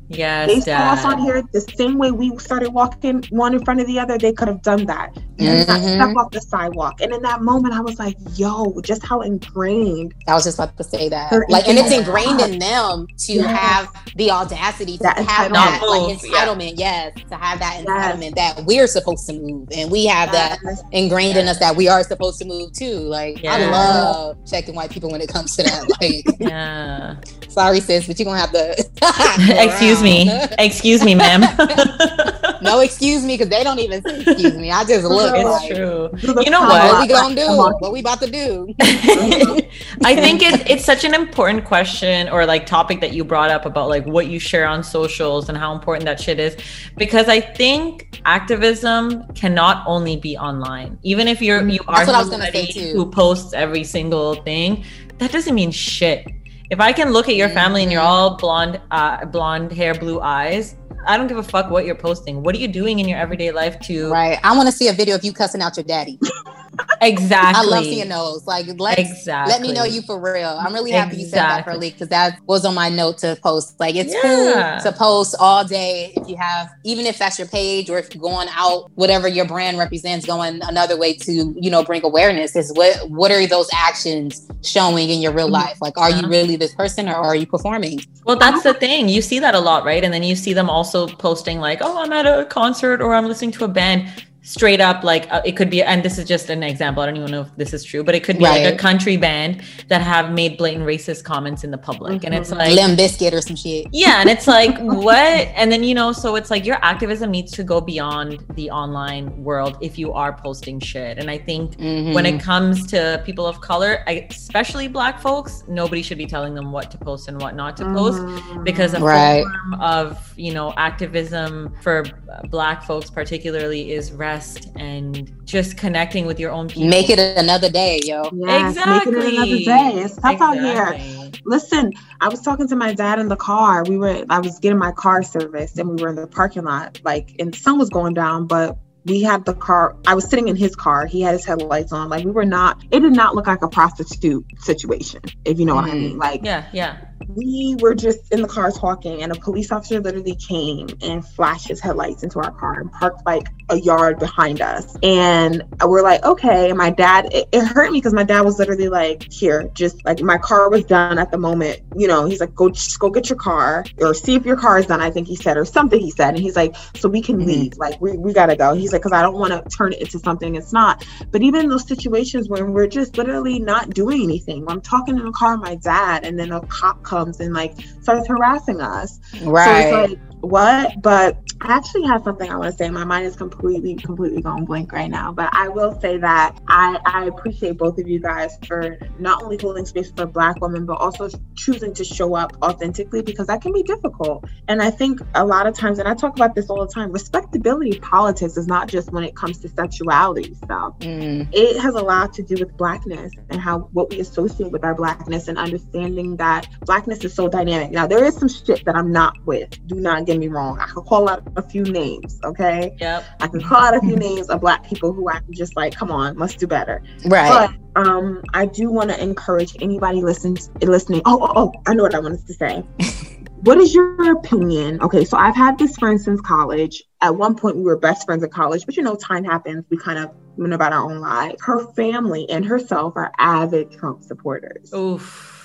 Yes, 0.08 0.48
they 0.48 0.60
saw 0.60 0.92
us 0.92 1.04
on 1.04 1.18
here 1.18 1.42
the 1.52 1.60
same 1.60 1.98
way 1.98 2.10
we 2.10 2.36
started 2.38 2.70
walking 2.70 3.22
one 3.30 3.54
in 3.54 3.64
front 3.64 3.80
of 3.80 3.86
the 3.86 3.98
other. 3.98 4.16
They 4.16 4.32
could 4.32 4.48
have 4.48 4.62
done 4.62 4.86
that. 4.86 5.14
And 5.40 5.68
mm-hmm. 5.68 5.86
step 5.86 6.16
off 6.16 6.32
the 6.32 6.40
sidewalk. 6.40 7.00
And 7.00 7.12
in 7.12 7.22
that 7.22 7.42
moment, 7.42 7.74
I 7.74 7.80
was 7.80 7.98
like, 7.98 8.16
"Yo, 8.34 8.80
just 8.80 9.04
how 9.04 9.20
ingrained." 9.20 10.14
I 10.26 10.34
was 10.34 10.44
just 10.44 10.58
about 10.58 10.76
to 10.78 10.84
say 10.84 11.08
that. 11.10 11.32
Like, 11.48 11.68
and 11.68 11.78
it's 11.78 11.92
ingrained 11.92 12.40
in 12.40 12.58
them 12.58 13.06
to 13.18 13.32
yes. 13.34 13.46
have 13.46 14.14
the 14.16 14.30
audacity 14.30 14.96
to 14.96 15.02
that 15.04 15.18
have 15.18 15.52
that 15.52 15.82
like 15.86 16.18
entitlement. 16.18 16.74
Yeah. 16.76 16.88
Yes, 16.88 17.28
to 17.28 17.36
have 17.36 17.58
that 17.60 17.84
entitlement 17.84 18.32
yes. 18.36 18.56
that 18.56 18.64
we're 18.64 18.86
supposed 18.86 19.26
to 19.26 19.34
move, 19.34 19.68
and 19.76 19.90
we 19.90 20.06
have 20.06 20.30
yes. 20.32 20.58
that 20.60 20.82
ingrained 20.92 21.36
in 21.36 21.46
us 21.46 21.58
that 21.58 21.76
we 21.76 21.86
are 21.88 22.02
supposed 22.02 22.38
to 22.38 22.44
move 22.44 22.72
too. 22.72 22.94
Like, 22.94 23.44
I 23.44 23.70
love 23.70 24.38
checking 24.46 24.74
white 24.74 24.90
people 24.90 25.10
when 25.10 25.20
it 25.20 25.28
comes 25.28 25.54
to 25.56 25.62
that. 25.64 25.88
Like, 26.00 26.40
yeah. 26.40 27.16
Sorry, 27.48 27.80
sis, 27.80 28.06
but 28.06 28.18
you're 28.18 28.24
gonna 28.24 28.40
have 28.40 28.52
to. 28.52 28.88
excuse 29.58 29.97
me, 30.02 30.30
excuse 30.58 31.04
me, 31.04 31.14
ma'am. 31.14 31.40
no, 32.62 32.80
excuse 32.80 33.24
me, 33.24 33.34
because 33.34 33.48
they 33.48 33.62
don't 33.64 33.78
even 33.78 34.02
say 34.02 34.20
excuse 34.20 34.56
me. 34.56 34.70
I 34.70 34.84
just 34.84 35.04
look. 35.04 35.34
It's 35.36 35.44
like, 35.44 35.74
true. 35.74 36.10
You 36.42 36.50
know 36.50 36.60
what? 36.60 36.92
What 36.92 37.00
we 37.02 37.08
gonna 37.08 37.34
do? 37.34 37.56
What 37.56 37.92
we 37.92 38.00
about 38.00 38.20
to 38.20 38.30
do? 38.30 38.74
I 38.80 40.14
think 40.14 40.42
it's 40.42 40.62
it's 40.70 40.84
such 40.84 41.04
an 41.04 41.14
important 41.14 41.64
question 41.64 42.28
or 42.28 42.46
like 42.46 42.66
topic 42.66 43.00
that 43.00 43.12
you 43.12 43.24
brought 43.24 43.50
up 43.50 43.66
about 43.66 43.88
like 43.88 44.06
what 44.06 44.26
you 44.26 44.38
share 44.38 44.66
on 44.66 44.82
socials 44.82 45.48
and 45.48 45.56
how 45.56 45.74
important 45.74 46.04
that 46.06 46.20
shit 46.20 46.38
is, 46.40 46.56
because 46.96 47.28
I 47.28 47.40
think 47.40 48.20
activism 48.24 49.26
cannot 49.34 49.84
only 49.86 50.16
be 50.16 50.36
online. 50.36 50.98
Even 51.02 51.28
if 51.28 51.42
you're 51.42 51.66
you 51.68 51.80
are 51.88 52.06
what 52.06 52.26
somebody 52.26 52.92
who 52.92 53.10
posts 53.10 53.52
every 53.52 53.84
single 53.84 54.34
thing, 54.42 54.84
that 55.18 55.32
doesn't 55.32 55.54
mean 55.54 55.70
shit 55.70 56.26
if 56.70 56.80
I 56.80 56.92
can 56.92 57.12
look 57.12 57.28
at 57.28 57.36
your 57.36 57.48
family 57.48 57.82
and 57.82 57.90
you're 57.90 58.00
mm-hmm. 58.00 58.10
all 58.10 58.36
blonde, 58.36 58.80
uh, 58.90 59.24
blonde 59.26 59.72
hair, 59.72 59.94
blue 59.94 60.20
eyes, 60.20 60.76
I 61.06 61.16
don't 61.16 61.26
give 61.26 61.38
a 61.38 61.42
fuck 61.42 61.70
what 61.70 61.86
you're 61.86 61.94
posting. 61.94 62.42
What 62.42 62.54
are 62.54 62.58
you 62.58 62.68
doing 62.68 62.98
in 62.98 63.08
your 63.08 63.18
everyday 63.18 63.50
life 63.50 63.80
to? 63.80 64.10
Right. 64.10 64.38
I 64.42 64.54
want 64.56 64.68
to 64.68 64.72
see 64.72 64.88
a 64.88 64.92
video 64.92 65.14
of 65.14 65.24
you 65.24 65.32
cussing 65.32 65.62
out 65.62 65.76
your 65.76 65.84
daddy. 65.84 66.18
Exactly. 67.00 67.60
I 67.60 67.62
love 67.62 67.84
seeing 67.84 68.08
those. 68.08 68.46
Like, 68.46 68.66
let 68.78 68.98
exactly. 68.98 69.52
let 69.52 69.62
me 69.62 69.72
know 69.72 69.84
you 69.84 70.02
for 70.02 70.18
real. 70.20 70.48
I'm 70.48 70.72
really 70.72 70.90
happy 70.90 71.20
exactly. 71.20 71.22
you 71.22 71.28
said 71.28 71.38
that, 71.38 71.64
Pearly, 71.64 71.90
because 71.90 72.08
that 72.08 72.40
was 72.46 72.64
on 72.64 72.74
my 72.74 72.88
note 72.88 73.18
to 73.18 73.36
post. 73.42 73.78
Like, 73.78 73.94
it's 73.94 74.12
yeah. 74.12 74.80
cool 74.80 74.90
to 74.90 74.98
post 74.98 75.36
all 75.38 75.64
day 75.64 76.12
if 76.16 76.28
you 76.28 76.36
have, 76.36 76.70
even 76.84 77.06
if 77.06 77.18
that's 77.18 77.38
your 77.38 77.48
page 77.48 77.88
or 77.88 77.98
if 77.98 78.14
you're 78.14 78.22
going 78.22 78.48
out, 78.52 78.90
whatever 78.94 79.28
your 79.28 79.46
brand 79.46 79.78
represents, 79.78 80.26
going 80.26 80.60
another 80.62 80.98
way 80.98 81.14
to, 81.14 81.54
you 81.58 81.70
know, 81.70 81.84
bring 81.84 82.04
awareness 82.04 82.56
is 82.56 82.72
what 82.74 83.08
what 83.10 83.30
are 83.30 83.46
those 83.46 83.68
actions 83.72 84.48
showing 84.62 85.10
in 85.10 85.20
your 85.20 85.32
real 85.32 85.46
mm-hmm. 85.46 85.54
life? 85.54 85.78
Like, 85.80 85.96
are 85.98 86.10
you 86.10 86.28
really 86.28 86.56
this 86.56 86.74
person 86.74 87.08
or 87.08 87.14
are 87.14 87.36
you 87.36 87.46
performing? 87.46 88.00
Well, 88.24 88.36
that's 88.36 88.62
the 88.62 88.74
thing. 88.74 89.08
You 89.08 89.22
see 89.22 89.38
that 89.38 89.54
a 89.54 89.60
lot, 89.60 89.84
right? 89.84 90.02
And 90.02 90.12
then 90.12 90.22
you 90.22 90.36
see 90.36 90.52
them 90.52 90.68
also 90.68 91.06
posting 91.06 91.60
like, 91.60 91.78
oh, 91.80 92.02
I'm 92.02 92.12
at 92.12 92.26
a 92.26 92.44
concert 92.46 93.00
or 93.00 93.14
I'm 93.14 93.26
listening 93.26 93.52
to 93.52 93.64
a 93.64 93.68
band 93.68 94.08
straight 94.48 94.80
up 94.80 95.04
like 95.04 95.30
uh, 95.30 95.42
it 95.44 95.58
could 95.58 95.68
be 95.68 95.82
and 95.82 96.02
this 96.02 96.16
is 96.16 96.26
just 96.26 96.48
an 96.48 96.62
example 96.62 97.02
i 97.02 97.06
don't 97.06 97.18
even 97.18 97.30
know 97.30 97.42
if 97.42 97.54
this 97.58 97.74
is 97.74 97.84
true 97.84 98.02
but 98.02 98.14
it 98.14 98.24
could 98.24 98.38
be 98.38 98.44
right. 98.44 98.64
like 98.64 98.74
a 98.74 98.78
country 98.78 99.18
band 99.18 99.62
that 99.88 100.00
have 100.00 100.32
made 100.32 100.56
blatant 100.56 100.86
racist 100.86 101.22
comments 101.22 101.64
in 101.64 101.70
the 101.70 101.76
public 101.76 102.14
mm-hmm. 102.14 102.26
and 102.26 102.34
it's 102.34 102.48
mm-hmm. 102.48 102.60
like 102.60 102.74
Limp 102.74 102.98
Bizkit 102.98 103.34
or 103.34 103.42
some 103.42 103.56
shit 103.56 103.86
yeah 103.92 104.22
and 104.22 104.30
it's 104.30 104.46
like 104.46 104.78
what 104.80 105.18
and 105.18 105.70
then 105.70 105.84
you 105.84 105.94
know 105.94 106.12
so 106.12 106.34
it's 106.34 106.50
like 106.50 106.64
your 106.64 106.78
activism 106.82 107.30
needs 107.30 107.52
to 107.52 107.62
go 107.62 107.78
beyond 107.78 108.42
the 108.54 108.70
online 108.70 109.44
world 109.44 109.76
if 109.82 109.98
you 109.98 110.14
are 110.14 110.32
posting 110.32 110.80
shit 110.80 111.18
and 111.18 111.30
i 111.30 111.36
think 111.36 111.76
mm-hmm. 111.76 112.14
when 112.14 112.24
it 112.24 112.40
comes 112.40 112.86
to 112.86 113.22
people 113.26 113.44
of 113.44 113.60
color 113.60 114.02
especially 114.30 114.88
black 114.88 115.20
folks 115.20 115.62
nobody 115.68 116.00
should 116.00 116.16
be 116.16 116.26
telling 116.26 116.54
them 116.54 116.72
what 116.72 116.90
to 116.90 116.96
post 116.96 117.28
and 117.28 117.38
what 117.38 117.54
not 117.54 117.76
to 117.76 117.84
post 117.84 118.18
mm-hmm. 118.18 118.64
because 118.64 118.94
a 118.94 119.00
right. 119.00 119.42
form 119.42 119.74
of 119.82 120.32
you 120.38 120.54
know 120.54 120.72
activism 120.78 121.70
for 121.82 122.02
black 122.44 122.82
folks 122.82 123.10
particularly 123.10 123.92
is 123.92 124.10
rest 124.10 124.37
and 124.76 125.32
just 125.44 125.76
connecting 125.76 126.26
with 126.26 126.38
your 126.38 126.50
own 126.50 126.68
people. 126.68 126.88
Make 126.88 127.10
it 127.10 127.18
another 127.18 127.70
day, 127.70 128.00
yo. 128.04 128.30
Yes, 128.32 128.76
exactly. 128.76 129.12
Make 129.12 129.24
it 129.24 129.34
another 129.34 129.58
day. 129.58 130.02
It's 130.02 130.16
tough 130.16 130.32
exactly. 130.32 130.70
out 130.70 130.96
here. 130.96 131.30
Listen, 131.44 131.92
I 132.20 132.28
was 132.28 132.42
talking 132.42 132.68
to 132.68 132.76
my 132.76 132.92
dad 132.92 133.18
in 133.18 133.28
the 133.28 133.36
car. 133.36 133.84
We 133.84 133.98
were 133.98 134.24
I 134.28 134.40
was 134.40 134.58
getting 134.58 134.78
my 134.78 134.92
car 134.92 135.22
serviced 135.22 135.78
and 135.78 135.88
we 135.88 136.02
were 136.02 136.08
in 136.08 136.16
the 136.16 136.26
parking 136.26 136.64
lot, 136.64 137.00
like 137.04 137.34
and 137.38 137.52
the 137.52 137.58
sun 137.58 137.78
was 137.78 137.88
going 137.88 138.14
down, 138.14 138.46
but 138.46 138.78
we 139.04 139.22
had 139.22 139.44
the 139.44 139.54
car 139.54 139.96
i 140.06 140.14
was 140.14 140.28
sitting 140.28 140.48
in 140.48 140.56
his 140.56 140.76
car 140.76 141.06
he 141.06 141.20
had 141.20 141.32
his 141.32 141.44
headlights 141.44 141.92
on 141.92 142.08
like 142.08 142.24
we 142.24 142.30
were 142.30 142.44
not 142.44 142.82
it 142.90 143.00
did 143.00 143.12
not 143.12 143.34
look 143.34 143.46
like 143.46 143.62
a 143.62 143.68
prostitute 143.68 144.44
situation 144.58 145.20
if 145.44 145.58
you 145.58 145.64
know 145.64 145.76
mm-hmm. 145.76 145.86
what 145.86 145.94
i 145.94 145.98
mean 145.98 146.18
like 146.18 146.40
yeah 146.44 146.66
yeah 146.72 146.98
we 147.26 147.76
were 147.80 147.94
just 147.94 148.32
in 148.32 148.42
the 148.42 148.48
car 148.48 148.70
talking 148.70 149.22
and 149.22 149.32
a 149.32 149.40
police 149.40 149.70
officer 149.72 150.00
literally 150.00 150.36
came 150.36 150.88
and 151.02 151.26
flashed 151.26 151.68
his 151.68 151.80
headlights 151.80 152.22
into 152.22 152.38
our 152.38 152.50
car 152.52 152.80
and 152.80 152.92
parked 152.92 153.24
like 153.26 153.48
a 153.70 153.76
yard 153.76 154.18
behind 154.18 154.60
us. 154.60 154.96
And 155.02 155.62
we're 155.84 156.02
like 156.02 156.24
okay. 156.24 156.72
My 156.72 156.90
dad 156.90 157.28
it, 157.32 157.48
it 157.52 157.64
hurt 157.64 157.90
me 157.90 157.98
because 157.98 158.14
my 158.14 158.24
dad 158.24 158.42
was 158.42 158.58
literally 158.58 158.88
like 158.88 159.30
here 159.30 159.68
just 159.74 160.04
like 160.04 160.20
my 160.20 160.38
car 160.38 160.70
was 160.70 160.84
done 160.84 161.18
at 161.18 161.30
the 161.30 161.38
moment. 161.38 161.80
You 161.96 162.08
know 162.08 162.26
he's 162.26 162.40
like 162.40 162.54
go 162.54 162.70
just 162.70 162.98
go 162.98 163.10
get 163.10 163.28
your 163.28 163.38
car 163.38 163.84
or 163.98 164.14
see 164.14 164.34
if 164.34 164.44
your 164.44 164.56
car 164.56 164.78
is 164.78 164.86
done 164.86 165.00
i 165.00 165.10
think 165.10 165.26
he 165.26 165.36
said 165.36 165.56
or 165.56 165.64
something 165.64 166.00
he 166.00 166.10
said. 166.10 166.34
And 166.34 166.38
he's 166.38 166.56
like 166.56 166.76
so 166.96 167.08
we 167.08 167.22
can 167.22 167.38
mm-hmm. 167.38 167.48
leave. 167.48 167.78
Like 167.78 168.00
we, 168.00 168.16
we 168.16 168.32
gotta 168.32 168.56
go. 168.56 168.74
He's 168.74 168.92
like 168.92 169.02
because 169.02 169.12
i 169.12 169.22
don't 169.22 169.36
want 169.36 169.52
to 169.52 169.76
turn 169.76 169.92
it 169.92 170.00
into 170.00 170.18
something 170.18 170.54
it's 170.54 170.72
not. 170.72 171.04
But 171.30 171.42
even 171.42 171.62
in 171.62 171.68
those 171.68 171.86
situations 171.86 172.48
when 172.48 172.72
we're 172.72 172.86
just 172.86 173.18
literally 173.18 173.58
not 173.58 173.90
doing 173.90 174.22
anything 174.22 174.64
i'm 174.68 174.80
talking 174.80 175.18
in 175.18 175.24
the 175.24 175.32
car 175.32 175.56
with 175.56 175.68
my 175.68 175.74
dad 175.76 176.24
and 176.24 176.38
then 176.38 176.52
a 176.52 176.60
cop 176.66 177.02
comes 177.08 177.40
and 177.40 177.54
like 177.54 177.74
starts 178.02 178.28
harassing 178.28 178.80
us. 178.80 179.18
Right 179.42 179.90
so 179.90 180.00
it's 180.02 180.12
like 180.12 180.27
what 180.40 181.00
but 181.02 181.38
I 181.60 181.72
actually 181.72 182.04
have 182.04 182.22
something 182.22 182.50
I 182.50 182.56
want 182.56 182.70
to 182.70 182.76
say. 182.76 182.88
My 182.88 183.04
mind 183.04 183.26
is 183.26 183.34
completely, 183.34 183.96
completely 183.96 184.42
going 184.42 184.64
blank 184.64 184.92
right 184.92 185.10
now. 185.10 185.32
But 185.32 185.50
I 185.52 185.68
will 185.68 185.98
say 186.00 186.16
that 186.18 186.56
I, 186.68 186.98
I 187.04 187.24
appreciate 187.24 187.78
both 187.78 187.98
of 187.98 188.06
you 188.06 188.20
guys 188.20 188.56
for 188.66 188.96
not 189.18 189.42
only 189.42 189.58
holding 189.60 189.84
space 189.84 190.12
for 190.12 190.26
Black 190.26 190.60
women, 190.60 190.86
but 190.86 190.94
also 190.94 191.28
choosing 191.56 191.94
to 191.94 192.04
show 192.04 192.34
up 192.34 192.56
authentically 192.62 193.22
because 193.22 193.48
that 193.48 193.60
can 193.60 193.72
be 193.72 193.82
difficult. 193.82 194.44
And 194.68 194.80
I 194.80 194.90
think 194.90 195.20
a 195.34 195.44
lot 195.44 195.66
of 195.66 195.76
times, 195.76 195.98
and 195.98 196.06
I 196.06 196.14
talk 196.14 196.36
about 196.36 196.54
this 196.54 196.70
all 196.70 196.86
the 196.86 196.92
time, 196.92 197.10
respectability 197.10 197.98
politics 197.98 198.56
is 198.56 198.68
not 198.68 198.88
just 198.88 199.10
when 199.12 199.24
it 199.24 199.34
comes 199.34 199.58
to 199.58 199.68
sexuality 199.68 200.54
stuff. 200.54 200.96
Mm. 201.00 201.48
It 201.52 201.80
has 201.80 201.94
a 201.94 202.02
lot 202.02 202.32
to 202.34 202.42
do 202.42 202.54
with 202.54 202.76
Blackness 202.76 203.32
and 203.50 203.60
how 203.60 203.88
what 203.92 204.10
we 204.10 204.20
associate 204.20 204.70
with 204.70 204.84
our 204.84 204.94
Blackness 204.94 205.48
and 205.48 205.58
understanding 205.58 206.36
that 206.36 206.68
Blackness 206.82 207.24
is 207.24 207.34
so 207.34 207.48
dynamic. 207.48 207.90
Now, 207.90 208.06
there 208.06 208.24
is 208.24 208.36
some 208.36 208.48
shit 208.48 208.84
that 208.84 208.94
I'm 208.94 209.10
not 209.10 209.34
with. 209.44 209.76
Do 209.88 209.96
not 209.96 210.24
get 210.28 210.38
me 210.38 210.48
wrong. 210.48 210.78
I 210.78 210.86
can 210.86 211.02
call 211.02 211.28
out 211.28 211.42
a 211.56 211.62
few 211.62 211.82
names, 211.82 212.38
okay? 212.44 212.94
Yep. 213.00 213.24
I 213.40 213.48
can 213.48 213.62
call 213.62 213.78
out 213.78 213.96
a 213.96 214.00
few 214.00 214.14
names 214.14 214.48
of 214.50 214.60
black 214.60 214.86
people 214.86 215.12
who 215.12 215.28
I 215.28 215.40
can 215.40 215.54
just 215.54 215.74
like, 215.74 215.94
come 215.94 216.10
on, 216.10 216.36
must 216.36 216.58
do 216.58 216.66
better. 216.66 217.02
Right. 217.24 217.70
But 217.94 218.00
um, 218.06 218.42
I 218.52 218.66
do 218.66 218.90
want 218.90 219.10
to 219.10 219.20
encourage 219.20 219.74
anybody 219.80 220.20
listening 220.20 220.58
listening. 220.82 221.22
Oh, 221.24 221.38
oh, 221.40 221.52
oh, 221.56 221.82
I 221.86 221.94
know 221.94 222.02
what 222.02 222.14
I 222.14 222.20
wanted 222.20 222.46
to 222.46 222.52
say. 222.52 222.80
what 223.62 223.78
is 223.78 223.94
your 223.94 224.32
opinion? 224.32 225.00
Okay, 225.00 225.24
so 225.24 225.38
I've 225.38 225.56
had 225.56 225.78
this 225.78 225.96
friend 225.96 226.20
since 226.20 226.40
college. 226.42 227.02
At 227.22 227.34
one 227.34 227.54
point, 227.56 227.76
we 227.76 227.82
were 227.82 227.96
best 227.96 228.26
friends 228.26 228.44
in 228.44 228.50
college, 228.50 228.84
but 228.84 228.96
you 228.96 229.02
know, 229.02 229.16
time 229.16 229.44
happens. 229.44 229.86
We 229.90 229.96
kind 229.96 230.18
of 230.18 230.30
went 230.56 230.74
about 230.74 230.92
our 230.92 231.10
own 231.10 231.20
lives. 231.20 231.56
Her 231.62 231.90
family 231.94 232.48
and 232.50 232.66
herself 232.66 233.14
are 233.16 233.32
avid 233.38 233.92
Trump 233.92 234.22
supporters. 234.22 234.92
Oof 234.92 235.57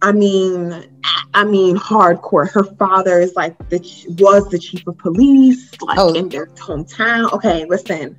I 0.00 0.12
mean, 0.12 0.84
I 1.34 1.44
mean, 1.44 1.76
hardcore. 1.76 2.50
Her 2.50 2.62
father 2.62 3.18
is 3.18 3.34
like 3.34 3.56
the 3.68 3.78
was 4.18 4.48
the 4.48 4.58
chief 4.58 4.86
of 4.86 4.96
police, 4.98 5.70
like 5.82 5.98
oh. 5.98 6.14
in 6.14 6.28
their 6.28 6.46
hometown. 6.46 7.32
Okay, 7.32 7.64
listen. 7.64 8.16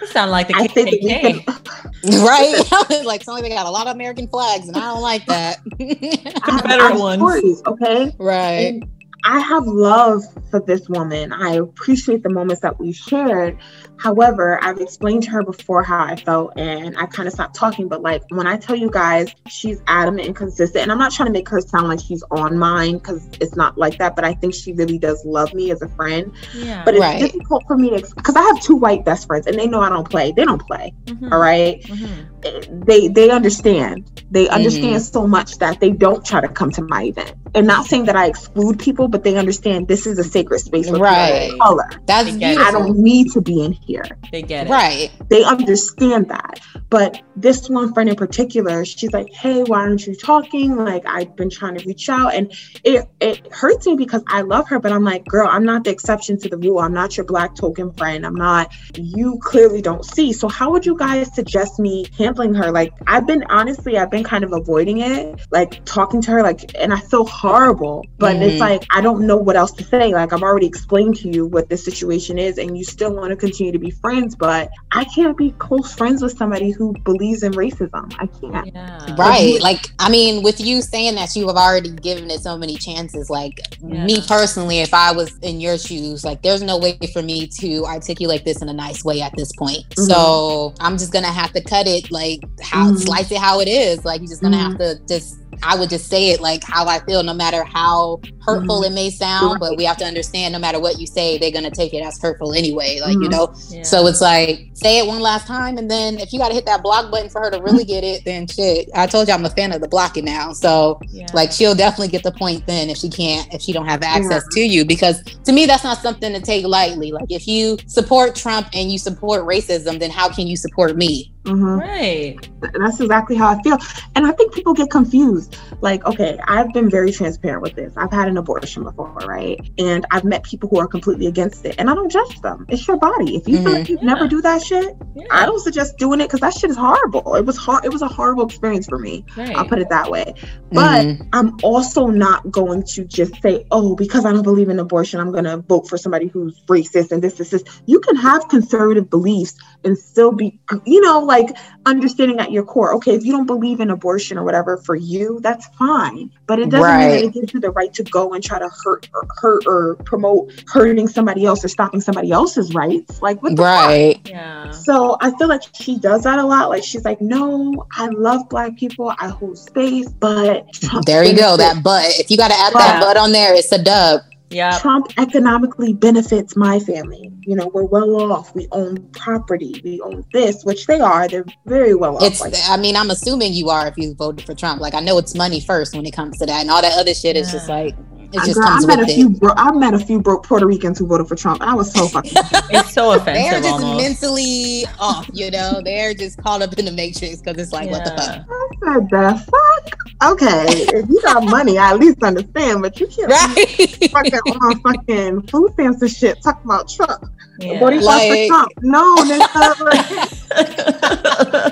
You 0.00 0.06
sound 0.06 0.30
like 0.30 0.48
the 0.48 0.54
I 0.54 0.68
KKK. 0.68 1.44
Can, 1.44 2.24
right? 2.24 3.04
like 3.04 3.24
something 3.24 3.42
they 3.42 3.48
got 3.48 3.66
a 3.66 3.70
lot 3.70 3.88
of 3.88 3.94
American 3.94 4.28
flags, 4.28 4.68
and 4.68 4.76
I 4.76 4.92
don't 4.92 5.02
like 5.02 5.26
that. 5.26 5.58
Confederate 6.44 6.98
ones. 6.98 7.20
Stories, 7.20 7.62
okay, 7.66 8.14
right. 8.18 8.74
And 8.74 8.88
I 9.24 9.40
have 9.40 9.66
love 9.66 10.22
for 10.50 10.60
this 10.60 10.88
woman. 10.88 11.32
I 11.32 11.54
appreciate 11.54 12.22
the 12.22 12.30
moments 12.30 12.62
that 12.62 12.78
we 12.78 12.92
shared. 12.92 13.58
However, 13.98 14.62
I've 14.62 14.78
explained 14.78 15.24
to 15.24 15.30
her 15.30 15.42
before 15.42 15.82
how 15.82 16.04
I 16.04 16.16
felt 16.16 16.52
and 16.58 16.96
I 16.98 17.06
kind 17.06 17.26
of 17.26 17.34
stopped 17.34 17.54
talking. 17.54 17.88
But 17.88 18.02
like 18.02 18.22
when 18.28 18.46
I 18.46 18.56
tell 18.56 18.76
you 18.76 18.90
guys, 18.90 19.34
she's 19.48 19.80
adamant 19.86 20.26
and 20.26 20.36
consistent. 20.36 20.82
And 20.82 20.92
I'm 20.92 20.98
not 20.98 21.12
trying 21.12 21.26
to 21.26 21.32
make 21.32 21.48
her 21.48 21.60
sound 21.60 21.88
like 21.88 22.00
she's 22.00 22.22
on 22.30 22.58
mine 22.58 22.98
because 22.98 23.26
it's 23.40 23.56
not 23.56 23.78
like 23.78 23.98
that. 23.98 24.14
But 24.16 24.24
I 24.24 24.34
think 24.34 24.54
she 24.54 24.72
really 24.72 24.98
does 24.98 25.24
love 25.24 25.54
me 25.54 25.70
as 25.70 25.82
a 25.82 25.88
friend. 25.88 26.32
Yeah. 26.54 26.84
But 26.84 26.94
it's 26.94 27.00
right. 27.00 27.20
difficult 27.20 27.64
for 27.66 27.76
me 27.76 27.90
to, 27.90 28.14
because 28.14 28.36
I 28.36 28.42
have 28.42 28.62
two 28.62 28.76
white 28.76 29.04
best 29.04 29.26
friends 29.26 29.46
and 29.46 29.58
they 29.58 29.66
know 29.66 29.80
I 29.80 29.88
don't 29.88 30.08
play. 30.08 30.32
They 30.32 30.44
don't 30.44 30.64
play. 30.66 30.92
Mm-hmm. 31.06 31.32
All 31.32 31.40
right? 31.40 31.80
mm-hmm. 31.82 32.80
They, 32.84 33.08
they 33.08 33.30
understand. 33.30 34.22
They 34.30 34.48
understand 34.48 34.96
mm-hmm. 34.96 35.12
so 35.12 35.26
much 35.26 35.58
that 35.58 35.80
they 35.80 35.90
don't 35.90 36.24
try 36.24 36.40
to 36.40 36.48
come 36.48 36.70
to 36.72 36.82
my 36.82 37.04
event. 37.04 37.34
And 37.54 37.66
not 37.66 37.86
saying 37.86 38.04
that 38.04 38.16
I 38.16 38.26
exclude 38.26 38.78
people, 38.78 39.08
but 39.08 39.24
they 39.24 39.36
understand 39.36 39.88
this 39.88 40.06
is 40.06 40.18
a 40.18 40.24
sacred 40.24 40.60
space 40.60 40.90
for 40.90 40.98
right. 40.98 41.50
color. 41.58 41.90
That's 42.06 42.30
beautiful. 42.30 42.64
I 42.64 42.70
don't 42.70 42.98
need 42.98 43.32
to 43.32 43.40
be 43.40 43.64
in 43.64 43.72
here. 43.72 43.85
They 44.32 44.42
get 44.42 44.66
it. 44.66 44.70
Right. 44.70 45.10
They 45.28 45.44
understand 45.44 46.28
that. 46.28 46.60
But 46.90 47.22
this 47.36 47.68
one 47.68 47.92
friend 47.92 48.08
in 48.08 48.16
particular, 48.16 48.84
she's 48.84 49.12
like, 49.12 49.32
hey, 49.32 49.62
why 49.62 49.80
aren't 49.80 50.06
you 50.06 50.14
talking? 50.14 50.76
Like, 50.76 51.04
I've 51.06 51.34
been 51.36 51.50
trying 51.50 51.76
to 51.76 51.86
reach 51.86 52.08
out. 52.08 52.34
And 52.34 52.52
it, 52.84 53.08
it 53.20 53.52
hurts 53.52 53.86
me 53.86 53.96
because 53.96 54.22
I 54.28 54.42
love 54.42 54.68
her, 54.68 54.78
but 54.78 54.92
I'm 54.92 55.04
like, 55.04 55.24
girl, 55.24 55.48
I'm 55.50 55.64
not 55.64 55.84
the 55.84 55.90
exception 55.90 56.38
to 56.40 56.48
the 56.48 56.56
rule. 56.56 56.78
I'm 56.78 56.94
not 56.94 57.16
your 57.16 57.26
black 57.26 57.54
token 57.54 57.92
friend. 57.94 58.24
I'm 58.24 58.34
not, 58.34 58.72
you 58.96 59.38
clearly 59.42 59.82
don't 59.82 60.04
see. 60.04 60.32
So, 60.32 60.48
how 60.48 60.70
would 60.70 60.86
you 60.86 60.96
guys 60.96 61.34
suggest 61.34 61.78
me 61.78 62.06
handling 62.16 62.54
her? 62.54 62.70
Like, 62.70 62.92
I've 63.06 63.26
been, 63.26 63.44
honestly, 63.48 63.98
I've 63.98 64.10
been 64.10 64.24
kind 64.24 64.44
of 64.44 64.52
avoiding 64.52 65.00
it, 65.00 65.40
like 65.50 65.84
talking 65.84 66.20
to 66.22 66.30
her, 66.32 66.42
like, 66.42 66.72
and 66.76 66.92
I 66.92 67.00
feel 67.00 67.26
horrible, 67.26 68.04
but 68.18 68.36
mm-hmm. 68.36 68.42
it's 68.42 68.60
like, 68.60 68.84
I 68.90 69.00
don't 69.00 69.26
know 69.26 69.36
what 69.36 69.56
else 69.56 69.72
to 69.72 69.84
say. 69.84 70.12
Like, 70.12 70.32
I've 70.32 70.42
already 70.42 70.66
explained 70.66 71.16
to 71.16 71.28
you 71.28 71.46
what 71.46 71.68
this 71.68 71.84
situation 71.84 72.38
is, 72.38 72.58
and 72.58 72.76
you 72.76 72.84
still 72.84 73.14
want 73.14 73.30
to 73.30 73.36
continue 73.36 73.72
to 73.78 73.84
be 73.84 73.90
friends, 73.90 74.34
but 74.34 74.70
I 74.92 75.04
can't 75.04 75.36
be 75.36 75.52
close 75.52 75.94
friends 75.94 76.22
with 76.22 76.36
somebody 76.36 76.70
who 76.70 76.94
believes 77.04 77.42
in 77.42 77.52
racism. 77.52 78.14
I 78.18 78.26
can't. 78.26 78.74
Yeah. 78.74 79.14
Right. 79.16 79.60
Like, 79.60 79.90
I 79.98 80.08
mean, 80.10 80.42
with 80.42 80.60
you 80.60 80.82
saying 80.82 81.14
that 81.16 81.34
you 81.36 81.46
have 81.46 81.56
already 81.56 81.90
given 81.90 82.30
it 82.30 82.40
so 82.40 82.56
many 82.56 82.76
chances, 82.76 83.30
like 83.30 83.60
yeah. 83.82 84.04
me 84.04 84.20
personally, 84.26 84.80
if 84.80 84.94
I 84.94 85.12
was 85.12 85.36
in 85.38 85.60
your 85.60 85.78
shoes, 85.78 86.24
like 86.24 86.42
there's 86.42 86.62
no 86.62 86.78
way 86.78 86.98
for 87.12 87.22
me 87.22 87.46
to 87.46 87.84
articulate 87.84 88.44
this 88.44 88.62
in 88.62 88.68
a 88.68 88.72
nice 88.72 89.04
way 89.04 89.20
at 89.20 89.32
this 89.36 89.52
point. 89.52 89.88
Mm-hmm. 89.90 90.04
So 90.04 90.74
I'm 90.80 90.98
just 90.98 91.12
gonna 91.12 91.32
have 91.32 91.52
to 91.52 91.62
cut 91.62 91.86
it 91.86 92.10
like 92.10 92.40
how 92.62 92.88
mm-hmm. 92.88 92.96
slice 92.96 93.30
it 93.30 93.38
how 93.38 93.60
it 93.60 93.68
is. 93.68 94.04
Like 94.04 94.20
you're 94.20 94.28
just 94.28 94.42
gonna 94.42 94.56
mm-hmm. 94.56 94.80
have 94.82 94.98
to 94.98 95.06
just 95.06 95.38
I 95.62 95.78
would 95.78 95.90
just 95.90 96.08
say 96.08 96.30
it 96.30 96.40
like 96.40 96.62
how 96.64 96.86
I 96.86 97.00
feel, 97.00 97.22
no 97.22 97.34
matter 97.34 97.64
how 97.64 98.20
hurtful 98.40 98.82
mm-hmm. 98.82 98.92
it 98.92 98.94
may 98.94 99.10
sound. 99.10 99.60
But 99.60 99.76
we 99.76 99.84
have 99.84 99.96
to 99.98 100.04
understand, 100.04 100.52
no 100.52 100.58
matter 100.58 100.80
what 100.80 100.98
you 100.98 101.06
say, 101.06 101.38
they're 101.38 101.50
gonna 101.50 101.70
take 101.70 101.94
it 101.94 102.02
as 102.02 102.20
hurtful 102.20 102.52
anyway. 102.52 103.00
Like 103.00 103.14
mm-hmm. 103.14 103.22
you 103.22 103.28
know, 103.28 103.54
yeah. 103.68 103.82
so 103.82 104.06
it's 104.06 104.20
like 104.20 104.70
say 104.74 104.98
it 104.98 105.06
one 105.06 105.20
last 105.20 105.46
time, 105.46 105.78
and 105.78 105.90
then 105.90 106.18
if 106.18 106.32
you 106.32 106.38
got 106.38 106.48
to 106.48 106.54
hit 106.54 106.66
that 106.66 106.82
block 106.82 107.10
button 107.10 107.28
for 107.28 107.40
her 107.40 107.50
to 107.50 107.60
really 107.62 107.84
get 107.84 108.04
it, 108.04 108.24
then 108.24 108.46
shit. 108.46 108.88
I 108.94 109.06
told 109.06 109.28
you 109.28 109.34
I'm 109.34 109.44
a 109.44 109.50
fan 109.50 109.72
of 109.72 109.80
the 109.80 109.88
blocking 109.88 110.24
now, 110.24 110.52
so 110.52 111.00
yeah. 111.08 111.26
like 111.32 111.52
she'll 111.52 111.74
definitely 111.74 112.08
get 112.08 112.22
the 112.22 112.32
point 112.32 112.66
then 112.66 112.90
if 112.90 112.98
she 112.98 113.08
can't, 113.08 113.52
if 113.52 113.62
she 113.62 113.72
don't 113.72 113.86
have 113.86 114.02
access 114.02 114.44
yeah. 114.50 114.54
to 114.54 114.60
you, 114.60 114.84
because 114.84 115.22
to 115.44 115.52
me 115.52 115.66
that's 115.66 115.84
not 115.84 115.98
something 115.98 116.32
to 116.32 116.40
take 116.40 116.66
lightly. 116.66 117.12
Like 117.12 117.30
if 117.30 117.46
you 117.46 117.78
support 117.86 118.34
Trump 118.34 118.68
and 118.72 118.90
you 118.90 118.98
support 118.98 119.42
racism, 119.44 119.98
then 119.98 120.10
how 120.10 120.32
can 120.32 120.46
you 120.46 120.56
support 120.56 120.96
me? 120.96 121.32
Mm-hmm. 121.46 121.78
Right. 121.78 122.36
That's 122.60 123.00
exactly 123.00 123.36
how 123.36 123.48
I 123.48 123.62
feel. 123.62 123.78
And 124.16 124.26
I 124.26 124.32
think 124.32 124.52
people 124.52 124.74
get 124.74 124.90
confused. 124.90 125.56
Like, 125.80 126.04
okay, 126.04 126.38
I've 126.48 126.72
been 126.72 126.90
very 126.90 127.12
transparent 127.12 127.62
with 127.62 127.74
this. 127.74 127.92
I've 127.96 128.10
had 128.10 128.26
an 128.26 128.36
abortion 128.36 128.82
before, 128.82 129.12
right? 129.26 129.60
And 129.78 130.04
I've 130.10 130.24
met 130.24 130.42
people 130.42 130.68
who 130.68 130.80
are 130.80 130.88
completely 130.88 131.26
against 131.26 131.64
it. 131.64 131.76
And 131.78 131.88
I 131.88 131.94
don't 131.94 132.10
judge 132.10 132.40
them. 132.40 132.66
It's 132.68 132.86
your 132.88 132.96
body. 132.96 133.36
If 133.36 133.46
you 133.46 133.58
mm-hmm. 133.58 133.64
feel 133.64 133.72
like 133.74 133.88
you 133.88 133.98
yeah. 134.00 134.06
never 134.06 134.26
do 134.26 134.42
that 134.42 134.60
shit, 134.60 134.96
yeah. 135.14 135.24
I 135.30 135.46
don't 135.46 135.60
suggest 135.60 135.98
doing 135.98 136.20
it 136.20 136.24
because 136.24 136.40
that 136.40 136.54
shit 136.54 136.70
is 136.70 136.76
horrible. 136.76 137.36
It 137.36 137.46
was 137.46 137.56
hard. 137.56 137.84
It 137.84 137.92
was 137.92 138.02
a 138.02 138.08
horrible 138.08 138.44
experience 138.46 138.88
for 138.88 138.98
me. 138.98 139.24
Right. 139.36 139.54
I'll 139.54 139.68
put 139.68 139.78
it 139.78 139.88
that 139.90 140.10
way. 140.10 140.34
But 140.72 141.06
mm-hmm. 141.06 141.28
I'm 141.32 141.56
also 141.62 142.08
not 142.08 142.50
going 142.50 142.82
to 142.94 143.04
just 143.04 143.40
say, 143.40 143.66
oh, 143.70 143.94
because 143.94 144.24
I 144.24 144.32
don't 144.32 144.42
believe 144.42 144.68
in 144.68 144.80
abortion, 144.80 145.20
I'm 145.20 145.30
going 145.30 145.44
to 145.44 145.58
vote 145.58 145.88
for 145.88 145.96
somebody 145.96 146.26
who's 146.26 146.60
racist 146.62 147.12
and 147.12 147.22
this, 147.22 147.34
this, 147.34 147.50
this. 147.50 147.62
You 147.86 148.00
can 148.00 148.16
have 148.16 148.48
conservative 148.48 149.08
beliefs 149.08 149.54
and 149.84 149.96
still 149.96 150.32
be, 150.32 150.58
you 150.84 151.00
know, 151.00 151.20
like, 151.20 151.35
like 151.38 151.56
understanding 151.84 152.40
at 152.40 152.50
your 152.50 152.64
core, 152.64 152.94
okay, 152.94 153.14
if 153.14 153.24
you 153.24 153.32
don't 153.32 153.46
believe 153.46 153.80
in 153.80 153.90
abortion 153.90 154.38
or 154.38 154.44
whatever 154.44 154.76
for 154.76 154.94
you, 154.94 155.38
that's 155.42 155.66
fine. 155.76 156.30
But 156.46 156.58
it 156.58 156.70
doesn't 156.70 156.82
right. 156.82 156.98
mean 156.98 157.08
that 157.08 157.24
it 157.24 157.32
gives 157.34 157.54
you 157.54 157.60
the 157.60 157.70
right 157.70 157.92
to 157.94 158.02
go 158.04 158.32
and 158.32 158.42
try 158.42 158.58
to 158.58 158.68
hurt 158.84 159.08
or 159.14 159.26
hurt 159.36 159.66
or 159.66 159.96
promote 160.04 160.52
hurting 160.68 161.08
somebody 161.08 161.44
else 161.44 161.64
or 161.64 161.68
stopping 161.68 162.00
somebody 162.00 162.30
else's 162.30 162.74
rights. 162.74 163.20
Like 163.22 163.42
what 163.42 163.58
right. 163.58 164.16
Fuck? 164.16 164.28
Yeah. 164.28 164.70
So 164.70 165.16
I 165.20 165.36
feel 165.38 165.48
like 165.48 165.62
she 165.74 165.98
does 165.98 166.24
that 166.24 166.38
a 166.38 166.44
lot. 166.44 166.68
Like 166.68 166.84
she's 166.84 167.04
like, 167.04 167.20
no, 167.20 167.86
I 167.92 168.06
love 168.06 168.48
black 168.48 168.76
people. 168.76 169.12
I 169.18 169.28
hold 169.28 169.58
space, 169.58 170.08
but 170.08 170.66
there 171.06 171.24
you 171.24 171.36
go. 171.36 171.56
That 171.56 171.82
but 171.82 172.06
if 172.18 172.30
you 172.30 172.36
got 172.36 172.48
to 172.48 172.54
add 172.54 172.72
but, 172.72 172.78
that 172.80 173.00
but 173.00 173.16
on 173.16 173.32
there, 173.32 173.54
it's 173.54 173.72
a 173.72 173.82
dub. 173.82 174.22
Yeah. 174.50 174.78
Trump 174.78 175.06
economically 175.18 175.92
benefits 175.92 176.56
my 176.56 176.78
family. 176.78 177.32
You 177.40 177.56
know, 177.56 177.68
we're 177.68 177.84
well 177.84 178.32
off. 178.32 178.54
We 178.54 178.68
own 178.72 179.08
property. 179.08 179.80
We 179.84 180.00
own 180.00 180.24
this, 180.32 180.64
which 180.64 180.86
they 180.86 181.00
are. 181.00 181.26
They're 181.28 181.44
very 181.66 181.94
well 181.94 182.16
off. 182.16 182.22
It's. 182.22 182.40
Like 182.40 182.54
I 182.68 182.76
mean, 182.76 182.96
I'm 182.96 183.10
assuming 183.10 183.54
you 183.54 183.70
are 183.70 183.88
if 183.88 183.96
you 183.96 184.14
voted 184.14 184.46
for 184.46 184.54
Trump. 184.54 184.80
Like, 184.80 184.94
I 184.94 185.00
know 185.00 185.18
it's 185.18 185.34
money 185.34 185.60
first 185.60 185.94
when 185.94 186.06
it 186.06 186.12
comes 186.12 186.38
to 186.38 186.46
that, 186.46 186.60
and 186.60 186.70
all 186.70 186.82
that 186.82 186.96
other 186.98 187.14
shit 187.14 187.36
yeah. 187.36 187.42
is 187.42 187.50
just 187.50 187.68
like 187.68 187.96
it 188.32 188.44
just 188.44 188.54
Girl, 188.54 188.66
comes 188.66 188.84
I 188.84 188.88
met 188.88 188.98
with 188.98 189.08
a 189.08 189.14
few 189.14 189.30
bro- 189.30 189.54
I 189.56 189.72
met 189.72 189.94
a 189.94 189.98
few 189.98 190.20
broke 190.20 190.44
Puerto 190.46 190.66
Ricans 190.66 190.98
who 190.98 191.06
voted 191.06 191.28
for 191.28 191.36
Trump. 191.36 191.62
I 191.62 191.74
was 191.74 191.92
so 191.92 192.06
fucking. 192.12 192.32
it's 192.70 192.92
so 192.92 193.12
offensive. 193.12 193.34
They're 193.34 193.60
just 193.60 193.82
almost. 193.82 194.02
mentally 194.02 194.84
off, 194.98 195.28
you 195.32 195.50
know. 195.50 195.80
They're 195.84 196.14
just 196.14 196.42
caught 196.42 196.62
up 196.62 196.78
in 196.78 196.84
the 196.84 196.92
matrix 196.92 197.40
because 197.40 197.60
it's 197.60 197.72
like, 197.72 197.86
yeah. 197.86 197.92
what 197.92 198.04
the 198.04 198.10
fuck? 198.10 198.46
I 198.50 198.94
said 198.94 199.10
the 199.10 199.38
fuck. 199.50 199.98
Okay, 200.32 200.64
if 200.68 201.08
you 201.08 201.20
got 201.22 201.44
money, 201.44 201.78
I 201.78 201.90
at 201.92 201.98
least 201.98 202.22
understand, 202.22 202.82
but 202.82 202.98
you 202.98 203.06
can't 203.06 203.30
right. 203.30 204.10
fucking 204.10 204.40
on 204.62 204.80
fucking 204.80 205.42
food 205.42 205.72
stamps 205.74 206.00
and 206.02 206.10
shit. 206.10 206.42
Talk 206.42 206.64
about 206.64 206.88
Trump. 206.88 207.30
Yeah. 207.58 207.80
Voting 207.80 208.00
like, 208.02 208.30
for 208.30 208.46
Trump? 208.48 208.72
No, 208.82 209.14
nigga. 209.16 209.42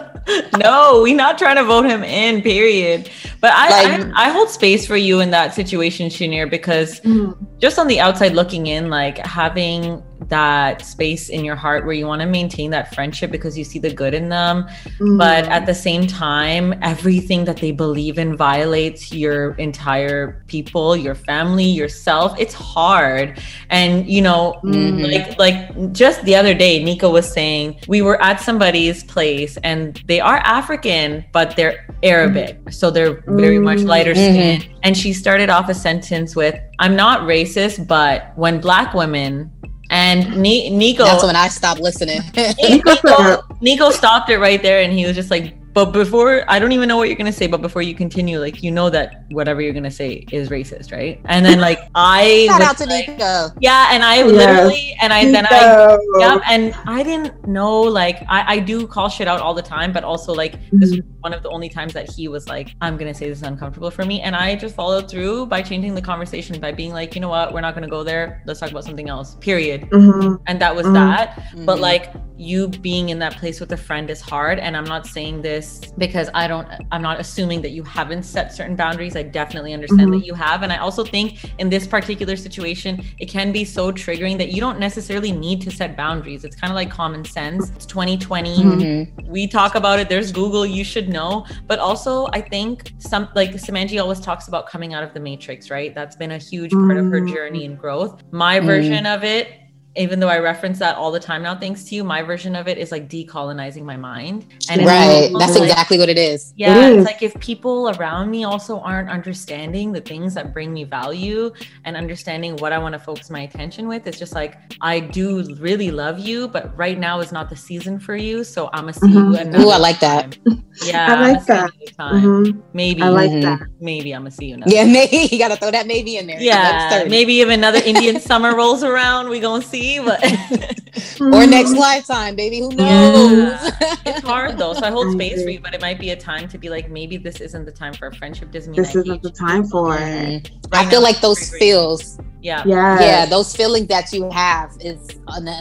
no, 0.59 1.03
we 1.03 1.15
not 1.15 1.39
trying 1.39 1.57
to 1.57 1.65
vote 1.65 1.85
him 1.85 2.03
in. 2.03 2.43
Period. 2.43 3.11
But 3.41 3.53
I, 3.55 3.69
like, 3.69 4.01
I, 4.15 4.27
I, 4.27 4.31
hold 4.31 4.49
space 4.49 4.87
for 4.87 4.97
you 4.97 5.21
in 5.21 5.31
that 5.31 5.55
situation, 5.55 6.09
Shanir, 6.09 6.49
because 6.49 7.01
mm-hmm. 7.01 7.33
just 7.59 7.79
on 7.79 7.89
the 7.89 8.01
outside 8.01 8.33
looking 8.33 8.67
in, 8.67 8.89
like 8.89 9.19
having 9.19 10.03
that 10.29 10.85
space 10.85 11.29
in 11.29 11.45
your 11.45 11.57
heart 11.57 11.85
where 11.85 11.95
you 11.95 12.07
want 12.07 12.21
to 12.23 12.27
maintain 12.27 12.71
that 12.71 12.95
friendship 12.95 13.31
because 13.31 13.57
you 13.57 13.65
see 13.65 13.79
the 13.79 13.93
good 13.93 14.15
in 14.15 14.29
them, 14.29 14.65
mm-hmm. 14.65 15.19
but 15.19 15.45
at 15.47 15.67
the 15.67 15.75
same 15.75 16.07
time, 16.07 16.75
everything 16.83 17.45
that 17.45 17.57
they 17.57 17.73
believe 17.73 18.19
in 18.19 18.37
violates 18.37 19.13
your 19.13 19.53
entire 19.55 20.43
people, 20.47 20.97
your 20.97 21.15
family, 21.15 21.65
yourself. 21.65 22.39
It's 22.39 22.55
hard, 22.55 23.41
and 23.71 24.09
you 24.09 24.23
know, 24.23 24.61
mm-hmm. 24.65 25.05
like 25.05 25.39
like 25.39 25.93
just 25.93 26.23
the 26.25 26.37
other 26.37 26.55
day, 26.55 26.83
Nico 26.83 27.11
was 27.11 27.31
saying 27.31 27.81
we 27.89 28.03
were 28.03 28.21
at 28.23 28.41
somebody's 28.41 29.05
place 29.05 29.57
and 29.59 30.03
they 30.07 30.21
are 30.21 30.39
African, 30.39 31.25
but 31.33 31.57
they're 31.57 31.87
Arabic, 32.03 32.59
so 32.71 32.91
they're 32.91 33.23
very 33.27 33.59
much 33.59 33.79
mm. 33.79 33.87
lighter 33.87 34.15
skin. 34.15 34.61
Mm-hmm. 34.61 34.81
And 34.83 34.97
she 34.97 35.13
started 35.13 35.49
off 35.49 35.69
a 35.69 35.75
sentence 35.75 36.37
with, 36.37 36.59
I'm 36.79 36.95
not 36.95 37.23
racist, 37.23 37.87
but 37.89 38.33
when 38.37 38.61
black 38.61 38.93
women 38.93 39.51
and 39.91 40.37
Nico. 40.37 41.05
That's 41.05 41.25
when 41.25 41.37
I 41.37 41.49
stopped 41.49 41.81
listening. 41.81 42.21
Nico, 42.35 43.43
Nico 43.61 43.91
stopped 43.91 44.31
it 44.31 44.39
right 44.39 44.63
there 44.63 44.83
and 44.83 44.93
he 44.93 45.07
was 45.07 45.17
just 45.17 45.31
like, 45.31 45.55
but 45.75 45.87
before, 45.87 46.45
I 46.49 46.61
don't 46.61 46.71
even 46.71 46.89
know 46.89 46.97
what 46.97 47.09
you're 47.09 47.17
gonna 47.17 47.33
say. 47.33 47.49
But 47.49 47.61
before 47.61 47.83
you 47.83 47.95
continue, 47.97 48.39
like 48.39 48.63
you 48.63 48.71
know 48.71 48.91
that 48.91 49.25
whatever 49.31 49.61
you're 49.61 49.73
gonna 49.73 49.91
say 49.91 50.25
is 50.31 50.49
racist, 50.49 50.93
right? 50.93 51.21
And 51.25 51.45
then 51.45 51.61
like 51.61 51.81
I 51.97 52.47
shout 52.49 52.61
out 52.61 52.79
to 52.79 52.87
like, 52.87 53.09
Nico. 53.09 53.49
Yeah, 53.61 53.89
and 53.91 54.05
I 54.05 54.19
yes. 54.19 54.31
literally 54.31 54.97
and 55.03 55.13
I 55.13 55.25
Nico. 55.25 55.33
then 55.33 55.47
I 55.51 55.99
yeah, 56.19 56.39
and 56.49 56.75
I 56.87 57.03
didn't 57.03 57.49
know 57.49 57.81
like 57.81 58.23
I 58.29 58.55
I 58.55 58.59
do 58.61 58.87
call 58.87 59.09
shit 59.09 59.27
out 59.27 59.41
all 59.41 59.53
the 59.53 59.63
time, 59.63 59.93
but 59.93 60.05
also 60.05 60.33
like 60.33 60.53
mm-hmm. 60.61 60.79
this 60.79 60.91
was 60.93 61.01
one 61.21 61.35
of 61.35 61.43
the 61.43 61.51
only 61.51 61.69
times 61.69 61.93
that 61.95 62.09
he 62.09 62.29
was 62.29 62.49
like, 62.49 62.77
I'm 62.81 62.97
gonna 62.97 63.15
say 63.15 63.29
this 63.29 63.39
is 63.39 63.45
uncomfortable 63.45 63.91
for 63.91 64.05
me, 64.05 64.21
and 64.21 64.37
I 64.37 64.55
just 64.55 64.77
followed 64.77 65.11
through 65.11 65.47
by 65.47 65.61
changing 65.61 65.97
the 65.97 66.03
conversation 66.03 66.61
by 66.61 66.71
being 66.71 66.93
like, 66.93 67.17
you 67.17 67.21
know 67.21 67.31
what, 67.31 67.53
we're 67.53 67.63
not 67.63 67.75
gonna 67.75 67.89
go 67.89 68.05
there. 68.05 68.45
Let's 68.47 68.61
talk 68.61 68.71
about 68.71 68.85
something 68.85 69.09
else. 69.09 69.35
Period. 69.41 69.91
Mm-hmm. 69.91 70.37
And 70.47 70.61
that 70.61 70.77
was 70.77 70.87
mm-hmm. 70.87 70.95
that. 70.95 71.37
But 71.67 71.75
mm-hmm. 71.75 71.83
like 71.83 72.15
you 72.37 72.69
being 72.69 73.11
in 73.11 73.19
that 73.21 73.37
place 73.37 73.61
with 73.61 73.71
a 73.73 73.77
friend 73.77 74.11
is 74.11 74.21
hard 74.21 74.59
and 74.59 74.77
i'm 74.77 74.85
not 74.85 75.07
saying 75.07 75.41
this 75.41 75.64
because 75.99 76.29
i 76.35 76.47
don't 76.47 76.69
i'm 76.93 77.03
not 77.03 77.21
assuming 77.21 77.61
that 77.63 77.71
you 77.71 77.83
haven't 77.83 78.23
set 78.23 78.53
certain 78.53 78.77
boundaries. 78.77 79.17
I 79.17 79.23
definitely 79.23 79.73
understand 79.73 80.11
mm-hmm. 80.11 80.21
that 80.21 80.27
you 80.27 80.35
have. 80.35 80.63
And 80.63 80.73
i 80.73 80.79
also 80.79 81.05
think 81.05 81.27
in 81.59 81.69
this 81.69 81.87
particular 81.87 82.37
situation 82.37 83.05
it 83.19 83.27
can 83.27 83.53
be 83.53 83.65
so 83.65 83.93
triggering 83.93 84.37
that 84.39 84.51
you 84.53 84.61
don't 84.61 84.79
necessarily 84.79 85.33
need 85.33 85.61
to 85.63 85.71
set 85.71 85.97
boundaries. 85.97 86.45
It's 86.45 86.57
kind 86.57 86.71
of 86.71 86.75
like 86.75 86.91
common 86.91 87.25
sense. 87.25 87.71
It's 87.71 87.87
2020 87.87 88.57
mm-hmm. 88.57 89.31
we 89.31 89.47
talk 89.47 89.75
about 89.75 89.99
it. 89.99 90.09
There's 90.09 90.33
google. 90.33 90.67
You 90.67 90.85
should 90.85 91.09
know. 91.09 91.47
But 91.67 91.79
also 91.79 92.29
i 92.33 92.41
think 92.41 92.93
some 92.99 93.29
like 93.35 93.53
Samanji 93.53 94.01
always 94.01 94.21
talks 94.21 94.49
about 94.49 94.69
coming 94.69 94.95
out 94.95 95.05
of 95.05 95.15
the 95.15 95.21
matrix 95.21 95.71
right? 95.71 95.95
That's 95.95 96.17
been 96.17 96.33
a 96.33 96.39
huge 96.39 96.73
part 96.73 96.97
of 96.97 97.07
her 97.07 97.21
mm-hmm. 97.21 97.35
journey 97.35 97.65
and 97.65 97.79
growth. 97.79 98.23
My 98.31 98.59
mm-hmm. 98.59 98.67
version 98.67 99.07
of 99.07 99.25
it 99.25 99.64
even 99.97 100.19
though 100.19 100.29
I 100.29 100.39
reference 100.39 100.81
that 100.81 100.97
all 100.97 101.13
the 101.13 101.21
time 101.21 101.43
now, 101.43 101.55
thanks 101.57 101.85
to 101.85 101.95
you, 101.95 102.03
my 102.03 102.23
version 102.23 102.57
of 102.57 102.67
it 102.67 102.79
is 102.79 102.91
like 102.91 103.09
decolonizing 103.09 103.85
my 103.85 103.97
mind. 103.97 104.47
And 104.69 104.85
right, 104.85 105.31
that's 105.39 105.55
like, 105.55 105.69
exactly 105.69 105.99
what 105.99 106.09
it 106.09 106.19
is. 106.19 106.53
Yeah, 106.57 106.77
it 106.77 106.93
is. 106.93 106.97
it's 106.99 107.07
like 107.07 107.23
if 107.23 107.39
people 107.41 107.91
around 107.91 108.31
me 108.31 108.43
also 108.45 108.81
aren't 108.81 109.09
understanding 109.09 109.93
the 109.93 110.01
things 110.01 110.35
that 110.35 110.53
bring 110.53 110.73
me 110.73 110.83
value 110.83 111.53
and 111.85 111.97
understanding 111.97 112.57
what 112.57 112.73
I 112.73 112.79
want 112.79 112.95
to 112.95 112.99
focus 112.99 113.31
my 113.31 113.43
attention 113.43 113.87
with, 113.87 114.07
it's 114.07 114.19
just 114.19 114.35
like 114.35 114.59
I 114.81 114.99
do 114.99 115.55
really 115.57 115.93
love 115.93 116.19
you, 116.19 116.49
but 116.49 116.77
right 116.77 116.99
now 116.99 117.21
is 117.21 117.31
not 117.31 117.49
the 117.49 117.57
season 117.57 118.01
for 118.01 118.17
you. 118.17 118.43
So 118.43 118.71
I'm 118.73 118.83
gonna 118.83 118.95
see 118.95 119.07
mm-hmm. 119.07 119.33
you 119.33 119.39
another. 119.39 119.65
Ooh, 119.65 119.71
I 119.71 119.79
like 119.79 120.01
time. 120.01 120.31
that. 120.31 120.63
Yeah, 120.83 121.15
I 121.15 121.33
like 121.33 121.47
that. 121.47 121.71
Mm-hmm. 121.99 122.61
Maybe 122.73 123.01
I 123.01 123.09
like 123.11 123.31
mm-hmm. 123.31 123.43
that. 123.43 123.69
Maybe 123.81 124.13
I'm 124.13 124.23
gonna 124.23 124.33
see 124.33 124.47
you. 124.47 124.59
Yeah, 124.67 124.85
maybe 124.85 125.29
you 125.31 125.39
gotta 125.39 125.57
throw 125.57 125.71
that 125.71 125.87
maybe 125.87 126.17
in 126.17 126.27
there. 126.27 126.41
Yeah, 126.41 127.05
maybe 127.09 127.43
if 127.43 127.49
another 127.49 127.79
Indian 127.85 128.21
summer 128.21 128.57
rolls 128.57 128.83
around, 128.83 129.29
we 129.29 129.39
gonna 129.39 129.63
see 129.63 129.84
but 130.05 130.23
or 131.21 131.47
next 131.47 131.73
lifetime, 131.77 132.37
baby. 132.37 132.61
Who 132.61 132.71
knows? 132.71 133.33
Yeah. 133.33 133.97
it's 134.07 134.21
hard 134.21 134.59
though. 134.59 134.75
So 134.75 134.85
I 134.87 134.91
hold 134.91 135.13
space 135.13 135.43
for 135.43 135.51
you, 135.51 135.61
but 135.61 135.75
it 135.75 135.81
might 135.81 135.99
be 135.99 136.11
a 136.11 136.17
time 136.17 136.49
to 136.49 136.59
be 136.59 136.69
like, 136.69 136.91
maybe 136.91 137.17
this 137.17 137.41
isn't 137.41 137.65
the 137.65 137.73
time 137.73 137.95
for 137.95 138.09
a 138.09 138.15
friendship. 138.15 138.51
Doesn't 138.51 138.73
mean 138.73 138.83
this 138.83 138.95
isn't 138.95 139.23
the 139.23 139.31
time 139.31 139.65
for 139.65 139.97
it. 139.97 140.01
Right 140.01 140.87
I 140.87 140.91
feel 140.91 141.03
like 141.03 141.21
those 141.21 141.51
feels 141.57 142.19
yeah 142.45 142.63
yeah 142.67 143.01
yeah 143.01 143.27
those 143.27 143.57
feelings 143.57 143.89
that 143.89 144.13
you 144.13 144.31
have 144.31 144.71
is 144.79 145.09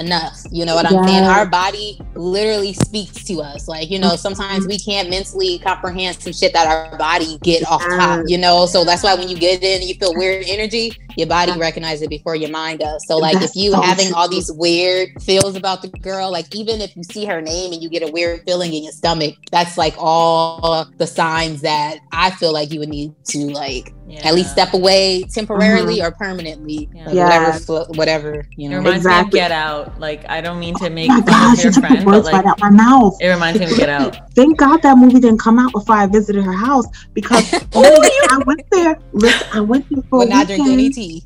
enough 0.01 0.43
you 0.51 0.65
know 0.65 0.75
what 0.75 0.85
i'm 0.85 1.07
saying 1.07 1.23
our 1.23 1.45
body 1.45 1.97
literally 2.13 2.73
speaks 2.73 3.23
to 3.23 3.39
us 3.41 3.69
like 3.69 3.89
you 3.89 3.97
know 3.97 4.17
sometimes 4.17 4.67
we 4.67 4.77
can't 4.77 5.09
mentally 5.09 5.57
comprehend 5.59 6.21
some 6.21 6.33
shit 6.33 6.51
that 6.51 6.67
our 6.67 6.97
body 6.97 7.37
get 7.41 7.65
off 7.71 7.81
top 7.81 8.21
you 8.27 8.37
know 8.37 8.65
so 8.65 8.83
that's 8.83 9.01
why 9.01 9.15
when 9.15 9.29
you 9.29 9.37
get 9.37 9.63
in 9.63 9.79
and 9.79 9.89
you 9.89 9.95
feel 9.95 10.13
weird 10.15 10.43
energy 10.45 10.91
your 11.15 11.27
body 11.27 11.57
recognizes 11.57 12.01
it 12.01 12.09
before 12.09 12.35
your 12.35 12.49
mind 12.49 12.79
does 12.79 13.07
so 13.07 13.17
like 13.17 13.41
if 13.41 13.55
you 13.55 13.73
having 13.73 14.12
all 14.13 14.29
these 14.29 14.51
weird 14.51 15.09
feels 15.21 15.55
about 15.55 15.81
the 15.81 15.89
girl. 15.89 16.31
Like 16.31 16.53
even 16.55 16.81
if 16.81 16.95
you 16.95 17.03
see 17.03 17.25
her 17.25 17.41
name 17.41 17.73
and 17.73 17.81
you 17.81 17.89
get 17.89 18.07
a 18.07 18.11
weird 18.11 18.41
feeling 18.45 18.73
in 18.73 18.83
your 18.83 18.91
stomach 18.91 19.35
that's 19.51 19.77
like 19.77 19.93
all 19.97 20.85
the 20.97 21.07
signs 21.07 21.61
that 21.61 21.99
i 22.11 22.31
feel 22.31 22.53
like 22.53 22.71
you 22.71 22.79
would 22.79 22.89
need 22.89 23.13
to 23.25 23.49
like 23.51 23.93
yeah. 24.13 24.27
at 24.27 24.33
least 24.33 24.51
step 24.51 24.73
away 24.73 25.23
temporarily 25.23 25.97
mm-hmm. 25.97 26.07
or 26.07 26.11
permanently 26.11 26.89
yeah. 26.93 27.05
Like 27.05 27.15
yeah. 27.15 27.25
whatever 27.25 27.83
whatever 27.93 28.47
you 28.55 28.69
know 28.69 28.75
it 28.75 28.79
reminds 28.79 29.05
exactly. 29.05 29.39
me 29.39 29.43
of 29.43 29.49
get 29.49 29.51
out 29.51 29.99
like 29.99 30.27
i 30.29 30.41
don't 30.41 30.59
mean 30.59 30.75
to 30.75 30.89
make 30.89 31.09
oh 31.11 31.21
fun 31.23 31.57
of 31.57 31.63
your 31.63 31.73
friend 31.73 32.05
but 32.05 32.23
like, 32.23 32.33
right 32.33 32.45
out 32.45 32.59
my 32.59 32.69
mouth 32.69 33.17
it 33.19 33.29
reminds 33.29 33.59
me 33.59 33.65
of 33.65 33.75
get 33.77 33.89
out 33.89 34.17
thank 34.35 34.57
god 34.57 34.81
that 34.81 34.97
movie 34.97 35.19
didn't 35.19 35.39
come 35.39 35.57
out 35.57 35.71
before 35.71 35.95
i 35.95 36.05
visited 36.05 36.43
her 36.43 36.53
house 36.53 36.85
because 37.13 37.53
oh, 37.73 38.09
i 38.29 38.37
went 38.45 38.61
there 38.71 38.97
listen 39.13 39.47
i 39.53 39.59
went 39.59 39.87
there 39.89 40.03
for 40.03 40.19
but 40.19 40.27
a 40.27 40.29
not 40.29 40.47
weekend. 40.47 40.69
any 40.69 40.89
tea 40.89 41.23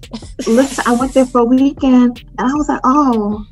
listen 0.48 0.84
i 0.88 0.94
went 0.94 1.14
there 1.14 1.26
for 1.26 1.42
a 1.42 1.46
weekend 1.46 2.24
and 2.38 2.48
i 2.48 2.54
was 2.54 2.70
like 2.70 2.82
oh 2.84 3.46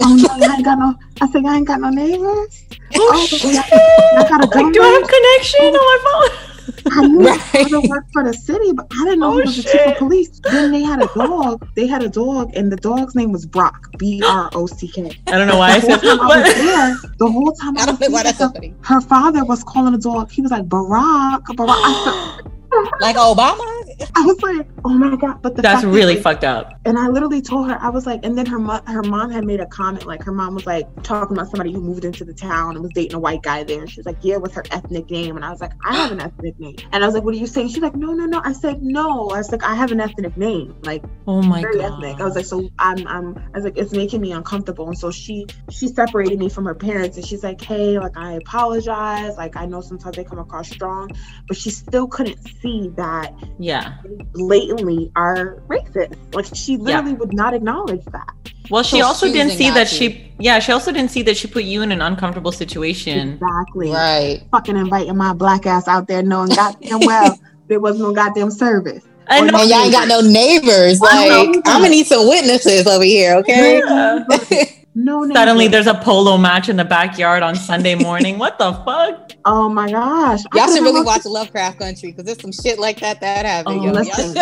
Oh 0.00 0.14
no, 0.14 0.28
I 0.30 0.54
ain't 0.54 0.64
got 0.64 0.78
no. 0.78 0.94
I 1.20 1.26
think 1.26 1.44
I 1.44 1.56
ain't 1.56 1.66
got 1.66 1.80
no 1.80 1.88
neighbors. 1.88 2.64
Oh, 2.94 3.10
oh 3.14 3.26
shit! 3.26 3.56
I, 3.56 4.18
I 4.18 4.28
gotta 4.28 4.46
go. 4.46 4.60
Like, 4.60 4.72
do 4.72 4.80
I 4.80 4.86
have 4.86 5.08
connection 5.08 5.66
on 5.66 5.72
my 5.74 6.28
phone? 6.38 6.57
I 6.90 7.06
knew 7.06 7.26
right. 7.26 7.68
to 7.68 7.80
work 7.88 8.06
for 8.12 8.24
the 8.24 8.32
city, 8.32 8.72
but 8.72 8.86
I 8.90 9.04
didn't 9.04 9.20
know 9.20 9.34
oh, 9.34 9.36
he 9.38 9.42
was 9.42 9.54
shit. 9.54 9.64
the 9.64 9.70
chief 9.70 9.86
of 9.86 9.96
police. 9.96 10.40
Then 10.40 10.72
they 10.72 10.82
had 10.82 11.02
a 11.02 11.08
dog. 11.14 11.68
They 11.74 11.86
had 11.86 12.02
a 12.02 12.08
dog, 12.08 12.52
and 12.54 12.70
the 12.70 12.76
dog's 12.76 13.14
name 13.14 13.32
was 13.32 13.46
Brock. 13.46 13.96
B 13.98 14.22
R 14.24 14.50
O 14.54 14.66
C 14.66 14.88
K. 14.88 15.10
I 15.26 15.38
don't 15.38 15.48
know 15.48 15.58
why 15.58 15.72
I 15.72 15.80
said 15.80 15.96
that. 15.96 16.18
I 16.20 16.26
was 16.26 16.54
there, 16.54 17.12
the 17.18 17.30
whole 17.30 17.52
time 17.52 17.78
I, 17.78 17.82
I 17.82 17.86
don't 17.86 18.00
know 18.00 18.10
why 18.10 18.22
that's 18.22 18.38
so 18.38 18.50
funny. 18.50 18.74
Her 18.82 19.00
father 19.00 19.44
was 19.44 19.64
calling 19.64 19.92
the 19.92 19.98
dog. 19.98 20.30
He 20.30 20.42
was 20.42 20.50
like 20.50 20.64
Barack, 20.64 21.42
Barack. 21.56 22.50
like 23.00 23.16
Obama. 23.16 23.77
I 24.14 24.22
was 24.22 24.40
like, 24.42 24.68
oh 24.84 24.90
my 24.90 25.16
god! 25.16 25.42
But 25.42 25.56
that's 25.56 25.84
really 25.84 26.16
fucked 26.16 26.44
up. 26.44 26.80
And 26.84 26.98
I 26.98 27.08
literally 27.08 27.42
told 27.42 27.68
her, 27.68 27.78
I 27.80 27.88
was 27.88 28.06
like, 28.06 28.20
and 28.24 28.36
then 28.36 28.46
her 28.46 28.58
mom, 28.58 28.84
her 28.86 29.02
mom 29.02 29.30
had 29.30 29.44
made 29.44 29.60
a 29.60 29.66
comment, 29.66 30.06
like 30.06 30.22
her 30.22 30.32
mom 30.32 30.54
was 30.54 30.66
like 30.66 30.86
talking 31.02 31.36
about 31.36 31.50
somebody 31.50 31.72
who 31.72 31.80
moved 31.80 32.04
into 32.04 32.24
the 32.24 32.34
town 32.34 32.74
and 32.74 32.82
was 32.82 32.92
dating 32.94 33.14
a 33.14 33.18
white 33.18 33.42
guy 33.42 33.64
there. 33.64 33.86
She 33.86 33.98
was 33.98 34.06
like, 34.06 34.18
yeah, 34.22 34.36
what's 34.36 34.54
her 34.54 34.64
ethnic 34.70 35.10
name? 35.10 35.36
And 35.36 35.44
I 35.44 35.50
was 35.50 35.60
like, 35.60 35.72
I 35.84 35.96
have 35.96 36.12
an 36.12 36.20
ethnic 36.20 36.58
name. 36.58 36.76
And 36.92 37.02
I 37.02 37.06
was 37.06 37.14
like, 37.14 37.24
what 37.24 37.34
are 37.34 37.38
you 37.38 37.46
saying? 37.46 37.68
She's 37.68 37.82
like, 37.82 37.96
no, 37.96 38.12
no, 38.12 38.26
no. 38.26 38.40
I 38.44 38.52
said, 38.52 38.82
no. 38.82 39.30
I 39.30 39.38
was 39.38 39.50
like, 39.50 39.64
I 39.64 39.74
have 39.74 39.92
an 39.92 40.00
ethnic 40.00 40.36
name, 40.36 40.76
like, 40.82 41.04
oh 41.26 41.42
my 41.42 41.60
very 41.60 41.78
god, 41.78 41.94
ethnic. 41.94 42.20
I 42.20 42.24
was 42.24 42.36
like, 42.36 42.46
so 42.46 42.68
I'm, 42.78 43.06
I'm. 43.06 43.36
I 43.36 43.50
was 43.54 43.64
like, 43.64 43.76
it's 43.76 43.92
making 43.92 44.20
me 44.20 44.32
uncomfortable. 44.32 44.86
And 44.88 44.98
so 44.98 45.10
she, 45.10 45.46
she 45.70 45.88
separated 45.88 46.38
me 46.38 46.48
from 46.48 46.64
her 46.66 46.74
parents, 46.74 47.16
and 47.16 47.26
she's 47.26 47.42
like, 47.42 47.60
hey, 47.60 47.98
like 47.98 48.16
I 48.16 48.32
apologize. 48.34 49.36
Like 49.36 49.56
I 49.56 49.66
know 49.66 49.80
sometimes 49.80 50.16
they 50.16 50.24
come 50.24 50.38
across 50.38 50.68
strong, 50.70 51.10
but 51.46 51.56
she 51.56 51.70
still 51.70 52.06
couldn't 52.06 52.38
see 52.60 52.88
that 52.96 53.34
yeah 53.58 53.87
blatantly 54.32 55.10
are 55.16 55.62
racist 55.68 56.16
like 56.34 56.46
she 56.54 56.76
literally 56.76 57.12
yeah. 57.12 57.16
would 57.16 57.32
not 57.32 57.54
acknowledge 57.54 58.04
that 58.06 58.34
well 58.70 58.82
she 58.82 59.00
so 59.00 59.06
also 59.06 59.26
didn't 59.30 59.52
see 59.52 59.70
that 59.70 59.88
to. 59.88 59.94
she 59.94 60.32
yeah 60.38 60.58
she 60.58 60.72
also 60.72 60.92
didn't 60.92 61.10
see 61.10 61.22
that 61.22 61.36
she 61.36 61.48
put 61.48 61.64
you 61.64 61.82
in 61.82 61.92
an 61.92 62.00
uncomfortable 62.02 62.52
situation 62.52 63.34
exactly 63.34 63.90
right 63.90 64.42
fucking 64.50 64.76
inviting 64.76 65.16
my 65.16 65.32
black 65.32 65.66
ass 65.66 65.88
out 65.88 66.06
there 66.08 66.22
knowing 66.22 66.48
goddamn 66.50 67.00
well 67.00 67.38
there 67.68 67.80
was 67.80 67.98
no 67.98 68.12
goddamn 68.12 68.50
service 68.50 69.04
and, 69.30 69.50
and 69.54 69.68
y'all 69.68 69.82
ain't 69.82 69.92
got 69.92 70.08
no 70.08 70.22
neighbors. 70.22 71.00
Like, 71.00 71.30
I'm 71.30 71.82
gonna 71.82 71.90
need 71.90 72.06
some 72.06 72.26
witnesses 72.26 72.86
over 72.86 73.04
here, 73.04 73.36
okay? 73.36 73.78
Yeah. 73.86 74.24
No. 74.98 75.24
Suddenly, 75.32 75.68
there's 75.68 75.86
a 75.86 75.94
polo 75.94 76.36
match 76.36 76.68
in 76.68 76.74
the 76.74 76.84
backyard 76.84 77.44
on 77.44 77.54
Sunday 77.54 77.94
morning. 78.08 78.36
what 78.36 78.58
the 78.58 78.72
fuck? 78.84 79.32
Oh 79.44 79.68
my 79.68 79.88
gosh! 79.88 80.40
Y'all 80.52 80.66
should 80.66 80.82
really 80.82 81.02
watch 81.02 81.24
Lovecraft 81.24 81.78
Country 81.78 82.10
because 82.10 82.24
there's 82.24 82.40
some 82.40 82.50
shit 82.50 82.80
like 82.80 82.98
that 82.98 83.20
that 83.20 83.46
happened. 83.46 83.80
Oh, 83.86 83.92
listen, 83.92 84.34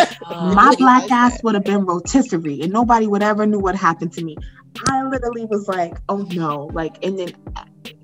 my 0.55 0.73
black 0.79 1.11
ass 1.11 1.43
would 1.43 1.53
have 1.53 1.63
been 1.63 1.85
rotisserie, 1.85 2.61
and 2.61 2.73
nobody 2.73 3.05
would 3.05 3.21
ever 3.21 3.45
knew 3.45 3.59
what 3.59 3.75
happened 3.75 4.13
to 4.13 4.23
me. 4.23 4.35
I 4.89 5.03
literally 5.03 5.45
was 5.45 5.67
like, 5.67 5.95
"Oh 6.09 6.27
no!" 6.31 6.71
Like, 6.73 7.05
and 7.05 7.19
then 7.19 7.33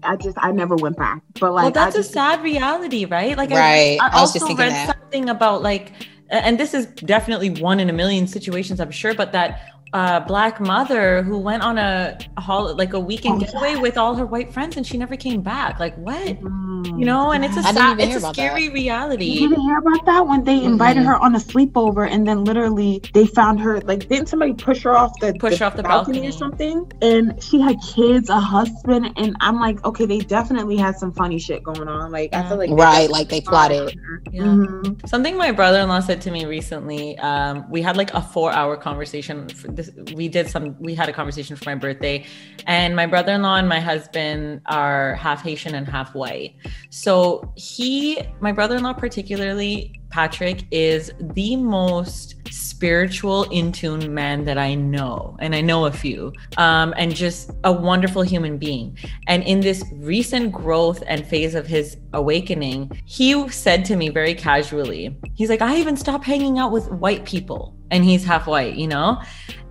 I 0.04 0.16
just 0.16 0.38
I 0.39 0.51
never 0.51 0.76
went 0.76 0.95
back. 0.95 1.24
But 1.39 1.54
like, 1.54 1.64
well, 1.64 1.72
that's 1.72 1.95
just, 1.95 2.12
a 2.12 2.14
sad 2.14 2.43
reality, 2.43 3.06
right? 3.06 3.36
Like, 3.36 3.49
right. 3.49 3.97
I, 3.99 4.10
I, 4.10 4.10
I 4.10 4.20
also 4.20 4.45
read 4.56 4.72
that. 4.72 4.95
something 4.95 5.30
about 5.30 5.64
like, 5.64 5.91
and 6.30 6.60
this 6.60 6.76
is 6.76 6.86
definitely 6.86 7.49
one 7.49 7.80
in 7.80 7.89
a 7.89 7.93
million 7.93 8.28
situations, 8.28 8.80
I'm 8.80 8.91
sure, 8.91 9.16
but 9.16 9.32
that 9.32 9.72
uh, 9.93 10.19
black 10.21 10.59
mother 10.59 11.21
who 11.21 11.37
went 11.37 11.61
on 11.61 11.77
a, 11.77 12.17
a 12.35 12.41
hol- 12.41 12.75
like 12.75 12.93
a 12.93 12.99
weekend 12.99 13.35
oh, 13.35 13.45
getaway 13.45 13.73
yeah. 13.73 13.81
with 13.81 13.97
all 13.97 14.15
her 14.15 14.25
white 14.25 14.51
friends 14.51 14.75
and 14.75 14.85
she 14.85 14.97
never 14.97 15.15
came 15.15 15.41
back. 15.41 15.79
Like 15.79 15.95
what? 15.97 16.41
Mm, 16.41 16.99
you 16.99 17.05
know, 17.05 17.31
and 17.31 17.45
it's 17.45 17.55
a 17.55 17.63
sad, 17.63 17.99
it's 17.99 18.23
a 18.23 18.33
scary 18.33 18.67
that. 18.67 18.73
reality. 18.73 19.25
You 19.25 19.49
didn't 19.49 19.61
hear 19.61 19.77
about 19.77 20.05
that 20.05 20.27
when 20.27 20.43
they 20.43 20.63
invited 20.63 21.01
mm-hmm. 21.01 21.09
her 21.09 21.17
on 21.17 21.35
a 21.35 21.39
sleepover 21.39 22.09
and 22.09 22.27
then 22.27 22.43
literally 22.43 23.01
they 23.13 23.27
found 23.27 23.59
her 23.61 23.81
like 23.81 24.07
didn't 24.09 24.27
somebody 24.27 24.53
push 24.53 24.81
her 24.83 24.97
off 24.97 25.11
the 25.19 25.33
push 25.35 25.59
the 25.59 25.65
off 25.65 25.75
the 25.75 25.83
balcony, 25.83 26.19
balcony 26.19 26.27
or 26.27 26.31
something? 26.31 26.91
And 27.01 27.41
she 27.41 27.61
had 27.61 27.77
kids, 27.81 28.29
a 28.29 28.39
husband, 28.39 29.13
and 29.15 29.35
I'm 29.41 29.59
like, 29.59 29.83
okay, 29.85 30.07
they 30.07 30.19
definitely 30.19 30.77
had 30.77 30.97
some 30.97 31.13
funny 31.13 31.37
shit 31.37 31.63
going 31.63 31.87
on. 31.87 32.11
Like 32.11 32.31
yeah. 32.31 32.43
I 32.43 32.49
feel 32.49 32.57
like 32.57 32.71
right, 32.71 33.09
like 33.09 33.29
they 33.29 33.41
plotted. 33.41 33.99
Yeah. 34.31 34.41
Mm-hmm. 34.41 35.05
Something 35.05 35.37
my 35.37 35.51
brother-in-law 35.51 35.99
said 35.99 36.19
to 36.21 36.31
me 36.31 36.45
recently. 36.45 37.17
Um, 37.19 37.69
we 37.69 37.81
had 37.83 37.95
like 37.95 38.11
a 38.15 38.21
four-hour 38.21 38.77
conversation. 38.77 39.49
For, 39.49 39.82
we 40.15 40.27
did 40.27 40.49
some 40.49 40.75
we 40.79 40.95
had 40.95 41.09
a 41.09 41.13
conversation 41.13 41.55
for 41.55 41.69
my 41.69 41.75
birthday 41.75 42.25
and 42.67 42.95
my 42.95 43.05
brother-in-law 43.05 43.57
and 43.57 43.69
my 43.69 43.79
husband 43.79 44.61
are 44.67 45.15
half 45.15 45.41
haitian 45.41 45.75
and 45.75 45.88
half 45.88 46.13
white. 46.15 46.55
So 46.89 47.53
he 47.55 48.21
my 48.39 48.51
brother-in-law 48.51 48.93
particularly 48.93 49.99
Patrick 50.14 50.66
is 50.70 51.11
the 51.20 51.55
most 51.55 52.36
spiritual, 52.51 53.45
in 53.45 53.72
tune 53.72 54.14
man 54.14 54.45
that 54.45 54.59
I 54.59 54.76
know, 54.76 55.36
and 55.39 55.55
I 55.55 55.61
know 55.61 55.88
a 55.88 55.91
few, 55.91 56.32
um, 56.57 56.93
and 56.97 57.16
just 57.16 57.49
a 57.64 57.72
wonderful 57.72 58.22
human 58.22 58.59
being. 58.59 58.95
And 59.26 59.41
in 59.41 59.59
this 59.61 59.84
recent 59.93 60.51
growth 60.51 61.01
and 61.07 61.26
phase 61.26 61.55
of 61.55 61.66
his 61.66 61.97
awakening, 62.14 62.91
he 63.05 63.49
said 63.49 63.86
to 63.86 63.95
me 63.95 64.09
very 64.09 64.36
casually, 64.36 65.18
he's 65.34 65.49
like, 65.49 65.64
I 65.64 65.78
even 65.78 65.97
stopped 65.97 66.26
hanging 66.26 66.59
out 66.59 66.72
with 66.72 66.91
white 66.91 67.26
people. 67.26 67.76
And 67.89 68.05
he's 68.05 68.24
half 68.24 68.45
white, 68.45 68.76
you 68.76 68.88
know? 68.88 69.20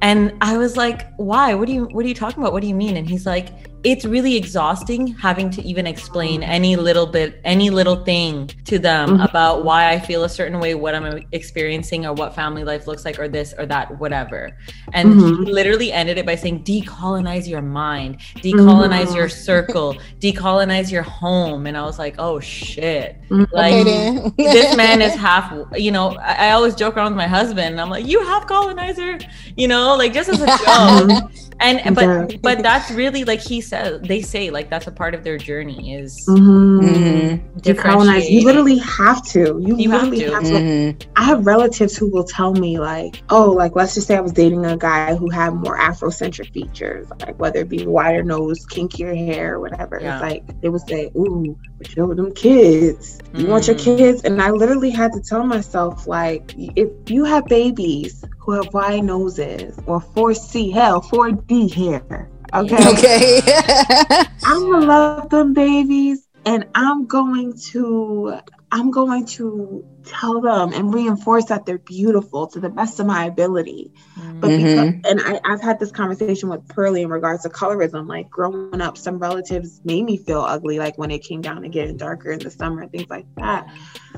And 0.01 0.37
I 0.41 0.57
was 0.59 0.77
like, 0.77 1.13
why? 1.19 1.55
What 1.55 1.67
do 1.67 1.73
you 1.73 1.85
what 1.87 2.05
are 2.05 2.09
you 2.09 2.15
talking 2.15 2.43
about? 2.43 2.53
What 2.53 2.63
do 2.63 2.69
you 2.69 2.75
mean? 2.75 2.97
And 2.97 3.09
he's 3.09 3.27
like, 3.27 3.49
it's 3.85 4.05
really 4.05 4.37
exhausting 4.37 5.09
having 5.09 5.51
to 5.51 5.63
even 5.63 5.87
explain 5.87 6.43
any 6.43 6.77
little 6.77 7.07
bit, 7.07 7.41
any 7.45 7.71
little 7.71 8.05
thing 8.05 8.49
to 8.65 8.79
them 8.79 9.11
mm-hmm. 9.11 9.23
about 9.23 9.65
why 9.65 9.91
I 9.91 9.99
feel 9.99 10.25
a 10.25 10.29
certain 10.29 10.61
way, 10.61 10.75
what 10.75 10.95
I'm 10.95 11.25
experiencing, 11.33 12.07
or 12.07 12.13
what 12.13 12.35
family 12.35 12.65
life 12.65 12.87
looks 12.87 13.05
like, 13.05 13.19
or 13.19 13.29
this 13.29 13.55
or 13.59 13.67
that, 13.67 13.99
whatever. 13.99 14.57
And 14.93 15.15
mm-hmm. 15.15 15.45
he 15.45 15.53
literally 15.53 15.93
ended 15.93 16.19
it 16.19 16.27
by 16.27 16.37
saying, 16.37 16.65
decolonize 16.65 17.49
your 17.49 17.63
mind, 17.63 18.19
decolonize 18.37 19.07
mm-hmm. 19.07 19.17
your 19.17 19.29
circle, 19.29 19.97
decolonize 20.21 20.91
your 20.93 21.03
home. 21.03 21.67
And 21.67 21.77
I 21.77 21.83
was 21.83 21.99
like, 21.99 22.15
oh 22.19 22.41
shit. 22.41 23.21
Mm-hmm. 23.29 23.55
Like, 23.55 24.37
this 24.37 24.77
man 24.77 25.03
is 25.03 25.15
half, 25.15 25.53
you 25.75 25.91
know, 25.91 26.17
I, 26.17 26.49
I 26.49 26.51
always 26.53 26.75
joke 26.75 26.97
around 26.97 27.13
with 27.13 27.19
my 27.19 27.27
husband, 27.27 27.73
and 27.73 27.81
I'm 27.81 27.91
like, 27.91 28.07
you 28.07 28.25
have 28.27 28.47
colonizer, 28.47 29.19
you 29.57 29.67
know, 29.67 29.97
like 29.97 30.13
just 30.13 30.29
as 30.29 30.41
a 30.41 30.47
joke. 30.47 31.33
And 31.63 31.95
but 31.95 32.43
but 32.43 32.63
that's 32.63 32.91
really 32.91 33.25
like 33.25 33.41
he 33.41 33.61
said 33.61 34.05
they 34.05 34.21
say 34.21 34.51
like 34.51 34.69
that's 34.69 34.87
a 34.87 34.93
part 34.93 35.15
of 35.15 35.25
their 35.25 35.39
journey 35.39 35.95
is 35.95 36.27
mm-hmm. 36.29 36.81
mm-hmm. 36.81 37.59
decolonize 37.59 38.29
you 38.29 38.45
literally 38.45 38.79
have 38.79 39.25
to 39.25 39.61
you, 39.61 39.77
you 39.77 39.89
literally 39.89 40.21
have 40.21 40.29
to, 40.29 40.35
have 40.35 40.43
to. 40.45 40.51
Mm-hmm. 40.51 41.13
i 41.17 41.25
have 41.25 41.47
relatives 41.47 41.97
who 41.97 42.11
will 42.11 42.25
tell 42.25 42.53
me 42.55 42.79
like 42.79 43.23
oh 43.31 43.51
like 43.51 43.77
let's 43.77 43.95
just 43.95 44.07
say 44.07 44.17
i 44.17 44.21
was 44.21 44.33
dating 44.33 44.65
a 44.67 44.77
guy 44.77 45.15
who 45.15 45.31
had 45.31 45.55
more 45.55 45.79
afrocentric 45.79 46.53
features 46.53 47.09
like 47.21 47.39
whether 47.39 47.61
it 47.61 47.69
be 47.69 47.87
wider 47.87 48.23
nose 48.23 48.67
kinkier 48.67 49.17
hair 49.17 49.61
whatever 49.61 49.99
yeah. 50.01 50.15
it's 50.15 50.23
like 50.23 50.61
they 50.61 50.69
would 50.69 50.87
say 50.89 51.11
ooh 51.17 51.57
but 51.79 51.89
you 51.89 52.03
know 52.03 52.13
them 52.15 52.33
kids 52.35 53.21
you 53.35 53.47
want 53.47 53.67
your 53.67 53.77
mm. 53.77 53.85
kids 53.85 54.25
and 54.25 54.43
i 54.43 54.51
literally 54.51 54.91
had 54.91 55.13
to 55.13 55.21
tell 55.21 55.45
myself 55.45 56.07
like 56.07 56.55
if 56.57 56.89
you 57.11 57.25
have 57.25 57.47
babies 57.47 58.25
who 58.43 58.53
have 58.53 58.75
wide 58.75 59.05
noses 59.05 59.79
or 59.87 60.01
4C, 60.01 60.73
hell, 60.73 61.01
4D 61.01 61.73
hair. 61.73 62.29
Okay. 62.53 62.77
Okay. 62.93 63.41
I'm 64.45 64.71
gonna 64.71 64.87
love 64.87 65.31
them 65.31 65.55
babies 65.55 66.27
and 66.45 66.67
I'm 66.75 67.07
going 67.07 67.55
to 67.71 68.41
I'm 68.71 68.91
going 68.91 69.27
to 69.27 69.85
tell 70.07 70.41
them 70.41 70.73
and 70.73 70.95
reinforce 70.95 71.45
that 71.47 71.67
they're 71.67 71.77
beautiful 71.77 72.47
to 72.49 72.59
the 72.61 72.71
best 72.71 72.99
of 73.01 73.07
my 73.07 73.27
ability. 73.27 73.93
But 74.17 74.49
mm-hmm. 74.49 75.01
because, 75.01 75.13
and 75.13 75.21
I, 75.21 75.41
I've 75.45 75.61
had 75.61 75.79
this 75.79 75.93
conversation 75.93 76.49
with 76.49 76.67
Pearly 76.69 77.03
in 77.03 77.11
regards 77.11 77.43
to 77.43 77.51
colorism. 77.51 78.09
Like 78.09 78.31
growing 78.31 78.81
up, 78.81 78.97
some 78.97 79.19
relatives 79.19 79.83
made 79.85 80.05
me 80.05 80.17
feel 80.17 80.41
ugly, 80.41 80.79
like 80.79 80.97
when 80.97 81.11
it 81.11 81.19
came 81.19 81.43
down 81.43 81.61
to 81.63 81.69
getting 81.69 81.99
darker 81.99 82.31
in 82.31 82.39
the 82.39 82.51
summer 82.51 82.81
and 82.81 82.91
things 82.91 83.11
like 83.11 83.27
that. 83.37 83.69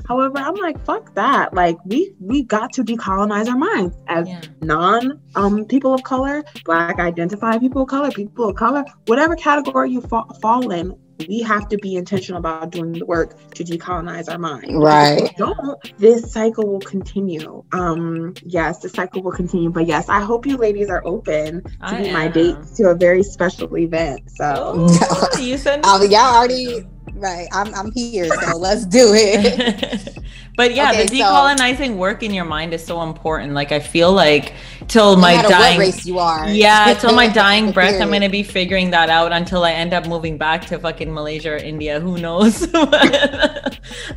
However, 0.07 0.37
I'm 0.37 0.55
like, 0.55 0.83
fuck 0.85 1.13
that. 1.15 1.53
Like 1.53 1.77
we 1.85 2.13
we 2.19 2.43
got 2.43 2.73
to 2.73 2.83
decolonize 2.83 3.47
our 3.47 3.57
minds 3.57 3.95
as 4.07 4.27
yeah. 4.27 4.41
non 4.61 5.21
um 5.35 5.65
people 5.65 5.93
of 5.93 6.03
color, 6.03 6.43
black 6.63 6.99
identified 6.99 7.59
people 7.61 7.83
of 7.83 7.89
color, 7.89 8.11
people 8.11 8.49
of 8.49 8.55
color, 8.55 8.83
whatever 9.05 9.35
category 9.35 9.91
you 9.91 10.01
fa- 10.01 10.25
fall 10.41 10.71
in 10.71 10.95
we 11.27 11.41
have 11.41 11.67
to 11.69 11.77
be 11.77 11.95
intentional 11.95 12.39
about 12.39 12.71
doing 12.71 12.91
the 12.91 13.05
work 13.05 13.51
to 13.51 13.63
decolonize 13.63 14.29
our 14.29 14.37
mind. 14.37 14.81
Right. 14.81 15.33
don't, 15.37 15.77
this 15.97 16.31
cycle 16.31 16.67
will 16.67 16.81
continue. 16.81 17.63
Um, 17.71 18.33
yes, 18.43 18.79
the 18.79 18.89
cycle 18.89 19.21
will 19.21 19.31
continue. 19.31 19.69
But 19.69 19.87
yes, 19.87 20.09
I 20.09 20.21
hope 20.21 20.45
you 20.45 20.57
ladies 20.57 20.89
are 20.89 21.01
open 21.05 21.63
to 21.63 21.71
I 21.81 22.01
be 22.01 22.07
am. 22.09 22.13
my 22.13 22.27
dates 22.27 22.71
to 22.77 22.89
a 22.89 22.95
very 22.95 23.23
special 23.23 23.77
event. 23.77 24.29
So 24.31 24.87
oh, 24.87 25.29
you 25.39 25.57
said 25.57 25.81
oh, 25.83 26.03
y'all 26.03 26.35
already 26.35 26.85
right. 27.15 27.47
I'm 27.51 27.73
I'm 27.73 27.91
here, 27.91 28.27
so 28.27 28.57
let's 28.57 28.85
do 28.85 29.11
it. 29.13 30.17
but 30.57 30.73
yeah, 30.73 30.91
okay, 30.91 31.07
the 31.07 31.19
decolonizing 31.19 31.87
so, 31.87 31.95
work 31.95 32.23
in 32.23 32.33
your 32.33 32.45
mind 32.45 32.73
is 32.73 32.85
so 32.85 33.01
important. 33.01 33.53
Like 33.53 33.71
I 33.71 33.79
feel 33.79 34.11
like 34.11 34.53
till 34.87 35.15
no 35.15 35.21
my 35.21 35.41
dying 35.41 35.79
race 35.79 36.05
you 36.05 36.19
are. 36.19 36.47
Yeah, 36.49 36.93
till 36.99 37.13
my 37.13 37.27
dying 37.27 37.71
breath, 37.71 38.01
I'm 38.01 38.11
gonna 38.11 38.29
be 38.29 38.43
figuring 38.43 38.91
that 38.91 39.09
out 39.09 39.31
until 39.31 39.63
I 39.63 39.71
end 39.71 39.93
up 39.93 40.07
moving 40.07 40.37
back 40.37 40.65
to 40.67 40.79
fucking 40.79 41.13
Malaysia 41.13 41.53
or 41.53 41.57
India. 41.57 41.99
Who 41.99 42.17
knows? 42.17 42.67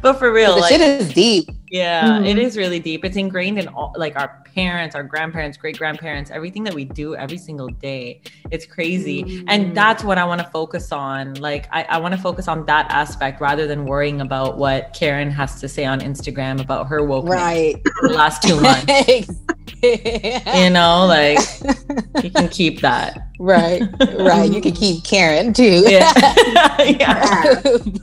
but 0.03 0.19
for 0.19 0.33
real, 0.33 0.55
the 0.55 0.61
like, 0.61 0.71
shit 0.71 0.81
is 0.81 1.13
deep. 1.13 1.49
Yeah, 1.71 2.05
mm-hmm. 2.05 2.25
it 2.25 2.39
is 2.39 2.57
really 2.57 2.81
deep. 2.81 3.05
It's 3.05 3.17
ingrained 3.17 3.59
in 3.59 3.69
all 3.69 3.95
like 3.97 4.17
our 4.17 4.43
parents, 4.55 4.95
our 4.95 5.03
grandparents, 5.03 5.57
great 5.57 5.79
grandparents, 5.79 6.31
everything 6.31 6.65
that 6.65 6.75
we 6.75 6.85
do 6.85 7.15
every 7.15 7.39
single 7.39 7.69
day. 7.69 8.21
It's 8.51 8.67
crazy. 8.67 9.23
Mm-hmm. 9.25 9.49
And 9.49 9.77
that's 9.77 10.03
what 10.03 10.19
I 10.19 10.25
want 10.25 10.41
to 10.41 10.47
focus 10.49 10.93
on. 10.93 11.35
Like 11.35 11.69
I, 11.71 11.85
I 11.85 11.99
want 11.99 12.15
to 12.15 12.21
focus 12.21 12.49
on 12.49 12.67
that 12.67 12.91
aspect 12.91 13.41
rather 13.41 13.67
than 13.67 13.85
worrying 13.85 14.21
about 14.21 14.59
what 14.59 14.95
Karen 14.95 15.31
has 15.31 15.61
to 15.61 15.69
say 15.69 15.85
on 15.85 16.01
Instagram 16.01 16.61
about 16.61 16.87
her 16.89 17.05
woke 17.05 17.29
right 17.29 17.77
the 18.03 18.09
last 18.09 18.43
two 18.43 18.61
months. 18.61 19.31
you 19.83 20.71
know, 20.71 21.07
like 21.07 21.39
you 22.25 22.31
can 22.31 22.49
keep 22.49 22.81
that. 22.81 23.29
Right, 23.41 23.83
right. 24.19 24.51
You 24.53 24.61
can 24.61 24.73
keep 24.73 25.05
Karen 25.05 25.53
too. 25.53 25.85
Yeah. 25.89 26.13
yeah. 26.83 27.55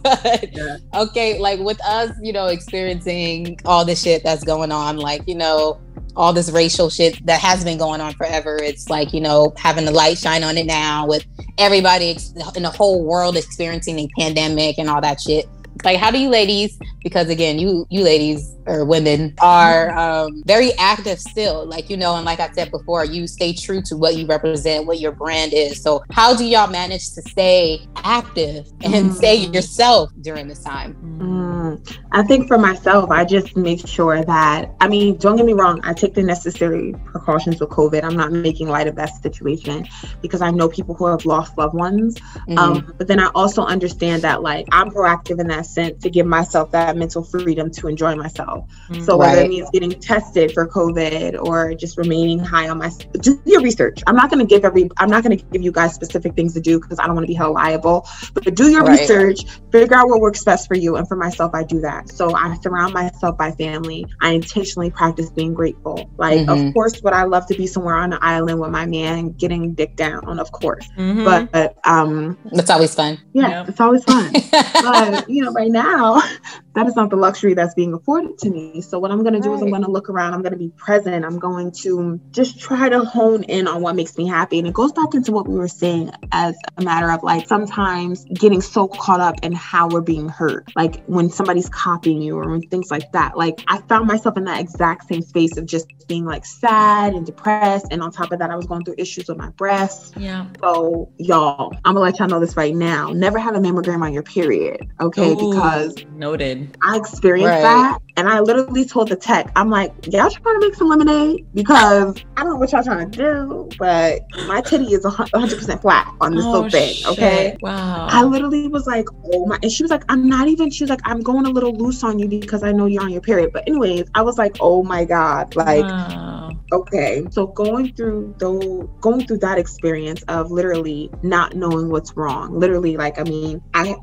but 0.02 0.54
yeah. 0.54 0.78
okay, 0.94 1.40
like 1.40 1.60
with 1.60 1.84
us, 1.86 2.12
you 2.22 2.32
know, 2.32 2.48
experiencing 2.48 3.55
all 3.66 3.86
this 3.86 4.02
shit 4.02 4.24
that's 4.24 4.44
going 4.44 4.72
on, 4.72 4.98
like, 4.98 5.28
you 5.28 5.36
know, 5.36 5.80
all 6.16 6.34
this 6.34 6.50
racial 6.50 6.90
shit 6.90 7.26
that 7.26 7.40
has 7.42 7.64
been 7.64 7.78
going 7.78 8.02
on 8.02 8.14
forever. 8.14 8.58
It's 8.62 8.90
like, 8.90 9.14
you 9.14 9.22
know, 9.22 9.54
having 9.58 9.86
the 9.86 9.92
light 9.92 10.18
shine 10.18 10.44
on 10.44 10.58
it 10.58 10.66
now 10.66 11.06
with 11.06 11.26
everybody 11.58 12.12
ex- 12.12 12.34
in 12.56 12.64
the 12.64 12.70
whole 12.70 13.04
world 13.04 13.36
experiencing 13.36 14.00
a 14.00 14.08
pandemic 14.18 14.78
and 14.78 14.90
all 14.90 15.02
that 15.02 15.20
shit 15.20 15.46
like 15.84 15.98
how 15.98 16.12
do 16.12 16.18
you 16.20 16.30
ladies 16.30 16.80
because 17.04 17.30
again 17.30 17.60
you 17.60 17.86
you 17.90 18.04
ladies 18.04 18.56
or 18.68 18.84
women 18.86 19.34
are 19.42 19.92
um, 19.98 20.42
very 20.46 20.74
active 20.80 21.20
still 21.20 21.66
like 21.66 21.90
you 21.90 21.98
know 21.98 22.16
and 22.16 22.26
like 22.26 22.40
i 22.40 22.50
said 22.52 22.72
before 22.72 23.04
you 23.04 23.28
stay 23.28 23.54
true 23.54 23.82
to 23.82 23.96
what 23.98 24.16
you 24.16 24.26
represent 24.26 24.86
what 24.86 25.00
your 25.00 25.12
brand 25.12 25.54
is 25.54 25.82
so 25.82 26.04
how 26.12 26.36
do 26.36 26.46
y'all 26.46 26.70
manage 26.70 27.12
to 27.12 27.22
stay 27.24 27.86
active 27.98 28.68
and 28.84 29.12
mm. 29.12 29.14
stay 29.14 29.36
yourself 29.36 30.12
during 30.22 30.48
this 30.48 30.64
time 30.64 30.96
mm. 31.20 31.98
i 32.12 32.24
think 32.24 32.48
for 32.48 32.58
myself 32.58 33.12
i 33.12 33.24
just 33.24 33.56
make 33.56 33.86
sure 33.86 34.24
that 34.24 34.74
i 34.80 34.88
mean 34.88 35.18
don't 35.18 35.36
get 35.36 35.46
me 35.46 35.54
wrong 35.54 35.80
i 35.84 35.94
take 35.94 36.14
the 36.14 36.24
necessary 36.24 36.96
precautions 37.06 37.60
with 37.60 37.70
covid 37.70 38.04
i'm 38.04 38.16
not 38.16 38.32
making 38.32 38.68
light 38.68 38.88
of 38.88 38.96
that 38.96 39.10
situation 39.22 39.86
because 40.22 40.42
i 40.42 40.50
know 40.50 40.70
people 40.70 40.96
who 40.96 41.06
have 41.06 41.26
lost 41.26 41.58
loved 41.58 41.76
ones 41.76 42.16
mm. 42.48 42.58
um, 42.58 42.94
but 42.98 43.08
then 43.08 43.20
i 43.20 43.28
also 43.36 43.64
understand 43.64 44.22
that 44.22 44.42
like 44.42 44.66
i'm 44.72 44.90
proactive 44.90 45.40
in 45.40 45.48
that 45.48 45.65
sense 45.66 46.02
to 46.04 46.10
give 46.10 46.26
myself 46.26 46.72
that 46.72 46.98
mental 46.98 47.24
freedom 47.24 47.70
to 47.72 47.88
enjoy 47.88 48.16
myself. 48.16 48.70
So 49.04 49.18
whether 49.18 49.38
right. 49.38 49.46
it 49.46 49.50
means 49.50 49.70
getting 49.72 49.92
tested 49.92 50.52
for 50.54 50.68
COVID 50.68 51.42
or 51.42 51.74
just 51.74 51.98
remaining 51.98 52.40
high 52.40 52.70
on 52.70 52.78
my 52.78 52.92
do 53.20 53.42
your 53.46 53.62
research. 53.62 54.02
I'm 54.08 54.16
not 54.16 54.30
going 54.30 54.46
to 54.46 54.46
give 54.46 54.66
every 54.66 54.90
I'm 54.98 55.10
not 55.10 55.24
going 55.24 55.38
to 55.38 55.44
give 55.46 55.62
you 55.62 55.72
guys 55.72 55.94
specific 55.94 56.36
things 56.36 56.54
to 56.54 56.62
do 56.62 56.80
because 56.80 57.00
I 57.00 57.06
don't 57.06 57.16
want 57.16 57.26
to 57.26 57.28
be 57.28 57.34
held 57.34 57.54
liable. 57.56 58.08
But 58.34 58.54
do 58.56 58.70
your 58.70 58.84
right. 58.84 59.00
research, 59.00 59.46
figure 59.72 59.96
out 59.96 60.08
what 60.08 60.20
works 60.20 60.44
best 60.44 60.68
for 60.68 60.76
you. 60.76 60.96
And 60.96 61.08
for 61.08 61.16
myself, 61.16 61.54
I 61.54 61.64
do 61.64 61.82
that. 61.82 62.10
So 62.10 62.36
I 62.36 62.56
surround 62.62 62.94
myself 62.94 63.38
by 63.38 63.52
family. 63.52 64.06
I 64.22 64.32
intentionally 64.32 64.92
practice 64.92 65.30
being 65.30 65.54
grateful. 65.54 66.10
Like 66.18 66.40
mm-hmm. 66.40 66.68
of 66.68 66.74
course, 66.74 67.02
would 67.02 67.14
I 67.14 67.24
love 67.24 67.46
to 67.48 67.56
be 67.56 67.68
somewhere 67.68 67.96
on 67.96 68.14
an 68.14 68.20
island 68.22 68.60
with 68.60 68.72
my 68.72 68.86
man 68.86 69.32
getting 69.32 69.74
dick 69.74 69.96
down? 69.96 70.40
Of 70.40 70.52
course, 70.52 70.88
mm-hmm. 70.98 71.24
but, 71.24 71.52
but 71.52 71.78
um, 71.86 72.38
that's 72.52 72.70
always 72.70 72.94
fun. 72.94 73.20
Yeah, 73.34 73.50
yep. 73.50 73.70
it's 73.70 73.80
always 73.80 74.04
fun. 74.04 74.34
but 74.52 75.30
you 75.30 75.44
know 75.44 75.52
right 75.56 75.72
now, 75.72 76.22
that 76.76 76.88
is 76.88 76.96
not 76.96 77.10
the 77.10 77.16
luxury 77.16 77.54
that's 77.54 77.74
being 77.74 77.94
afforded 77.94 78.38
to 78.40 78.50
me. 78.50 78.82
So 78.82 79.00
what 79.00 79.12
I'm 79.12 79.24
going 79.24 79.34
to 79.34 79.40
do 79.40 79.50
right. 79.50 79.56
is 79.56 79.62
I'm 79.62 79.70
going 79.70 79.84
to 79.84 79.92
look 79.92 80.10
around. 80.10 80.34
I'm 80.34 80.42
going 80.42 80.52
to 80.52 80.60
be 80.60 80.70
present. 80.76 81.26
I'm 81.26 81.40
going 81.40 81.72
to 81.84 82.20
just 82.32 82.60
try 82.60 82.90
to 82.90 83.00
hone 83.00 83.44
in 83.44 83.68
on 83.68 83.82
what 83.82 83.96
makes 83.96 84.18
me 84.18 84.28
happy. 84.28 84.60
And 84.60 84.68
it 84.68 84.74
goes 84.74 84.92
back 84.92 85.14
into 85.14 85.32
what 85.32 85.48
we 85.48 85.56
were 85.56 85.70
saying 85.70 86.12
as 86.32 86.56
a 86.78 86.84
matter 86.84 87.12
of 87.12 87.24
like 87.24 87.48
sometimes 87.48 88.26
getting 88.26 88.62
so 88.62 88.88
caught 88.88 89.22
up 89.22 89.36
in 89.44 89.54
how 89.54 89.88
we're 89.88 90.02
being 90.02 90.28
hurt, 90.28 90.70
like 90.76 91.04
when 91.06 91.30
somebody's 91.30 91.70
copying 91.70 92.22
you 92.22 92.38
or 92.38 92.50
when 92.50 92.62
things 92.62 92.92
like 92.92 93.10
that. 93.14 93.38
Like 93.38 93.64
I 93.68 93.80
found 93.84 94.08
myself 94.08 94.38
in 94.38 94.44
that 94.46 94.60
exact 94.60 95.08
same 95.08 95.22
space 95.22 95.58
of 95.58 95.66
just 95.66 95.88
being 96.08 96.26
like 96.26 96.46
sad 96.46 97.14
and 97.14 97.26
depressed. 97.26 97.88
And 97.92 98.02
on 98.04 98.12
top 98.12 98.32
of 98.34 98.40
that, 98.40 98.52
I 98.52 98.56
was 98.56 98.66
going 98.66 98.84
through 98.84 98.96
issues 98.98 99.28
with 99.30 99.38
my 99.38 99.50
breasts. 99.52 100.12
Yeah. 100.18 100.46
So 100.60 101.10
y'all, 101.18 101.74
I'm 101.86 101.94
gonna 101.94 102.02
let 102.02 102.20
y'all 102.20 102.28
know 102.28 102.40
this 102.42 102.58
right 102.58 102.76
now. 102.76 103.12
Never 103.12 103.40
have 103.40 103.56
a 103.56 103.60
mammogram 103.60 104.02
on 104.02 104.14
your 104.14 104.24
period. 104.24 104.90
Okay. 105.00 105.32
Ooh, 105.32 105.52
because 105.52 106.06
noted. 106.12 106.65
I 106.82 106.98
experienced 106.98 107.50
right. 107.50 107.62
that. 107.62 108.00
And 108.18 108.30
I 108.30 108.40
literally 108.40 108.86
told 108.86 109.10
the 109.10 109.16
tech, 109.16 109.52
I'm 109.56 109.70
like, 109.70 109.92
y'all 110.08 110.30
trying 110.30 110.60
to 110.60 110.68
make 110.68 110.76
some 110.76 110.88
lemonade? 110.88 111.46
Because 111.54 112.24
I 112.38 112.44
don't 112.44 112.54
know 112.54 112.56
what 112.58 112.72
y'all 112.72 112.84
trying 112.84 113.12
to 113.12 113.18
do, 113.18 113.70
but 113.78 114.22
my 114.48 114.62
titty 114.62 114.94
is 114.94 115.04
100% 115.04 115.82
flat 115.82 116.16
on 116.22 116.36
this 116.36 116.46
oh, 116.46 116.52
little 116.52 116.70
thing. 116.70 116.94
Shit. 116.94 117.08
Okay. 117.08 117.58
Wow. 117.62 118.08
I 118.10 118.24
literally 118.24 118.68
was 118.68 118.88
like, 118.88 119.08
oh 119.34 119.46
my. 119.46 119.60
And 119.62 119.72
she 119.72 119.84
was 119.84 119.92
like, 119.92 120.04
I'm 120.10 120.28
not 120.30 120.48
even, 120.48 120.70
she 120.70 120.84
was 120.84 120.90
like, 120.90 121.02
I'm 121.04 121.22
going 121.22 121.46
a 121.46 121.50
little 121.50 121.74
loose 121.76 122.04
on 122.04 122.20
you 122.20 122.28
because 122.28 122.64
I 122.64 122.72
know 122.72 122.86
you're 122.86 123.04
on 123.04 123.12
your 123.12 123.22
period. 123.22 123.52
But, 123.52 123.68
anyways, 123.68 124.06
I 124.16 124.22
was 124.22 124.38
like, 124.38 124.56
oh 124.62 124.84
my 124.84 125.04
God. 125.04 125.56
Like, 125.56 125.84
wow 125.84 126.35
Okay. 126.76 127.26
So 127.32 127.48
going 127.48 127.94
through 127.94 128.36
though 128.38 128.84
going 129.00 129.26
through 129.26 129.38
that 129.40 129.58
experience 129.58 130.24
of 130.24 130.52
literally 130.52 131.10
not 131.24 131.56
knowing 131.56 131.90
what's 131.90 132.16
wrong. 132.18 132.60
Literally 132.60 132.98
like 132.98 133.18
I 133.18 133.24
mean, 133.24 133.62
I 133.74 133.96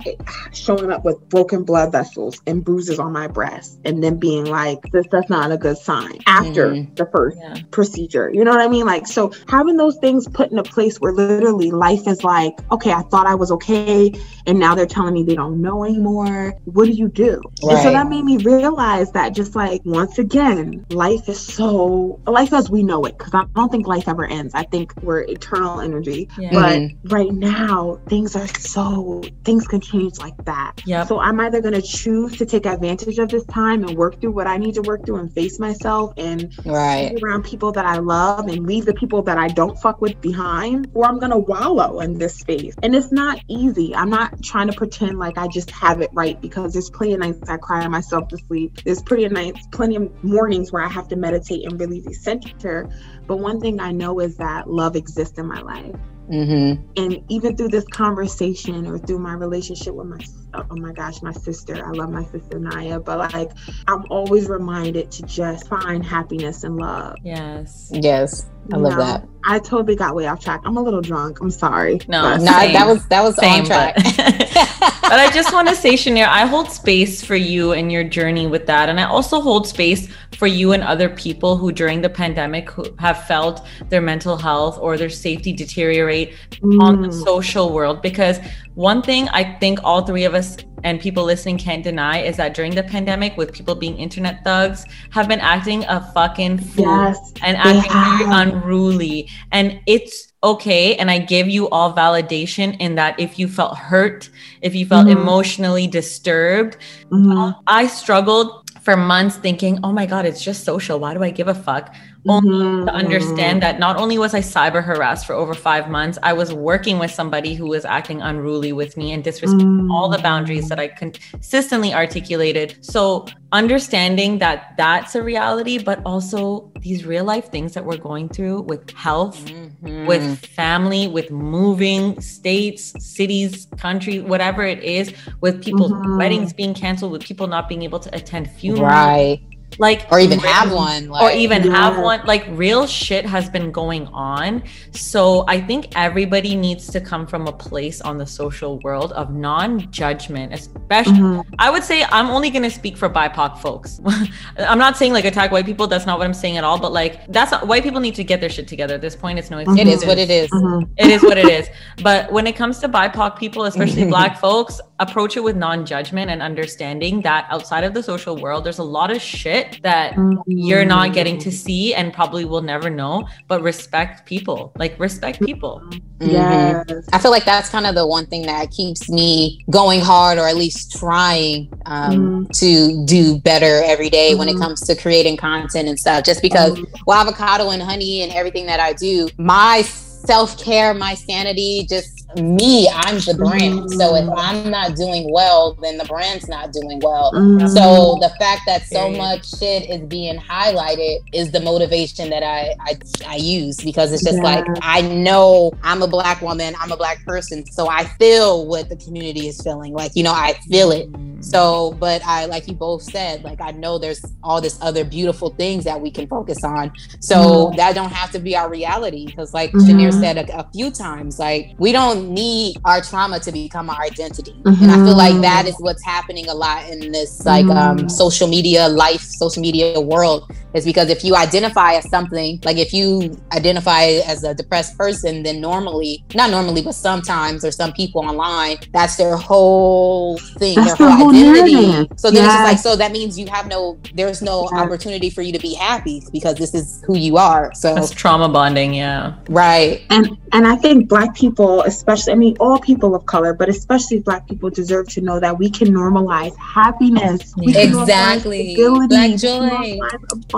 showing 0.52 0.90
up 0.90 1.04
with 1.04 1.28
broken 1.28 1.64
blood 1.64 1.92
vessels 1.92 2.40
and 2.46 2.64
bruises 2.64 2.98
on 2.98 3.12
my 3.12 3.28
breast 3.28 3.78
and 3.84 4.02
then 4.02 4.18
being 4.18 4.46
like 4.46 4.80
this 4.92 5.06
that's 5.10 5.28
not 5.28 5.52
a 5.52 5.58
good 5.58 5.76
sign 5.76 6.18
after 6.26 6.70
mm-hmm. 6.70 6.94
the 6.94 7.06
first 7.12 7.36
yeah. 7.40 7.56
procedure. 7.70 8.30
You 8.32 8.44
know 8.44 8.52
what 8.52 8.60
I 8.60 8.68
mean? 8.68 8.86
Like 8.86 9.06
so 9.06 9.32
having 9.48 9.76
those 9.76 9.98
things 9.98 10.26
put 10.28 10.50
in 10.50 10.58
a 10.58 10.62
place 10.62 10.98
where 10.98 11.12
literally 11.12 11.70
life 11.70 12.06
is 12.06 12.24
like, 12.24 12.54
okay, 12.70 12.92
I 12.92 13.02
thought 13.02 13.26
I 13.26 13.34
was 13.34 13.52
okay 13.52 14.12
and 14.46 14.58
now 14.58 14.74
they're 14.74 14.86
telling 14.86 15.12
me 15.12 15.24
they 15.24 15.34
don't 15.34 15.60
know 15.60 15.84
anymore. 15.84 16.54
What 16.64 16.86
do 16.86 16.92
you 16.92 17.08
do? 17.08 17.42
Right. 17.62 17.74
And 17.74 17.82
so 17.82 17.92
that 17.92 18.08
made 18.08 18.24
me 18.24 18.38
realize 18.38 19.12
that 19.12 19.34
just 19.34 19.54
like 19.54 19.82
once 19.84 20.18
again, 20.18 20.86
life 20.90 21.28
is 21.28 21.40
so 21.40 22.20
life 22.26 22.52
as 22.62 22.70
we 22.70 22.82
know 22.82 23.04
it 23.04 23.18
because 23.18 23.34
I 23.34 23.44
don't 23.54 23.70
think 23.70 23.86
life 23.86 24.08
ever 24.08 24.24
ends. 24.24 24.54
I 24.54 24.62
think 24.62 24.94
we're 25.02 25.22
eternal 25.22 25.80
energy. 25.80 26.28
Yeah. 26.38 26.50
But 26.52 26.78
mm-hmm. 26.78 27.08
right 27.08 27.32
now, 27.32 28.00
things 28.08 28.36
are 28.36 28.46
so 28.46 29.22
things 29.44 29.66
can 29.66 29.80
change 29.80 30.18
like 30.18 30.36
that. 30.44 30.80
Yeah. 30.86 31.04
So 31.04 31.18
I'm 31.18 31.40
either 31.40 31.60
gonna 31.60 31.82
choose 31.82 32.36
to 32.38 32.46
take 32.46 32.66
advantage 32.66 33.18
of 33.18 33.28
this 33.28 33.44
time 33.46 33.82
and 33.82 33.96
work 33.96 34.20
through 34.20 34.32
what 34.32 34.46
I 34.46 34.58
need 34.58 34.74
to 34.76 34.82
work 34.82 35.04
through 35.04 35.16
and 35.16 35.32
face 35.32 35.58
myself 35.58 36.14
and 36.16 36.54
right. 36.64 37.18
around 37.22 37.44
people 37.44 37.72
that 37.72 37.84
I 37.84 37.98
love 37.98 38.46
and 38.46 38.66
leave 38.66 38.84
the 38.84 38.94
people 38.94 39.22
that 39.22 39.38
I 39.38 39.48
don't 39.48 39.78
fuck 39.78 40.00
with 40.00 40.20
behind, 40.20 40.90
or 40.94 41.06
I'm 41.06 41.18
gonna 41.18 41.38
wallow 41.38 42.00
in 42.00 42.18
this 42.18 42.36
space. 42.36 42.74
And 42.82 42.94
it's 42.94 43.10
not 43.10 43.40
easy. 43.48 43.94
I'm 43.94 44.10
not 44.10 44.42
trying 44.42 44.68
to 44.68 44.72
pretend 44.72 45.18
like 45.18 45.36
I 45.36 45.48
just 45.48 45.70
have 45.72 46.00
it 46.00 46.10
right 46.12 46.40
because 46.40 46.72
there's 46.72 46.90
plenty 46.90 47.14
of 47.14 47.20
nights 47.20 47.48
I 47.48 47.56
cry 47.56 47.86
myself 47.88 48.28
to 48.28 48.38
sleep. 48.38 48.82
There's 48.84 49.02
pretty 49.02 49.28
nights, 49.28 49.66
plenty 49.72 49.96
of 49.96 50.24
mornings 50.24 50.70
where 50.70 50.82
I 50.82 50.88
have 50.88 51.08
to 51.08 51.16
meditate 51.16 51.64
and 51.64 51.80
really 51.80 52.00
recenter. 52.42 52.92
But 53.26 53.38
one 53.38 53.60
thing 53.60 53.80
I 53.80 53.92
know 53.92 54.20
is 54.20 54.36
that 54.36 54.68
love 54.68 54.96
exists 54.96 55.38
in 55.38 55.46
my 55.46 55.60
life. 55.60 55.96
Mm-hmm. 56.30 56.82
And 56.96 57.24
even 57.28 57.56
through 57.56 57.68
this 57.68 57.84
conversation 57.88 58.86
or 58.86 58.98
through 58.98 59.18
my 59.18 59.34
relationship 59.34 59.94
with 59.94 60.06
my, 60.06 60.18
oh 60.54 60.76
my 60.76 60.92
gosh, 60.92 61.20
my 61.20 61.32
sister, 61.32 61.84
I 61.84 61.90
love 61.90 62.10
my 62.10 62.24
sister 62.24 62.58
Naya, 62.58 63.00
but 63.00 63.18
like 63.32 63.50
I'm 63.88 64.04
always 64.08 64.48
reminded 64.48 65.10
to 65.12 65.22
just 65.24 65.68
find 65.68 66.04
happiness 66.04 66.64
and 66.64 66.76
love. 66.76 67.16
Yes. 67.22 67.90
Yes. 67.92 68.46
I 68.72 68.76
love 68.76 68.92
know, 68.92 68.98
that. 68.98 69.28
I 69.44 69.58
totally 69.58 69.96
got 69.96 70.14
way 70.14 70.26
off 70.28 70.42
track. 70.42 70.62
I'm 70.64 70.76
a 70.76 70.82
little 70.82 71.00
drunk. 71.00 71.40
I'm 71.40 71.50
sorry. 71.50 72.00
No, 72.06 72.36
no, 72.36 72.44
that 72.44 72.86
was 72.86 73.06
that 73.08 73.22
was 73.22 73.34
same, 73.36 73.62
on 73.62 73.66
track. 73.66 73.96
But, 73.96 74.14
but 75.02 75.18
I 75.18 75.30
just 75.34 75.52
want 75.52 75.68
to 75.68 75.74
say, 75.74 75.94
Shinyere, 75.94 76.28
I 76.28 76.46
hold 76.46 76.70
space 76.70 77.24
for 77.24 77.34
you 77.34 77.72
and 77.72 77.90
your 77.90 78.04
journey 78.04 78.46
with 78.46 78.66
that, 78.66 78.88
and 78.88 79.00
I 79.00 79.04
also 79.04 79.40
hold 79.40 79.66
space 79.66 80.08
for 80.42 80.48
you 80.48 80.72
and 80.72 80.82
other 80.82 81.08
people 81.08 81.56
who, 81.56 81.70
during 81.70 82.02
the 82.02 82.10
pandemic, 82.10 82.68
who 82.68 82.84
have 82.98 83.28
felt 83.28 83.64
their 83.90 84.00
mental 84.00 84.36
health 84.36 84.76
or 84.80 84.98
their 84.98 85.08
safety 85.08 85.52
deteriorate 85.52 86.34
mm. 86.54 86.82
on 86.82 87.00
the 87.00 87.06
mm. 87.06 87.24
social 87.24 87.72
world. 87.72 88.02
Because 88.02 88.40
one 88.74 89.02
thing 89.02 89.28
I 89.28 89.56
think 89.60 89.78
all 89.84 90.04
three 90.04 90.24
of 90.24 90.34
us 90.34 90.56
and 90.82 90.98
people 91.00 91.22
listening 91.22 91.58
can't 91.58 91.84
deny 91.84 92.18
is 92.18 92.36
that 92.38 92.54
during 92.54 92.74
the 92.74 92.82
pandemic, 92.82 93.36
with 93.36 93.52
people 93.52 93.76
being 93.76 93.96
internet 93.98 94.42
thugs, 94.42 94.84
have 95.10 95.28
been 95.28 95.38
acting 95.38 95.84
a 95.84 96.00
fucking 96.12 96.58
fool 96.58 96.86
yes, 96.86 97.32
and 97.44 97.56
acting 97.56 97.92
very 97.92 98.24
unruly. 98.42 99.28
And 99.52 99.78
it's 99.86 100.32
okay. 100.42 100.96
And 100.96 101.08
I 101.08 101.18
give 101.18 101.48
you 101.48 101.68
all 101.68 101.94
validation 101.94 102.76
in 102.80 102.96
that 102.96 103.20
if 103.20 103.38
you 103.38 103.46
felt 103.46 103.78
hurt, 103.78 104.28
if 104.60 104.74
you 104.74 104.86
felt 104.86 105.06
mm-hmm. 105.06 105.20
emotionally 105.20 105.86
disturbed, 105.86 106.78
mm-hmm. 107.12 107.60
I 107.68 107.86
struggled 107.86 108.61
for 108.82 108.96
months 108.96 109.36
thinking, 109.36 109.78
oh 109.84 109.92
my 109.92 110.06
God, 110.06 110.26
it's 110.26 110.42
just 110.42 110.64
social. 110.64 110.98
Why 110.98 111.14
do 111.14 111.22
I 111.22 111.30
give 111.30 111.46
a 111.46 111.54
fuck? 111.54 111.94
Only 112.28 112.64
mm-hmm. 112.64 112.86
to 112.86 112.92
understand 112.92 113.62
that 113.62 113.80
not 113.80 113.96
only 113.96 114.16
was 114.16 114.32
I 114.32 114.40
cyber 114.40 114.82
harassed 114.82 115.26
for 115.26 115.32
over 115.32 115.54
five 115.54 115.90
months, 115.90 116.18
I 116.22 116.32
was 116.32 116.52
working 116.52 117.00
with 117.00 117.10
somebody 117.10 117.54
who 117.54 117.66
was 117.66 117.84
acting 117.84 118.22
unruly 118.22 118.72
with 118.72 118.96
me 118.96 119.12
and 119.12 119.24
disrespecting 119.24 119.62
mm-hmm. 119.62 119.90
all 119.90 120.08
the 120.08 120.18
boundaries 120.18 120.68
that 120.68 120.78
I 120.78 120.86
consistently 120.86 121.92
articulated. 121.92 122.76
So 122.80 123.26
understanding 123.50 124.38
that 124.38 124.74
that's 124.76 125.16
a 125.16 125.22
reality, 125.22 125.82
but 125.82 126.00
also 126.06 126.70
these 126.80 127.04
real 127.04 127.24
life 127.24 127.50
things 127.50 127.74
that 127.74 127.84
we're 127.84 127.96
going 127.96 128.28
through 128.28 128.62
with 128.62 128.88
health, 128.92 129.44
mm-hmm. 129.46 130.06
with 130.06 130.38
family, 130.46 131.08
with 131.08 131.32
moving 131.32 132.20
states, 132.20 132.94
cities, 133.04 133.66
country, 133.78 134.20
whatever 134.20 134.62
it 134.62 134.82
is, 134.84 135.12
with 135.40 135.60
people's 135.62 135.92
mm-hmm. 135.92 136.18
weddings 136.18 136.52
being 136.52 136.72
canceled, 136.72 137.10
with 137.10 137.22
people 137.22 137.48
not 137.48 137.68
being 137.68 137.82
able 137.82 137.98
to 137.98 138.14
attend 138.14 138.48
funerals. 138.48 138.82
Right 138.82 139.40
like 139.78 140.06
or 140.10 140.20
even 140.20 140.38
have 140.38 140.72
one 140.72 141.08
like, 141.08 141.22
or 141.22 141.36
even 141.36 141.64
yeah. 141.64 141.72
have 141.72 142.02
one 142.02 142.20
like 142.26 142.44
real 142.50 142.86
shit 142.86 143.24
has 143.24 143.48
been 143.48 143.70
going 143.70 144.06
on 144.08 144.62
so 144.90 145.44
i 145.48 145.60
think 145.60 145.88
everybody 145.96 146.54
needs 146.54 146.86
to 146.86 147.00
come 147.00 147.26
from 147.26 147.46
a 147.46 147.52
place 147.52 148.00
on 148.00 148.18
the 148.18 148.26
social 148.26 148.78
world 148.80 149.12
of 149.12 149.32
non-judgment 149.34 150.52
especially 150.52 151.12
mm-hmm. 151.14 151.54
i 151.58 151.70
would 151.70 151.82
say 151.82 152.04
i'm 152.04 152.28
only 152.28 152.50
going 152.50 152.62
to 152.62 152.70
speak 152.70 152.96
for 152.96 153.08
bipoc 153.08 153.58
folks 153.58 154.00
i'm 154.58 154.78
not 154.78 154.96
saying 154.96 155.12
like 155.12 155.24
attack 155.24 155.50
white 155.50 155.66
people 155.66 155.86
that's 155.86 156.06
not 156.06 156.18
what 156.18 156.24
i'm 156.24 156.34
saying 156.34 156.56
at 156.56 156.64
all 156.64 156.78
but 156.78 156.92
like 156.92 157.26
that's 157.28 157.50
not, 157.50 157.66
white 157.66 157.82
people 157.82 158.00
need 158.00 158.14
to 158.14 158.24
get 158.24 158.40
their 158.40 158.50
shit 158.50 158.68
together 158.68 158.94
at 158.94 159.00
this 159.00 159.16
point 159.16 159.38
it's 159.38 159.50
no 159.50 159.58
excuse. 159.58 159.80
it 159.80 159.86
is 159.86 160.04
what 160.04 160.18
it 160.18 160.30
is. 160.30 160.50
Mm-hmm. 160.50 160.92
it 160.96 161.10
is 161.10 161.22
what 161.22 161.38
it 161.38 161.48
is 161.48 161.68
but 162.02 162.30
when 162.32 162.46
it 162.46 162.56
comes 162.56 162.78
to 162.80 162.88
bipoc 162.88 163.38
people 163.38 163.64
especially 163.64 164.04
black 164.08 164.38
folks 164.38 164.80
approach 165.02 165.36
it 165.36 165.40
with 165.42 165.56
non-judgment 165.56 166.30
and 166.30 166.40
understanding 166.40 167.20
that 167.22 167.46
outside 167.50 167.84
of 167.84 167.92
the 167.92 168.02
social 168.02 168.36
world 168.36 168.64
there's 168.64 168.78
a 168.78 168.84
lot 168.84 169.10
of 169.10 169.20
shit 169.20 169.80
that 169.82 170.14
mm-hmm. 170.14 170.40
you're 170.46 170.84
not 170.84 171.12
getting 171.12 171.38
to 171.38 171.50
see 171.50 171.92
and 171.94 172.12
probably 172.12 172.44
will 172.44 172.62
never 172.62 172.88
know 172.88 173.26
but 173.48 173.60
respect 173.62 174.24
people 174.26 174.72
like 174.76 174.98
respect 174.98 175.40
people 175.42 175.82
yeah 176.20 176.84
mm-hmm. 176.84 177.14
i 177.14 177.18
feel 177.18 177.30
like 177.30 177.44
that's 177.44 177.68
kind 177.68 177.86
of 177.86 177.94
the 177.94 178.06
one 178.06 178.26
thing 178.26 178.42
that 178.42 178.70
keeps 178.70 179.10
me 179.10 179.64
going 179.70 180.00
hard 180.00 180.38
or 180.38 180.46
at 180.46 180.56
least 180.56 180.92
trying 180.92 181.68
um, 181.86 182.46
mm. 182.46 182.58
to 182.58 183.04
do 183.06 183.38
better 183.40 183.82
every 183.84 184.08
day 184.08 184.32
mm. 184.32 184.38
when 184.38 184.48
it 184.48 184.52
mm-hmm. 184.52 184.62
comes 184.62 184.80
to 184.80 184.94
creating 184.94 185.36
content 185.36 185.88
and 185.88 185.98
stuff 185.98 186.24
just 186.24 186.40
because 186.40 186.78
mm. 186.78 187.00
well 187.06 187.20
avocado 187.20 187.70
and 187.70 187.82
honey 187.82 188.22
and 188.22 188.32
everything 188.32 188.66
that 188.66 188.78
i 188.78 188.92
do 188.92 189.28
my 189.36 189.82
self-care 189.82 190.94
my 190.94 191.14
sanity 191.14 191.84
just 191.88 192.21
me, 192.36 192.88
I'm 192.88 193.16
the 193.16 193.34
brand. 193.36 193.80
Mm-hmm. 193.80 193.98
So 193.98 194.14
if 194.16 194.24
mm. 194.24 194.34
I'm 194.36 194.70
not 194.70 194.96
doing 194.96 195.30
well, 195.32 195.74
then 195.74 195.98
the 195.98 196.04
brand's 196.04 196.48
not 196.48 196.72
doing 196.72 197.00
well. 197.02 197.32
Mm-hmm. 197.32 197.66
So 197.68 198.18
the 198.20 198.30
fact 198.38 198.62
that 198.66 198.82
so 198.86 199.10
much 199.10 199.58
shit 199.58 199.88
is 199.88 200.00
being 200.02 200.38
highlighted 200.38 201.18
is 201.32 201.50
the 201.50 201.60
motivation 201.60 202.30
that 202.30 202.42
I 202.42 202.74
I, 202.80 202.98
I 203.26 203.36
use 203.36 203.78
because 203.78 204.12
it's 204.12 204.24
just 204.24 204.38
yeah. 204.38 204.42
like 204.42 204.66
I 204.82 205.02
know 205.02 205.72
I'm 205.82 206.02
a 206.02 206.08
black 206.08 206.40
woman, 206.42 206.74
I'm 206.80 206.92
a 206.92 206.96
black 206.96 207.24
person, 207.24 207.64
so 207.70 207.88
I 207.88 208.04
feel 208.04 208.66
what 208.66 208.88
the 208.88 208.96
community 208.96 209.48
is 209.48 209.60
feeling. 209.60 209.92
Like 209.92 210.12
you 210.14 210.22
know, 210.22 210.32
I 210.32 210.54
feel 210.68 210.92
it. 210.92 211.08
So, 211.42 211.96
but 211.98 212.22
I 212.24 212.46
like 212.46 212.68
you 212.68 212.74
both 212.74 213.02
said, 213.02 213.42
like 213.42 213.60
I 213.60 213.72
know 213.72 213.98
there's 213.98 214.24
all 214.42 214.60
this 214.60 214.78
other 214.80 215.04
beautiful 215.04 215.50
things 215.50 215.84
that 215.84 216.00
we 216.00 216.10
can 216.10 216.28
focus 216.28 216.62
on. 216.62 216.92
So 217.20 217.36
mm-hmm. 217.36 217.76
that 217.76 217.94
don't 217.94 218.12
have 218.12 218.30
to 218.32 218.38
be 218.38 218.56
our 218.56 218.70
reality 218.70 219.26
because, 219.26 219.52
like 219.52 219.72
mm 219.72 219.92
said 220.12 220.36
a, 220.36 220.58
a 220.58 220.68
few 220.72 220.90
times, 220.90 221.38
like 221.38 221.74
we 221.78 221.92
don't 221.92 222.21
need 222.22 222.76
our 222.84 223.00
trauma 223.00 223.40
to 223.40 223.52
become 223.52 223.90
our 223.90 224.00
identity. 224.00 224.52
Mm-hmm. 224.62 224.82
And 224.82 224.92
I 224.92 224.96
feel 224.96 225.16
like 225.16 225.40
that 225.42 225.66
is 225.66 225.76
what's 225.78 226.04
happening 226.04 226.48
a 226.48 226.54
lot 226.54 226.88
in 226.88 227.12
this 227.12 227.44
like 227.44 227.66
um, 227.66 227.98
mm-hmm. 227.98 228.08
social 228.08 228.48
media 228.48 228.88
life, 228.88 229.20
social 229.20 229.62
media 229.62 230.00
world 230.00 230.50
is 230.74 230.84
because 230.84 231.10
if 231.10 231.24
you 231.24 231.36
identify 231.36 231.94
as 231.94 232.08
something, 232.08 232.60
like 232.64 232.78
if 232.78 232.92
you 232.92 233.36
identify 233.52 234.04
as 234.26 234.44
a 234.44 234.54
depressed 234.54 234.96
person, 234.96 235.42
then 235.42 235.60
normally, 235.60 236.24
not 236.34 236.50
normally, 236.50 236.82
but 236.82 236.94
sometimes 236.94 237.64
or 237.64 237.70
some 237.70 237.92
people 237.92 238.24
online, 238.24 238.78
that's 238.92 239.16
their 239.16 239.36
whole 239.36 240.38
thing, 240.58 240.76
that's 240.76 240.98
their 240.98 241.10
whole, 241.10 241.30
identity. 241.30 241.74
Narrative. 241.74 242.18
So 242.18 242.30
then 242.30 242.44
yeah. 242.44 242.46
it's 242.46 242.54
just 242.54 242.64
like, 242.64 242.78
so 242.78 242.96
that 242.96 243.12
means 243.12 243.38
you 243.38 243.46
have 243.48 243.66
no, 243.66 243.98
there's 244.14 244.42
no 244.42 244.68
yeah. 244.72 244.80
opportunity 244.80 245.30
for 245.30 245.42
you 245.42 245.52
to 245.52 245.58
be 245.58 245.74
happy 245.74 246.22
because 246.32 246.56
this 246.56 246.74
is 246.74 247.02
who 247.06 247.16
you 247.16 247.36
are. 247.36 247.72
So 247.74 247.94
that's 247.94 248.10
trauma 248.10 248.48
bonding. 248.48 248.94
Yeah. 248.94 249.34
Right. 249.48 250.02
And, 250.10 250.36
and 250.52 250.66
I 250.66 250.76
think 250.76 251.08
black 251.08 251.34
people, 251.34 251.82
especially, 251.82 252.32
I 252.32 252.36
mean, 252.36 252.56
all 252.60 252.78
people 252.78 253.14
of 253.14 253.26
color, 253.26 253.52
but 253.54 253.68
especially 253.68 254.20
black 254.20 254.48
people 254.48 254.70
deserve 254.70 255.08
to 255.10 255.20
know 255.20 255.40
that 255.40 255.58
we 255.58 255.70
can 255.70 255.88
normalize 255.88 256.56
happiness. 256.56 257.52
Yeah. 257.56 257.80
exactly. 257.80 258.76
Black 259.08 259.36
joy 259.36 259.98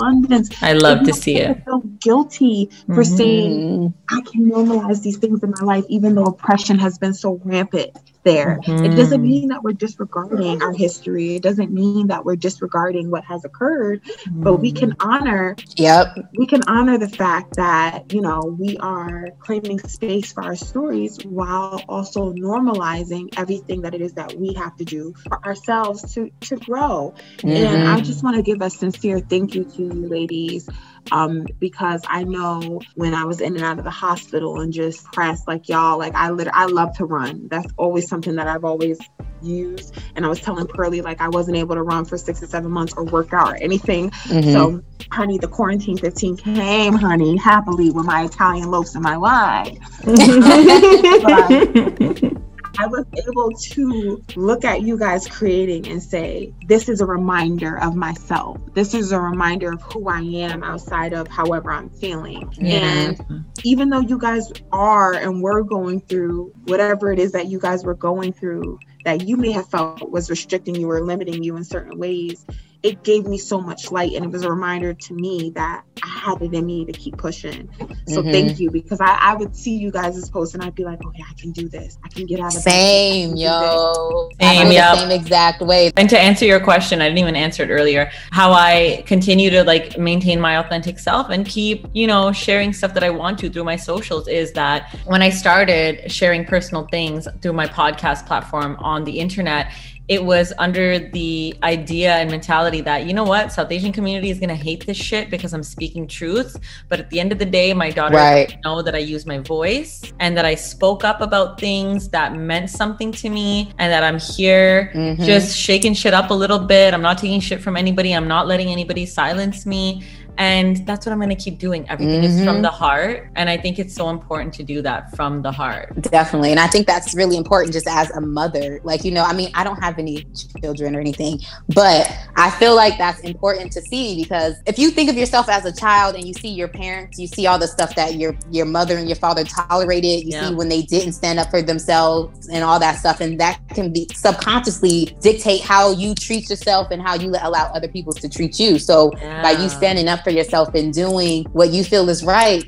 abundance. 0.05 0.49
I 0.61 0.73
love 0.73 1.03
to 1.05 1.13
see 1.13 1.37
it. 1.37 1.49
I 1.49 1.53
feel 1.61 1.79
guilty 1.79 2.69
for 2.87 3.03
mm-hmm. 3.03 3.15
saying 3.15 3.93
I 4.09 4.21
can 4.21 4.49
normalize 4.49 5.01
these 5.01 5.17
things 5.17 5.43
in 5.43 5.53
my 5.59 5.65
life, 5.65 5.85
even 5.89 6.15
though 6.15 6.25
oppression 6.25 6.79
has 6.79 6.97
been 6.97 7.13
so 7.13 7.39
rampant 7.43 7.97
there. 8.25 8.59
Mm-hmm. 8.65 8.85
It 8.85 8.95
doesn't 8.95 9.21
mean 9.21 9.49
that 9.49 9.63
we're 9.63 9.73
disregarding 9.73 10.61
our 10.61 10.73
history. 10.73 11.35
It 11.35 11.43
doesn't 11.43 11.71
mean 11.71 12.07
that 12.07 12.25
we're 12.25 12.35
disregarding 12.35 13.09
what 13.09 13.23
has 13.23 13.45
occurred, 13.45 14.03
mm-hmm. 14.03 14.43
but 14.43 14.55
we 14.55 14.73
can 14.73 14.91
mm-hmm. 14.91 15.09
honor. 15.09 15.55
Yep. 15.77 16.17
We 16.37 16.47
can 16.47 16.63
honor 16.67 16.97
the 16.97 17.07
fact 17.07 17.55
that 17.55 18.11
you 18.11 18.21
know 18.21 18.41
we 18.59 18.77
are 18.77 19.29
claiming 19.39 19.79
space 19.79 20.33
for 20.33 20.43
our 20.43 20.55
stories 20.55 21.23
while 21.23 21.81
also 21.87 22.33
normalizing 22.33 23.29
everything 23.37 23.83
that 23.83 23.93
it 23.93 24.01
is 24.01 24.13
that 24.13 24.33
we 24.33 24.53
have 24.55 24.75
to 24.77 24.83
do 24.83 25.13
for 25.29 25.45
ourselves 25.45 26.13
to 26.15 26.31
to 26.41 26.57
grow. 26.57 27.13
Mm-hmm. 27.37 27.49
And 27.49 27.87
I 27.87 28.01
just 28.01 28.23
want 28.23 28.35
to 28.35 28.41
give 28.41 28.61
a 28.61 28.69
sincere 28.69 29.19
thank 29.19 29.55
you 29.55 29.63
to 29.63 29.83
you 29.83 30.07
ladies 30.07 30.67
um, 31.11 31.45
because 31.59 32.01
I 32.07 32.23
know 32.23 32.81
when 32.95 33.13
I 33.13 33.25
was 33.25 33.41
in 33.41 33.55
and 33.55 33.63
out 33.63 33.77
of 33.77 33.83
the 33.83 33.91
hospital 33.91 34.61
and 34.61 34.73
just 34.73 35.05
pressed, 35.11 35.47
like 35.47 35.69
y'all, 35.69 35.97
like 35.97 36.15
I 36.15 36.29
literally, 36.29 36.55
I 36.55 36.65
love 36.65 36.95
to 36.97 37.05
run. 37.05 37.47
That's 37.49 37.71
always 37.77 38.07
something 38.07 38.35
that 38.35 38.47
I've 38.47 38.63
always 38.63 38.99
used. 39.41 39.95
And 40.15 40.25
I 40.25 40.29
was 40.29 40.39
telling 40.39 40.65
Pearly 40.67 41.01
like 41.01 41.21
I 41.21 41.29
wasn't 41.29 41.57
able 41.57 41.75
to 41.75 41.83
run 41.83 42.05
for 42.05 42.17
six 42.17 42.41
or 42.41 42.47
seven 42.47 42.71
months 42.71 42.93
or 42.97 43.03
work 43.05 43.33
out 43.33 43.53
or 43.53 43.57
anything. 43.57 44.09
Mm-hmm. 44.09 44.51
So, 44.51 44.81
honey, 45.11 45.37
the 45.37 45.47
quarantine 45.47 45.97
15 45.97 46.37
came, 46.37 46.93
honey, 46.93 47.37
happily 47.37 47.91
with 47.91 48.05
my 48.05 48.25
Italian 48.25 48.71
loaves 48.71 48.95
and 48.95 49.03
my 49.03 49.17
wine. 49.17 49.79
I 52.77 52.87
was 52.87 53.05
able 53.27 53.51
to 53.51 54.23
look 54.35 54.65
at 54.65 54.81
you 54.81 54.97
guys 54.97 55.27
creating 55.27 55.87
and 55.87 56.01
say, 56.01 56.53
this 56.67 56.89
is 56.89 57.01
a 57.01 57.05
reminder 57.05 57.79
of 57.79 57.95
myself. 57.95 58.59
This 58.73 58.93
is 58.93 59.11
a 59.11 59.19
reminder 59.19 59.73
of 59.73 59.81
who 59.81 60.09
I 60.09 60.21
am 60.21 60.63
outside 60.63 61.13
of 61.13 61.27
however 61.27 61.71
I'm 61.71 61.89
feeling. 61.89 62.51
Yeah. 62.57 62.77
And 62.77 63.45
even 63.63 63.89
though 63.89 64.01
you 64.01 64.17
guys 64.17 64.51
are 64.71 65.13
and 65.13 65.41
were 65.41 65.63
going 65.63 66.01
through 66.01 66.53
whatever 66.65 67.11
it 67.11 67.19
is 67.19 67.31
that 67.33 67.47
you 67.47 67.59
guys 67.59 67.83
were 67.83 67.95
going 67.95 68.33
through 68.33 68.79
that 69.05 69.27
you 69.27 69.37
may 69.37 69.51
have 69.51 69.69
felt 69.69 70.09
was 70.09 70.29
restricting 70.29 70.75
you 70.75 70.89
or 70.89 71.01
limiting 71.01 71.43
you 71.43 71.55
in 71.55 71.63
certain 71.63 71.97
ways, 71.99 72.45
it 72.85 73.01
gave 73.01 73.25
me 73.25 73.35
so 73.35 73.59
much 73.59 73.91
light 73.91 74.13
and 74.13 74.23
it 74.23 74.31
was 74.31 74.43
a 74.43 74.49
reminder 74.49 74.93
to 74.93 75.13
me 75.15 75.49
that 75.55 75.83
I 76.03 76.07
had 76.07 76.39
it 76.43 76.53
in 76.53 76.67
me 76.67 76.85
to 76.85 76.91
keep 76.91 77.17
pushing. 77.17 77.67
So 78.07 78.21
mm-hmm. 78.21 78.31
thank 78.31 78.59
you 78.59 78.69
because 78.69 79.01
I, 79.01 79.17
I 79.19 79.33
would 79.33 79.55
see 79.55 79.75
you 79.75 79.89
guys' 79.89 80.29
posts 80.29 80.53
and 80.53 80.63
I'd 80.63 80.75
be 80.75 80.83
like, 80.83 81.03
okay, 81.03 81.23
I 81.27 81.33
can 81.33 81.51
do 81.51 81.67
this. 81.67 81.97
I 82.03 82.09
can 82.09 82.27
get 82.27 82.39
out 82.39 82.55
of 82.55 82.61
same, 82.61 83.35
yo. 83.35 84.29
Same, 84.39 84.71
yeah. 84.71 84.93
Same 84.93 85.09
exact 85.09 85.61
way. 85.61 85.91
And 85.97 86.07
to 86.11 86.19
answer 86.19 86.45
your 86.45 86.59
question, 86.59 87.01
I 87.01 87.05
didn't 87.05 87.17
even 87.17 87.35
answer 87.35 87.63
it 87.63 87.71
earlier. 87.71 88.11
How 88.29 88.51
I 88.51 89.03
continue 89.07 89.49
to 89.49 89.63
like 89.63 89.97
maintain 89.97 90.39
my 90.39 90.57
authentic 90.57 90.99
self 90.99 91.31
and 91.31 91.43
keep, 91.43 91.87
you 91.93 92.05
know, 92.05 92.31
sharing 92.31 92.71
stuff 92.71 92.93
that 92.93 93.03
I 93.03 93.09
want 93.09 93.39
to 93.39 93.49
through 93.49 93.63
my 93.63 93.77
socials 93.77 94.27
is 94.27 94.51
that 94.51 94.95
when 95.05 95.23
I 95.23 95.31
started 95.31 96.11
sharing 96.11 96.45
personal 96.45 96.85
things 96.85 97.27
through 97.41 97.53
my 97.53 97.65
podcast 97.65 98.27
platform 98.27 98.75
on 98.77 99.05
the 99.05 99.19
internet, 99.19 99.71
it 100.07 100.23
was 100.23 100.53
under 100.59 100.99
the 100.99 101.55
idea 101.63 102.13
and 102.15 102.29
mentality 102.29 102.81
that 102.81 103.05
you 103.05 103.13
know 103.13 103.23
what 103.23 103.51
south 103.51 103.71
asian 103.71 103.91
community 103.91 104.29
is 104.29 104.37
going 104.39 104.49
to 104.49 104.55
hate 104.55 104.85
this 104.85 104.97
shit 104.97 105.29
because 105.29 105.53
i'm 105.53 105.63
speaking 105.63 106.07
truth 106.07 106.57
but 106.89 106.99
at 106.99 107.09
the 107.09 107.19
end 107.19 107.31
of 107.31 107.39
the 107.39 107.45
day 107.45 107.73
my 107.73 107.89
daughter 107.89 108.15
right. 108.15 108.57
know 108.63 108.81
that 108.81 108.93
i 108.95 108.99
use 108.99 109.25
my 109.25 109.39
voice 109.39 110.01
and 110.19 110.37
that 110.37 110.45
i 110.45 110.53
spoke 110.53 111.03
up 111.03 111.21
about 111.21 111.59
things 111.59 112.09
that 112.09 112.35
meant 112.35 112.69
something 112.69 113.11
to 113.11 113.29
me 113.29 113.71
and 113.79 113.91
that 113.91 114.03
i'm 114.03 114.19
here 114.19 114.91
mm-hmm. 114.93 115.23
just 115.23 115.57
shaking 115.57 115.93
shit 115.93 116.13
up 116.13 116.29
a 116.29 116.33
little 116.33 116.59
bit 116.59 116.93
i'm 116.93 117.01
not 117.01 117.17
taking 117.17 117.39
shit 117.39 117.61
from 117.61 117.75
anybody 117.75 118.13
i'm 118.13 118.27
not 118.27 118.47
letting 118.47 118.69
anybody 118.69 119.05
silence 119.05 119.65
me 119.65 120.03
and 120.37 120.85
that's 120.85 121.05
what 121.05 121.13
I'm 121.13 121.19
going 121.19 121.29
to 121.29 121.35
keep 121.35 121.59
doing. 121.59 121.87
Everything 121.89 122.21
mm-hmm. 122.21 122.39
is 122.39 122.43
from 122.43 122.55
mm-hmm. 122.55 122.61
the 122.63 122.71
heart. 122.71 123.29
And 123.35 123.49
I 123.49 123.57
think 123.57 123.79
it's 123.79 123.93
so 123.93 124.09
important 124.09 124.53
to 124.55 124.63
do 124.63 124.81
that 124.81 125.15
from 125.15 125.41
the 125.41 125.51
heart. 125.51 126.01
Definitely. 126.01 126.51
And 126.51 126.59
I 126.59 126.67
think 126.67 126.87
that's 126.87 127.15
really 127.15 127.37
important 127.37 127.73
just 127.73 127.87
as 127.87 128.09
a 128.11 128.21
mother. 128.21 128.81
Like, 128.83 129.03
you 129.03 129.11
know, 129.11 129.23
I 129.23 129.33
mean, 129.33 129.49
I 129.53 129.63
don't 129.63 129.81
have 129.81 129.97
any 129.97 130.25
children 130.61 130.95
or 130.95 130.99
anything, 130.99 131.39
but 131.69 132.11
I 132.35 132.49
feel 132.51 132.75
like 132.75 132.97
that's 132.97 133.21
important 133.21 133.71
to 133.73 133.81
see 133.81 134.21
because 134.21 134.55
if 134.65 134.77
you 134.77 134.91
think 134.91 135.09
of 135.09 135.15
yourself 135.15 135.47
as 135.49 135.65
a 135.65 135.73
child 135.73 136.15
and 136.15 136.25
you 136.25 136.33
see 136.33 136.49
your 136.49 136.67
parents, 136.67 137.17
you 137.17 137.27
see 137.27 137.47
all 137.47 137.59
the 137.59 137.67
stuff 137.67 137.95
that 137.95 138.15
your 138.15 138.35
your 138.51 138.65
mother 138.65 138.97
and 138.97 139.07
your 139.07 139.15
father 139.15 139.43
tolerated, 139.43 140.23
you 140.23 140.31
yeah. 140.31 140.49
see 140.49 140.55
when 140.55 140.69
they 140.69 140.81
didn't 140.81 141.13
stand 141.13 141.39
up 141.39 141.49
for 141.49 141.61
themselves 141.61 142.49
and 142.49 142.63
all 142.63 142.79
that 142.79 142.99
stuff. 142.99 143.21
And 143.21 143.39
that 143.39 143.59
can 143.69 143.93
be 143.93 144.07
subconsciously 144.13 145.15
dictate 145.21 145.61
how 145.61 145.91
you 145.91 146.13
treat 146.13 146.49
yourself 146.49 146.91
and 146.91 147.01
how 147.01 147.15
you 147.15 147.29
allow 147.41 147.71
other 147.73 147.87
people 147.87 148.13
to 148.13 148.27
treat 148.27 148.59
you. 148.59 148.79
So 148.79 149.11
yeah. 149.17 149.41
by 149.41 149.51
you 149.51 149.69
standing 149.69 150.07
up 150.07 150.24
for 150.25 150.31
yourself 150.31 150.73
and 150.73 150.93
doing 150.93 151.45
what 151.53 151.69
you 151.69 151.83
feel 151.83 152.09
is 152.09 152.25
right 152.25 152.63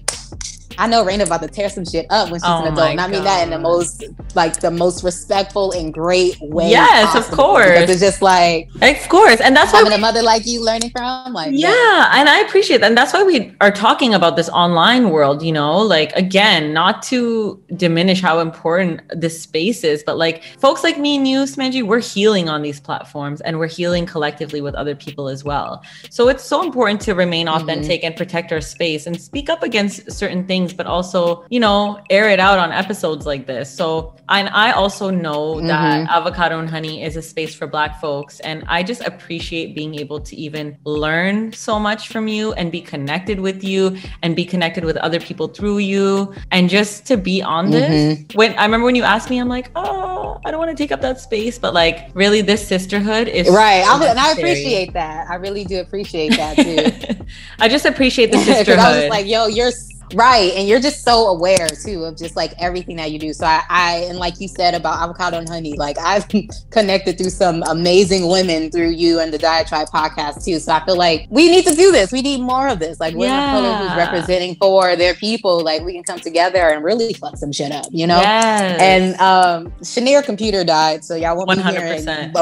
I 0.78 0.88
know 0.88 1.04
Raina 1.04 1.26
about 1.26 1.42
to 1.42 1.48
tear 1.48 1.70
some 1.70 1.86
shit 1.86 2.06
up 2.10 2.30
when 2.30 2.40
she's 2.40 2.50
oh 2.50 2.66
an 2.66 2.74
adult. 2.74 2.92
And 2.92 3.02
I 3.02 3.08
mean 3.08 3.24
that 3.24 3.44
in 3.44 3.50
the 3.50 3.60
most 3.60 4.04
like 4.36 4.60
the 4.60 4.72
most 4.72 5.04
respectful 5.04 5.72
and 5.72 5.94
great 5.94 6.38
way. 6.42 6.70
Yes, 6.70 7.16
of 7.16 7.30
course. 7.36 7.90
It's 7.90 8.00
just 8.00 8.22
like 8.22 8.70
Of 8.82 9.10
course. 9.10 9.42
And 9.42 9.56
that's 9.56 9.72
having 9.72 9.86
why 9.86 9.92
we, 9.92 9.96
a 9.96 10.02
mother 10.02 10.22
like 10.22 10.46
you 10.46 10.64
learning 10.64 10.92
from. 10.92 11.34
Like 11.34 11.52
yeah, 11.54 11.70
yeah, 11.70 12.12
and 12.14 12.30
I 12.30 12.40
appreciate 12.42 12.82
that. 12.82 12.88
And 12.88 12.98
that's 12.98 13.14
why 13.14 13.24
we 13.24 13.56
are 13.62 13.72
talking 13.72 14.14
about 14.14 14.36
this 14.36 14.50
online 14.50 15.10
world, 15.10 15.42
you 15.42 15.52
know, 15.52 15.78
like 15.78 16.12
again, 16.14 16.74
not 16.74 17.02
to 17.04 17.62
diminish 17.76 18.22
how 18.22 18.40
important 18.40 19.02
this 19.10 19.42
space 19.42 19.84
is, 19.84 20.04
but 20.04 20.18
like 20.18 20.44
folks 20.60 20.84
like 20.84 20.98
me 21.00 21.18
and 21.18 21.28
you, 21.28 21.44
Samanji, 21.44 21.84
we're 21.84 22.02
healing 22.02 22.50
on 22.50 22.62
these 22.62 22.80
platforms 22.80 23.42
and 23.42 23.58
we're 23.58 23.68
healing 23.68 24.06
collectively 24.06 24.62
with 24.62 24.76
other 24.76 24.96
people 24.96 25.28
as 25.28 25.44
well. 25.44 25.84
So 26.10 26.30
it's 26.30 26.44
so 26.44 26.64
important 26.64 27.02
to 27.02 27.14
remain 27.14 27.48
mm-hmm. 27.48 27.64
authentic 27.64 28.02
mm-hmm. 28.02 28.08
and 28.08 28.16
protect 28.16 28.52
our 28.52 28.62
space 28.62 29.08
and 29.08 29.20
speak 29.20 29.50
up 29.50 29.64
against 29.64 30.12
certain 30.12 30.46
things 30.46 30.67
things, 30.68 30.78
but 30.78 30.86
also, 30.86 31.46
you 31.50 31.60
know, 31.60 32.02
air 32.10 32.30
it 32.30 32.40
out 32.40 32.60
on 32.60 32.72
episodes 32.72 33.26
like 33.26 33.48
this. 33.48 33.74
So, 33.74 34.16
and 34.30 34.50
I 34.50 34.72
also 34.72 35.10
know 35.10 35.56
mm-hmm. 35.56 35.68
that 35.68 36.10
Avocado 36.10 36.60
and 36.60 36.70
Honey 36.70 37.04
is 37.04 37.16
a 37.16 37.22
space 37.22 37.56
for 37.56 37.68
Black 37.68 38.00
folks. 38.02 38.40
And 38.42 38.64
I 38.68 38.84
just 38.84 39.02
appreciate 39.02 39.76
being 39.76 39.96
able 39.96 40.20
to 40.20 40.36
even 40.36 40.78
learn 40.84 41.54
so 41.54 41.80
much 41.80 42.10
from 42.10 42.28
you 42.28 42.54
and 42.54 42.72
be 42.72 42.82
connected 42.82 43.40
with 43.40 43.64
you 43.64 43.98
and 44.22 44.36
be 44.36 44.46
connected 44.46 44.84
with 44.84 44.98
other 44.98 45.20
people 45.20 45.48
through 45.48 45.80
you. 45.80 46.34
And 46.52 46.70
just 46.70 47.06
to 47.08 47.18
be 47.18 47.42
on 47.42 47.72
this. 47.72 47.90
Mm-hmm. 47.90 48.38
When 48.38 48.54
I 48.58 48.66
remember 48.66 48.86
when 48.86 48.96
you 48.96 49.04
asked 49.04 49.30
me, 49.30 49.40
I'm 49.40 49.50
like, 49.50 49.72
oh, 49.76 50.40
I 50.46 50.52
don't 50.52 50.60
want 50.60 50.76
to 50.76 50.82
take 50.82 50.92
up 50.92 51.02
that 51.02 51.20
space. 51.20 51.58
But 51.58 51.74
like, 51.74 52.10
really, 52.14 52.42
this 52.42 52.68
sisterhood 52.68 53.28
is 53.28 53.50
right. 53.50 53.86
So 53.86 54.08
and 54.08 54.20
I 54.20 54.32
appreciate 54.32 54.94
that. 54.94 55.30
I 55.30 55.36
really 55.36 55.64
do 55.64 55.80
appreciate 55.80 56.36
that 56.36 56.58
too. 56.58 57.26
I 57.60 57.68
just 57.68 57.86
appreciate 57.86 58.32
the 58.32 58.38
sisterhood. 58.44 58.80
I 58.80 59.02
was 59.02 59.10
like, 59.10 59.28
yo, 59.28 59.48
you're 59.48 59.72
Right. 60.14 60.54
And 60.56 60.68
you're 60.68 60.80
just 60.80 61.04
so 61.04 61.28
aware 61.28 61.68
too 61.68 62.04
of 62.06 62.18
just 62.18 62.36
like 62.36 62.54
everything 62.60 62.96
that 62.98 63.12
you 63.12 63.20
do. 63.20 63.34
So 63.34 63.46
I, 63.46 63.64
I 63.70 63.96
and 64.10 64.18
like 64.18 64.40
you 64.40 64.48
said 64.48 64.74
about 64.74 65.02
avocado 65.02 65.38
and 65.38 65.48
honey, 65.48 65.74
like 65.74 65.98
I've 65.98 66.28
connected 66.70 67.18
through 67.18 67.30
some 67.30 67.64
amazing 67.64 68.28
women 68.28 68.72
through 68.72 68.92
you 68.92 69.20
and 69.20 69.34
the 69.34 69.38
Diatribe 69.38 69.90
podcast 69.90 70.46
too. 70.46 70.60
So 70.60 70.72
I 70.72 70.86
feel 70.86 70.98
like 70.98 71.28
we 71.30 71.50
need 71.50 71.66
to 71.66 71.76
do 71.76 71.92
this. 71.92 72.12
We 72.12 72.22
need 72.22 72.42
more 72.42 72.68
of 72.68 72.80
this. 72.80 73.00
Like 73.00 73.14
women 73.14 73.30
yeah. 73.30 73.58
of 73.58 73.64
color 73.64 73.88
who's 73.88 73.98
representing 73.98 74.56
for 74.56 74.96
their 74.96 75.14
people. 75.14 75.62
Like 75.62 75.82
we 75.82 75.94
can 75.94 76.04
come 76.04 76.20
together 76.20 76.70
and 76.70 76.84
really 76.84 77.14
fuck 77.14 77.38
some 77.38 77.52
shit 77.52 77.72
up, 77.72 77.86
you 77.92 78.08
know? 78.08 78.20
Yes. 78.20 78.82
And 78.82 79.16
um 79.22 79.72
Shinyere 79.82 80.24
computer 80.24 80.64
died, 80.64 81.04
so 81.04 81.16
y'all 81.16 81.36
won't 81.36 81.50
100%. 81.50 82.28
be 82.28 82.34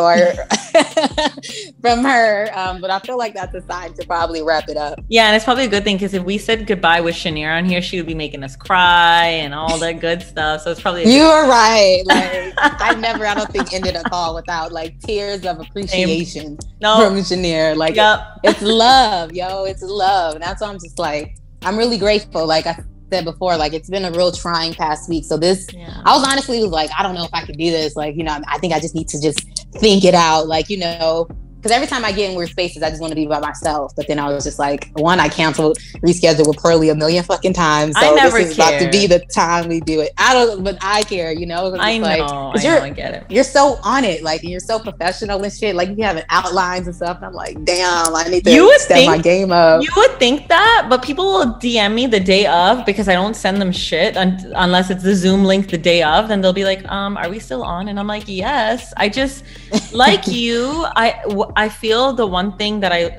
from 1.81 2.03
her. 2.03 2.49
Um, 2.53 2.81
but 2.81 2.89
I 2.89 2.99
feel 2.99 3.17
like 3.17 3.33
that's 3.33 3.53
a 3.55 3.61
sign 3.61 3.93
to 3.93 4.05
probably 4.05 4.41
wrap 4.41 4.69
it 4.69 4.77
up. 4.77 4.99
Yeah, 5.09 5.27
and 5.27 5.35
it's 5.35 5.45
probably 5.45 5.65
a 5.65 5.69
good 5.69 5.83
thing 5.83 5.95
because 5.95 6.13
if 6.13 6.23
we 6.23 6.37
said 6.37 6.67
goodbye 6.67 7.01
with 7.01 7.15
Shinyere 7.15 7.54
on 7.55 7.65
here, 7.65 7.81
she 7.81 7.97
would 7.97 8.05
be 8.05 8.13
making 8.13 8.43
us 8.43 8.55
cry 8.55 9.25
and 9.25 9.53
all 9.53 9.77
that 9.79 9.99
good 9.99 10.21
stuff. 10.21 10.61
So 10.61 10.71
it's 10.71 10.81
probably 10.81 11.11
you 11.13 11.23
are 11.23 11.47
right. 11.47 12.03
Like 12.05 12.53
I 12.57 12.95
never, 12.95 13.25
I 13.25 13.33
don't 13.33 13.51
think 13.51 13.73
ended 13.73 13.95
a 13.95 14.03
call 14.03 14.35
without 14.35 14.71
like 14.71 14.99
tears 14.99 15.45
of 15.45 15.59
appreciation 15.59 16.57
no. 16.81 16.97
from 16.97 17.17
Shinyere. 17.17 17.75
Like 17.75 17.95
yep. 17.95 18.39
it's 18.43 18.61
love, 18.61 19.33
yo, 19.33 19.65
it's 19.65 19.81
love, 19.81 20.35
and 20.35 20.43
that's 20.43 20.61
why 20.61 20.69
I'm 20.69 20.79
just 20.79 20.99
like 20.99 21.37
I'm 21.63 21.77
really 21.77 21.97
grateful. 21.97 22.45
Like 22.45 22.67
I 22.67 22.77
said 23.11 23.25
before, 23.25 23.57
like 23.57 23.73
it's 23.73 23.89
been 23.89 24.05
a 24.05 24.11
real 24.11 24.31
trying 24.31 24.73
past 24.73 25.09
week. 25.09 25.25
So 25.25 25.37
this, 25.37 25.67
yeah. 25.73 26.01
I 26.05 26.15
was 26.15 26.27
honestly 26.27 26.61
was 26.61 26.71
like, 26.71 26.89
I 26.97 27.03
don't 27.03 27.15
know 27.15 27.25
if 27.25 27.33
I 27.33 27.45
could 27.45 27.57
do 27.57 27.71
this. 27.71 27.95
Like, 27.95 28.15
you 28.15 28.23
know, 28.23 28.39
I 28.47 28.59
think 28.59 28.73
I 28.73 28.79
just 28.79 28.95
need 28.95 29.07
to 29.09 29.21
just 29.21 29.67
think 29.73 30.03
it 30.03 30.13
out. 30.13 30.47
Like, 30.47 30.69
you 30.69 30.77
know, 30.77 31.27
because 31.65 31.75
every 31.75 31.87
time 31.87 32.05
I 32.05 32.11
get 32.11 32.29
in 32.29 32.37
weird 32.37 32.49
spaces, 32.49 32.83
I 32.83 32.91
just 32.91 33.01
want 33.01 33.09
to 33.09 33.15
be 33.15 33.25
by 33.25 33.39
myself. 33.39 33.95
But 33.95 34.07
then 34.07 34.19
I 34.19 34.31
was 34.31 34.43
just 34.43 34.59
like, 34.59 34.91
one, 34.97 35.19
I 35.19 35.27
canceled, 35.27 35.79
rescheduled 35.95 36.47
with 36.47 36.57
Pearly 36.57 36.89
a 36.89 36.95
million 36.95 37.23
fucking 37.23 37.53
times. 37.53 37.99
So 37.99 38.13
this 38.13 38.35
is 38.35 38.55
cared. 38.55 38.75
about 38.75 38.85
to 38.85 38.91
be 38.91 39.07
the 39.07 39.17
time 39.33 39.67
we 39.67 39.79
do 39.79 39.99
it. 40.01 40.11
I 40.19 40.35
don't, 40.35 40.63
but 40.63 40.77
I 40.81 41.01
care, 41.01 41.31
you 41.31 41.47
know. 41.47 41.75
I 41.79 41.97
know, 41.97 42.05
like, 42.05 42.21
I 42.21 42.27
know, 42.27 42.51
I 42.81 42.89
get 42.91 43.15
it. 43.15 43.31
You're 43.31 43.43
so 43.43 43.79
on 43.81 44.03
it, 44.03 44.21
like 44.21 44.43
you're 44.43 44.59
so 44.59 44.77
professional 44.77 45.43
and 45.43 45.51
shit. 45.51 45.75
Like 45.75 45.89
you 45.89 46.03
have 46.03 46.23
outlines 46.29 46.85
and 46.85 46.95
stuff. 46.95 47.17
And 47.17 47.25
I'm 47.25 47.33
like, 47.33 47.55
damn, 47.65 48.13
I 48.13 48.25
need 48.25 48.43
to 48.43 48.51
you 48.51 48.65
would 48.65 48.79
step 48.79 48.97
think, 48.97 49.09
my 49.09 49.17
game 49.17 49.51
up. 49.51 49.81
You 49.81 49.89
would 49.95 50.19
think 50.19 50.47
that, 50.49 50.85
but 50.87 51.01
people 51.01 51.25
will 51.25 51.55
DM 51.55 51.95
me 51.95 52.05
the 52.05 52.19
day 52.19 52.45
of 52.45 52.85
because 52.85 53.07
I 53.07 53.13
don't 53.13 53.35
send 53.35 53.59
them 53.59 53.71
shit 53.71 54.15
un- 54.17 54.53
unless 54.55 54.91
it's 54.91 55.01
the 55.01 55.15
Zoom 55.15 55.43
link 55.43 55.71
the 55.71 55.79
day 55.79 56.03
of. 56.03 56.27
Then 56.27 56.41
they'll 56.41 56.53
be 56.53 56.63
like, 56.63 56.87
um, 56.91 57.17
are 57.17 57.27
we 57.27 57.39
still 57.39 57.63
on? 57.63 57.87
And 57.87 57.99
I'm 57.99 58.05
like, 58.05 58.25
yes. 58.27 58.93
I 58.97 59.09
just 59.09 59.43
like 59.91 60.27
you. 60.27 60.85
I 60.95 61.23
I 61.55 61.69
feel 61.69 62.13
the 62.13 62.27
one 62.27 62.57
thing 62.57 62.79
that 62.81 62.91
I 62.91 63.17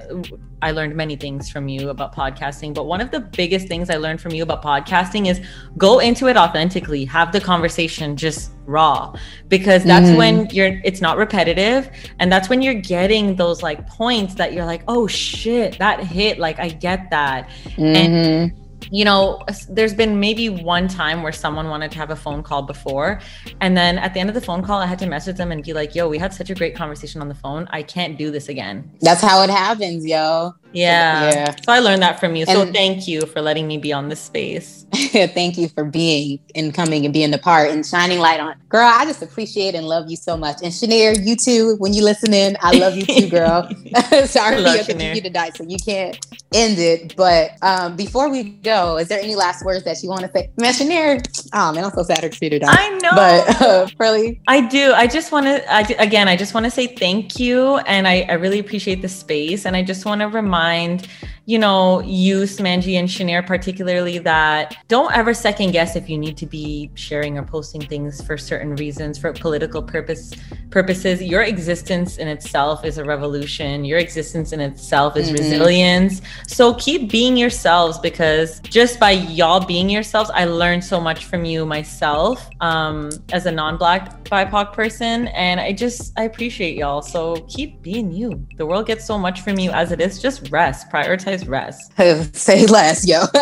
I 0.62 0.70
learned 0.70 0.96
many 0.96 1.16
things 1.16 1.50
from 1.50 1.68
you 1.68 1.90
about 1.90 2.14
podcasting, 2.14 2.72
but 2.72 2.86
one 2.86 3.00
of 3.00 3.10
the 3.10 3.20
biggest 3.20 3.68
things 3.68 3.90
I 3.90 3.96
learned 3.96 4.20
from 4.20 4.32
you 4.32 4.42
about 4.42 4.62
podcasting 4.62 5.28
is 5.28 5.40
go 5.76 5.98
into 5.98 6.28
it 6.28 6.36
authentically, 6.36 7.04
have 7.04 7.30
the 7.30 7.40
conversation 7.40 8.16
just 8.16 8.52
raw 8.64 9.14
because 9.48 9.84
that's 9.84 10.08
mm. 10.08 10.16
when 10.16 10.50
you're 10.50 10.80
it's 10.82 11.00
not 11.00 11.18
repetitive 11.18 11.90
and 12.18 12.32
that's 12.32 12.48
when 12.48 12.62
you're 12.62 12.74
getting 12.74 13.36
those 13.36 13.62
like 13.62 13.86
points 13.86 14.34
that 14.34 14.52
you're 14.52 14.64
like, 14.64 14.82
"Oh 14.88 15.06
shit, 15.06 15.78
that 15.78 16.00
hit, 16.00 16.38
like 16.38 16.58
I 16.58 16.68
get 16.68 17.10
that." 17.10 17.48
Mm-hmm. 17.76 17.82
And 17.84 18.65
you 18.90 19.04
know, 19.04 19.42
there's 19.68 19.94
been 19.94 20.20
maybe 20.20 20.48
one 20.48 20.88
time 20.88 21.22
where 21.22 21.32
someone 21.32 21.68
wanted 21.68 21.90
to 21.92 21.98
have 21.98 22.10
a 22.10 22.16
phone 22.16 22.42
call 22.42 22.62
before. 22.62 23.20
And 23.60 23.76
then 23.76 23.98
at 23.98 24.14
the 24.14 24.20
end 24.20 24.28
of 24.28 24.34
the 24.34 24.40
phone 24.40 24.62
call, 24.62 24.80
I 24.80 24.86
had 24.86 24.98
to 25.00 25.06
message 25.06 25.36
them 25.36 25.52
and 25.52 25.62
be 25.62 25.72
like, 25.72 25.94
yo, 25.94 26.08
we 26.08 26.18
had 26.18 26.32
such 26.32 26.50
a 26.50 26.54
great 26.54 26.74
conversation 26.74 27.20
on 27.20 27.28
the 27.28 27.34
phone. 27.34 27.66
I 27.70 27.82
can't 27.82 28.16
do 28.16 28.30
this 28.30 28.48
again. 28.48 28.90
That's 29.00 29.20
how 29.20 29.42
it 29.42 29.50
happens, 29.50 30.06
yo. 30.06 30.54
Yeah. 30.72 31.30
So, 31.30 31.38
yeah. 31.38 31.56
So 31.64 31.72
I 31.72 31.78
learned 31.78 32.02
that 32.02 32.20
from 32.20 32.36
you. 32.36 32.44
So 32.44 32.70
thank 32.70 33.08
you 33.08 33.22
for 33.22 33.40
letting 33.40 33.66
me 33.66 33.78
be 33.78 33.92
on 33.92 34.08
this 34.08 34.20
space. 34.20 34.84
thank 34.92 35.56
you 35.56 35.68
for 35.68 35.84
being 35.84 36.38
and 36.54 36.74
coming 36.74 37.04
and 37.04 37.14
being 37.14 37.32
a 37.32 37.38
part 37.38 37.70
and 37.70 37.84
shining 37.84 38.18
light 38.18 38.40
on. 38.40 38.56
Girl, 38.68 38.86
I 38.86 39.04
just 39.04 39.22
appreciate 39.22 39.74
and 39.74 39.86
love 39.86 40.10
you 40.10 40.16
so 40.16 40.36
much. 40.36 40.58
And 40.62 40.72
Shinyere, 40.72 41.24
you 41.26 41.34
too, 41.34 41.76
when 41.78 41.94
you 41.94 42.02
listen 42.04 42.34
in, 42.34 42.56
I 42.60 42.76
love 42.76 42.94
you 42.96 43.06
too, 43.06 43.28
girl. 43.28 43.68
Sorry 44.26 44.62
for 44.62 44.92
your 44.92 45.14
to 45.14 45.30
die, 45.30 45.50
so 45.50 45.64
you 45.64 45.78
can't 45.78 46.18
end 46.56 46.78
it. 46.78 47.14
But 47.16 47.52
um, 47.62 47.96
before 47.96 48.30
we 48.30 48.44
go, 48.44 48.96
is 48.96 49.08
there 49.08 49.20
any 49.20 49.36
last 49.36 49.64
words 49.64 49.84
that 49.84 50.02
you 50.02 50.08
want 50.08 50.22
to 50.22 50.30
say? 50.32 50.50
Shinyere, 50.58 51.22
oh 51.52 51.72
man, 51.72 51.84
I'm 51.84 51.90
so 51.90 52.02
sad 52.02 52.22
her 52.22 52.28
computer 52.28 52.58
died. 52.58 52.76
I 52.76 52.98
know. 52.98 53.10
But 53.14 53.62
uh, 53.62 53.86
really? 53.98 54.40
I 54.48 54.62
do. 54.62 54.92
I 54.92 55.06
just 55.06 55.32
want 55.32 55.46
to, 55.46 56.02
again, 56.02 56.28
I 56.28 56.36
just 56.36 56.54
want 56.54 56.64
to 56.64 56.70
say 56.70 56.86
thank 56.86 57.38
you. 57.38 57.76
And 57.78 58.08
I, 58.08 58.22
I 58.22 58.32
really 58.34 58.58
appreciate 58.58 59.02
the 59.02 59.08
space. 59.08 59.66
And 59.66 59.76
I 59.76 59.82
just 59.82 60.04
want 60.04 60.20
to 60.22 60.28
remind 60.28 61.08
you 61.46 61.60
know, 61.60 62.00
you, 62.00 62.42
Manji 62.42 62.94
and 62.94 63.08
Shinyere, 63.08 63.46
particularly, 63.46 64.18
that 64.18 64.76
don't 64.88 65.12
ever 65.16 65.32
second 65.32 65.70
guess 65.70 65.94
if 65.94 66.10
you 66.10 66.18
need 66.18 66.36
to 66.38 66.46
be 66.46 66.90
sharing 66.94 67.38
or 67.38 67.44
posting 67.44 67.80
things 67.80 68.20
for 68.26 68.36
certain 68.36 68.74
reasons, 68.74 69.16
for 69.16 69.32
political 69.32 69.80
purpose 69.80 70.34
purposes. 70.70 71.22
Your 71.22 71.42
existence 71.42 72.18
in 72.18 72.26
itself 72.26 72.84
is 72.84 72.98
a 72.98 73.04
revolution. 73.04 73.84
Your 73.84 73.98
existence 74.00 74.52
in 74.52 74.60
itself 74.60 75.16
is 75.16 75.26
mm-hmm. 75.26 75.36
resilience. 75.36 76.20
So 76.48 76.74
keep 76.74 77.10
being 77.12 77.36
yourselves 77.36 77.98
because 78.00 78.58
just 78.60 78.98
by 78.98 79.12
y'all 79.12 79.64
being 79.64 79.88
yourselves, 79.88 80.30
I 80.34 80.46
learned 80.46 80.82
so 80.82 81.00
much 81.00 81.26
from 81.26 81.44
you 81.44 81.64
myself 81.64 82.48
um, 82.60 83.10
as 83.32 83.46
a 83.46 83.52
non-black 83.52 84.24
BIPOC 84.24 84.72
person, 84.72 85.28
and 85.28 85.60
I 85.60 85.72
just 85.72 86.12
I 86.18 86.24
appreciate 86.24 86.76
y'all. 86.76 87.02
So 87.02 87.36
keep 87.48 87.82
being 87.82 88.10
you. 88.10 88.44
The 88.56 88.66
world 88.66 88.86
gets 88.86 89.04
so 89.04 89.16
much 89.16 89.42
from 89.42 89.60
you 89.60 89.70
as 89.70 89.92
it 89.92 90.00
is. 90.00 90.20
Just 90.20 90.50
rest, 90.50 90.90
prioritize 90.90 91.35
rest. 91.44 91.92
Say 92.34 92.66
less, 92.66 93.06
yo. 93.06 93.20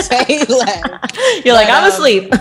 Say 0.00 0.44
less. 0.48 0.82
You're 1.44 1.54
but, 1.54 1.66
like, 1.66 1.68
I'm 1.68 1.84
um, 1.84 1.90
asleep. 1.90 2.32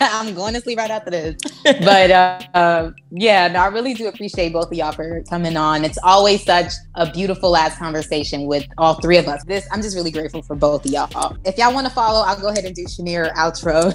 I'm 0.00 0.34
going 0.34 0.54
to 0.54 0.60
sleep 0.60 0.78
right 0.78 0.90
after 0.90 1.10
this. 1.10 1.36
But 1.62 2.10
uh, 2.10 2.40
uh, 2.54 2.90
yeah, 3.10 3.48
no, 3.48 3.60
I 3.60 3.66
really 3.66 3.94
do 3.94 4.08
appreciate 4.08 4.52
both 4.52 4.66
of 4.66 4.74
y'all 4.74 4.92
for 4.92 5.22
coming 5.28 5.56
on. 5.56 5.84
It's 5.84 5.98
always 6.02 6.44
such 6.44 6.72
a 6.94 7.10
beautiful 7.10 7.50
last 7.50 7.78
conversation 7.78 8.46
with 8.46 8.66
all 8.78 8.94
three 8.94 9.18
of 9.18 9.28
us. 9.28 9.44
This 9.44 9.66
I'm 9.72 9.82
just 9.82 9.96
really 9.96 10.10
grateful 10.10 10.42
for 10.42 10.56
both 10.56 10.84
of 10.86 10.90
y'all. 10.90 11.36
If 11.44 11.58
y'all 11.58 11.74
want 11.74 11.86
to 11.86 11.92
follow, 11.92 12.24
I'll 12.24 12.40
go 12.40 12.48
ahead 12.48 12.64
and 12.64 12.74
do 12.74 12.84
Shinyere 12.84 13.32
outro. 13.34 13.92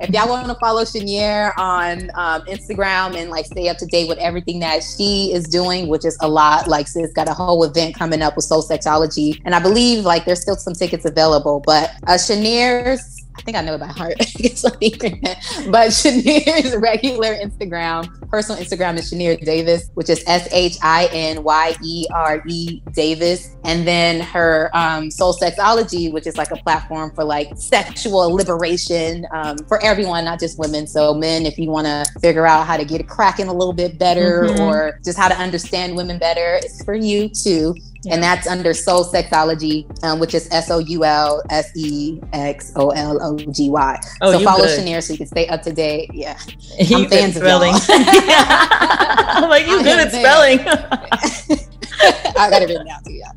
If 0.00 0.10
y'all 0.10 0.28
want 0.28 0.46
to 0.46 0.54
follow 0.54 0.82
Shinyere 0.82 1.52
on 1.58 2.10
um, 2.14 2.42
Instagram 2.42 3.16
and 3.16 3.30
like 3.30 3.46
stay 3.46 3.68
up 3.68 3.78
to 3.78 3.86
date 3.86 4.08
with 4.08 4.18
everything 4.18 4.60
that 4.60 4.84
she 4.84 5.32
is 5.32 5.44
doing, 5.44 5.88
which 5.88 6.04
is 6.04 6.16
a 6.20 6.28
lot, 6.28 6.68
like 6.68 6.86
sis 6.86 7.12
got 7.12 7.28
a 7.28 7.34
whole 7.34 7.64
event 7.64 7.96
coming 7.96 8.22
up 8.22 8.36
with 8.36 8.44
Soul 8.44 8.62
Sexology, 8.62 9.40
and 9.44 9.54
I 9.54 9.60
believe 9.60 10.04
like 10.04 10.24
there's 10.24 10.40
still 10.40 10.56
some 10.56 10.74
tickets 10.74 11.04
available. 11.04 11.60
But 11.66 11.90
uh, 12.06 12.12
Shinyere's 12.12 13.17
I 13.38 13.42
think 13.42 13.56
I 13.56 13.62
know 13.62 13.74
it 13.74 13.78
by 13.80 13.86
heart. 13.86 14.14
but 15.70 15.90
Shinyere's 15.90 16.76
regular 16.78 17.36
Instagram, 17.36 18.28
personal 18.28 18.60
Instagram 18.60 18.98
is 18.98 19.12
Shinyere 19.12 19.42
Davis, 19.44 19.90
which 19.94 20.10
is 20.10 20.24
S 20.26 20.48
H 20.52 20.76
I 20.82 21.08
N 21.12 21.44
Y 21.44 21.76
E 21.82 22.06
R 22.12 22.42
E 22.46 22.82
Davis. 22.92 23.56
And 23.64 23.86
then 23.86 24.20
her 24.20 24.70
um, 24.74 25.10
Soul 25.10 25.34
Sexology, 25.34 26.12
which 26.12 26.26
is 26.26 26.36
like 26.36 26.50
a 26.50 26.56
platform 26.56 27.12
for 27.14 27.22
like 27.22 27.50
sexual 27.56 28.34
liberation 28.34 29.26
um, 29.32 29.56
for 29.68 29.82
everyone, 29.84 30.24
not 30.24 30.40
just 30.40 30.58
women. 30.58 30.86
So, 30.86 31.14
men, 31.14 31.46
if 31.46 31.58
you 31.58 31.70
want 31.70 31.86
to 31.86 32.04
figure 32.20 32.46
out 32.46 32.66
how 32.66 32.76
to 32.76 32.84
get 32.84 33.00
it 33.00 33.08
cracking 33.08 33.46
a 33.46 33.52
little 33.52 33.72
bit 33.72 33.98
better 33.98 34.44
mm-hmm. 34.44 34.62
or 34.62 34.98
just 35.04 35.16
how 35.16 35.28
to 35.28 35.36
understand 35.36 35.96
women 35.96 36.18
better, 36.18 36.56
it's 36.56 36.84
for 36.84 36.94
you 36.94 37.28
too. 37.28 37.74
Yeah. 38.04 38.14
And 38.14 38.22
that's 38.22 38.46
under 38.46 38.72
Soul 38.74 39.04
Sexology, 39.04 39.84
um, 40.04 40.20
which 40.20 40.34
is 40.34 40.48
S 40.52 40.70
O 40.70 40.78
U 40.78 41.04
L 41.04 41.42
S 41.50 41.70
E 41.76 42.20
X 42.32 42.72
O 42.76 42.90
L 42.90 43.20
O 43.22 43.36
G 43.36 43.70
Y. 43.70 44.00
Oh, 44.20 44.32
so 44.32 44.44
follow 44.44 44.66
good. 44.66 45.00
So 45.00 45.12
you 45.12 45.18
can 45.18 45.26
stay 45.26 45.48
up 45.48 45.62
to 45.62 45.72
date. 45.72 46.10
Yeah. 46.14 46.38
You 46.78 46.98
I'm 46.98 47.08
fans 47.08 47.34
spelling. 47.34 47.74
of 47.74 47.88
y'all. 47.88 47.98
I'm 47.98 49.50
like, 49.50 49.66
you 49.66 49.82
good 49.82 49.98
at 49.98 50.12
spelling. 50.12 51.64
I 52.36 52.48
got 52.50 52.62
it 52.62 52.68
written 52.68 52.86
down 52.86 53.02
too, 53.02 53.12
yeah. 53.12 53.32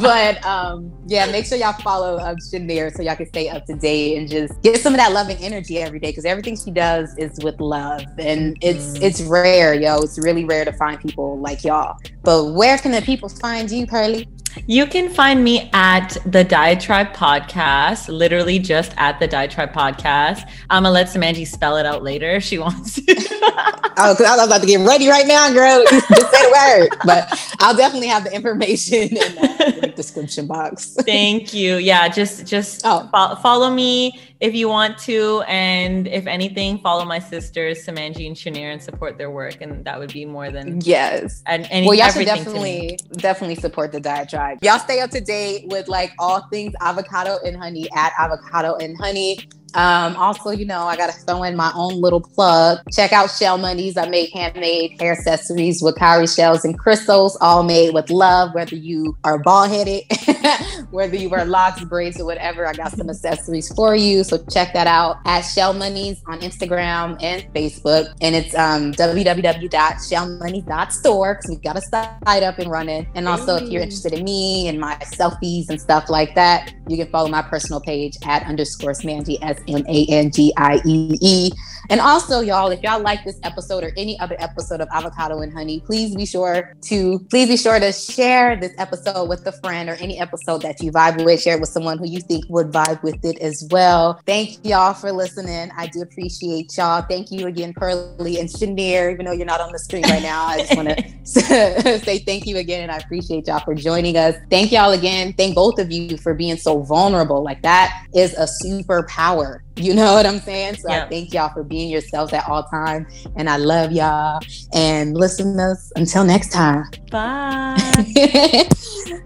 But 0.00 0.44
um, 0.44 0.92
yeah, 1.06 1.30
make 1.30 1.44
sure 1.44 1.58
y'all 1.58 1.72
follow 1.72 2.16
uh, 2.16 2.34
Shinyere 2.36 2.94
so 2.94 3.02
y'all 3.02 3.16
can 3.16 3.26
stay 3.26 3.48
up 3.48 3.66
to 3.66 3.74
date 3.74 4.16
and 4.16 4.28
just 4.28 4.60
get 4.62 4.80
some 4.80 4.94
of 4.94 4.98
that 4.98 5.12
loving 5.12 5.36
energy 5.38 5.78
every 5.78 5.98
day 5.98 6.10
because 6.10 6.24
everything 6.24 6.56
she 6.56 6.70
does 6.70 7.16
is 7.18 7.38
with 7.42 7.60
love, 7.60 8.02
and 8.18 8.56
it's 8.62 8.98
mm. 8.98 9.02
it's 9.02 9.20
rare, 9.22 9.74
yo. 9.74 10.00
It's 10.02 10.18
really 10.18 10.44
rare 10.44 10.64
to 10.64 10.72
find 10.72 11.00
people 11.00 11.38
like 11.40 11.64
y'all. 11.64 11.98
But 12.22 12.52
where 12.52 12.78
can 12.78 12.92
the 12.92 13.02
people 13.02 13.28
find 13.28 13.70
you, 13.70 13.86
Pearly? 13.86 14.28
You 14.66 14.86
can 14.86 15.08
find 15.08 15.42
me 15.42 15.70
at 15.72 16.16
the 16.26 16.44
Diatribe 16.44 17.12
Podcast, 17.12 18.08
literally 18.08 18.58
just 18.58 18.92
at 18.96 19.18
the 19.20 19.26
Diatribe 19.26 19.72
Podcast. 19.72 20.48
I'm 20.70 20.84
gonna 20.84 20.92
let 20.92 21.08
Samanji 21.08 21.46
spell 21.46 21.76
it 21.76 21.86
out 21.86 22.02
later 22.02 22.30
if 22.30 22.44
she 22.44 22.58
wants 22.58 22.94
to. 22.94 23.02
oh, 23.12 24.14
cause 24.16 24.22
I 24.22 24.36
was 24.36 24.46
about 24.46 24.60
to 24.60 24.66
get 24.66 24.86
ready 24.86 25.08
right 25.08 25.26
now, 25.26 25.52
girl. 25.52 25.84
Just 25.90 26.08
say 26.08 26.16
the 26.16 26.50
word. 26.52 26.98
But 27.04 27.54
I'll 27.60 27.76
definitely 27.76 28.08
have 28.08 28.24
the 28.24 28.34
information 28.34 29.16
in 29.16 29.80
the 29.80 29.92
description 29.94 30.46
box. 30.46 30.94
Thank 31.00 31.52
you. 31.52 31.76
Yeah, 31.76 32.08
just 32.08 32.46
just 32.46 32.82
oh. 32.84 33.08
fo- 33.12 33.36
follow 33.36 33.70
me 33.70 34.20
if 34.40 34.54
you 34.54 34.68
want 34.68 34.96
to, 34.98 35.42
and 35.46 36.06
if 36.08 36.26
anything, 36.26 36.78
follow 36.78 37.04
my 37.04 37.18
sisters 37.18 37.84
Samanji 37.84 38.26
and 38.26 38.34
Shinyere 38.34 38.72
and 38.72 38.82
support 38.82 39.18
their 39.18 39.30
work, 39.30 39.60
and 39.60 39.84
that 39.84 39.98
would 39.98 40.12
be 40.12 40.24
more 40.24 40.50
than 40.50 40.80
yes. 40.80 41.42
And 41.46 41.66
any, 41.70 41.86
well, 41.86 41.94
y'all 41.94 42.10
should 42.10 42.24
definitely 42.24 42.98
definitely 43.12 43.56
support 43.56 43.92
the 43.92 44.00
Diatribe. 44.00 44.39
Y'all 44.62 44.78
stay 44.78 45.00
up 45.00 45.10
to 45.10 45.20
date 45.20 45.66
with 45.68 45.88
like 45.88 46.12
all 46.18 46.48
things 46.48 46.74
avocado 46.80 47.38
and 47.44 47.56
honey 47.56 47.88
at 47.96 48.12
avocado 48.18 48.76
and 48.76 48.96
honey. 48.96 49.38
Um, 49.74 50.16
also, 50.16 50.50
you 50.50 50.64
know, 50.64 50.82
I 50.82 50.96
gotta 50.96 51.12
throw 51.12 51.42
in 51.42 51.56
my 51.56 51.72
own 51.74 52.00
little 52.00 52.20
plug. 52.20 52.78
Check 52.92 53.12
out 53.12 53.30
Shell 53.30 53.58
Monies. 53.58 53.96
I 53.96 54.08
make 54.08 54.32
handmade 54.32 55.00
hair 55.00 55.12
accessories 55.12 55.82
with 55.82 55.96
cowrie 55.96 56.26
shells 56.26 56.64
and 56.64 56.78
crystals, 56.78 57.36
all 57.40 57.62
made 57.62 57.94
with 57.94 58.10
love. 58.10 58.54
Whether 58.54 58.76
you 58.76 59.16
are 59.24 59.38
bald 59.38 59.70
headed, 59.70 60.04
whether 60.90 61.16
you 61.16 61.28
wear 61.28 61.44
locks, 61.44 61.84
braids, 61.84 62.20
or 62.20 62.24
whatever, 62.24 62.66
I 62.66 62.72
got 62.72 62.92
some 62.92 63.08
accessories 63.08 63.72
for 63.74 63.94
you. 63.94 64.24
So 64.24 64.38
check 64.50 64.72
that 64.72 64.86
out 64.86 65.18
at 65.26 65.42
Shell 65.42 65.74
Monies 65.74 66.22
on 66.26 66.40
Instagram 66.40 67.22
and 67.22 67.42
Facebook. 67.54 68.12
And 68.20 68.34
it's 68.34 68.54
um, 68.54 68.92
www.shellmonies.store 68.92 71.34
because 71.34 71.50
we 71.50 71.56
got 71.56 71.76
a 71.76 71.80
site 71.80 72.42
up 72.42 72.58
and 72.58 72.70
running. 72.70 73.06
And 73.14 73.28
also, 73.28 73.56
if 73.56 73.70
you're 73.70 73.82
interested 73.82 74.12
in 74.12 74.24
me 74.24 74.68
and 74.68 74.80
my 74.80 74.96
selfies 74.96 75.68
and 75.68 75.80
stuff 75.80 76.10
like 76.10 76.34
that, 76.34 76.74
you 76.88 76.96
can 76.96 77.08
follow 77.10 77.28
my 77.28 77.42
personal 77.42 77.80
page 77.80 78.16
at 78.24 78.42
underscore 78.44 78.92
Samanji 78.92 79.38
S 79.42 79.59
M 79.68 79.84
A 79.88 80.06
N 80.08 80.30
G 80.30 80.52
I 80.56 80.80
E 80.84 81.18
E. 81.20 81.50
And 81.90 82.00
also, 82.00 82.40
y'all, 82.40 82.70
if 82.70 82.82
y'all 82.84 83.02
like 83.02 83.24
this 83.24 83.40
episode 83.42 83.82
or 83.82 83.90
any 83.96 84.18
other 84.20 84.36
episode 84.38 84.80
of 84.80 84.88
Avocado 84.92 85.40
and 85.40 85.52
Honey, 85.52 85.80
please 85.80 86.14
be 86.14 86.24
sure 86.24 86.72
to 86.82 87.18
please 87.30 87.48
be 87.48 87.56
sure 87.56 87.80
to 87.80 87.92
share 87.92 88.54
this 88.54 88.72
episode 88.78 89.28
with 89.28 89.44
a 89.48 89.52
friend 89.60 89.88
or 89.88 89.94
any 89.94 90.20
episode 90.20 90.62
that 90.62 90.80
you 90.80 90.92
vibe 90.92 91.24
with. 91.24 91.42
Share 91.42 91.56
it 91.56 91.60
with 91.60 91.70
someone 91.70 91.98
who 91.98 92.06
you 92.06 92.20
think 92.20 92.44
would 92.48 92.70
vibe 92.70 93.02
with 93.02 93.24
it 93.24 93.40
as 93.40 93.66
well. 93.72 94.20
Thank 94.24 94.64
y'all 94.64 94.94
for 94.94 95.10
listening. 95.10 95.72
I 95.76 95.88
do 95.88 96.02
appreciate 96.02 96.76
y'all. 96.76 97.02
Thank 97.02 97.32
you 97.32 97.48
again, 97.48 97.74
Pearly 97.74 98.38
and 98.38 98.48
Shinyere. 98.48 99.12
Even 99.12 99.26
though 99.26 99.32
you're 99.32 99.44
not 99.44 99.60
on 99.60 99.72
the 99.72 99.78
screen 99.80 100.04
right 100.04 100.22
now, 100.22 100.44
I 100.44 100.58
just 100.58 100.76
want 100.76 100.90
to 100.90 101.10
say 102.04 102.18
thank 102.20 102.46
you 102.46 102.58
again, 102.58 102.82
and 102.82 102.92
I 102.92 102.98
appreciate 102.98 103.48
y'all 103.48 103.64
for 103.64 103.74
joining 103.74 104.16
us. 104.16 104.36
Thank 104.48 104.70
y'all 104.70 104.92
again. 104.92 105.32
Thank 105.32 105.56
both 105.56 105.80
of 105.80 105.90
you 105.90 106.16
for 106.18 106.34
being 106.34 106.56
so 106.56 106.82
vulnerable. 106.82 107.42
Like 107.42 107.62
that 107.62 108.06
is 108.14 108.32
a 108.34 108.46
superpower. 108.64 109.62
You 109.76 109.94
know 109.94 110.14
what 110.14 110.26
I'm 110.26 110.40
saying? 110.40 110.76
So 110.76 110.90
yeah. 110.90 111.04
I 111.04 111.08
thank 111.08 111.32
y'all 111.32 111.52
for 111.52 111.62
being 111.62 111.90
yourselves 111.90 112.32
at 112.32 112.46
all 112.48 112.64
times. 112.64 113.26
And 113.36 113.48
I 113.48 113.56
love 113.56 113.92
y'all. 113.92 114.40
And 114.74 115.16
listeners, 115.16 115.92
until 115.96 116.24
next 116.24 116.52
time. 116.52 116.84
Bye. 117.10 118.68